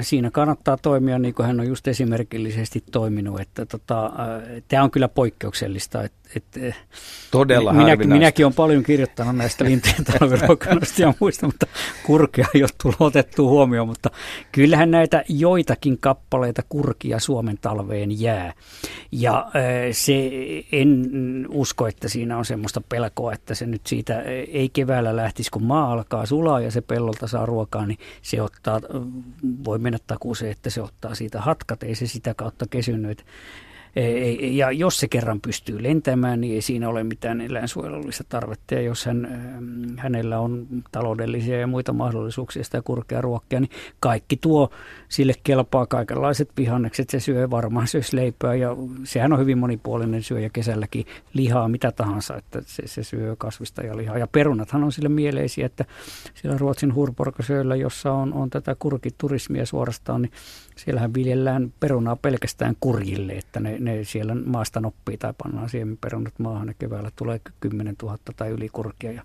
siinä 0.00 0.30
kannattaa 0.30 0.76
toimia 0.76 1.18
niin 1.18 1.34
kuin 1.34 1.46
hän 1.46 1.60
on 1.60 1.66
just 1.66 1.88
esimerkillisesti 1.88 2.84
toiminut. 2.92 3.40
Että 3.40 3.66
tota, 3.66 4.06
äh, 4.06 4.12
tämä 4.68 4.82
on 4.82 4.90
kyllä 4.90 5.08
poikkeuksellista, 5.08 6.02
että, 6.02 6.19
et, 6.36 6.74
Todella 7.30 7.72
minäkin, 7.72 8.08
minäkin 8.08 8.46
olen 8.46 8.54
paljon 8.54 8.82
kirjoittanut 8.82 9.36
näistä 9.36 9.64
lintujen 9.64 10.04
talviruokailusta 10.04 11.02
ja 11.02 11.14
muista, 11.20 11.46
mutta 11.46 11.66
kurkia 12.06 12.46
ei 12.54 12.62
ole 12.62 12.70
tullut 12.82 13.00
otettua 13.00 13.50
huomioon, 13.50 13.88
mutta 13.88 14.10
kyllähän 14.52 14.90
näitä 14.90 15.24
joitakin 15.28 15.98
kappaleita 15.98 16.62
kurkia 16.68 17.18
Suomen 17.18 17.58
talveen 17.60 18.20
jää. 18.20 18.52
Ja 19.12 19.50
se 19.92 20.30
en 20.72 21.10
usko, 21.48 21.86
että 21.86 22.08
siinä 22.08 22.38
on 22.38 22.44
semmoista 22.44 22.80
pelkoa, 22.88 23.32
että 23.32 23.54
se 23.54 23.66
nyt 23.66 23.86
siitä 23.86 24.22
ei 24.52 24.68
keväällä 24.68 25.16
lähtisi, 25.16 25.50
kun 25.50 25.62
maa 25.62 25.92
alkaa 25.92 26.26
sulaa 26.26 26.60
ja 26.60 26.70
se 26.70 26.80
pellolta 26.80 27.26
saa 27.26 27.46
ruokaa, 27.46 27.86
niin 27.86 27.98
se 28.22 28.42
ottaa, 28.42 28.80
voi 29.64 29.78
mennä 29.78 29.98
takuuseen, 30.06 30.52
että 30.52 30.70
se 30.70 30.82
ottaa 30.82 31.14
siitä 31.14 31.40
hatkat, 31.40 31.82
ei 31.82 31.94
se 31.94 32.06
sitä 32.06 32.34
kautta 32.34 32.66
kesynyt. 32.70 33.24
Ja 34.40 34.72
jos 34.72 35.00
se 35.00 35.08
kerran 35.08 35.40
pystyy 35.40 35.82
lentämään, 35.82 36.40
niin 36.40 36.54
ei 36.54 36.62
siinä 36.62 36.88
ole 36.88 37.04
mitään 37.04 37.40
eläinsuojelullista 37.40 38.24
tarvetta. 38.28 38.74
Ja 38.74 38.80
jos 38.80 39.06
hän, 39.06 39.24
ähm, 39.24 39.98
hänellä 39.98 40.40
on 40.40 40.66
taloudellisia 40.92 41.60
ja 41.60 41.66
muita 41.66 41.92
mahdollisuuksia 41.92 42.64
sitä 42.64 42.82
kurkea 42.82 43.20
ruokkia, 43.20 43.60
niin 43.60 43.70
kaikki 44.00 44.36
tuo 44.36 44.70
sille 45.08 45.32
kelpaa 45.44 45.86
kaikenlaiset 45.86 46.50
vihannekset. 46.56 47.10
Se 47.10 47.20
syö 47.20 47.50
varmaan 47.50 47.86
syös 47.86 48.12
leipää 48.12 48.54
ja 48.54 48.76
sehän 49.04 49.32
on 49.32 49.38
hyvin 49.38 49.58
monipuolinen 49.58 50.22
syöjä 50.22 50.50
kesälläkin 50.52 51.06
lihaa, 51.32 51.68
mitä 51.68 51.92
tahansa, 51.92 52.36
että 52.36 52.62
se, 52.66 52.82
se 52.86 53.02
syö 53.02 53.36
kasvista 53.36 53.82
ja 53.82 53.96
lihaa. 53.96 54.18
Ja 54.18 54.26
perunathan 54.26 54.84
on 54.84 54.92
sille 54.92 55.08
mieleisiä, 55.08 55.66
että 55.66 55.84
siellä 56.34 56.58
Ruotsin 56.58 56.94
hurporkasöillä, 56.94 57.76
jossa 57.76 58.12
on, 58.12 58.32
on 58.32 58.50
tätä 58.50 58.76
kurkiturismia 58.78 59.66
suorastaan, 59.66 60.22
niin 60.22 60.32
siellähän 60.84 61.14
viljellään 61.14 61.72
perunaa 61.80 62.16
pelkästään 62.16 62.76
kurjille, 62.80 63.32
että 63.32 63.60
ne, 63.60 63.76
ne 63.78 64.04
siellä 64.04 64.34
maasta 64.34 64.80
noppii 64.80 65.16
tai 65.18 65.34
pannaan 65.42 65.68
siemenperunat 65.68 66.38
maahan 66.38 66.68
ja 66.68 66.74
keväällä 66.78 67.10
tulee 67.16 67.40
10 67.60 67.94
000 68.02 68.18
tai 68.36 68.48
yli 68.50 68.68
kurkia 68.68 69.12
ja, 69.12 69.22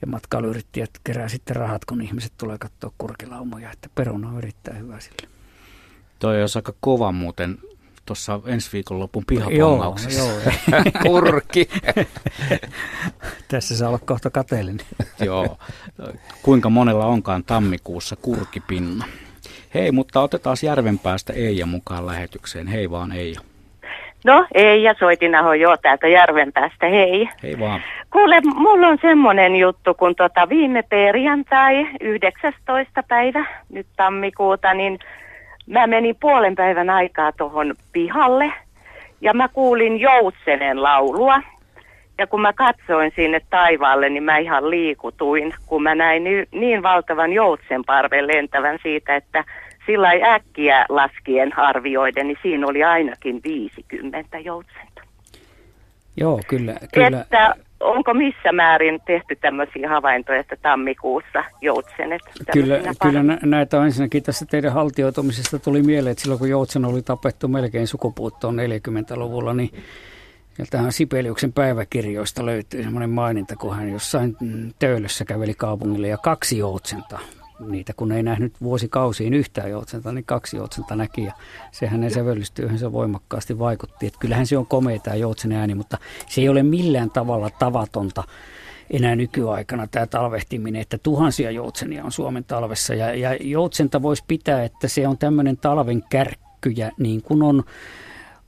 ja 0.00 0.06
matkailuyrittäjät 0.06 0.90
kerää 1.04 1.28
sitten 1.28 1.56
rahat, 1.56 1.84
kun 1.84 2.02
ihmiset 2.02 2.32
tulee 2.38 2.58
katsoa 2.58 2.92
kurkilaumoja, 2.98 3.72
että 3.72 3.88
peruna 3.94 4.28
on 4.28 4.38
erittäin 4.38 4.78
hyvä 4.78 5.00
sille. 5.00 5.28
Toi 6.18 6.42
on 6.42 6.48
aika 6.56 6.74
kova 6.80 7.12
muuten 7.12 7.58
tuossa 8.06 8.40
ensi 8.46 8.70
viikonlopun 8.72 9.24
pihapongauksessa. 9.26 10.20
Joo, 10.20 10.40
joo. 10.40 10.82
Kurki. 11.06 11.68
Tässä 13.48 13.76
saa 13.76 13.88
olla 13.88 13.98
kohta 13.98 14.30
kateellinen. 14.30 14.86
joo. 15.20 15.58
Kuinka 16.42 16.70
monella 16.70 17.06
onkaan 17.06 17.44
tammikuussa 17.44 18.16
kurkipinna? 18.16 19.06
Hei, 19.76 19.92
mutta 19.92 20.20
otetaan 20.20 20.56
Järvenpäästä 20.62 21.32
Eija 21.32 21.66
mukaan 21.66 22.06
lähetykseen. 22.06 22.66
Hei 22.66 22.90
vaan 22.90 23.12
Eija. 23.12 23.40
No, 24.24 24.46
Eija 24.54 24.94
Soitinaho 24.98 25.52
jo 25.52 25.76
täältä 25.76 26.08
Järvenpäästä, 26.08 26.86
hei. 26.86 27.28
Hei 27.42 27.58
vaan. 27.58 27.82
Kuule, 28.12 28.40
mulla 28.40 28.88
on 28.88 28.98
semmoinen 29.02 29.56
juttu, 29.56 29.94
kun 29.94 30.14
tota 30.14 30.48
viime 30.48 30.82
perjantai, 30.82 31.86
19. 32.00 33.02
päivä, 33.02 33.44
nyt 33.68 33.86
tammikuuta, 33.96 34.74
niin 34.74 34.98
mä 35.66 35.86
menin 35.86 36.16
puolen 36.20 36.54
päivän 36.54 36.90
aikaa 36.90 37.32
tuohon 37.32 37.74
pihalle 37.92 38.52
ja 39.20 39.34
mä 39.34 39.48
kuulin 39.48 40.00
joutsenen 40.00 40.82
laulua. 40.82 41.40
Ja 42.18 42.26
kun 42.26 42.40
mä 42.40 42.52
katsoin 42.52 43.12
sinne 43.16 43.40
taivaalle, 43.50 44.08
niin 44.08 44.22
mä 44.22 44.38
ihan 44.38 44.70
liikutuin, 44.70 45.54
kun 45.66 45.82
mä 45.82 45.94
näin 45.94 46.24
niin 46.52 46.82
valtavan 46.82 47.32
joutsenparven 47.32 48.26
lentävän 48.26 48.78
siitä, 48.82 49.16
että 49.16 49.44
sillä 49.86 50.10
äkkiä 50.34 50.86
laskien 50.88 51.58
arvioiden, 51.58 52.26
niin 52.26 52.38
siinä 52.42 52.66
oli 52.66 52.84
ainakin 52.84 53.40
50 53.44 54.38
joutsenta. 54.38 55.02
Joo, 56.16 56.40
kyllä. 56.48 56.74
kyllä. 56.94 57.20
Että 57.20 57.54
onko 57.80 58.14
missä 58.14 58.52
määrin 58.52 59.00
tehty 59.06 59.36
tämmöisiä 59.36 59.88
havaintoja, 59.88 60.40
että 60.40 60.56
tammikuussa 60.62 61.44
joutsenet? 61.60 62.22
Kyllä, 62.52 62.80
kyllä 63.02 63.22
näitä 63.42 63.78
on 63.78 63.84
ensinnäkin 63.84 64.22
tässä 64.22 64.46
teidän 64.46 64.72
haltioitumisesta 64.72 65.58
tuli 65.58 65.82
mieleen, 65.82 66.12
että 66.12 66.22
silloin 66.22 66.38
kun 66.38 66.50
joutsen 66.50 66.84
oli 66.84 67.02
tapettu 67.02 67.48
melkein 67.48 67.86
sukupuuttoon 67.86 68.56
40-luvulla, 68.56 69.54
niin 69.54 69.70
tähän 70.70 70.92
Sipeliuksen 70.92 71.52
päiväkirjoista 71.52 72.46
löytyy 72.46 72.82
semmoinen 72.82 73.10
maininta, 73.10 73.56
kun 73.56 73.76
hän 73.76 73.92
jossain 73.92 74.36
töölössä 74.78 75.24
käveli 75.24 75.54
kaupungille 75.54 76.08
ja 76.08 76.18
kaksi 76.18 76.58
joutsenta 76.58 77.18
niitä, 77.60 77.92
kun 77.96 78.12
ei 78.12 78.22
nähnyt 78.22 78.52
vuosikausiin 78.62 79.34
yhtään 79.34 79.70
joutsenta, 79.70 80.12
niin 80.12 80.24
kaksi 80.24 80.56
joutsenta 80.56 80.96
näki 80.96 81.24
ja 81.24 81.32
se 81.72 81.86
hänen 81.86 82.10
sävellystyöhönsä 82.10 82.92
voimakkaasti 82.92 83.58
vaikutti. 83.58 84.06
Että 84.06 84.18
kyllähän 84.18 84.46
se 84.46 84.58
on 84.58 84.66
komea 84.66 84.98
tämä 84.98 85.16
joutsen 85.16 85.52
ääni, 85.52 85.74
mutta 85.74 85.98
se 86.28 86.40
ei 86.40 86.48
ole 86.48 86.62
millään 86.62 87.10
tavalla 87.10 87.50
tavatonta 87.50 88.24
enää 88.90 89.16
nykyaikana 89.16 89.86
tämä 89.86 90.06
talvehtiminen, 90.06 90.82
että 90.82 90.98
tuhansia 90.98 91.50
joutsenia 91.50 92.04
on 92.04 92.12
Suomen 92.12 92.44
talvessa 92.44 92.94
ja, 92.94 93.14
ja 93.14 93.36
joutsenta 93.40 94.02
voisi 94.02 94.24
pitää, 94.28 94.64
että 94.64 94.88
se 94.88 95.08
on 95.08 95.18
tämmöinen 95.18 95.56
talven 95.56 96.02
kärkkyjä 96.10 96.92
niin 96.98 97.22
kuin 97.22 97.42
on 97.42 97.64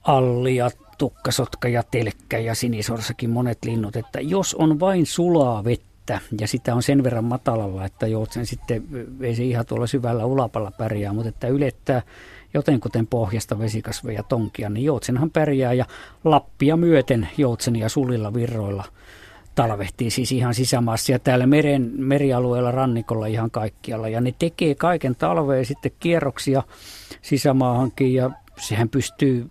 allia, 0.03 0.71
tukkasotka 0.99 1.69
ja 1.69 1.83
telkkä 1.83 2.39
ja 2.39 2.55
sinisorsakin 2.55 3.31
monet 3.31 3.65
linnut, 3.65 3.97
että 3.97 4.21
jos 4.21 4.55
on 4.55 4.81
vain 4.81 5.07
sulaa 5.07 5.65
vettä, 5.65 5.88
vettä 6.09 6.21
ja 6.41 6.49
sitä 6.49 6.75
on 6.75 6.83
sen 6.83 7.05
verran 7.05 7.25
matalalla, 7.25 7.85
että 7.85 8.07
joutsen 8.07 8.47
sitten 8.47 8.85
ei 9.21 9.35
se 9.35 9.45
ihan 9.45 9.67
tuolla 9.67 9.87
syvällä 9.87 10.25
ulapalla 10.25 10.71
pärjää, 10.71 11.13
mutta 11.13 11.29
että 11.29 11.49
ylettää 11.49 12.03
jotenkuten 12.55 13.07
pohjasta 13.07 13.59
vesikasveja 13.59 14.23
tonkia, 14.23 14.71
niin 14.71 14.85
joutsenhan 14.85 15.31
pärjää 15.31 15.73
ja 15.73 15.85
Lappia 16.25 16.77
myöten 16.77 17.29
joutsenia 17.37 17.89
sulilla 17.89 18.35
virroilla 18.35 18.85
talvehtii 19.55 20.11
siis 20.11 20.33
ihan 20.33 20.55
sisämaassa 20.55 21.13
ja 21.13 21.19
täällä 21.19 21.47
meren, 21.47 21.93
merialueella 21.97 22.71
rannikolla 22.71 23.27
ihan 23.27 23.51
kaikkialla. 23.51 24.09
Ja 24.09 24.21
ne 24.21 24.35
tekee 24.39 24.75
kaiken 24.75 25.17
talveen 25.17 25.65
sitten 25.65 25.93
kierroksia 26.01 26.63
sisämaahankin 27.23 28.15
ja 28.15 28.31
sehän 28.61 28.89
pystyy 28.89 29.51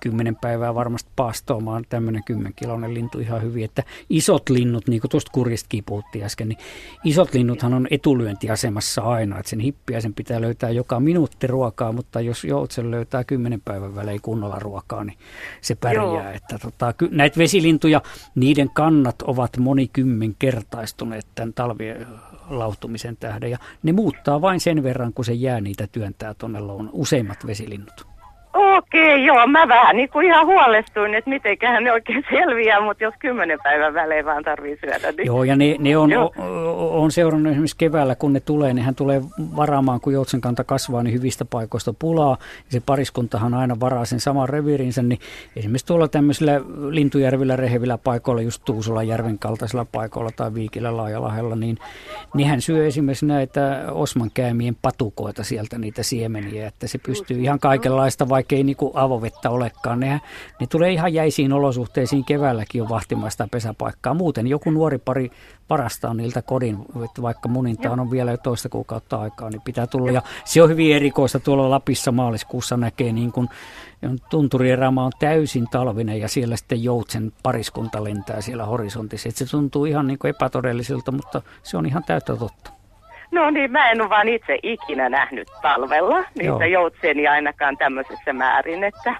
kymmenen 0.00 0.36
päivää 0.36 0.74
varmasti 0.74 1.10
paastoamaan 1.16 1.84
tämmöinen 1.88 2.24
kymmenkiloinen 2.24 2.94
lintu 2.94 3.18
ihan 3.18 3.42
hyvin. 3.42 3.64
Että 3.64 3.82
isot 4.10 4.48
linnut, 4.48 4.88
niin 4.88 5.00
kuin 5.00 5.10
tuosta 5.10 5.30
kurjistakin 5.34 5.84
puhuttiin 5.84 6.24
äsken, 6.24 6.48
niin 6.48 6.58
isot 7.04 7.34
linnuthan 7.34 7.74
on 7.74 7.86
etulyöntiasemassa 7.90 9.02
aina. 9.02 9.38
Että 9.38 9.50
sen 9.50 9.60
hippiäisen 9.60 10.14
pitää 10.14 10.40
löytää 10.40 10.70
joka 10.70 11.00
minuutti 11.00 11.46
ruokaa, 11.46 11.92
mutta 11.92 12.20
jos 12.20 12.44
joutsen 12.44 12.90
löytää 12.90 13.24
kymmenen 13.24 13.60
päivän 13.60 13.94
välein 13.94 14.20
kunnolla 14.22 14.58
ruokaa, 14.58 15.04
niin 15.04 15.18
se 15.60 15.74
pärjää. 15.74 16.04
Joo. 16.04 16.30
Että 16.30 16.58
tota, 16.58 16.94
näitä 17.10 17.38
vesilintuja, 17.38 18.02
niiden 18.34 18.70
kannat 18.70 19.22
ovat 19.22 19.56
monikymmenkertaistuneet 19.56 21.26
tämän 21.34 21.54
talvien 21.54 22.06
lauhtumisen 22.48 23.16
tähden. 23.16 23.50
Ja 23.50 23.58
ne 23.82 23.92
muuttaa 23.92 24.40
vain 24.40 24.60
sen 24.60 24.82
verran, 24.82 25.12
kun 25.12 25.24
se 25.24 25.32
jää 25.32 25.60
niitä 25.60 25.86
työntää 25.86 26.34
tuonne 26.34 26.58
useimmat 26.92 27.46
vesilinnut. 27.46 28.15
Okei, 28.56 29.24
joo, 29.24 29.46
mä 29.46 29.68
vähän 29.68 29.96
niin 29.96 30.08
kuin 30.08 30.26
ihan 30.26 30.46
huolestuin, 30.46 31.14
että 31.14 31.30
mitenköhän 31.30 31.84
ne 31.84 31.92
oikein 31.92 32.24
selviää, 32.30 32.80
mutta 32.80 33.04
jos 33.04 33.14
kymmenen 33.18 33.58
päivän 33.62 33.94
välein 33.94 34.24
vaan 34.24 34.44
tarvii 34.44 34.78
syödä. 34.80 35.12
Niin... 35.12 35.26
Joo, 35.26 35.44
ja 35.44 35.56
ne, 35.56 35.76
ne 35.78 35.96
on, 35.96 36.10
o, 36.12 36.32
on 37.02 37.12
seurannut 37.12 37.50
esimerkiksi 37.50 37.76
keväällä, 37.78 38.14
kun 38.14 38.32
ne 38.32 38.40
tulee, 38.40 38.74
niin 38.74 38.84
hän 38.84 38.94
tulee 38.94 39.22
varaamaan, 39.56 40.00
kun 40.00 40.12
joutsenkanta 40.12 40.64
kasvaa, 40.64 41.02
niin 41.02 41.14
hyvistä 41.14 41.44
paikoista 41.44 41.94
pulaa. 41.98 42.36
Ja 42.40 42.72
se 42.72 42.82
pariskuntahan 42.86 43.54
aina 43.54 43.80
varaa 43.80 44.04
sen 44.04 44.20
saman 44.20 44.48
reviirinsä, 44.48 45.02
niin 45.02 45.18
esimerkiksi 45.56 45.86
tuolla 45.86 46.08
tämmöisillä 46.08 46.60
Lintujärvillä 46.90 47.56
rehevillä 47.56 47.98
paikoilla, 47.98 48.42
just 48.42 48.62
Tuusulan 48.64 49.08
järven 49.08 49.38
kaltaisilla 49.38 49.86
paikoilla 49.92 50.30
tai 50.36 50.54
Viikillä 50.54 50.96
Laajalahella, 50.96 51.56
niin, 51.56 51.78
niin 52.34 52.48
hän 52.48 52.60
syö 52.60 52.86
esimerkiksi 52.86 53.26
näitä 53.26 53.84
Osman 53.90 54.30
käymien 54.34 54.76
patukoita 54.82 55.44
sieltä, 55.44 55.78
niitä 55.78 56.02
siemeniä, 56.02 56.66
että 56.66 56.86
se 56.86 56.98
pystyy 56.98 57.40
ihan 57.40 57.58
kaikenlaista, 57.60 58.28
vaikka 58.28 58.45
ei 58.52 58.64
niin 58.64 58.76
avovettä 58.94 59.50
olekaan. 59.50 60.00
Ne, 60.00 60.20
ne 60.60 60.66
tulee 60.66 60.92
ihan 60.92 61.14
jäisiin 61.14 61.52
olosuhteisiin 61.52 62.24
keväälläkin 62.24 62.78
jo 62.78 62.88
vahtimaan 62.88 63.30
sitä 63.30 63.48
pesäpaikkaa. 63.50 64.14
Muuten 64.14 64.46
joku 64.46 64.70
nuori 64.70 64.98
pari 64.98 65.30
varastaa 65.70 66.14
niiltä 66.14 66.42
kodin, 66.42 66.78
että 67.04 67.22
vaikka 67.22 67.48
munintaan 67.48 68.00
on 68.00 68.10
vielä 68.10 68.30
jo 68.30 68.36
toista 68.36 68.68
kuukautta 68.68 69.16
aikaa, 69.16 69.50
niin 69.50 69.62
pitää 69.62 69.86
tulla. 69.86 70.10
Ja 70.10 70.22
se 70.44 70.62
on 70.62 70.68
hyvin 70.68 70.96
erikoista 70.96 71.40
tuolla 71.40 71.70
Lapissa 71.70 72.12
maaliskuussa 72.12 72.76
näkee, 72.76 73.12
niin 73.12 73.32
kuin 73.32 73.48
tunturieräma 74.30 75.04
on 75.04 75.12
täysin 75.18 75.66
talvinen 75.70 76.20
ja 76.20 76.28
siellä 76.28 76.56
sitten 76.56 76.84
joutsen 76.84 77.32
pariskunta 77.42 78.04
lentää 78.04 78.40
siellä 78.40 78.64
horisontissa. 78.64 79.28
Että 79.28 79.38
se 79.44 79.50
tuntuu 79.50 79.84
ihan 79.84 80.06
niin 80.06 80.18
kuin 80.18 80.30
epätodelliselta, 80.30 81.12
mutta 81.12 81.42
se 81.62 81.76
on 81.76 81.86
ihan 81.86 82.04
täyttä 82.04 82.36
totta. 82.36 82.75
No 83.36 83.50
niin, 83.50 83.72
mä 83.72 83.90
en 83.90 84.00
ole 84.00 84.10
vaan 84.10 84.28
itse 84.28 84.58
ikinä 84.62 85.08
nähnyt 85.08 85.48
talvella 85.62 86.24
niitä 86.38 86.66
joutsenia 86.66 87.32
ainakaan 87.32 87.76
tämmöisessä 87.76 88.32
määrin, 88.32 88.84
että... 88.84 89.14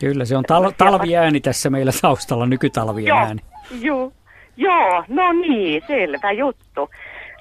Kyllä, 0.00 0.24
se 0.24 0.36
on 0.36 0.44
tal- 0.44 0.72
talviääni 0.76 1.40
tässä 1.40 1.70
meillä 1.70 1.92
taustalla, 2.02 2.46
nykytalviääni. 2.46 3.40
Joo, 3.70 3.80
joo, 3.80 4.12
joo, 4.56 5.04
no 5.08 5.32
niin, 5.32 5.82
selvä 5.86 6.32
juttu. 6.32 6.90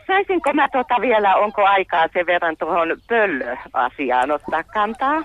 Saisinko 0.07 0.53
mä 0.53 0.67
tota 0.71 0.95
vielä, 1.01 1.35
onko 1.35 1.65
aikaa 1.65 2.07
sen 2.13 2.25
verran 2.25 2.57
tuohon 2.57 2.97
pöllöasiaan 3.07 4.31
ottaa 4.31 4.63
kantaa? 4.63 5.21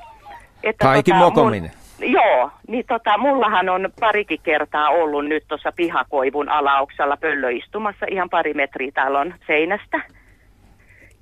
Että 0.63 0.85
Kaikki 0.85 1.11
tota, 1.11 1.25
mokominen. 1.25 1.71
Mun, 2.01 2.13
Joo, 2.13 2.51
niin 2.69 2.85
tota, 2.89 3.19
mullahan 3.19 3.69
on 3.69 3.89
parikin 4.01 4.41
kertaa 4.43 4.89
ollut 4.89 5.27
nyt 5.27 5.45
tuossa 5.49 5.73
pihakoivun 5.77 6.49
alauksella 6.49 7.17
pöllö 7.17 7.51
istumassa 7.51 8.07
ihan 8.11 8.31
pari 8.31 8.55
metriä 8.55 8.93
talon 8.95 9.35
seinästä. 9.47 10.01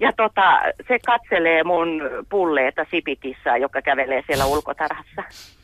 Ja 0.02 0.12
tota, 0.16 0.60
se 0.88 0.98
katselee 1.06 1.64
mun 1.64 2.02
pulleeta 2.30 2.86
sipikissaa, 2.90 3.56
joka 3.56 3.82
kävelee 3.82 4.22
siellä 4.26 4.46
ulkotarhassa. 4.46 5.22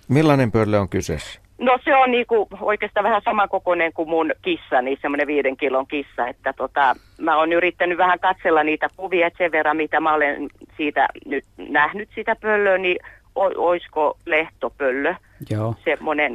Millainen 0.09 0.53
pöllö 0.53 0.79
on 0.81 0.89
kyseessä? 0.89 1.41
No 1.59 1.79
se 1.85 1.97
on 1.97 2.11
niinku 2.11 2.49
oikeastaan 2.61 3.05
vähän 3.05 3.23
samankokoinen 3.25 3.93
kuin 3.93 4.09
mun 4.09 4.33
kissa, 4.43 4.83
niin 4.83 4.99
semmoinen 5.03 5.27
viiden 5.27 5.57
kilon 5.57 5.87
kissa. 5.87 6.29
Että 6.29 6.53
tota, 6.53 6.95
mä 7.21 7.37
oon 7.37 7.53
yrittänyt 7.53 7.99
vähän 7.99 8.19
katsella 8.21 8.63
niitä 8.63 8.89
kuvia, 8.97 9.27
että 9.27 9.39
sen 9.39 9.53
verran 9.53 9.77
mitä 9.77 10.01
mä 10.01 10.15
olen 10.15 10.49
siitä 10.77 11.09
nyt 11.27 11.45
nähnyt 11.57 12.09
sitä 12.15 12.37
pöllöä, 12.37 12.79
niin 12.79 12.97
o- 13.35 13.67
oisko 13.69 14.19
lehtopöllö 14.27 15.15
Joo. 15.51 15.75
semmoinen, 15.85 16.31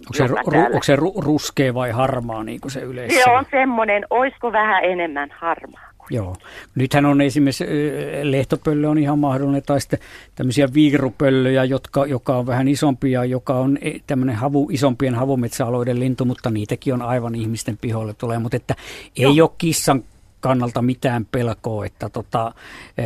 Onko 0.00 0.12
se, 0.12 0.26
ru, 0.26 0.36
täällä- 0.50 0.66
onko 0.66 0.82
se 0.82 0.96
ru, 0.96 1.12
ruskea 1.20 1.74
vai 1.74 1.90
harmaa, 1.90 2.44
niin 2.44 2.60
kuin 2.60 2.70
se 2.72 2.80
yleensä 2.80 3.24
Se 3.24 3.30
on 3.30 3.44
semmoinen, 3.50 4.04
oisko 4.10 4.52
vähän 4.52 4.84
enemmän 4.84 5.28
harmaa. 5.38 5.91
Joo. 6.10 6.36
Nythän 6.74 7.06
on 7.06 7.20
esimerkiksi 7.20 7.64
lehtopöllö 8.22 8.88
on 8.88 8.98
ihan 8.98 9.18
mahdollinen, 9.18 9.62
tai 9.66 9.80
sitten 9.80 9.98
tämmöisiä 10.34 10.68
viirupöllöjä, 10.74 11.64
jotka, 11.64 12.06
joka 12.06 12.36
on 12.36 12.46
vähän 12.46 12.68
isompia, 12.68 13.24
joka 13.24 13.54
on 13.54 13.78
e- 13.80 13.98
tämmöinen 14.06 14.36
havu, 14.36 14.68
isompien 14.72 15.14
havumetsäalueiden 15.14 16.00
lintu, 16.00 16.24
mutta 16.24 16.50
niitäkin 16.50 16.94
on 16.94 17.02
aivan 17.02 17.34
ihmisten 17.34 17.78
pihoille 17.80 18.14
tulee. 18.14 18.38
Mutta 18.38 18.56
että 18.56 18.74
ei 19.16 19.40
ole 19.40 19.50
kissan 19.58 20.04
kannalta 20.40 20.82
mitään 20.82 21.26
pelkoa, 21.26 21.86
että 21.86 22.08
tota, 22.08 22.54
e, 22.98 23.04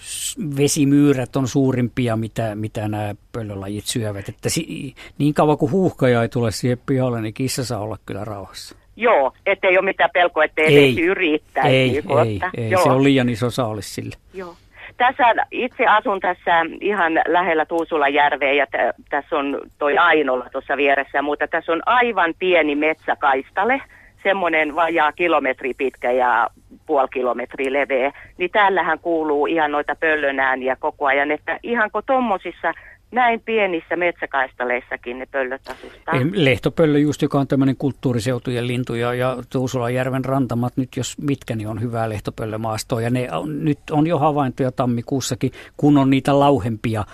s- 0.00 0.36
vesimyyrät 0.56 1.36
on 1.36 1.48
suurimpia, 1.48 2.16
mitä, 2.16 2.54
mitä 2.54 2.88
nämä 2.88 3.14
pöllölajit 3.32 3.86
syövät. 3.86 4.28
Että 4.28 4.48
si, 4.48 4.94
niin 5.18 5.34
kauan 5.34 5.58
kuin 5.58 5.72
huuhkaja 5.72 6.22
ei 6.22 6.28
tule 6.28 6.50
siihen 6.50 6.78
pihalle, 6.86 7.20
niin 7.20 7.34
kissa 7.34 7.64
saa 7.64 7.80
olla 7.80 7.98
kyllä 8.06 8.24
rauhassa. 8.24 8.74
Joo, 9.00 9.32
ettei 9.46 9.78
ole 9.78 9.84
mitään 9.84 10.10
pelkoa, 10.12 10.44
ettei 10.44 10.66
Ei. 10.66 10.90
vesi 10.90 11.02
yrittäisi. 11.02 11.76
Ei, 11.76 11.90
niin 11.90 12.18
ei, 12.26 12.40
ei, 12.64 12.70
Joo. 12.70 12.82
se 12.82 12.90
on 12.90 13.04
liian 13.04 13.28
iso 13.28 13.50
saalis 13.50 13.94
sille. 13.94 14.16
Joo. 14.34 14.54
Tässä 14.96 15.24
itse 15.50 15.86
asun 15.86 16.20
tässä 16.20 16.66
ihan 16.80 17.12
lähellä 17.28 17.66
Tuusulajärveä 17.66 18.52
ja 18.52 18.66
t- 18.66 19.04
tässä 19.10 19.36
on 19.36 19.60
toi 19.78 19.98
Ainola 19.98 20.46
tuossa 20.52 20.76
vieressä, 20.76 21.22
mutta 21.22 21.48
tässä 21.48 21.72
on 21.72 21.82
aivan 21.86 22.34
pieni 22.38 22.74
metsäkaistale, 22.74 23.82
semmoinen 24.22 24.74
vajaa 24.74 25.12
kilometri 25.12 25.74
pitkä 25.74 26.10
ja 26.12 26.48
puoli 26.86 27.08
kilometriä 27.12 27.72
leveä. 27.72 28.12
Niin 28.38 28.50
täällähän 28.50 28.98
kuuluu 28.98 29.46
ihan 29.46 29.72
noita 29.72 29.96
pöllön 30.00 30.40
ääniä 30.40 30.76
koko 30.76 31.06
ajan, 31.06 31.30
että 31.30 31.58
ihanko 31.62 32.02
tommosissa 32.02 32.72
näin 33.10 33.40
pienissä 33.40 33.96
metsäkaistaleissakin 33.96 35.18
ne 35.18 35.26
pöllöt 35.26 35.62
asustaa. 35.68 36.14
Lehtopöllö 36.32 36.98
just, 36.98 37.22
joka 37.22 37.40
on 37.40 37.48
tämmöinen 37.48 37.76
kulttuuriseutujen 37.76 38.66
lintu 38.66 38.94
ja, 38.94 39.14
ja 39.14 39.36
Tuusulajärven 39.52 40.24
rantamat 40.24 40.76
nyt 40.76 40.96
jos 40.96 41.18
mitkä, 41.18 41.56
niin 41.56 41.68
on 41.68 41.80
hyvää 41.80 42.08
lehtopöllömaastoa. 42.08 43.00
Ja 43.00 43.10
ne 43.10 43.32
on, 43.32 43.64
nyt 43.64 43.78
on 43.90 44.06
jo 44.06 44.18
havaintoja 44.18 44.72
tammikuussakin, 44.72 45.52
kun 45.76 45.98
on 45.98 46.10
niitä 46.10 46.38
lauhempia 46.38 47.04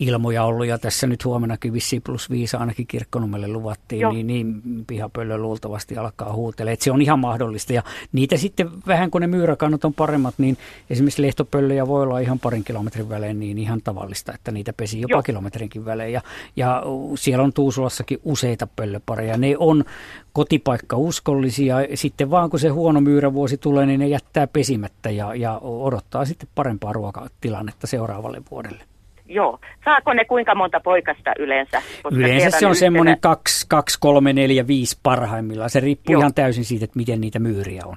ilmoja 0.00 0.44
ollut. 0.44 0.66
Ja 0.66 0.78
tässä 0.78 1.06
nyt 1.06 1.24
huomenakin 1.24 1.72
vissiin 1.72 2.02
plus 2.02 2.30
viisi 2.30 2.56
ainakin 2.56 2.86
kirkkonummelle 2.86 3.48
luvattiin, 3.48 4.00
Joo. 4.00 4.12
niin, 4.12 4.26
niin 4.26 4.62
pihapöllö 4.86 5.38
luultavasti 5.38 5.96
alkaa 5.96 6.32
huutelemaan. 6.32 6.72
Että 6.72 6.84
se 6.84 6.92
on 6.92 7.02
ihan 7.02 7.18
mahdollista. 7.18 7.72
Ja 7.72 7.82
niitä 8.12 8.36
sitten 8.36 8.70
vähän 8.86 9.10
kun 9.10 9.20
ne 9.20 9.26
myyräkannat 9.26 9.84
on 9.84 9.94
paremmat, 9.94 10.34
niin 10.38 10.56
esimerkiksi 10.90 11.22
lehtopöllöjä 11.22 11.86
voi 11.86 12.02
olla 12.02 12.18
ihan 12.18 12.38
parin 12.38 12.64
kilometrin 12.64 13.08
välein 13.08 13.40
niin 13.40 13.58
ihan 13.58 13.80
tavallista, 13.82 14.34
että 14.34 14.52
niitä 14.52 14.72
pesi 14.72 15.00
jopa 15.00 15.14
Joo. 15.14 15.22
kilometrinkin 15.22 15.84
välein. 15.84 16.12
Ja, 16.12 16.20
ja 16.56 16.82
siellä 17.14 17.44
on 17.44 17.52
Tuusulassakin 17.52 18.18
useita 18.24 18.66
pöllöpareja. 18.66 19.36
Ne 19.36 19.54
on 19.58 19.84
kotipaikka 20.32 20.96
uskollisia. 20.96 21.76
Sitten 21.94 22.30
vaan 22.30 22.50
kun 22.50 22.60
se 22.60 22.68
huono 22.68 23.00
myyrävuosi 23.00 23.58
tulee, 23.58 23.86
niin 23.86 24.00
ne 24.00 24.08
jättää 24.08 24.46
pesimättä 24.46 25.10
ja, 25.10 25.34
ja 25.34 25.58
odottaa 25.58 26.24
sitten 26.24 26.48
parempaa 26.54 26.92
ruokatilannetta 26.92 27.86
seuraavalle 27.86 28.42
vuodelle. 28.50 28.89
Joo. 29.30 29.58
Saako 29.84 30.12
ne 30.12 30.24
kuinka 30.24 30.54
monta 30.54 30.80
poikasta 30.80 31.32
yleensä? 31.38 31.82
Koska 32.02 32.18
Yleensä 32.18 32.58
se 32.58 32.66
on 32.66 32.76
semmoinen 32.76 33.20
2, 33.20 33.66
2, 33.68 33.98
3, 34.00 34.32
4, 34.32 34.66
5 34.66 34.98
parhaimmillaan. 35.02 35.70
Se 35.70 35.80
riippuu 35.80 36.12
Joo. 36.12 36.20
ihan 36.20 36.34
täysin 36.34 36.64
siitä, 36.64 36.84
että 36.84 36.96
miten 36.96 37.20
niitä 37.20 37.38
myyriä 37.38 37.82
on. 37.86 37.96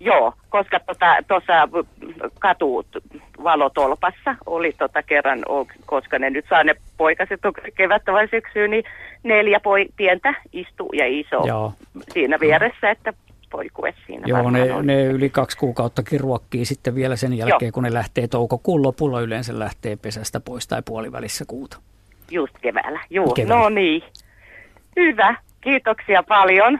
Joo, 0.00 0.32
koska 0.48 0.80
tuossa 1.28 1.68
tota, 1.68 1.86
katu 2.38 2.84
valotolpassa 3.44 4.36
oli 4.46 4.72
tota 4.78 5.02
kerran, 5.02 5.44
koska 5.86 6.18
ne 6.18 6.30
nyt 6.30 6.44
saa 6.48 6.64
ne 6.64 6.74
poikaset 6.96 7.40
kevättä 7.74 8.12
vai 8.12 8.28
syksyä, 8.28 8.68
niin 8.68 8.84
neljä 9.22 9.60
poi, 9.60 9.86
pientä 9.96 10.34
istuu 10.52 10.92
ja 10.92 11.06
iso 11.06 11.46
Joo. 11.46 11.72
siinä 12.12 12.40
vieressä, 12.40 12.90
että 12.90 13.12
poikue 13.50 13.94
siinä 14.06 14.22
Joo, 14.26 14.50
ne, 14.50 14.72
oli. 14.74 14.86
ne 14.86 15.04
yli 15.04 15.30
kaksi 15.30 15.56
kuukauttakin 15.56 16.20
ruokkii 16.20 16.64
sitten 16.64 16.94
vielä 16.94 17.16
sen 17.16 17.32
jälkeen, 17.34 17.72
kun 17.72 17.82
ne 17.82 17.92
lähtee 17.92 18.28
toukokuun 18.28 18.82
lopulla 18.82 19.20
yleensä 19.20 19.58
lähtee 19.58 19.96
pesästä 19.96 20.40
pois 20.40 20.68
tai 20.68 20.82
puolivälissä 20.84 21.44
kuuta. 21.48 21.78
Just 22.30 22.58
keväällä, 22.62 23.00
juu, 23.10 23.32
Keväällä. 23.32 23.62
no 23.62 23.68
niin. 23.68 24.02
Hyvä, 24.96 25.36
kiitoksia 25.60 26.22
paljon. 26.22 26.78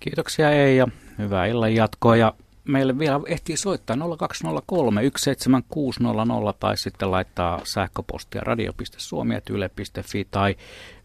Kiitoksia 0.00 0.50
Eija. 0.50 0.88
Hyvää 1.18 1.46
illan 1.46 1.74
jatkoa 1.74 2.16
ja 2.16 2.32
meille 2.64 2.98
vielä 2.98 3.20
ehtii 3.26 3.56
soittaa 3.56 3.96
0203 4.18 5.02
17600 5.16 6.52
tai 6.60 6.76
sitten 6.76 7.10
laittaa 7.10 7.60
sähköpostia 7.64 8.42
radio.suomi.yle.fi 8.44 10.26
tai 10.30 10.56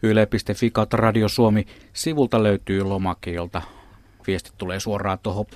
yle.fi 0.02 0.70
kautta 0.70 0.96
Radio 0.96 1.28
Suomi. 1.28 1.66
Sivulta 1.92 2.42
löytyy 2.42 2.82
lomake, 2.82 3.30
jolta 4.24 4.26
viesti 4.26 4.50
tulee 4.58 4.80
suoraan 4.80 5.18
tuohon 5.22 5.46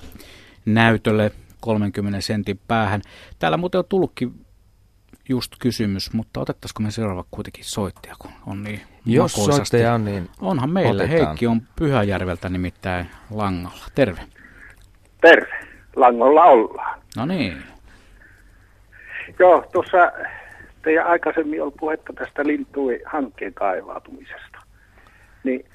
näytölle 0.65 1.31
30 1.61 2.21
sentin 2.21 2.59
päähän. 2.67 3.01
Täällä 3.39 3.57
muuten 3.57 3.79
on 3.79 3.85
tullutkin 3.89 4.45
just 5.29 5.51
kysymys, 5.59 6.13
mutta 6.13 6.39
otettaisiko 6.39 6.83
me 6.83 6.91
seuraava 6.91 7.25
kuitenkin 7.31 7.63
soittaja, 7.65 8.15
kun 8.19 8.31
on 8.47 8.63
niin 8.63 8.81
Jos 9.05 9.37
makoisasti. 9.37 9.55
soittaja 9.69 9.93
on, 9.93 10.05
niin 10.05 10.29
Onhan 10.41 10.69
meillä. 10.69 11.03
otetaan. 11.03 11.25
Heikki 11.27 11.47
on 11.47 11.61
Pyhäjärveltä 11.75 12.49
nimittäin 12.49 13.05
langalla. 13.29 13.85
Terve. 13.95 14.21
Terve. 15.21 15.65
Langolla 15.95 16.43
ollaan. 16.43 16.99
No 17.17 17.25
niin. 17.25 17.63
Joo, 19.39 19.65
tuossa 19.73 20.11
teidän 20.83 21.07
aikaisemmin 21.07 21.63
oli 21.63 21.71
puhetta 21.79 22.13
tästä 22.13 22.43
lintujen 22.47 22.99
hankkeen 23.05 23.53
kaivautumisesta. 23.53 24.59
Niin 25.43 25.65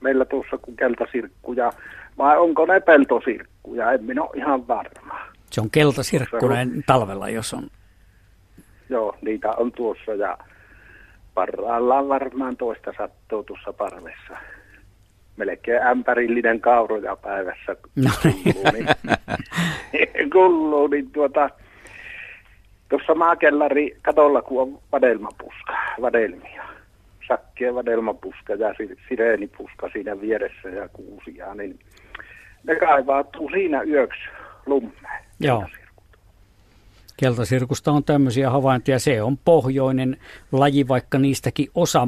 meillä 0.00 0.24
tuossa 0.24 0.58
kun 0.58 0.76
keltasirkkuja, 0.76 1.72
vai 2.18 2.38
onko 2.38 2.66
ne 2.66 2.80
peltosirkkuja, 2.80 3.92
en 3.92 4.04
minä 4.04 4.22
ole 4.22 4.30
ihan 4.36 4.68
varma. 4.68 5.18
Se 5.50 5.60
on 5.60 5.70
keltasirkkunen 5.70 6.84
talvella, 6.86 7.28
jos 7.28 7.54
on. 7.54 7.66
Joo, 8.90 9.16
niitä 9.22 9.50
on 9.52 9.72
tuossa 9.72 10.14
ja 10.14 10.38
parhaillaan 11.34 12.08
varmaan 12.08 12.56
toista 12.56 12.92
sattuu 12.98 13.42
tuossa 13.42 13.72
parvessa. 13.72 14.36
Melkein 15.36 15.82
ämpärillinen 15.82 16.60
kauroja 16.60 17.16
päivässä 17.16 17.76
No 17.96 18.10
niin. 18.24 18.42
kulluu, 18.54 18.72
niin, 18.72 18.86
kulluu, 20.32 20.86
niin 20.86 21.10
tuota, 21.10 21.50
tuossa 22.88 23.14
maakellari 23.14 23.96
katolla, 24.02 24.42
kun 24.42 24.62
on 24.62 24.78
vadelmapuska, 24.92 25.76
vadelmia. 26.02 26.62
Sakkia 27.28 27.74
vadelmapuska 27.74 28.52
ja 28.54 28.74
si- 28.74 28.98
sireenipuska 29.08 29.88
siinä 29.92 30.20
vieressä 30.20 30.68
ja 30.68 30.88
kuusia, 30.88 31.54
niin 31.54 31.78
ne 32.66 32.76
kaivautuu 32.76 33.50
siinä 33.50 33.82
yöksi 33.82 34.20
lummeen. 34.66 35.24
Joo. 35.40 35.64
Keltasirkusta 37.16 37.92
on 37.92 38.04
tämmöisiä 38.04 38.50
havaintoja. 38.50 38.98
Se 38.98 39.22
on 39.22 39.38
pohjoinen 39.44 40.16
laji, 40.52 40.88
vaikka 40.88 41.18
niistäkin 41.18 41.68
osa 41.74 42.06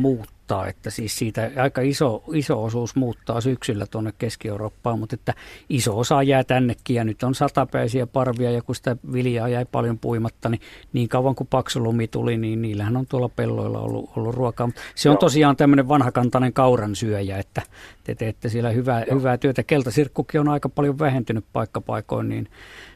muuttaa. 0.48 0.68
Että 0.68 0.90
siis 0.90 1.18
siitä 1.18 1.50
aika 1.56 1.80
iso, 1.80 2.24
iso 2.32 2.64
osuus 2.64 2.96
muuttaa 2.96 3.40
syksyllä 3.40 3.86
tuonne 3.86 4.12
Keski-Eurooppaan, 4.18 4.98
mutta 4.98 5.14
että 5.14 5.34
iso 5.68 5.98
osa 5.98 6.22
jää 6.22 6.44
tännekin. 6.44 6.96
Ja 6.96 7.04
nyt 7.04 7.22
on 7.22 7.34
satapäisiä 7.34 8.06
parvia 8.06 8.50
ja 8.50 8.62
kun 8.62 8.74
sitä 8.74 8.96
viljaa 9.12 9.48
jäi 9.48 9.66
paljon 9.72 9.98
puimatta, 9.98 10.48
niin 10.48 10.60
niin 10.92 11.08
kauan 11.08 11.34
kuin 11.34 11.48
paksu 11.50 11.82
lumi 11.82 12.08
tuli, 12.08 12.36
niin 12.36 12.62
niillähän 12.62 12.96
on 12.96 13.06
tuolla 13.06 13.28
pelloilla 13.28 13.78
ollut, 13.80 14.10
ollut 14.16 14.34
ruokaa. 14.34 14.66
Mutta 14.66 14.80
se 14.94 15.08
on 15.08 15.12
Joo. 15.12 15.20
tosiaan 15.20 15.56
tämmöinen 15.56 15.88
vanhakantainen 15.88 16.52
kauran 16.52 16.96
syöjä, 16.96 17.38
että 17.38 17.62
te 18.04 18.14
teette 18.14 18.48
siellä 18.48 18.70
hyvää, 18.70 19.04
hyvää 19.14 19.38
työtä. 19.38 19.62
Keltasirkkukin 19.62 20.40
on 20.40 20.48
aika 20.48 20.68
paljon 20.68 20.98
vähentynyt 20.98 21.44
paikkapaikoin, 21.52 22.28
niin 22.28 22.48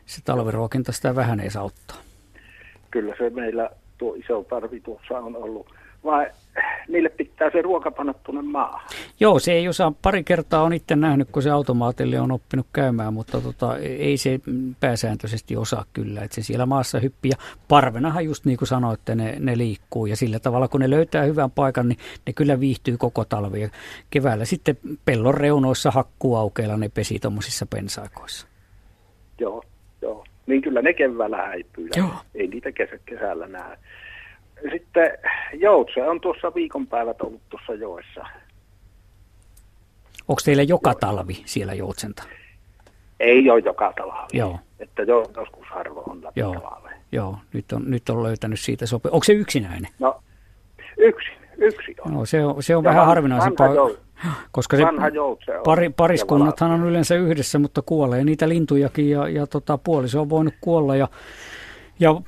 se 0.07 0.21
talviruokinta 0.25 0.93
sitä 0.93 1.15
vähän 1.15 1.41
ei 1.41 1.51
saa 1.51 1.63
auttaa. 1.63 1.97
Kyllä 2.91 3.15
se 3.19 3.31
meillä 3.31 3.71
tuo 3.99 4.15
iso 4.15 4.43
parvi 4.43 4.81
tuossa 4.81 5.19
on 5.19 5.37
ollut 5.37 5.67
vai 6.05 6.31
niille 6.89 7.09
pitää 7.09 7.51
se 7.51 7.63
ruoka 7.63 7.91
panna 7.91 8.15
tuonne 8.15 8.43
maahan? 8.43 8.81
Joo, 9.21 9.39
se 9.39 9.53
ei 9.53 9.69
osaa, 9.69 9.93
pari 10.03 10.25
kertaa 10.25 10.63
on 10.63 10.73
itse 10.73 10.97
nähnyt, 10.97 11.29
kun 11.33 11.43
se 11.43 11.51
automaatille 11.51 12.21
on 12.21 12.33
oppinut 12.33 12.67
käymään, 12.73 13.15
mutta 13.15 13.41
tota, 13.41 13.79
ei 13.79 14.17
se 14.17 14.41
pääsääntöisesti 14.81 15.57
osaa 15.57 15.85
kyllä, 15.93 16.23
että 16.23 16.35
se 16.35 16.43
siellä 16.43 16.67
maassa 16.67 17.01
hyppii. 17.01 17.31
Ja 17.31 17.37
parvenahan 17.69 18.25
just 18.25 18.45
niin 18.45 18.59
kuin 18.59 18.69
sanoitte, 18.69 19.15
ne, 19.15 19.37
ne 19.39 19.59
liikkuu 19.59 20.07
ja 20.07 20.17
sillä 20.17 20.39
tavalla, 20.39 20.69
kun 20.69 20.81
ne 20.81 20.91
löytää 20.91 21.25
hyvän 21.25 21.51
paikan, 21.51 21.89
niin 21.89 21.99
ne 22.27 22.33
kyllä 22.33 22.61
viihtyy 22.61 22.97
koko 22.97 23.25
talvi. 23.25 23.61
Ja 23.61 23.69
keväällä 24.11 24.45
sitten 24.45 24.79
pellon 25.05 25.35
reunoissa 25.35 25.91
hakkuaukeilla 25.91 26.77
ne 26.77 26.89
pesi 26.89 27.19
tuommoisissa 27.19 27.67
pensaakoissa. 27.67 28.47
Joo, 29.41 29.63
joo. 30.03 30.25
Niin 30.47 30.63
kyllä 30.63 30.83
ne 30.83 30.95
keväällä 30.95 31.37
häipyy. 31.37 31.89
Joo. 31.97 32.11
Ei 32.35 32.47
niitä 32.47 32.73
kesä, 32.73 32.99
kesällä 33.07 33.49
näe. 33.49 33.79
Sitten 34.71 35.19
joutse 35.55 36.03
on 36.03 36.21
tuossa 36.21 36.55
viikonpäivät 36.55 37.21
ollut 37.21 37.41
tuossa 37.49 37.75
joessa. 37.75 38.21
Onko 40.29 40.41
teillä 40.45 40.63
joka 40.63 40.95
talvi 40.95 41.43
siellä 41.45 41.75
joutsenta? 41.75 42.23
Ei 43.21 43.51
ole 43.51 43.61
joka 43.65 43.93
talvi. 43.97 44.17
Joo. 44.33 44.59
Että 44.81 45.03
jo, 45.03 45.31
joskus 45.37 45.67
harvoin 45.71 46.11
on 46.11 46.25
läpi 46.25 46.41
Joo. 46.41 46.79
Joo, 47.13 47.37
nyt 47.53 47.73
on, 47.73 47.83
nyt 47.87 48.09
on 48.09 48.23
löytänyt 48.23 48.61
siitä 48.61 48.87
sopi. 48.87 49.09
Onko 49.13 49.25
se 49.25 49.33
yksinäinen? 49.33 49.91
No, 49.99 50.21
yksi, 50.97 51.29
yksi 51.57 51.95
on. 52.05 52.15
No, 52.15 52.25
se 52.25 52.45
on, 52.45 52.63
se 52.63 52.77
on 52.77 52.85
Ja 52.85 52.89
vähän 52.89 53.01
van- 53.01 53.07
harvinaisempaa, 53.07 53.69
vanha 53.69 53.91
koska 54.53 54.77
se 54.77 54.83
vanha 54.83 55.09
joutse 55.09 55.57
on. 55.59 55.63
pari, 55.65 55.91
pariskunnathan 55.91 56.71
on 56.71 56.85
yleensä 56.85 57.15
yhdessä, 57.15 57.59
mutta 57.59 57.83
kuolee 57.87 58.25
niitä 58.25 58.49
lintujakin 58.49 59.11
ja, 59.11 59.29
ja 59.29 59.47
tota, 59.47 59.79
puoliso 59.79 60.21
on 60.21 60.31
voinut 60.31 60.55
kuolla 60.61 60.97
ja, 60.97 61.09
ja 62.01 62.21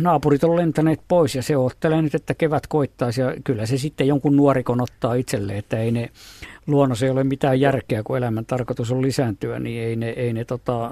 naapurit 0.00 0.44
on 0.44 0.56
lentäneet 0.56 1.00
pois 1.08 1.34
ja 1.34 1.42
se 1.42 1.56
ottelee 1.56 2.02
nyt, 2.02 2.14
että 2.14 2.34
kevät 2.34 2.66
koittaisi 2.66 3.20
ja 3.20 3.34
kyllä 3.44 3.66
se 3.66 3.78
sitten 3.78 4.06
jonkun 4.06 4.36
nuorikon 4.36 4.80
ottaa 4.80 5.14
itselle, 5.14 5.58
että 5.58 5.78
ei 5.78 5.90
ne 5.90 6.10
luonnossa 6.66 7.06
ei 7.06 7.10
ole 7.10 7.24
mitään 7.24 7.60
järkeä, 7.60 8.02
kun 8.02 8.16
elämän 8.16 8.46
tarkoitus 8.46 8.92
on 8.92 9.02
lisääntyä, 9.02 9.58
niin 9.58 9.82
ei 9.82 9.96
ne, 9.96 10.08
ei 10.08 10.32
ne 10.32 10.44
tota, 10.44 10.90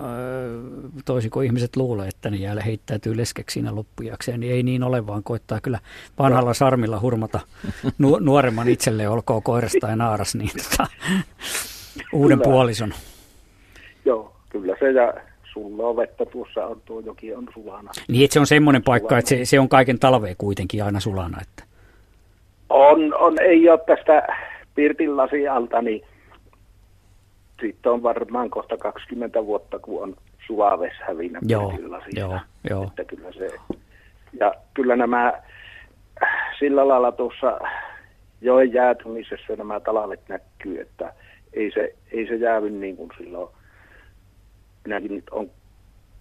toisin 1.04 1.30
kuin 1.30 1.46
ihmiset 1.46 1.76
luulee, 1.76 2.08
että 2.08 2.30
ne 2.30 2.36
jäällä 2.36 2.62
heittäytyy 2.62 3.16
leskeksi 3.16 3.54
siinä 3.54 3.74
loppujakseen, 3.74 4.40
niin 4.40 4.52
ei 4.52 4.62
niin 4.62 4.82
ole, 4.82 5.06
vaan 5.06 5.22
koittaa 5.22 5.60
kyllä 5.60 5.78
vanhalla 6.18 6.54
sarmilla 6.54 7.00
hurmata 7.00 7.40
nu- 7.98 8.18
nuoremman 8.18 8.68
itselleen, 8.68 9.10
olkoon 9.10 9.42
koirasta 9.42 9.78
tai 9.80 9.96
naaras, 9.96 10.34
niin 10.34 10.50
tota, 10.70 10.86
uuden 12.12 12.38
Kyllä. 12.38 12.50
puolison. 12.50 12.94
Joo, 14.04 14.36
kyllä 14.48 14.76
se 14.78 14.90
ja 14.90 15.14
sulla 15.58 15.86
on 15.86 15.96
vettä 15.96 16.26
tuossa 16.26 16.66
on 16.66 16.80
tuo 16.84 17.00
joki 17.00 17.34
on 17.34 17.48
sulana. 17.54 17.90
Niin, 18.08 18.24
että 18.24 18.32
se 18.32 18.40
on 18.40 18.46
semmoinen 18.46 18.82
paikka, 18.82 19.18
että 19.18 19.28
se, 19.28 19.44
se 19.44 19.60
on 19.60 19.68
kaiken 19.68 19.98
talveen 19.98 20.36
kuitenkin 20.38 20.84
aina 20.84 21.00
sulana. 21.00 21.38
Että. 21.42 21.64
On, 22.68 23.14
on, 23.14 23.42
ei 23.42 23.70
ole 23.70 23.80
tästä 23.86 24.26
Pirtin 24.74 25.16
lasialta, 25.16 25.82
niin 25.82 26.04
siitä 27.60 27.90
on 27.90 28.02
varmaan 28.02 28.50
kohta 28.50 28.76
20 28.76 29.46
vuotta, 29.46 29.78
kun 29.78 30.02
on 30.02 30.16
Suaves 30.46 30.92
hävinnyt 31.00 31.42
Joo, 31.46 31.72
joo, 32.16 32.38
joo. 32.70 32.84
Että 32.84 33.04
kyllä 33.04 33.32
se, 33.32 33.48
ja 34.40 34.54
kyllä 34.74 34.96
nämä 34.96 35.32
sillä 36.58 36.88
lailla 36.88 37.12
tuossa 37.12 37.58
joen 38.40 38.72
jäätymisessä 38.72 39.56
nämä 39.56 39.80
talavet 39.80 40.20
näkyy, 40.28 40.80
että 40.80 41.12
ei 41.52 41.70
se, 41.74 41.94
ei 42.12 42.26
se 42.26 42.36
jäävy 42.36 42.70
niin 42.70 42.96
kuin 42.96 43.10
silloin. 43.18 43.57
Minäkin 44.88 45.14
nyt 45.14 45.30
on 45.30 45.50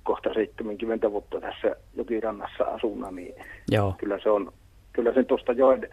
kohta 0.04 0.34
70 0.34 1.12
vuotta 1.12 1.42
tässä 1.42 1.76
jokirannassa 1.96 2.64
asuna, 2.64 3.12
niin 3.12 3.36
Joo. 3.72 3.96
kyllä 3.98 4.20
se 4.24 4.30
on, 4.30 4.54
kyllä 4.94 5.14
se 5.14 5.24
tuosta 5.24 5.52
joen, 5.52 5.90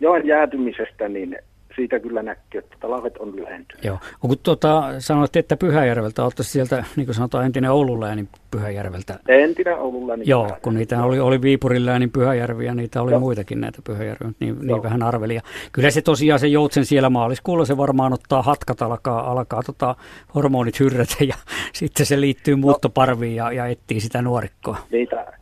joen 0.00 0.26
jäätymisestä, 0.26 1.08
niin 1.08 1.38
siitä 1.76 2.00
kyllä 2.00 2.22
näkyy, 2.22 2.58
että 2.58 2.76
talvet 2.80 3.16
on 3.16 3.36
lyhentynyt. 3.36 3.84
Joo. 3.84 3.98
Kun 4.20 4.36
tuota, 4.42 4.82
sanoitte, 4.98 5.38
että 5.38 5.56
Pyhäjärveltä 5.56 6.24
olette 6.24 6.42
sieltä, 6.42 6.84
niin 6.96 7.06
kuin 7.06 7.14
sanotaan, 7.14 7.46
entinen 7.46 7.70
Oulun 7.70 8.00
läänin 8.00 8.28
Pyhäjärveltä. 8.50 9.18
Entinen 9.28 9.78
Oululla 9.78 10.16
niin 10.16 10.28
Joo, 10.28 10.44
vähän. 10.44 10.60
kun 10.62 10.74
niitä 10.74 11.02
oli, 11.02 11.20
oli 11.20 11.42
Viipurin 11.42 11.86
läänin 11.86 12.10
Pyhäjärvi 12.10 12.66
ja 12.66 12.74
niitä 12.74 13.02
oli 13.02 13.10
Joo. 13.10 13.20
muitakin 13.20 13.60
näitä 13.60 13.78
Pyhäjärviä, 13.86 14.32
niin, 14.40 14.56
niin 14.62 14.82
vähän 14.82 15.02
arveli. 15.02 15.34
Ja 15.34 15.40
kyllä 15.72 15.90
se 15.90 16.02
tosiaan 16.02 16.40
se 16.40 16.46
joutsen 16.46 16.84
siellä 16.84 17.10
maaliskuulla 17.10 17.64
se 17.64 17.76
varmaan 17.76 18.12
ottaa 18.12 18.42
hatkat, 18.42 18.82
alkaa, 18.82 19.30
alkaa 19.30 19.62
tota, 19.62 19.94
hormonit 20.34 20.80
hyrrätä 20.80 21.24
ja 21.24 21.34
sitten 21.72 22.06
se 22.06 22.20
liittyy 22.20 22.56
muuttoparviin 22.56 23.36
ja, 23.36 23.52
ja 23.52 23.66
etsii 23.66 24.00
sitä 24.00 24.22
nuorikkoa. 24.22 24.76
niitä 24.90 25.40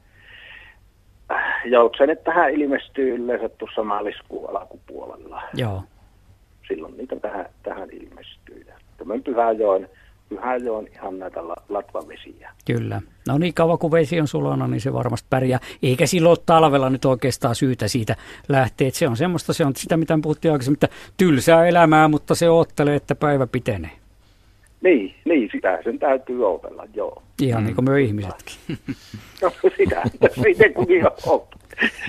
joutsenet 1.64 2.24
tähän 2.24 2.50
ilmestyy 2.50 3.14
yleensä 3.14 3.48
tuossa 3.48 3.84
maaliskuun 3.84 4.56
alkupuolella. 4.56 5.42
Joo. 5.54 5.82
Silloin 6.68 6.96
niitä 6.96 7.16
tähän, 7.16 7.46
tähän 7.62 7.88
ilmestyy. 7.90 8.66
Tämän 8.96 9.22
Pyhäjoen, 9.22 9.88
Pyhäjoen 10.28 10.88
ihan 10.92 11.18
näitä 11.18 11.48
la, 11.48 11.56
latvavesiä. 11.68 12.50
Kyllä. 12.66 13.02
No 13.28 13.38
niin 13.38 13.54
kauan 13.54 13.78
kuin 13.78 13.92
vesi 13.92 14.20
on 14.20 14.28
sulana, 14.28 14.68
niin 14.68 14.80
se 14.80 14.92
varmasti 14.92 15.26
pärjää. 15.30 15.60
Eikä 15.82 16.06
silloin 16.06 16.30
ole 16.30 16.44
talvella 16.46 16.90
nyt 16.90 17.04
oikeastaan 17.04 17.54
syytä 17.54 17.88
siitä 17.88 18.16
lähteä. 18.48 18.90
Se 18.92 19.08
on 19.08 19.16
semmoista, 19.16 19.52
se 19.52 19.64
on 19.64 19.76
sitä, 19.76 19.96
mitä 19.96 20.16
me 20.16 20.22
puhuttiin 20.22 20.52
aikaisemmin, 20.52 20.76
että 20.82 20.96
tylsää 21.16 21.66
elämää, 21.66 22.08
mutta 22.08 22.34
se 22.34 22.50
oottelee, 22.50 22.96
että 22.96 23.14
päivä 23.14 23.46
pitenee. 23.46 23.90
Niin, 24.80 25.14
niin, 25.24 25.48
sitä 25.52 25.78
sen 25.84 25.98
täytyy 25.98 26.46
ootella, 26.46 26.86
joo. 26.94 27.22
Ihan 27.42 27.62
mm. 27.62 27.66
niin 27.66 27.74
kuin 27.74 27.90
me 27.90 28.00
ihmisetkin. 28.00 28.56
No 29.42 29.52
sitä, 29.76 30.02
itse 30.48 30.68
kukin. 30.68 31.04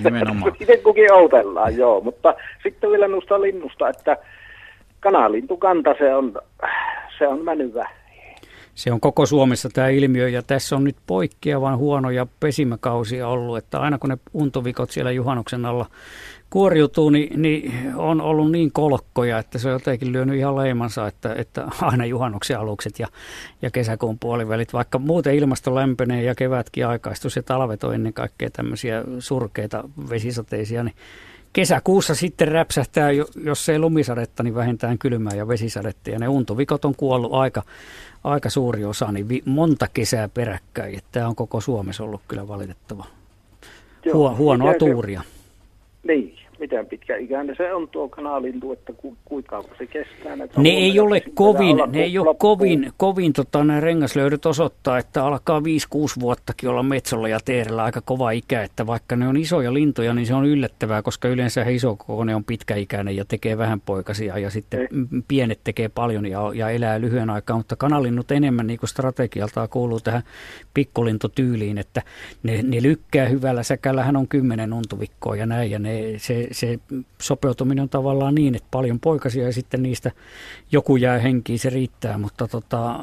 Nimenomaan. 0.04 0.52
Itse 0.60 0.76
kukin 0.76 1.12
outellaan, 1.12 1.76
joo. 1.76 2.00
Mutta 2.00 2.34
sitten 2.62 2.90
vielä 2.90 3.08
noista 3.08 3.40
linnusta, 3.40 3.88
että 3.88 4.16
kanalintukanta 5.00 5.94
se 5.98 6.14
on, 6.14 6.34
se 7.18 7.28
on 7.28 7.44
mennyt 7.44 7.74
Se 8.74 8.92
on 8.92 9.00
koko 9.00 9.26
Suomessa 9.26 9.68
tämä 9.72 9.88
ilmiö 9.88 10.28
ja 10.28 10.42
tässä 10.42 10.76
on 10.76 10.84
nyt 10.84 10.96
poikkeavan 11.06 11.78
huonoja 11.78 12.26
pesimäkausia 12.40 13.28
ollut, 13.28 13.58
että 13.58 13.80
aina 13.80 13.98
kun 13.98 14.10
ne 14.10 14.18
untovikot 14.34 14.90
siellä 14.90 15.10
juhannuksen 15.10 15.66
alla 15.66 15.86
kuoriutuu, 16.50 17.10
niin, 17.10 17.42
niin 17.42 17.72
on 17.96 18.20
ollut 18.20 18.50
niin 18.50 18.72
kolkkoja, 18.72 19.38
että 19.38 19.58
se 19.58 19.68
on 19.68 19.72
jotenkin 19.72 20.12
lyönyt 20.12 20.36
ihan 20.36 20.56
leimansa, 20.56 21.06
että, 21.06 21.34
että 21.34 21.68
aina 21.82 22.06
juhannuksen 22.06 22.58
alukset 22.58 22.98
ja, 22.98 23.06
ja 23.62 23.70
kesäkuun 23.70 24.18
puolivälit, 24.18 24.72
vaikka 24.72 24.98
muuten 24.98 25.34
ilmasto 25.34 25.74
lämpenee 25.74 26.22
ja 26.22 26.34
kevätkin 26.34 26.86
aikaistus 26.86 27.36
ja 27.36 27.42
talvet 27.42 27.84
on 27.84 27.94
ennen 27.94 28.12
kaikkea 28.12 28.50
tämmöisiä 28.50 29.04
surkeita 29.18 29.84
vesisateisia, 30.10 30.84
niin 30.84 30.94
kesäkuussa 31.52 32.14
sitten 32.14 32.48
räpsähtää, 32.48 33.10
jo- 33.10 33.26
jos 33.44 33.68
ei 33.68 33.78
lumisadetta, 33.78 34.42
niin 34.42 34.54
vähintään 34.54 34.98
kylmää 34.98 35.34
ja 35.34 35.48
vesisadetta. 35.48 36.10
Ja 36.10 36.18
ne 36.18 36.28
untovikot 36.28 36.84
on 36.84 36.94
kuollut 36.96 37.34
aika, 37.34 37.62
aika 38.24 38.50
suuri 38.50 38.84
osa, 38.84 39.12
niin 39.12 39.28
vi- 39.28 39.42
monta 39.44 39.86
kesää 39.94 40.28
peräkkäin. 40.28 40.94
Että 40.98 41.08
Tämä 41.12 41.28
on 41.28 41.36
koko 41.36 41.60
Suomessa 41.60 42.04
ollut 42.04 42.20
kyllä 42.28 42.48
valitettava. 42.48 43.06
Huo, 44.12 44.36
huonoa 44.36 44.74
tuuria. 44.74 45.22
Niin, 46.06 46.38
miten 46.60 46.86
pitkä 46.86 47.16
ikäinen 47.16 47.56
se 47.56 47.74
on 47.74 47.88
tuo 47.88 48.08
kanalintu, 48.08 48.72
että 48.72 48.92
ku, 48.92 49.16
kuinka 49.24 49.50
kauan 49.50 49.78
se 49.78 49.86
kestää 49.86 50.36
näitä 50.36 50.60
Ne 50.60 50.68
ei 50.68 51.00
ole 51.00 51.22
kovin, 51.34 51.76
ne 51.86 52.02
ei 52.02 52.18
ole 52.18 52.34
kovin, 52.38 52.92
kovin 52.96 53.32
tota, 53.32 53.64
nämä 53.64 53.80
rengaslöydöt 53.80 54.46
osoittaa, 54.46 54.98
että 54.98 55.24
alkaa 55.24 55.60
5-6 55.60 55.62
vuottakin 56.20 56.68
olla 56.68 56.82
metsolla 56.82 57.28
ja 57.28 57.38
teerellä 57.44 57.84
aika 57.84 58.00
kova 58.00 58.30
ikä, 58.30 58.62
että 58.62 58.86
vaikka 58.86 59.16
ne 59.16 59.28
on 59.28 59.36
isoja 59.36 59.74
lintuja, 59.74 60.14
niin 60.14 60.26
se 60.26 60.34
on 60.34 60.46
yllättävää, 60.46 61.02
koska 61.02 61.28
yleensä 61.28 61.64
he 61.64 61.72
isokokoinen 61.72 62.36
on 62.36 62.44
pitkäikäinen 62.44 63.16
ja 63.16 63.24
tekee 63.24 63.58
vähän 63.58 63.80
poikasia 63.80 64.38
ja 64.38 64.50
sitten 64.50 64.80
Ei. 64.80 64.88
m- 64.90 65.22
pienet 65.28 65.60
tekee 65.64 65.88
paljon 65.88 66.26
ja, 66.26 66.40
ja 66.54 66.70
elää 66.70 67.00
lyhyen 67.00 67.30
aikaa, 67.30 67.56
mutta 67.56 67.76
kanalinnut 67.76 68.30
enemmän 68.30 68.66
niin 68.66 68.78
kuin 68.78 68.88
strategialtaan 68.90 69.68
kuuluu 69.68 70.00
tähän 70.00 70.22
pikkulintotyyliin, 70.74 71.78
että 71.78 72.02
ne, 72.42 72.62
ne 72.62 72.82
lykkää 72.82 73.28
hyvällä 73.28 73.62
säkällähän 73.62 74.16
on 74.16 74.28
kymmenen 74.28 74.72
untuvikkoa 74.72 75.36
ja 75.36 75.46
näin 75.46 75.70
ja 75.70 75.78
ne, 75.78 76.14
se, 76.16 76.48
se 76.50 76.78
sopeutuminen 77.20 77.82
on 77.82 77.88
tavallaan 77.88 78.34
niin, 78.34 78.54
että 78.54 78.68
paljon 78.70 79.00
poikasia 79.00 79.44
ja 79.44 79.52
sitten 79.52 79.82
niistä 79.82 80.10
joku 80.72 80.96
jää 80.96 81.18
henkiin, 81.18 81.58
se 81.58 81.70
riittää, 81.70 82.18
mutta 82.18 82.48
tota, 82.48 83.00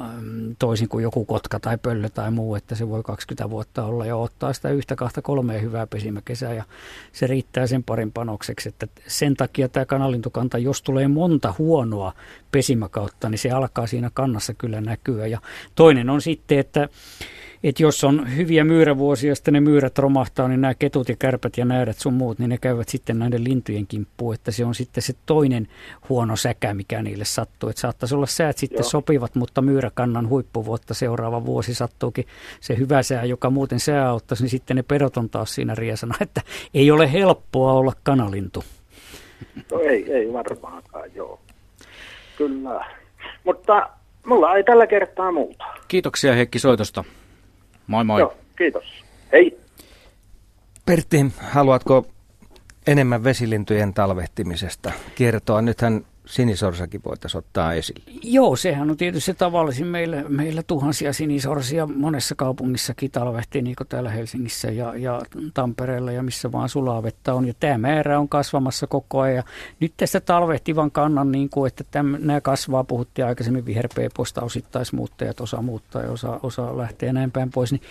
toisin 0.59 0.89
kuin 0.89 1.03
joku 1.03 1.25
kotka 1.25 1.59
tai 1.59 1.77
pöllö 1.77 2.09
tai 2.09 2.31
muu, 2.31 2.55
että 2.55 2.75
se 2.75 2.89
voi 2.89 3.03
20 3.03 3.49
vuotta 3.49 3.83
olla 3.83 4.05
ja 4.05 4.15
ottaa 4.15 4.53
sitä 4.53 4.69
yhtä, 4.69 4.95
kahta, 4.95 5.21
kolmea 5.21 5.59
hyvää 5.59 5.87
pesimäkesää 5.87 6.53
ja 6.53 6.63
se 7.13 7.27
riittää 7.27 7.67
sen 7.67 7.83
parin 7.83 8.11
panokseksi, 8.11 8.69
että 8.69 8.87
sen 9.07 9.33
takia 9.33 9.69
tämä 9.69 9.85
kanalintukanta, 9.85 10.57
jos 10.57 10.81
tulee 10.81 11.07
monta 11.07 11.53
huonoa 11.57 12.13
pesimäkautta, 12.51 13.29
niin 13.29 13.39
se 13.39 13.51
alkaa 13.51 13.87
siinä 13.87 14.11
kannassa 14.13 14.53
kyllä 14.53 14.81
näkyä. 14.81 15.27
Ja 15.27 15.41
toinen 15.75 16.09
on 16.09 16.21
sitten, 16.21 16.59
että 16.59 16.89
että 17.63 17.83
jos 17.83 18.03
on 18.03 18.35
hyviä 18.37 18.63
myyrävuosia, 18.63 19.35
sitten 19.35 19.53
ne 19.53 19.59
myyrät 19.59 19.97
romahtaa, 19.97 20.47
niin 20.47 20.61
nämä 20.61 20.73
ketut 20.73 21.09
ja 21.09 21.15
kärpät 21.19 21.57
ja 21.57 21.65
näärät 21.65 21.97
sun 21.97 22.13
muut, 22.13 22.39
niin 22.39 22.49
ne 22.49 22.57
käyvät 22.57 22.89
sitten 22.89 23.19
näiden 23.19 23.43
lintujen 23.43 23.87
kimppuun, 23.87 24.33
että 24.33 24.51
se 24.51 24.65
on 24.65 24.75
sitten 24.75 25.03
se 25.03 25.13
toinen 25.25 25.67
huono 26.09 26.35
säkä, 26.35 26.73
mikä 26.73 27.01
niille 27.01 27.25
sattuu. 27.25 27.69
Että 27.69 27.79
saattaisi 27.79 28.15
olla 28.15 28.25
säät 28.25 28.57
sitten 28.57 28.77
Joo. 28.79 28.89
sopivat, 28.89 29.35
mutta 29.35 29.61
myyräkannan 29.61 30.29
huippuvuotta 30.29 30.93
seuraava 30.93 31.45
vuosi 31.45 31.73
sattuukin 31.73 32.25
se 32.59 32.77
hyvä 32.77 33.03
sää, 33.03 33.25
joka 33.25 33.49
muuten 33.49 33.79
sää 33.79 34.09
auttaisi, 34.09 34.43
niin 34.43 34.49
sitten 34.49 34.77
ne 34.77 34.83
pedot 34.83 35.17
on 35.17 35.29
taas 35.29 35.55
siinä 35.55 35.75
riesana, 35.75 36.15
että 36.21 36.41
ei 36.73 36.91
ole 36.91 37.13
helppoa 37.13 37.73
olla 37.73 37.93
kanalintu. 38.03 38.63
No 39.71 39.79
ei, 39.79 40.13
ei 40.13 40.33
varmaankaan, 40.33 41.15
joo. 41.15 41.39
Kyllä. 42.37 42.85
Mutta 43.43 43.89
mulla 44.25 44.55
ei 44.55 44.63
tällä 44.63 44.87
kertaa 44.87 45.31
muuta. 45.31 45.65
Kiitoksia 45.87 46.33
Heikki 46.33 46.59
soitosta. 46.59 47.03
Moi 47.87 48.03
moi. 48.03 48.19
Joo, 48.19 48.33
kiitos. 48.57 49.03
Hei. 49.31 49.57
Pertti, 50.85 51.25
haluatko 51.37 52.07
enemmän 52.87 53.23
vesilintujen 53.23 53.93
talvehtimisesta 53.93 54.91
kertoa? 55.15 55.61
Nythän 55.61 56.05
sinisorsakin 56.27 57.01
voitaisiin 57.05 57.39
ottaa 57.39 57.73
esille. 57.73 58.03
Joo, 58.23 58.55
sehän 58.55 58.89
on 58.89 58.97
tietysti 58.97 59.33
tavallisin. 59.33 59.87
Meillä, 59.87 60.23
meillä 60.27 60.63
tuhansia 60.63 61.13
sinisorsia 61.13 61.87
monessa 61.87 62.35
kaupungissakin 62.35 63.11
talvehtii, 63.11 63.61
niin 63.61 63.75
kuin 63.75 63.87
täällä 63.87 64.09
Helsingissä 64.09 64.71
ja, 64.71 64.93
ja 64.95 65.21
Tampereella 65.53 66.11
ja 66.11 66.23
missä 66.23 66.51
vaan 66.51 66.69
sulavettä 66.69 67.33
on. 67.33 67.47
Ja 67.47 67.53
tämä 67.59 67.77
määrä 67.77 68.19
on 68.19 68.29
kasvamassa 68.29 68.87
koko 68.87 69.19
ajan. 69.19 69.43
nyt 69.79 69.93
tästä 69.97 70.19
talvehtivan 70.19 70.91
kannan, 70.91 71.31
niin 71.31 71.49
kuin, 71.49 71.67
että 71.67 71.83
täm, 71.91 72.15
nämä 72.19 72.41
kasvaa, 72.41 72.83
puhuttiin 72.83 73.25
aikaisemmin 73.25 73.65
viherpeepoista, 73.65 74.41
osittaismuuttajat, 74.41 75.41
osa 75.41 75.61
muuttaa 75.61 76.01
ja 76.01 76.11
osa, 76.11 76.39
osa 76.43 76.77
lähtee 76.77 77.13
näin 77.13 77.31
päin 77.31 77.51
pois, 77.51 77.71
niin 77.71 77.81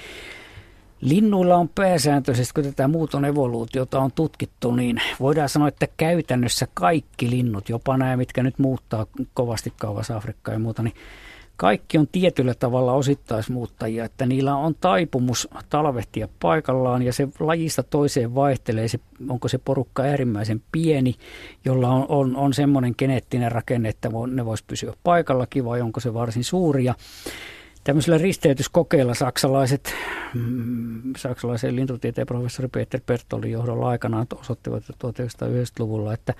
Linnuilla 1.01 1.57
on 1.57 1.69
pääsääntöisesti, 1.69 2.55
kun 2.55 2.65
tätä 2.65 2.89
muuton 2.89 3.25
evoluutiota 3.25 4.01
on 4.01 4.13
tutkittu, 4.13 4.75
niin 4.75 5.01
voidaan 5.21 5.49
sanoa, 5.49 5.69
että 5.69 5.87
käytännössä 5.97 6.67
kaikki 6.75 7.31
linnut, 7.31 7.69
jopa 7.69 7.97
nämä, 7.97 8.17
mitkä 8.17 8.43
nyt 8.43 8.59
muuttaa 8.59 9.07
kovasti 9.35 9.73
kauas 9.77 10.11
Afrikkaa 10.11 10.55
ja 10.55 10.59
muuta, 10.59 10.83
niin 10.83 10.95
kaikki 11.57 11.99
on 11.99 12.09
tietyllä 12.13 12.55
tavalla 12.55 12.93
osittaismuuttajia, 12.93 14.05
että 14.05 14.27
niillä 14.27 14.57
on 14.57 14.75
taipumus 14.81 15.49
talvehtia 15.71 16.29
paikallaan 16.41 17.03
ja 17.03 17.13
se 17.13 17.29
lajista 17.41 17.83
toiseen 17.83 18.35
vaihtelee, 18.35 18.89
se, 18.89 19.01
onko 19.29 19.49
se 19.49 19.59
porukka 19.59 20.03
äärimmäisen 20.03 20.63
pieni, 20.73 21.15
jolla 21.65 21.89
on, 21.89 22.07
on, 22.09 22.37
on 22.37 22.55
semmoinen 22.55 22.95
geneettinen 22.99 23.53
rakenne, 23.53 23.89
että 23.89 24.11
ne 24.27 24.45
voisi 24.45 24.65
pysyä 24.67 24.93
paikallakin 25.03 25.65
vai 25.65 25.81
onko 25.81 26.01
se 26.01 26.15
varsin 26.15 26.45
suuria. 26.45 26.95
Tämmöisellä 27.87 28.19
risteytyskokeilla 28.19 29.15
saksalaiset, 29.15 29.95
mm, 30.35 31.03
saksalaisen 31.17 31.77
lintutieteen 31.77 32.27
professori 32.27 32.69
Peter 32.69 33.01
Bertolin 33.07 33.51
johdolla 33.51 33.89
aikanaan 33.89 34.27
osoittivat 34.41 34.83
1990-luvulla, 34.85 36.15
että 36.15 36.35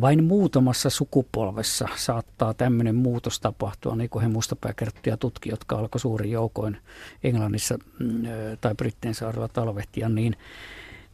vain 0.00 0.24
muutamassa 0.24 0.90
sukupolvessa 0.90 1.88
saattaa 1.96 2.54
tämmöinen 2.54 2.94
muutos 2.94 3.40
tapahtua, 3.40 3.96
niin 3.96 4.10
kuin 4.10 4.22
he 4.22 4.28
mustapääkerttuja 4.28 5.16
tutki, 5.16 5.48
jotka 5.48 5.76
alkoi 5.78 6.00
suurin 6.00 6.30
joukoin 6.30 6.76
Englannissa 7.24 7.78
mm, 7.98 8.22
tai 8.60 8.74
Britteen 8.74 9.14
saarella 9.14 9.48
talvehtia, 9.48 10.08
niin 10.08 10.36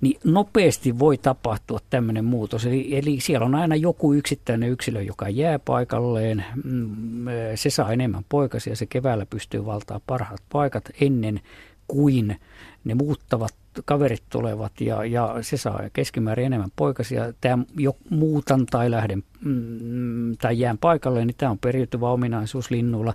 niin 0.05 0.21
nopeasti 0.25 0.99
voi 0.99 1.19
tapahtua 1.19 1.79
tämmöinen 1.91 2.25
muutos. 2.25 2.67
Eli, 2.67 2.97
eli 2.97 3.21
siellä 3.21 3.47
on 3.47 3.55
aina 3.55 3.77
joku 3.77 4.13
yksittäinen 4.15 4.71
yksilö, 4.71 5.03
joka 5.03 5.29
jää 5.29 5.59
paikalleen. 5.59 6.45
Mm, 6.65 7.25
se 7.55 7.71
saa 7.71 7.93
enemmän 7.93 8.25
poikasia, 8.29 8.77
se 8.77 8.87
keväällä 8.87 9.27
pystyy 9.27 9.67
valtaa 9.67 10.01
parhaat 10.07 10.43
paikat 10.53 10.85
ennen 11.01 11.41
kuin 11.89 12.37
ne 12.85 12.95
muuttavat 12.95 13.55
kaverit 13.85 14.23
tulevat 14.31 14.81
ja, 14.81 15.05
ja 15.05 15.37
se 15.41 15.57
saa 15.57 15.81
keskimäärin 15.93 16.47
enemmän 16.47 16.71
poikasia. 16.77 17.33
Tämä 17.41 17.65
jo 17.77 17.97
muutan 18.11 18.67
tai 18.67 18.91
lähden 18.91 19.23
mm, 19.41 20.37
tai 20.37 20.59
jään 20.59 20.79
paikalle, 20.79 21.25
niin 21.25 21.37
tämä 21.39 21.51
on 21.51 21.59
periytyvä 21.59 22.09
ominaisuus 22.09 22.71
linnuilla 22.71 23.15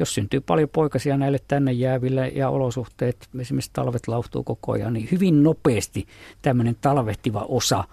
jos 0.00 0.14
syntyy 0.14 0.40
paljon 0.40 0.68
poikasia 0.68 1.16
näille 1.16 1.38
tänne 1.48 1.72
jääville 1.72 2.28
ja 2.28 2.48
olosuhteet, 2.48 3.28
esimerkiksi 3.40 3.70
talvet 3.72 4.08
lauhtuu 4.08 4.44
koko 4.44 4.72
ajan, 4.72 4.92
niin 4.92 5.08
hyvin 5.12 5.42
nopeasti 5.42 6.06
tämmöinen 6.42 6.76
talvehtiva 6.80 7.46
osa 7.48 7.84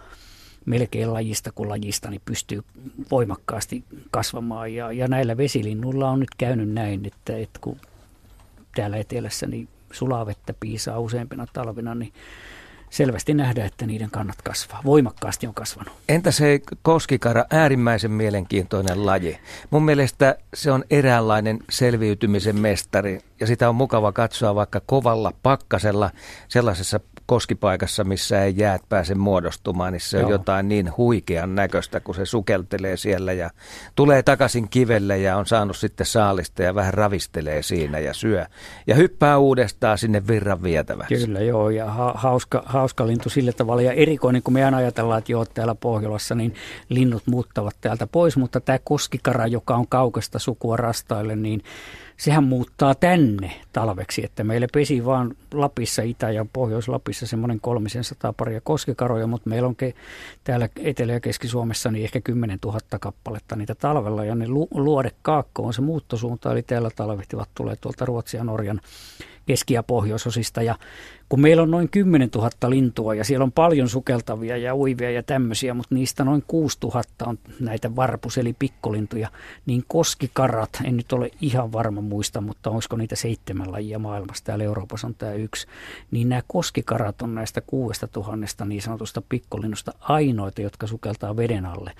melkein 0.65 1.13
lajista 1.13 1.51
kuin 1.51 1.69
lajista 1.69 2.09
niin 2.09 2.21
pystyy 2.25 2.63
voimakkaasti 3.11 3.83
kasvamaan. 4.11 4.73
Ja, 4.73 4.91
ja 4.91 5.07
näillä 5.07 5.37
vesilinnuilla 5.37 6.09
on 6.09 6.19
nyt 6.19 6.35
käynyt 6.37 6.69
näin, 6.69 7.05
että, 7.05 7.37
että 7.37 7.59
kun 7.61 7.77
täällä 8.75 8.97
etelässä 8.97 9.47
niin 9.47 9.67
sulavettä 9.91 10.53
piisaa 10.59 10.99
useimpina 10.99 11.47
talvina, 11.53 11.95
niin 11.95 12.13
selvästi 12.89 13.33
nähdä, 13.33 13.65
että 13.65 13.85
niiden 13.85 14.11
kannat 14.11 14.41
kasvaa. 14.41 14.81
Voimakkaasti 14.85 15.47
on 15.47 15.53
kasvanut. 15.53 15.93
Entä 16.09 16.31
se 16.31 16.59
koskikara, 16.81 17.45
äärimmäisen 17.51 18.11
mielenkiintoinen 18.11 19.05
laji. 19.05 19.39
Mun 19.69 19.85
mielestä 19.85 20.35
se 20.53 20.71
on 20.71 20.83
eräänlainen 20.89 21.59
selviytymisen 21.69 22.59
mestari 22.59 23.19
ja 23.39 23.47
sitä 23.47 23.69
on 23.69 23.75
mukava 23.75 24.11
katsoa 24.11 24.55
vaikka 24.55 24.81
kovalla 24.85 25.33
pakkasella 25.43 26.11
sellaisessa 26.47 26.99
koskipaikassa, 27.27 28.03
missä 28.03 28.43
ei 28.43 28.53
jäät 28.57 28.81
pääse 28.89 29.15
muodostumaan, 29.15 29.93
niin 29.93 30.01
se 30.01 30.17
Joo. 30.17 30.25
on 30.25 30.31
jotain 30.31 30.69
niin 30.69 30.97
huikean 30.97 31.55
näköistä, 31.55 31.99
kun 31.99 32.15
se 32.15 32.25
sukeltelee 32.25 32.97
siellä 32.97 33.33
ja 33.33 33.49
tulee 33.95 34.23
takaisin 34.23 34.69
kivelle 34.69 35.17
ja 35.17 35.37
on 35.37 35.45
saanut 35.45 35.77
sitten 35.77 36.05
saalista 36.05 36.63
ja 36.63 36.75
vähän 36.75 36.93
ravistelee 36.93 37.63
siinä 37.63 37.99
ja 37.99 38.13
syö. 38.13 38.45
Ja 38.87 38.95
hyppää 38.95 39.37
uudestaan 39.37 39.97
sinne 39.97 40.27
virran 40.27 40.63
vietäväksi. 40.63 41.15
Kyllä 41.15 41.39
joo, 41.39 41.69
ja 41.69 41.85
ha- 41.85 42.13
hauska, 42.15 42.63
hauska 42.65 43.07
lintu 43.07 43.29
sillä 43.29 43.51
tavalla 43.51 43.81
ja 43.81 43.91
erikoinen, 43.91 44.43
kun 44.43 44.53
me 44.53 44.65
aina 44.65 44.77
ajatellaan, 44.77 45.19
että 45.19 45.31
joo, 45.31 45.45
täällä 45.45 45.75
Pohjolassa, 45.75 46.35
niin 46.35 46.53
linnut 46.89 47.23
muuttavat 47.25 47.75
täältä 47.81 48.07
pois, 48.07 48.37
mutta 48.37 48.61
tämä 48.61 48.79
koskikara, 48.83 49.47
joka 49.47 49.75
on 49.75 49.87
kaukasta 49.87 50.39
sukua 50.39 50.77
rastaille, 50.77 51.35
niin 51.35 51.63
sehän 52.17 52.43
muuttaa 52.43 52.95
tänne 52.95 53.51
talveksi, 53.73 54.25
että 54.25 54.43
meillä 54.43 54.67
pesi 54.73 55.05
vaan 55.05 55.35
Lapissa, 55.53 56.01
Itä- 56.01 56.31
ja 56.31 56.45
Pohjois-Lapissa 56.53 57.27
semmoinen 57.27 57.59
kolmisen 57.61 58.03
sataa 58.03 58.33
paria 58.33 58.61
koskikaroja, 58.61 59.27
mutta 59.27 59.49
meillä 59.49 59.67
on 59.67 59.75
ke, 59.75 59.93
täällä 60.43 60.69
Etelä- 60.79 61.13
ja 61.13 61.19
Keski-Suomessa 61.19 61.91
niin 61.91 62.03
ehkä 62.03 62.21
10 62.21 62.59
000 62.65 62.79
kappaletta 62.99 63.55
niitä 63.55 63.75
talvella, 63.75 64.25
ja 64.25 64.35
ne 64.35 64.47
lu, 64.47 64.67
luodekaakko 64.71 65.63
on 65.63 65.73
se 65.73 65.81
muuttosuunta, 65.81 66.51
eli 66.51 66.63
täällä 66.63 66.89
talvehtivat 66.95 67.49
tulee 67.55 67.75
tuolta 67.75 68.05
Ruotsia 68.05 68.39
ja 68.39 68.43
Norjan 68.43 68.81
keski- 69.45 69.73
ja 69.73 69.83
pohjoisosista. 69.83 70.61
Ja 70.61 70.75
kun 71.29 71.41
meillä 71.41 71.63
on 71.63 71.71
noin 71.71 71.89
10 71.89 72.29
000 72.35 72.49
lintua 72.67 73.15
ja 73.15 73.23
siellä 73.23 73.43
on 73.43 73.51
paljon 73.51 73.89
sukeltavia 73.89 74.57
ja 74.57 74.75
uivia 74.75 75.11
ja 75.11 75.23
tämmöisiä, 75.23 75.73
mutta 75.73 75.95
niistä 75.95 76.23
noin 76.23 76.43
6 76.47 76.77
000 76.83 77.01
on 77.25 77.39
näitä 77.59 77.95
varpus- 77.95 78.37
eli 78.37 78.55
pikkulintuja, 78.59 79.29
niin 79.65 79.83
koskikarat, 79.87 80.69
en 80.83 80.97
nyt 80.97 81.13
ole 81.13 81.31
ihan 81.41 81.71
varma 81.71 82.01
muista, 82.01 82.41
mutta 82.41 82.69
olisiko 82.69 82.97
niitä 82.97 83.15
seitsemän 83.15 83.71
lajia 83.71 83.99
maailmassa, 83.99 84.43
täällä 84.43 84.63
Euroopassa 84.63 85.07
on 85.07 85.15
tämä 85.15 85.33
yksi, 85.33 85.67
niin 86.11 86.29
nämä 86.29 86.41
koskikarat 86.47 87.21
on 87.21 87.35
näistä 87.35 87.61
kuudesta 87.61 88.07
tuhannesta 88.07 88.65
niin 88.65 88.81
sanotusta 88.81 89.21
pikkulinnusta 89.29 89.93
ainoita, 89.99 90.61
jotka 90.61 90.87
sukeltaa 90.87 91.37
veden 91.37 91.65
alle. 91.65 91.91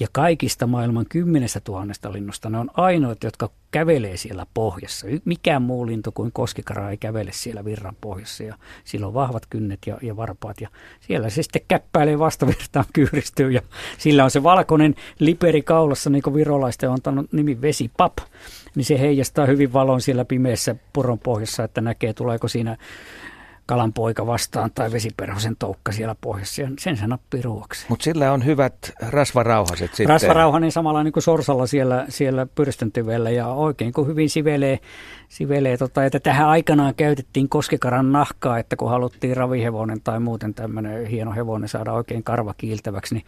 Ja 0.00 0.08
kaikista 0.12 0.66
maailman 0.66 1.06
kymmenestä 1.08 1.60
tuhannesta 1.60 2.12
linnusta 2.12 2.50
ne 2.50 2.58
on 2.58 2.70
ainoita, 2.74 3.26
jotka 3.26 3.50
kävelee 3.70 4.16
siellä 4.16 4.46
pohjassa. 4.54 5.06
Mikään 5.24 5.62
muu 5.62 5.86
lintu 5.86 6.12
kuin 6.12 6.32
koskikara 6.32 6.90
ei 6.90 6.96
kävele 6.96 7.32
siellä 7.32 7.64
virran 7.64 7.96
pohjassa 8.00 8.44
ja 8.44 8.56
sillä 8.84 9.06
on 9.06 9.14
vahvat 9.14 9.46
kynnet 9.50 9.78
ja, 9.86 9.98
ja 10.02 10.16
varpaat 10.16 10.60
ja 10.60 10.68
siellä 11.00 11.30
se 11.30 11.42
sitten 11.42 11.62
käppäilee 11.68 12.18
vastavirtaan 12.18 12.84
kyyristyy 12.94 13.50
ja 13.50 13.62
sillä 13.98 14.24
on 14.24 14.30
se 14.30 14.42
valkoinen 14.42 14.94
liperi 15.18 15.62
kaulassa, 15.62 16.10
niin 16.10 16.22
kuin 16.22 16.34
virolaisten 16.34 16.88
on 16.88 16.94
antanut 16.94 17.32
nimi 17.32 17.60
vesipap, 17.60 18.18
niin 18.74 18.84
se 18.84 19.00
heijastaa 19.00 19.46
hyvin 19.46 19.72
valon 19.72 20.00
siellä 20.00 20.24
pimeässä 20.24 20.76
puron 20.92 21.18
pohjassa, 21.18 21.64
että 21.64 21.80
näkee 21.80 22.12
tuleeko 22.12 22.48
siinä 22.48 22.76
kalanpoika 23.70 24.26
vastaan 24.26 24.70
tai 24.74 24.92
vesiperhosen 24.92 25.56
toukka 25.56 25.92
siellä 25.92 26.16
pohjassa 26.20 26.62
ja 26.62 26.68
sen 26.78 26.96
se 26.96 27.06
nappii 27.06 27.42
ruoksi. 27.42 27.86
Mutta 27.88 28.04
sillä 28.04 28.32
on 28.32 28.44
hyvät 28.44 28.74
rasvarauhaset 29.08 29.90
sitten. 29.90 30.08
Rasvarauhanen 30.08 30.72
samalla 30.72 31.02
niin 31.02 31.12
kuin 31.12 31.22
sorsalla 31.22 31.66
siellä, 31.66 32.06
siellä 32.08 32.46
pyrstön 32.46 32.92
ja 33.34 33.48
oikein 33.48 33.92
kun 33.92 34.06
hyvin 34.06 34.30
sivelee 34.30 34.78
sivelee. 35.30 35.76
Tota, 35.76 36.04
että 36.04 36.20
tähän 36.20 36.48
aikanaan 36.48 36.94
käytettiin 36.94 37.48
koskikaran 37.48 38.12
nahkaa, 38.12 38.58
että 38.58 38.76
kun 38.76 38.90
haluttiin 38.90 39.36
ravihevonen 39.36 40.00
tai 40.00 40.20
muuten 40.20 40.54
tämmöinen 40.54 41.06
hieno 41.06 41.32
hevonen 41.32 41.68
saada 41.68 41.92
oikein 41.92 42.24
karva 42.24 42.54
kiiltäväksi, 42.54 43.14
niin 43.14 43.24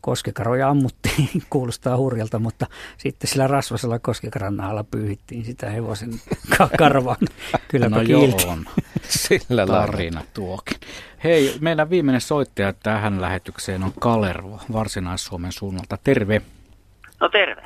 koskikaroja 0.00 0.68
ammuttiin, 0.68 1.28
kuulostaa 1.50 1.96
hurjalta, 1.96 2.38
mutta 2.38 2.66
sitten 2.98 3.30
sillä 3.30 3.46
rasvasella 3.46 3.98
koskikaran 3.98 4.56
nahalla 4.56 4.84
pyyhittiin 4.84 5.44
sitä 5.44 5.70
hevosen 5.70 6.10
karvaa. 6.78 7.16
Kyllä 7.70 7.88
no 7.88 7.96
kiilti. 8.04 8.42
joo, 8.42 8.56
sillä 9.08 9.66
tarina 9.86 10.20
tuokin. 10.34 10.76
Hei, 11.24 11.54
meidän 11.60 11.90
viimeinen 11.90 12.20
soittaja 12.20 12.72
tähän 12.72 13.20
lähetykseen 13.20 13.82
on 13.82 13.92
Kalervo 14.00 14.60
Varsinais-Suomen 14.72 15.52
suunnalta. 15.52 15.98
Terve. 16.04 16.42
No 17.20 17.28
terve. 17.28 17.62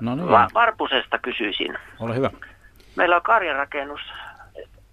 No 0.00 0.14
niin. 0.14 0.28
Va- 0.28 0.48
Varpusesta 0.54 1.18
kysyisin. 1.18 1.78
Ole 2.00 2.14
hyvä. 2.14 2.30
Meillä 2.96 3.16
on 3.16 3.22
karjarakennus 3.22 4.00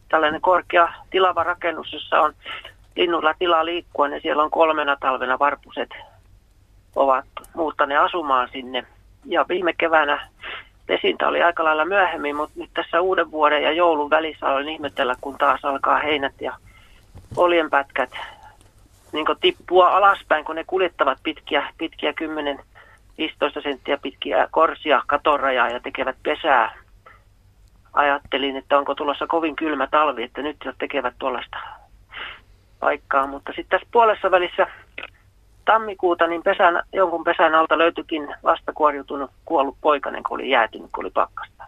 tällainen 0.10 0.42
korkea 0.42 0.94
tilava 1.10 1.44
rakennus, 1.44 1.94
jossa 1.94 2.20
on 2.20 2.34
linnulla 2.96 3.34
tilaa 3.40 3.66
liikkua, 3.66 4.08
niin 4.08 4.22
siellä 4.22 4.44
on 4.44 4.52
kolmena 4.52 4.98
talvena 5.00 5.40
varpuset 5.40 5.90
ovat 6.96 7.26
muuttaneet 7.56 8.02
asumaan 8.02 8.50
sinne. 8.52 8.84
Ja 9.26 9.46
viime 9.50 9.74
keväänä 9.74 10.30
pesintä 10.92 11.28
oli 11.28 11.44
aika 11.44 11.64
lailla 11.64 11.86
myöhemmin, 11.86 12.36
mutta 12.36 12.60
nyt 12.60 12.70
tässä 12.74 13.02
uuden 13.02 13.32
vuoden 13.32 13.64
ja 13.64 13.72
joulun 13.72 14.10
välissä 14.10 14.48
olen 14.48 14.70
ihmetellä, 14.70 15.16
kun 15.22 15.38
taas 15.38 15.66
alkaa 15.66 16.00
heinät 16.00 16.42
ja 16.42 16.58
oljenpätkät 17.38 18.10
niin 19.14 19.26
tippua 19.42 19.90
alaspäin, 19.90 20.46
kun 20.46 20.56
ne 20.56 20.64
kuljettavat 20.68 21.20
pitkiä, 21.24 21.68
pitkiä 21.78 22.14
10-15 23.60 23.64
senttiä 23.64 23.98
pitkiä 23.98 24.48
korsia 24.52 25.04
katorajaa 25.08 25.70
ja 25.70 25.80
tekevät 25.80 26.16
pesää. 26.24 26.76
Ajattelin, 27.94 28.58
että 28.58 28.78
onko 28.78 28.96
tulossa 28.96 29.28
kovin 29.28 29.56
kylmä 29.56 29.88
talvi, 29.88 30.24
että 30.24 30.42
nyt 30.42 30.58
jo 30.66 30.74
tekevät 30.78 31.14
tuollaista 31.20 31.58
paikkaa, 32.80 33.28
mutta 33.28 33.52
sitten 33.56 33.80
tässä 33.80 33.92
puolessa 33.92 34.32
välissä 34.32 34.68
tammikuuta, 35.66 36.28
niin 36.28 36.44
pesän, 36.44 36.84
jonkun 36.94 37.24
pesän 37.24 37.56
alta 37.56 37.78
löytyikin 37.78 38.36
vastakuoriutunut 38.44 39.32
kuollut 39.46 39.78
poikainen, 39.82 40.24
kun 40.24 40.36
oli 40.36 40.50
jäätynyt, 40.50 40.90
kun 40.96 41.06
oli 41.06 41.12
pakkasta. 41.12 41.64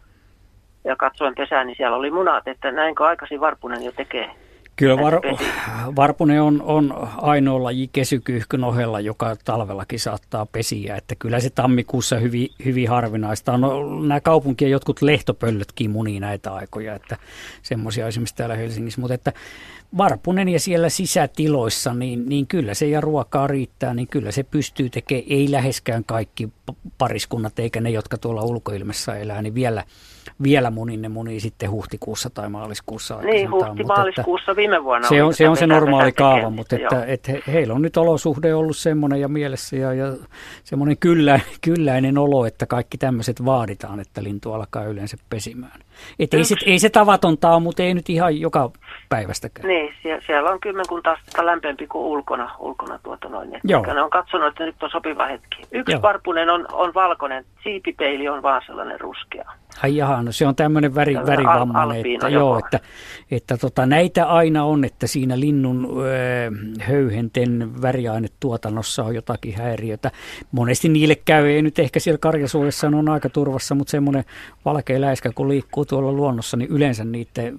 Ja 0.83 0.95
katsoin 0.95 1.35
pesään, 1.35 1.67
niin 1.67 1.77
siellä 1.77 1.97
oli 1.97 2.11
munat, 2.11 2.47
että 2.47 2.71
näinkö 2.71 3.05
aikaisin 3.05 3.39
Varpunen 3.39 3.83
jo 3.83 3.91
tekee 3.91 4.35
Kyllä 4.75 4.97
var, 4.97 5.13
varpunen 5.95 6.41
on, 6.41 6.61
on 6.61 7.09
ainoa 7.17 7.63
laji 7.63 7.89
kesykyyhkyn 7.91 8.63
ohella, 8.63 8.99
joka 8.99 9.35
talvellakin 9.45 9.99
saattaa 9.99 10.45
pesiä. 10.45 10.95
Että 10.95 11.15
kyllä 11.15 11.39
se 11.39 11.49
tammikuussa 11.49 12.17
hyvin, 12.17 12.47
hyvin 12.65 12.89
harvinaista 12.89 13.53
on. 13.53 13.61
No, 13.61 14.01
nämä 14.01 14.21
kaupunkien 14.21 14.71
jotkut 14.71 15.01
lehtopöllötkin 15.01 15.91
munii 15.91 16.19
näitä 16.19 16.53
aikoja, 16.53 16.95
että 16.95 17.17
semmoisia 17.61 18.07
esimerkiksi 18.07 18.35
täällä 18.35 18.55
Helsingissä. 18.55 19.01
Mutta 19.01 19.13
että 19.13 19.33
varpunen 19.97 20.49
ja 20.49 20.59
siellä 20.59 20.89
sisätiloissa, 20.89 21.93
niin, 21.93 22.29
niin 22.29 22.47
kyllä 22.47 22.73
se 22.73 22.87
ja 22.87 23.01
ruokaa 23.01 23.47
riittää, 23.47 23.93
niin 23.93 24.07
kyllä 24.07 24.31
se 24.31 24.43
pystyy 24.43 24.89
tekemään, 24.89 25.25
ei 25.29 25.51
läheskään 25.51 26.03
kaikki 26.05 26.49
pariskunnat 26.97 27.59
eikä 27.59 27.81
ne, 27.81 27.89
jotka 27.89 28.17
tuolla 28.17 28.41
ulkoilmassa 28.41 29.15
elää, 29.15 29.41
niin 29.41 29.55
vielä, 29.55 29.83
vielä 30.43 30.71
munin 30.71 31.01
ne 31.01 31.09
munii 31.09 31.39
sitten 31.39 31.71
huhtikuussa 31.71 32.29
tai 32.29 32.49
maaliskuussa. 32.49 33.21
Niin, 33.21 33.51
huhti-maaliskuussa 33.51 34.55
viime 34.55 34.83
vuonna. 34.83 35.09
Se 35.09 35.23
on 35.23 35.33
se, 35.33 35.49
on 35.49 35.57
se 35.57 35.67
normaali 35.67 36.11
kaava, 36.11 36.49
mutta 36.49 36.75
että, 36.75 37.05
että 37.05 37.31
he, 37.31 37.43
heillä 37.47 37.73
on 37.73 37.81
nyt 37.81 37.97
olosuhde 37.97 38.53
ollut 38.53 38.77
semmoinen 38.77 39.21
ja 39.21 39.27
mielessä 39.27 39.75
ja, 39.75 39.93
ja 39.93 40.13
semmoinen 40.63 40.97
kyllä, 40.97 41.39
kylläinen 41.61 42.17
olo, 42.17 42.45
että 42.45 42.65
kaikki 42.65 42.97
tämmöiset 42.97 43.45
vaaditaan, 43.45 43.99
että 43.99 44.23
lintu 44.23 44.53
alkaa 44.53 44.83
yleensä 44.83 45.17
pesimään. 45.29 45.79
Et 46.19 46.33
ei, 46.33 46.43
se, 46.43 46.55
ei 46.65 46.79
se 46.79 46.89
tavatonta 46.89 47.51
ole, 47.51 47.59
mutta 47.59 47.83
ei 47.83 47.93
nyt 47.93 48.09
ihan 48.09 48.39
joka 48.39 48.71
päivästäkään. 49.09 49.67
Niin, 49.67 49.93
siellä 50.25 50.49
on 50.49 50.59
kymmenkunta 50.59 51.11
astetta 51.11 51.45
lämpeämpi 51.45 51.87
kuin 51.87 52.05
ulkona, 52.05 52.51
ulkona 52.59 52.99
tuota 53.03 53.29
noin. 53.29 53.59
Joo. 53.63 53.93
Ne 53.93 54.01
on 54.01 54.09
katsonut, 54.09 54.47
että 54.47 54.65
nyt 54.65 54.83
on 54.83 54.89
sopiva 54.89 55.25
hetki. 55.25 55.57
Yksi 55.71 55.91
Joo. 55.91 56.01
varpunen 56.01 56.49
on, 56.49 56.65
on 56.71 56.93
valkoinen, 56.93 57.45
siipipeili 57.63 58.27
on 58.27 58.41
vaan 58.41 58.61
sellainen 58.65 58.99
ruskea. 58.99 59.51
Ai 59.81 59.95
jaha, 59.95 60.23
no 60.23 60.31
se 60.31 60.47
on 60.47 60.55
tämmöinen 60.55 60.95
väri, 60.95 61.15
värivammainen, 61.15 62.13
että, 62.13 62.29
joo, 62.29 62.59
että, 62.59 62.79
että 63.31 63.57
tota, 63.57 63.85
näitä 63.85 64.25
aina 64.25 64.63
on, 64.63 64.85
että 64.85 65.07
siinä 65.07 65.39
linnun 65.39 65.87
öö, 65.97 66.51
höyhenten 66.79 67.81
väriainetuotannossa 67.81 69.03
on 69.03 69.15
jotakin 69.15 69.55
häiriötä. 69.55 70.11
Monesti 70.51 70.89
niille 70.89 71.15
käy, 71.15 71.45
ei 71.45 71.61
nyt 71.61 71.79
ehkä 71.79 71.99
siellä 71.99 72.17
karjasuojassa 72.17 72.87
on 72.87 73.09
aika 73.09 73.29
turvassa, 73.29 73.75
mutta 73.75 73.91
semmoinen 73.91 74.25
valkea 74.65 75.01
läiskä, 75.01 75.31
kun 75.35 75.49
liikkuu 75.49 75.85
tuolla 75.85 76.11
luonnossa, 76.11 76.57
niin 76.57 76.69
yleensä 76.69 77.03
niiden 77.03 77.57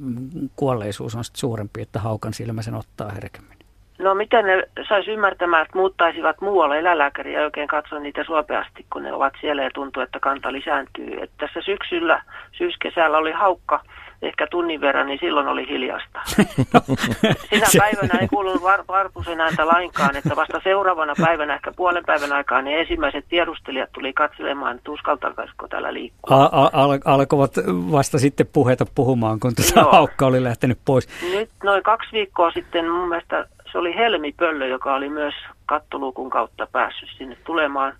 kuolleisuus 0.57 1.15
on 1.15 1.24
suurempi, 1.32 1.82
että 1.82 2.01
haukan 2.01 2.35
silmä 2.35 2.62
sen 2.62 2.74
ottaa 2.74 3.11
herkemmin. 3.11 3.54
No 3.99 4.15
miten 4.15 4.45
ne 4.45 4.65
saisi 4.89 5.11
ymmärtämään, 5.11 5.62
että 5.62 5.79
muuttaisivat 5.79 6.41
muualle 6.41 6.79
eläinlääkäri 6.79 7.33
ja 7.33 7.45
oikein 7.45 7.69
katsoa 7.69 7.99
niitä 7.99 8.25
suopeasti, 8.25 8.87
kun 8.93 9.03
ne 9.03 9.12
ovat 9.12 9.33
siellä 9.41 9.62
ja 9.62 9.71
tuntuu, 9.75 10.03
että 10.03 10.21
kanta 10.21 10.53
lisääntyy. 10.53 11.23
Että 11.23 11.37
tässä 11.39 11.61
syksyllä, 11.61 12.23
syyskesällä 12.53 13.19
oli 13.19 13.33
haukka 13.33 13.81
ehkä 14.23 14.47
tunnin 14.51 14.81
verran, 14.81 15.07
niin 15.07 15.19
silloin 15.19 15.49
oli 15.49 15.69
hiljasta. 15.69 16.21
Sinä 17.51 17.66
päivänä 17.79 18.19
ei 18.21 18.29
kuulunut 18.29 18.62
var, 18.62 18.85
varpusen 18.89 19.41
ääntä 19.41 19.66
lainkaan, 19.66 20.16
että 20.16 20.37
vasta 20.37 20.61
seuraavana 20.65 21.15
päivänä, 21.21 21.55
ehkä 21.55 21.73
puolen 21.77 22.05
päivän 22.07 22.33
aikaan, 22.33 22.65
niin 22.65 22.79
ensimmäiset 22.79 23.25
tiedustelijat 23.29 23.93
tuli 23.93 24.12
katselemaan, 24.12 24.77
että 24.77 24.91
uskaltaisiko 24.91 25.69
täällä 25.69 25.93
liikkua. 25.93 26.37
Al- 26.37 26.71
al- 26.73 26.99
alkoivat 27.05 27.53
vasta 27.66 28.19
sitten 28.19 28.47
puheita 28.53 28.87
puhumaan, 28.95 29.41
kun 29.41 29.53
tuota 29.55 29.91
haukka 29.91 30.27
oli 30.27 30.45
lähtenyt 30.45 30.79
pois. 30.85 31.09
Nyt 31.23 31.51
noin 31.62 31.83
kaksi 31.83 32.12
viikkoa 32.12 32.51
sitten 32.51 32.91
mun 32.91 33.09
mielestä 33.09 33.47
se 33.75 33.79
oli 33.79 33.95
Helmi 33.95 34.33
Pöllö, 34.33 34.67
joka 34.67 34.95
oli 34.95 35.09
myös 35.09 35.35
kattoluukun 35.67 36.31
kautta 36.31 36.67
päässyt 36.73 37.09
sinne 37.19 37.37
tulemaan. 37.47 37.93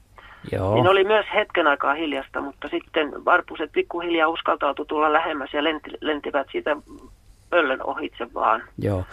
Joo. 0.53 0.75
Niin 0.75 0.89
oli 0.89 1.05
myös 1.05 1.27
hetken 1.35 1.67
aikaa 1.67 1.95
hiljasta, 1.95 2.41
mutta 2.41 2.69
sitten 2.69 3.25
varpuset 3.25 3.73
pikkuhiljaa 3.73 4.29
uskaltautui 4.29 4.87
tulla 4.87 5.13
lähemmäs 5.13 5.51
ja 5.53 5.65
lenti, 5.65 5.91
lentivät 6.01 6.47
siitä 6.53 6.77
pöllön 7.51 7.83
ohitse 7.87 8.35
vaan. 8.35 8.63
Joo. 8.79 8.99
No. 8.99 9.05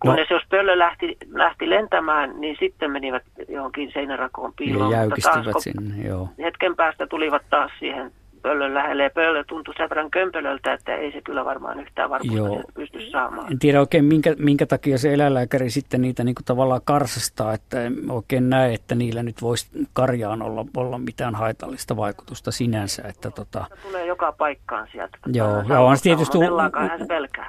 Kunnes 0.00 0.30
jos 0.30 0.42
pöllö 0.50 0.78
lähti, 0.78 1.16
lähti 1.32 1.70
lentämään, 1.70 2.40
niin 2.40 2.56
sitten 2.60 2.90
menivät 2.90 3.22
johonkin 3.48 3.92
seinärakoon 3.92 4.52
piiloon. 4.56 4.92
Ja 4.92 4.98
jäykistivät 4.98 5.56
sinne, 5.58 6.08
joo. 6.08 6.28
Hetken 6.38 6.76
päästä 6.76 7.06
tulivat 7.06 7.42
taas 7.50 7.72
siihen 7.78 8.12
pöllön 8.42 8.74
lähelle 8.74 9.02
ja 9.02 9.10
pöllö 9.10 9.44
tuntui 9.44 9.74
sen 9.76 9.88
verran 9.88 10.10
kömpelöltä, 10.10 10.72
että 10.72 10.96
ei 10.96 11.12
se 11.12 11.20
kyllä 11.20 11.44
varmaan 11.44 11.80
yhtään 11.80 12.10
varmuutta 12.10 12.72
pysty 12.74 13.10
saamaan. 13.10 13.52
En 13.52 13.58
tiedä 13.58 13.80
oikein 13.80 14.04
minkä, 14.04 14.34
minkä 14.38 14.66
takia 14.66 14.98
se 14.98 15.14
eläinlääkäri 15.14 15.70
sitten 15.70 16.00
niitä 16.02 16.24
niin 16.24 16.34
kuin 16.34 16.44
tavallaan 16.44 16.80
karsastaa, 16.84 17.52
että 17.52 17.82
en 17.82 18.10
oikein 18.10 18.50
näe, 18.50 18.74
että 18.74 18.94
niillä 18.94 19.22
nyt 19.22 19.42
voisi 19.42 19.68
karjaan 19.92 20.42
olla, 20.42 20.64
olla 20.76 20.98
mitään 20.98 21.34
haitallista 21.34 21.96
vaikutusta 21.96 22.50
sinänsä. 22.50 23.02
Että 23.08 23.30
tota... 23.30 23.64
Tulee 23.82 24.06
joka 24.06 24.32
paikkaan 24.32 24.88
sieltä. 24.92 25.18
Joo, 25.26 25.62
ja 25.68 25.80
on 25.80 25.96
tietysti 26.02 26.38
u- 26.38 26.40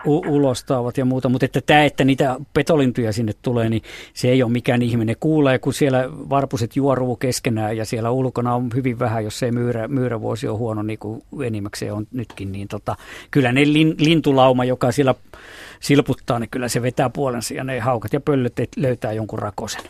u- 0.06 0.18
u- 0.18 0.36
ulostaavat 0.36 0.98
ja 0.98 1.06
muuta, 1.06 1.30
mutta 1.30 1.46
että 1.46 1.62
tämä, 1.66 1.84
että 1.84 2.04
niitä 2.04 2.36
petolintuja 2.54 3.14
sinne 3.14 3.32
tulee, 3.42 3.70
niin 3.70 3.82
se 4.14 4.28
ei 4.28 4.44
ole 4.44 4.52
mikään 4.52 4.82
ihminen. 4.82 5.16
Kuulee, 5.20 5.60
kun 5.60 5.74
siellä 5.74 6.04
varpuset 6.10 6.76
juoruu 6.76 7.16
keskenään 7.16 7.78
ja 7.78 7.86
siellä 7.86 8.12
ulkona 8.12 8.56
on 8.56 8.70
hyvin 8.76 9.00
vähän, 9.00 9.24
jos 9.24 9.44
ei 9.44 9.52
myyrä, 9.52 9.88
myyrävuosi 9.88 10.48
on 10.48 10.58
huono, 10.58 10.79
niin 10.88 11.00
kuin 11.00 11.24
enimmäkseen 11.46 11.94
on 11.94 12.08
nytkin, 12.12 12.52
niin 12.52 12.68
tota, 12.68 12.96
kyllä 13.32 13.52
ne 13.52 13.62
lin, 13.74 13.96
lintulauma, 14.00 14.66
joka 14.66 14.92
siellä 14.92 15.16
silputtaa, 15.80 16.40
niin 16.40 16.50
kyllä 16.50 16.68
se 16.68 16.82
vetää 16.82 17.10
puolensa 17.10 17.54
ja 17.54 17.64
ne 17.64 17.80
haukat 17.80 18.14
ja 18.14 18.20
pöllöt 18.20 18.54
löytää 18.76 19.14
jonkun 19.14 19.40
rakosen. 19.40 19.82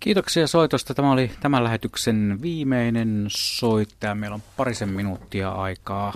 Kiitoksia 0.00 0.46
soitosta. 0.46 0.94
Tämä 0.94 1.12
oli 1.12 1.30
tämän 1.40 1.64
lähetyksen 1.64 2.38
viimeinen 2.42 3.24
soittaja. 3.28 4.14
Meillä 4.14 4.34
on 4.34 4.42
parisen 4.56 4.88
minuuttia 4.88 5.50
aikaa 5.50 6.14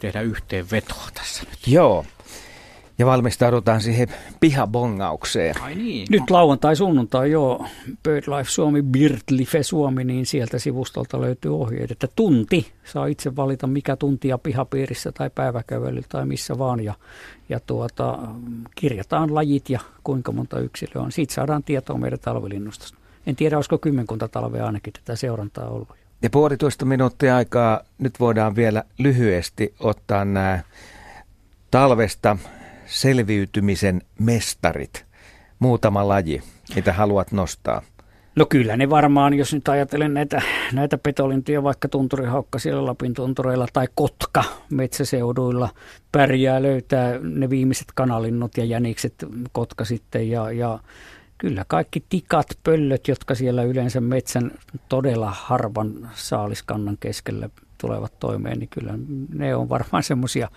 tehdä 0.00 0.20
yhteenvetoa 0.20 1.08
tässä 1.14 1.42
nyt. 1.50 1.58
Joo 1.66 2.04
ja 2.98 3.06
valmistaudutaan 3.06 3.80
siihen 3.80 4.08
pihabongaukseen. 4.40 5.62
Ai 5.62 5.74
niin. 5.74 6.06
Nyt 6.10 6.30
lauantai, 6.30 6.76
sunnuntai, 6.76 7.30
joo, 7.30 7.66
BirdLife 8.02 8.50
Suomi, 8.50 8.82
BirdLife 8.82 9.62
Suomi, 9.62 10.04
niin 10.04 10.26
sieltä 10.26 10.58
sivustolta 10.58 11.20
löytyy 11.20 11.60
ohjeet, 11.60 11.90
että 11.90 12.08
tunti, 12.16 12.72
saa 12.84 13.06
itse 13.06 13.36
valita 13.36 13.66
mikä 13.66 13.96
tuntia 13.96 14.38
pihapiirissä 14.38 15.12
tai 15.12 15.30
päiväkävelyllä 15.34 16.06
tai 16.08 16.26
missä 16.26 16.58
vaan, 16.58 16.84
ja, 16.84 16.94
ja 17.48 17.60
tuota, 17.60 18.18
kirjataan 18.74 19.34
lajit 19.34 19.70
ja 19.70 19.80
kuinka 20.04 20.32
monta 20.32 20.58
yksilöä 20.58 21.02
on. 21.02 21.12
Siitä 21.12 21.34
saadaan 21.34 21.62
tietoa 21.62 21.98
meidän 21.98 22.18
talvilinnustosta. 22.18 22.98
En 23.26 23.36
tiedä, 23.36 23.56
olisiko 23.56 23.78
kymmenkunta 23.78 24.28
talvea 24.28 24.66
ainakin 24.66 24.92
tätä 24.92 25.16
seurantaa 25.16 25.68
ollut. 25.68 25.88
Ja 26.22 26.30
puolitoista 26.30 26.84
minuuttia 26.84 27.36
aikaa 27.36 27.80
nyt 27.98 28.20
voidaan 28.20 28.56
vielä 28.56 28.84
lyhyesti 28.98 29.74
ottaa 29.80 30.24
nämä 30.24 30.60
talvesta 31.70 32.36
selviytymisen 32.92 34.02
mestarit? 34.18 35.06
Muutama 35.58 36.08
laji, 36.08 36.42
mitä 36.74 36.92
haluat 36.92 37.32
nostaa? 37.32 37.82
No 38.36 38.46
kyllä 38.46 38.76
ne 38.76 38.90
varmaan, 38.90 39.34
jos 39.34 39.54
nyt 39.54 39.68
ajattelen 39.68 40.14
näitä, 40.14 40.42
näitä 40.72 40.98
petolintuja, 40.98 41.62
vaikka 41.62 41.88
tunturihaukka 41.88 42.58
siellä 42.58 42.86
Lapin 42.86 43.14
tuntureilla 43.14 43.66
tai 43.72 43.88
kotka 43.94 44.44
metsäseuduilla, 44.70 45.68
pärjää 46.12 46.62
löytää 46.62 47.18
ne 47.22 47.50
viimeiset 47.50 47.86
kanalinnut 47.94 48.56
ja 48.56 48.64
jänikset 48.64 49.14
kotka 49.52 49.84
sitten 49.84 50.30
ja, 50.30 50.52
ja 50.52 50.78
kyllä 51.38 51.64
kaikki 51.68 52.04
tikat, 52.08 52.46
pöllöt, 52.64 53.08
jotka 53.08 53.34
siellä 53.34 53.62
yleensä 53.62 54.00
metsän 54.00 54.50
todella 54.88 55.30
harvan 55.30 56.10
saaliskannan 56.14 56.96
keskellä 57.00 57.48
tulevat 57.78 58.18
toimeen, 58.18 58.58
niin 58.58 58.68
kyllä 58.68 58.92
ne 59.34 59.56
on 59.56 59.68
varmaan 59.68 60.02
semmoisia 60.02 60.48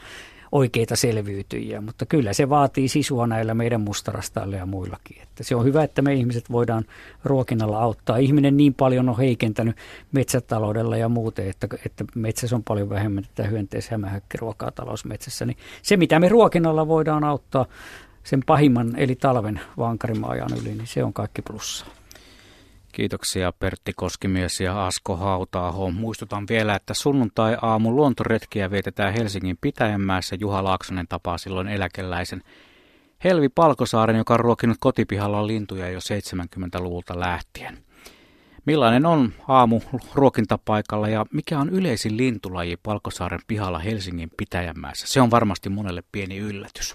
oikeita 0.56 0.96
selviytyjiä, 0.96 1.82
mutta 1.82 2.06
kyllä 2.06 2.34
se 2.34 2.50
vaatii 2.50 2.88
sisua 2.88 3.28
näillä 3.28 3.54
meidän 3.54 3.82
mustarastailla 3.82 4.56
ja 4.56 4.66
muillakin. 4.66 5.22
Että 5.22 5.44
se 5.44 5.56
on 5.56 5.66
hyvä, 5.66 5.84
että 5.84 6.02
me 6.02 6.14
ihmiset 6.14 6.52
voidaan 6.52 6.86
ruokinnalla 7.24 7.80
auttaa. 7.80 8.18
Ihminen 8.18 8.58
niin 8.58 8.74
paljon 8.74 9.10
on 9.10 9.18
heikentänyt 9.18 9.76
metsätaloudella 10.12 10.98
ja 10.98 11.10
muuten, 11.10 11.50
että, 11.50 11.68
että 11.86 12.06
metsässä 12.16 12.56
on 12.56 12.64
paljon 12.64 12.90
vähemmän 12.90 13.24
tätä 13.24 13.50
hyönteis- 13.50 13.86
ja 13.86 13.92
hämähäkkiruokaa 13.92 14.72
talousmetsässä. 14.72 15.46
Niin 15.46 15.58
se, 15.82 15.98
mitä 15.98 16.20
me 16.20 16.30
ruokinnalla 16.30 16.88
voidaan 16.88 17.24
auttaa 17.24 17.66
sen 18.24 18.40
pahimman 18.46 18.94
eli 18.98 19.16
talven 19.16 19.60
vankarimaajan 19.78 20.50
yli, 20.62 20.76
niin 20.76 20.88
se 20.88 21.04
on 21.04 21.14
kaikki 21.14 21.42
plussaa. 21.42 22.05
Kiitoksia 22.96 23.52
Pertti 23.52 23.94
Koskimies 23.96 24.60
ja 24.60 24.86
Asko 24.86 25.16
Hautaaho. 25.16 25.92
Muistutan 25.92 26.46
vielä, 26.50 26.76
että 26.76 26.94
sunnuntai-aamu 26.94 27.96
luontoretkiä 27.96 28.72
vietetään 28.72 29.14
Helsingin 29.14 29.58
Pitäjänmäessä. 29.62 30.36
Juha 30.40 30.64
Laaksonen 30.64 31.08
tapaa 31.08 31.38
silloin 31.38 31.68
eläkeläisen 31.68 32.42
Helvi 33.24 33.50
Palkosaaren, 33.50 34.16
joka 34.16 34.34
on 34.34 34.40
ruokinut 34.40 34.78
kotipihalla 34.80 35.48
lintuja 35.48 35.90
jo 35.90 36.00
70-luvulta 36.00 37.20
lähtien. 37.20 37.78
Millainen 38.66 39.06
on 39.06 39.34
aamu 39.48 39.82
ruokintapaikalla 40.14 41.08
ja 41.08 41.26
mikä 41.34 41.60
on 41.60 41.70
yleisin 41.70 42.18
lintulaji 42.18 42.78
Palkosaaren 42.84 43.42
pihalla 43.48 43.80
Helsingin 43.80 44.32
Pitäjänmäessä? 44.38 45.08
Se 45.08 45.22
on 45.22 45.32
varmasti 45.32 45.70
monelle 45.70 46.04
pieni 46.12 46.38
yllätys. 46.38 46.94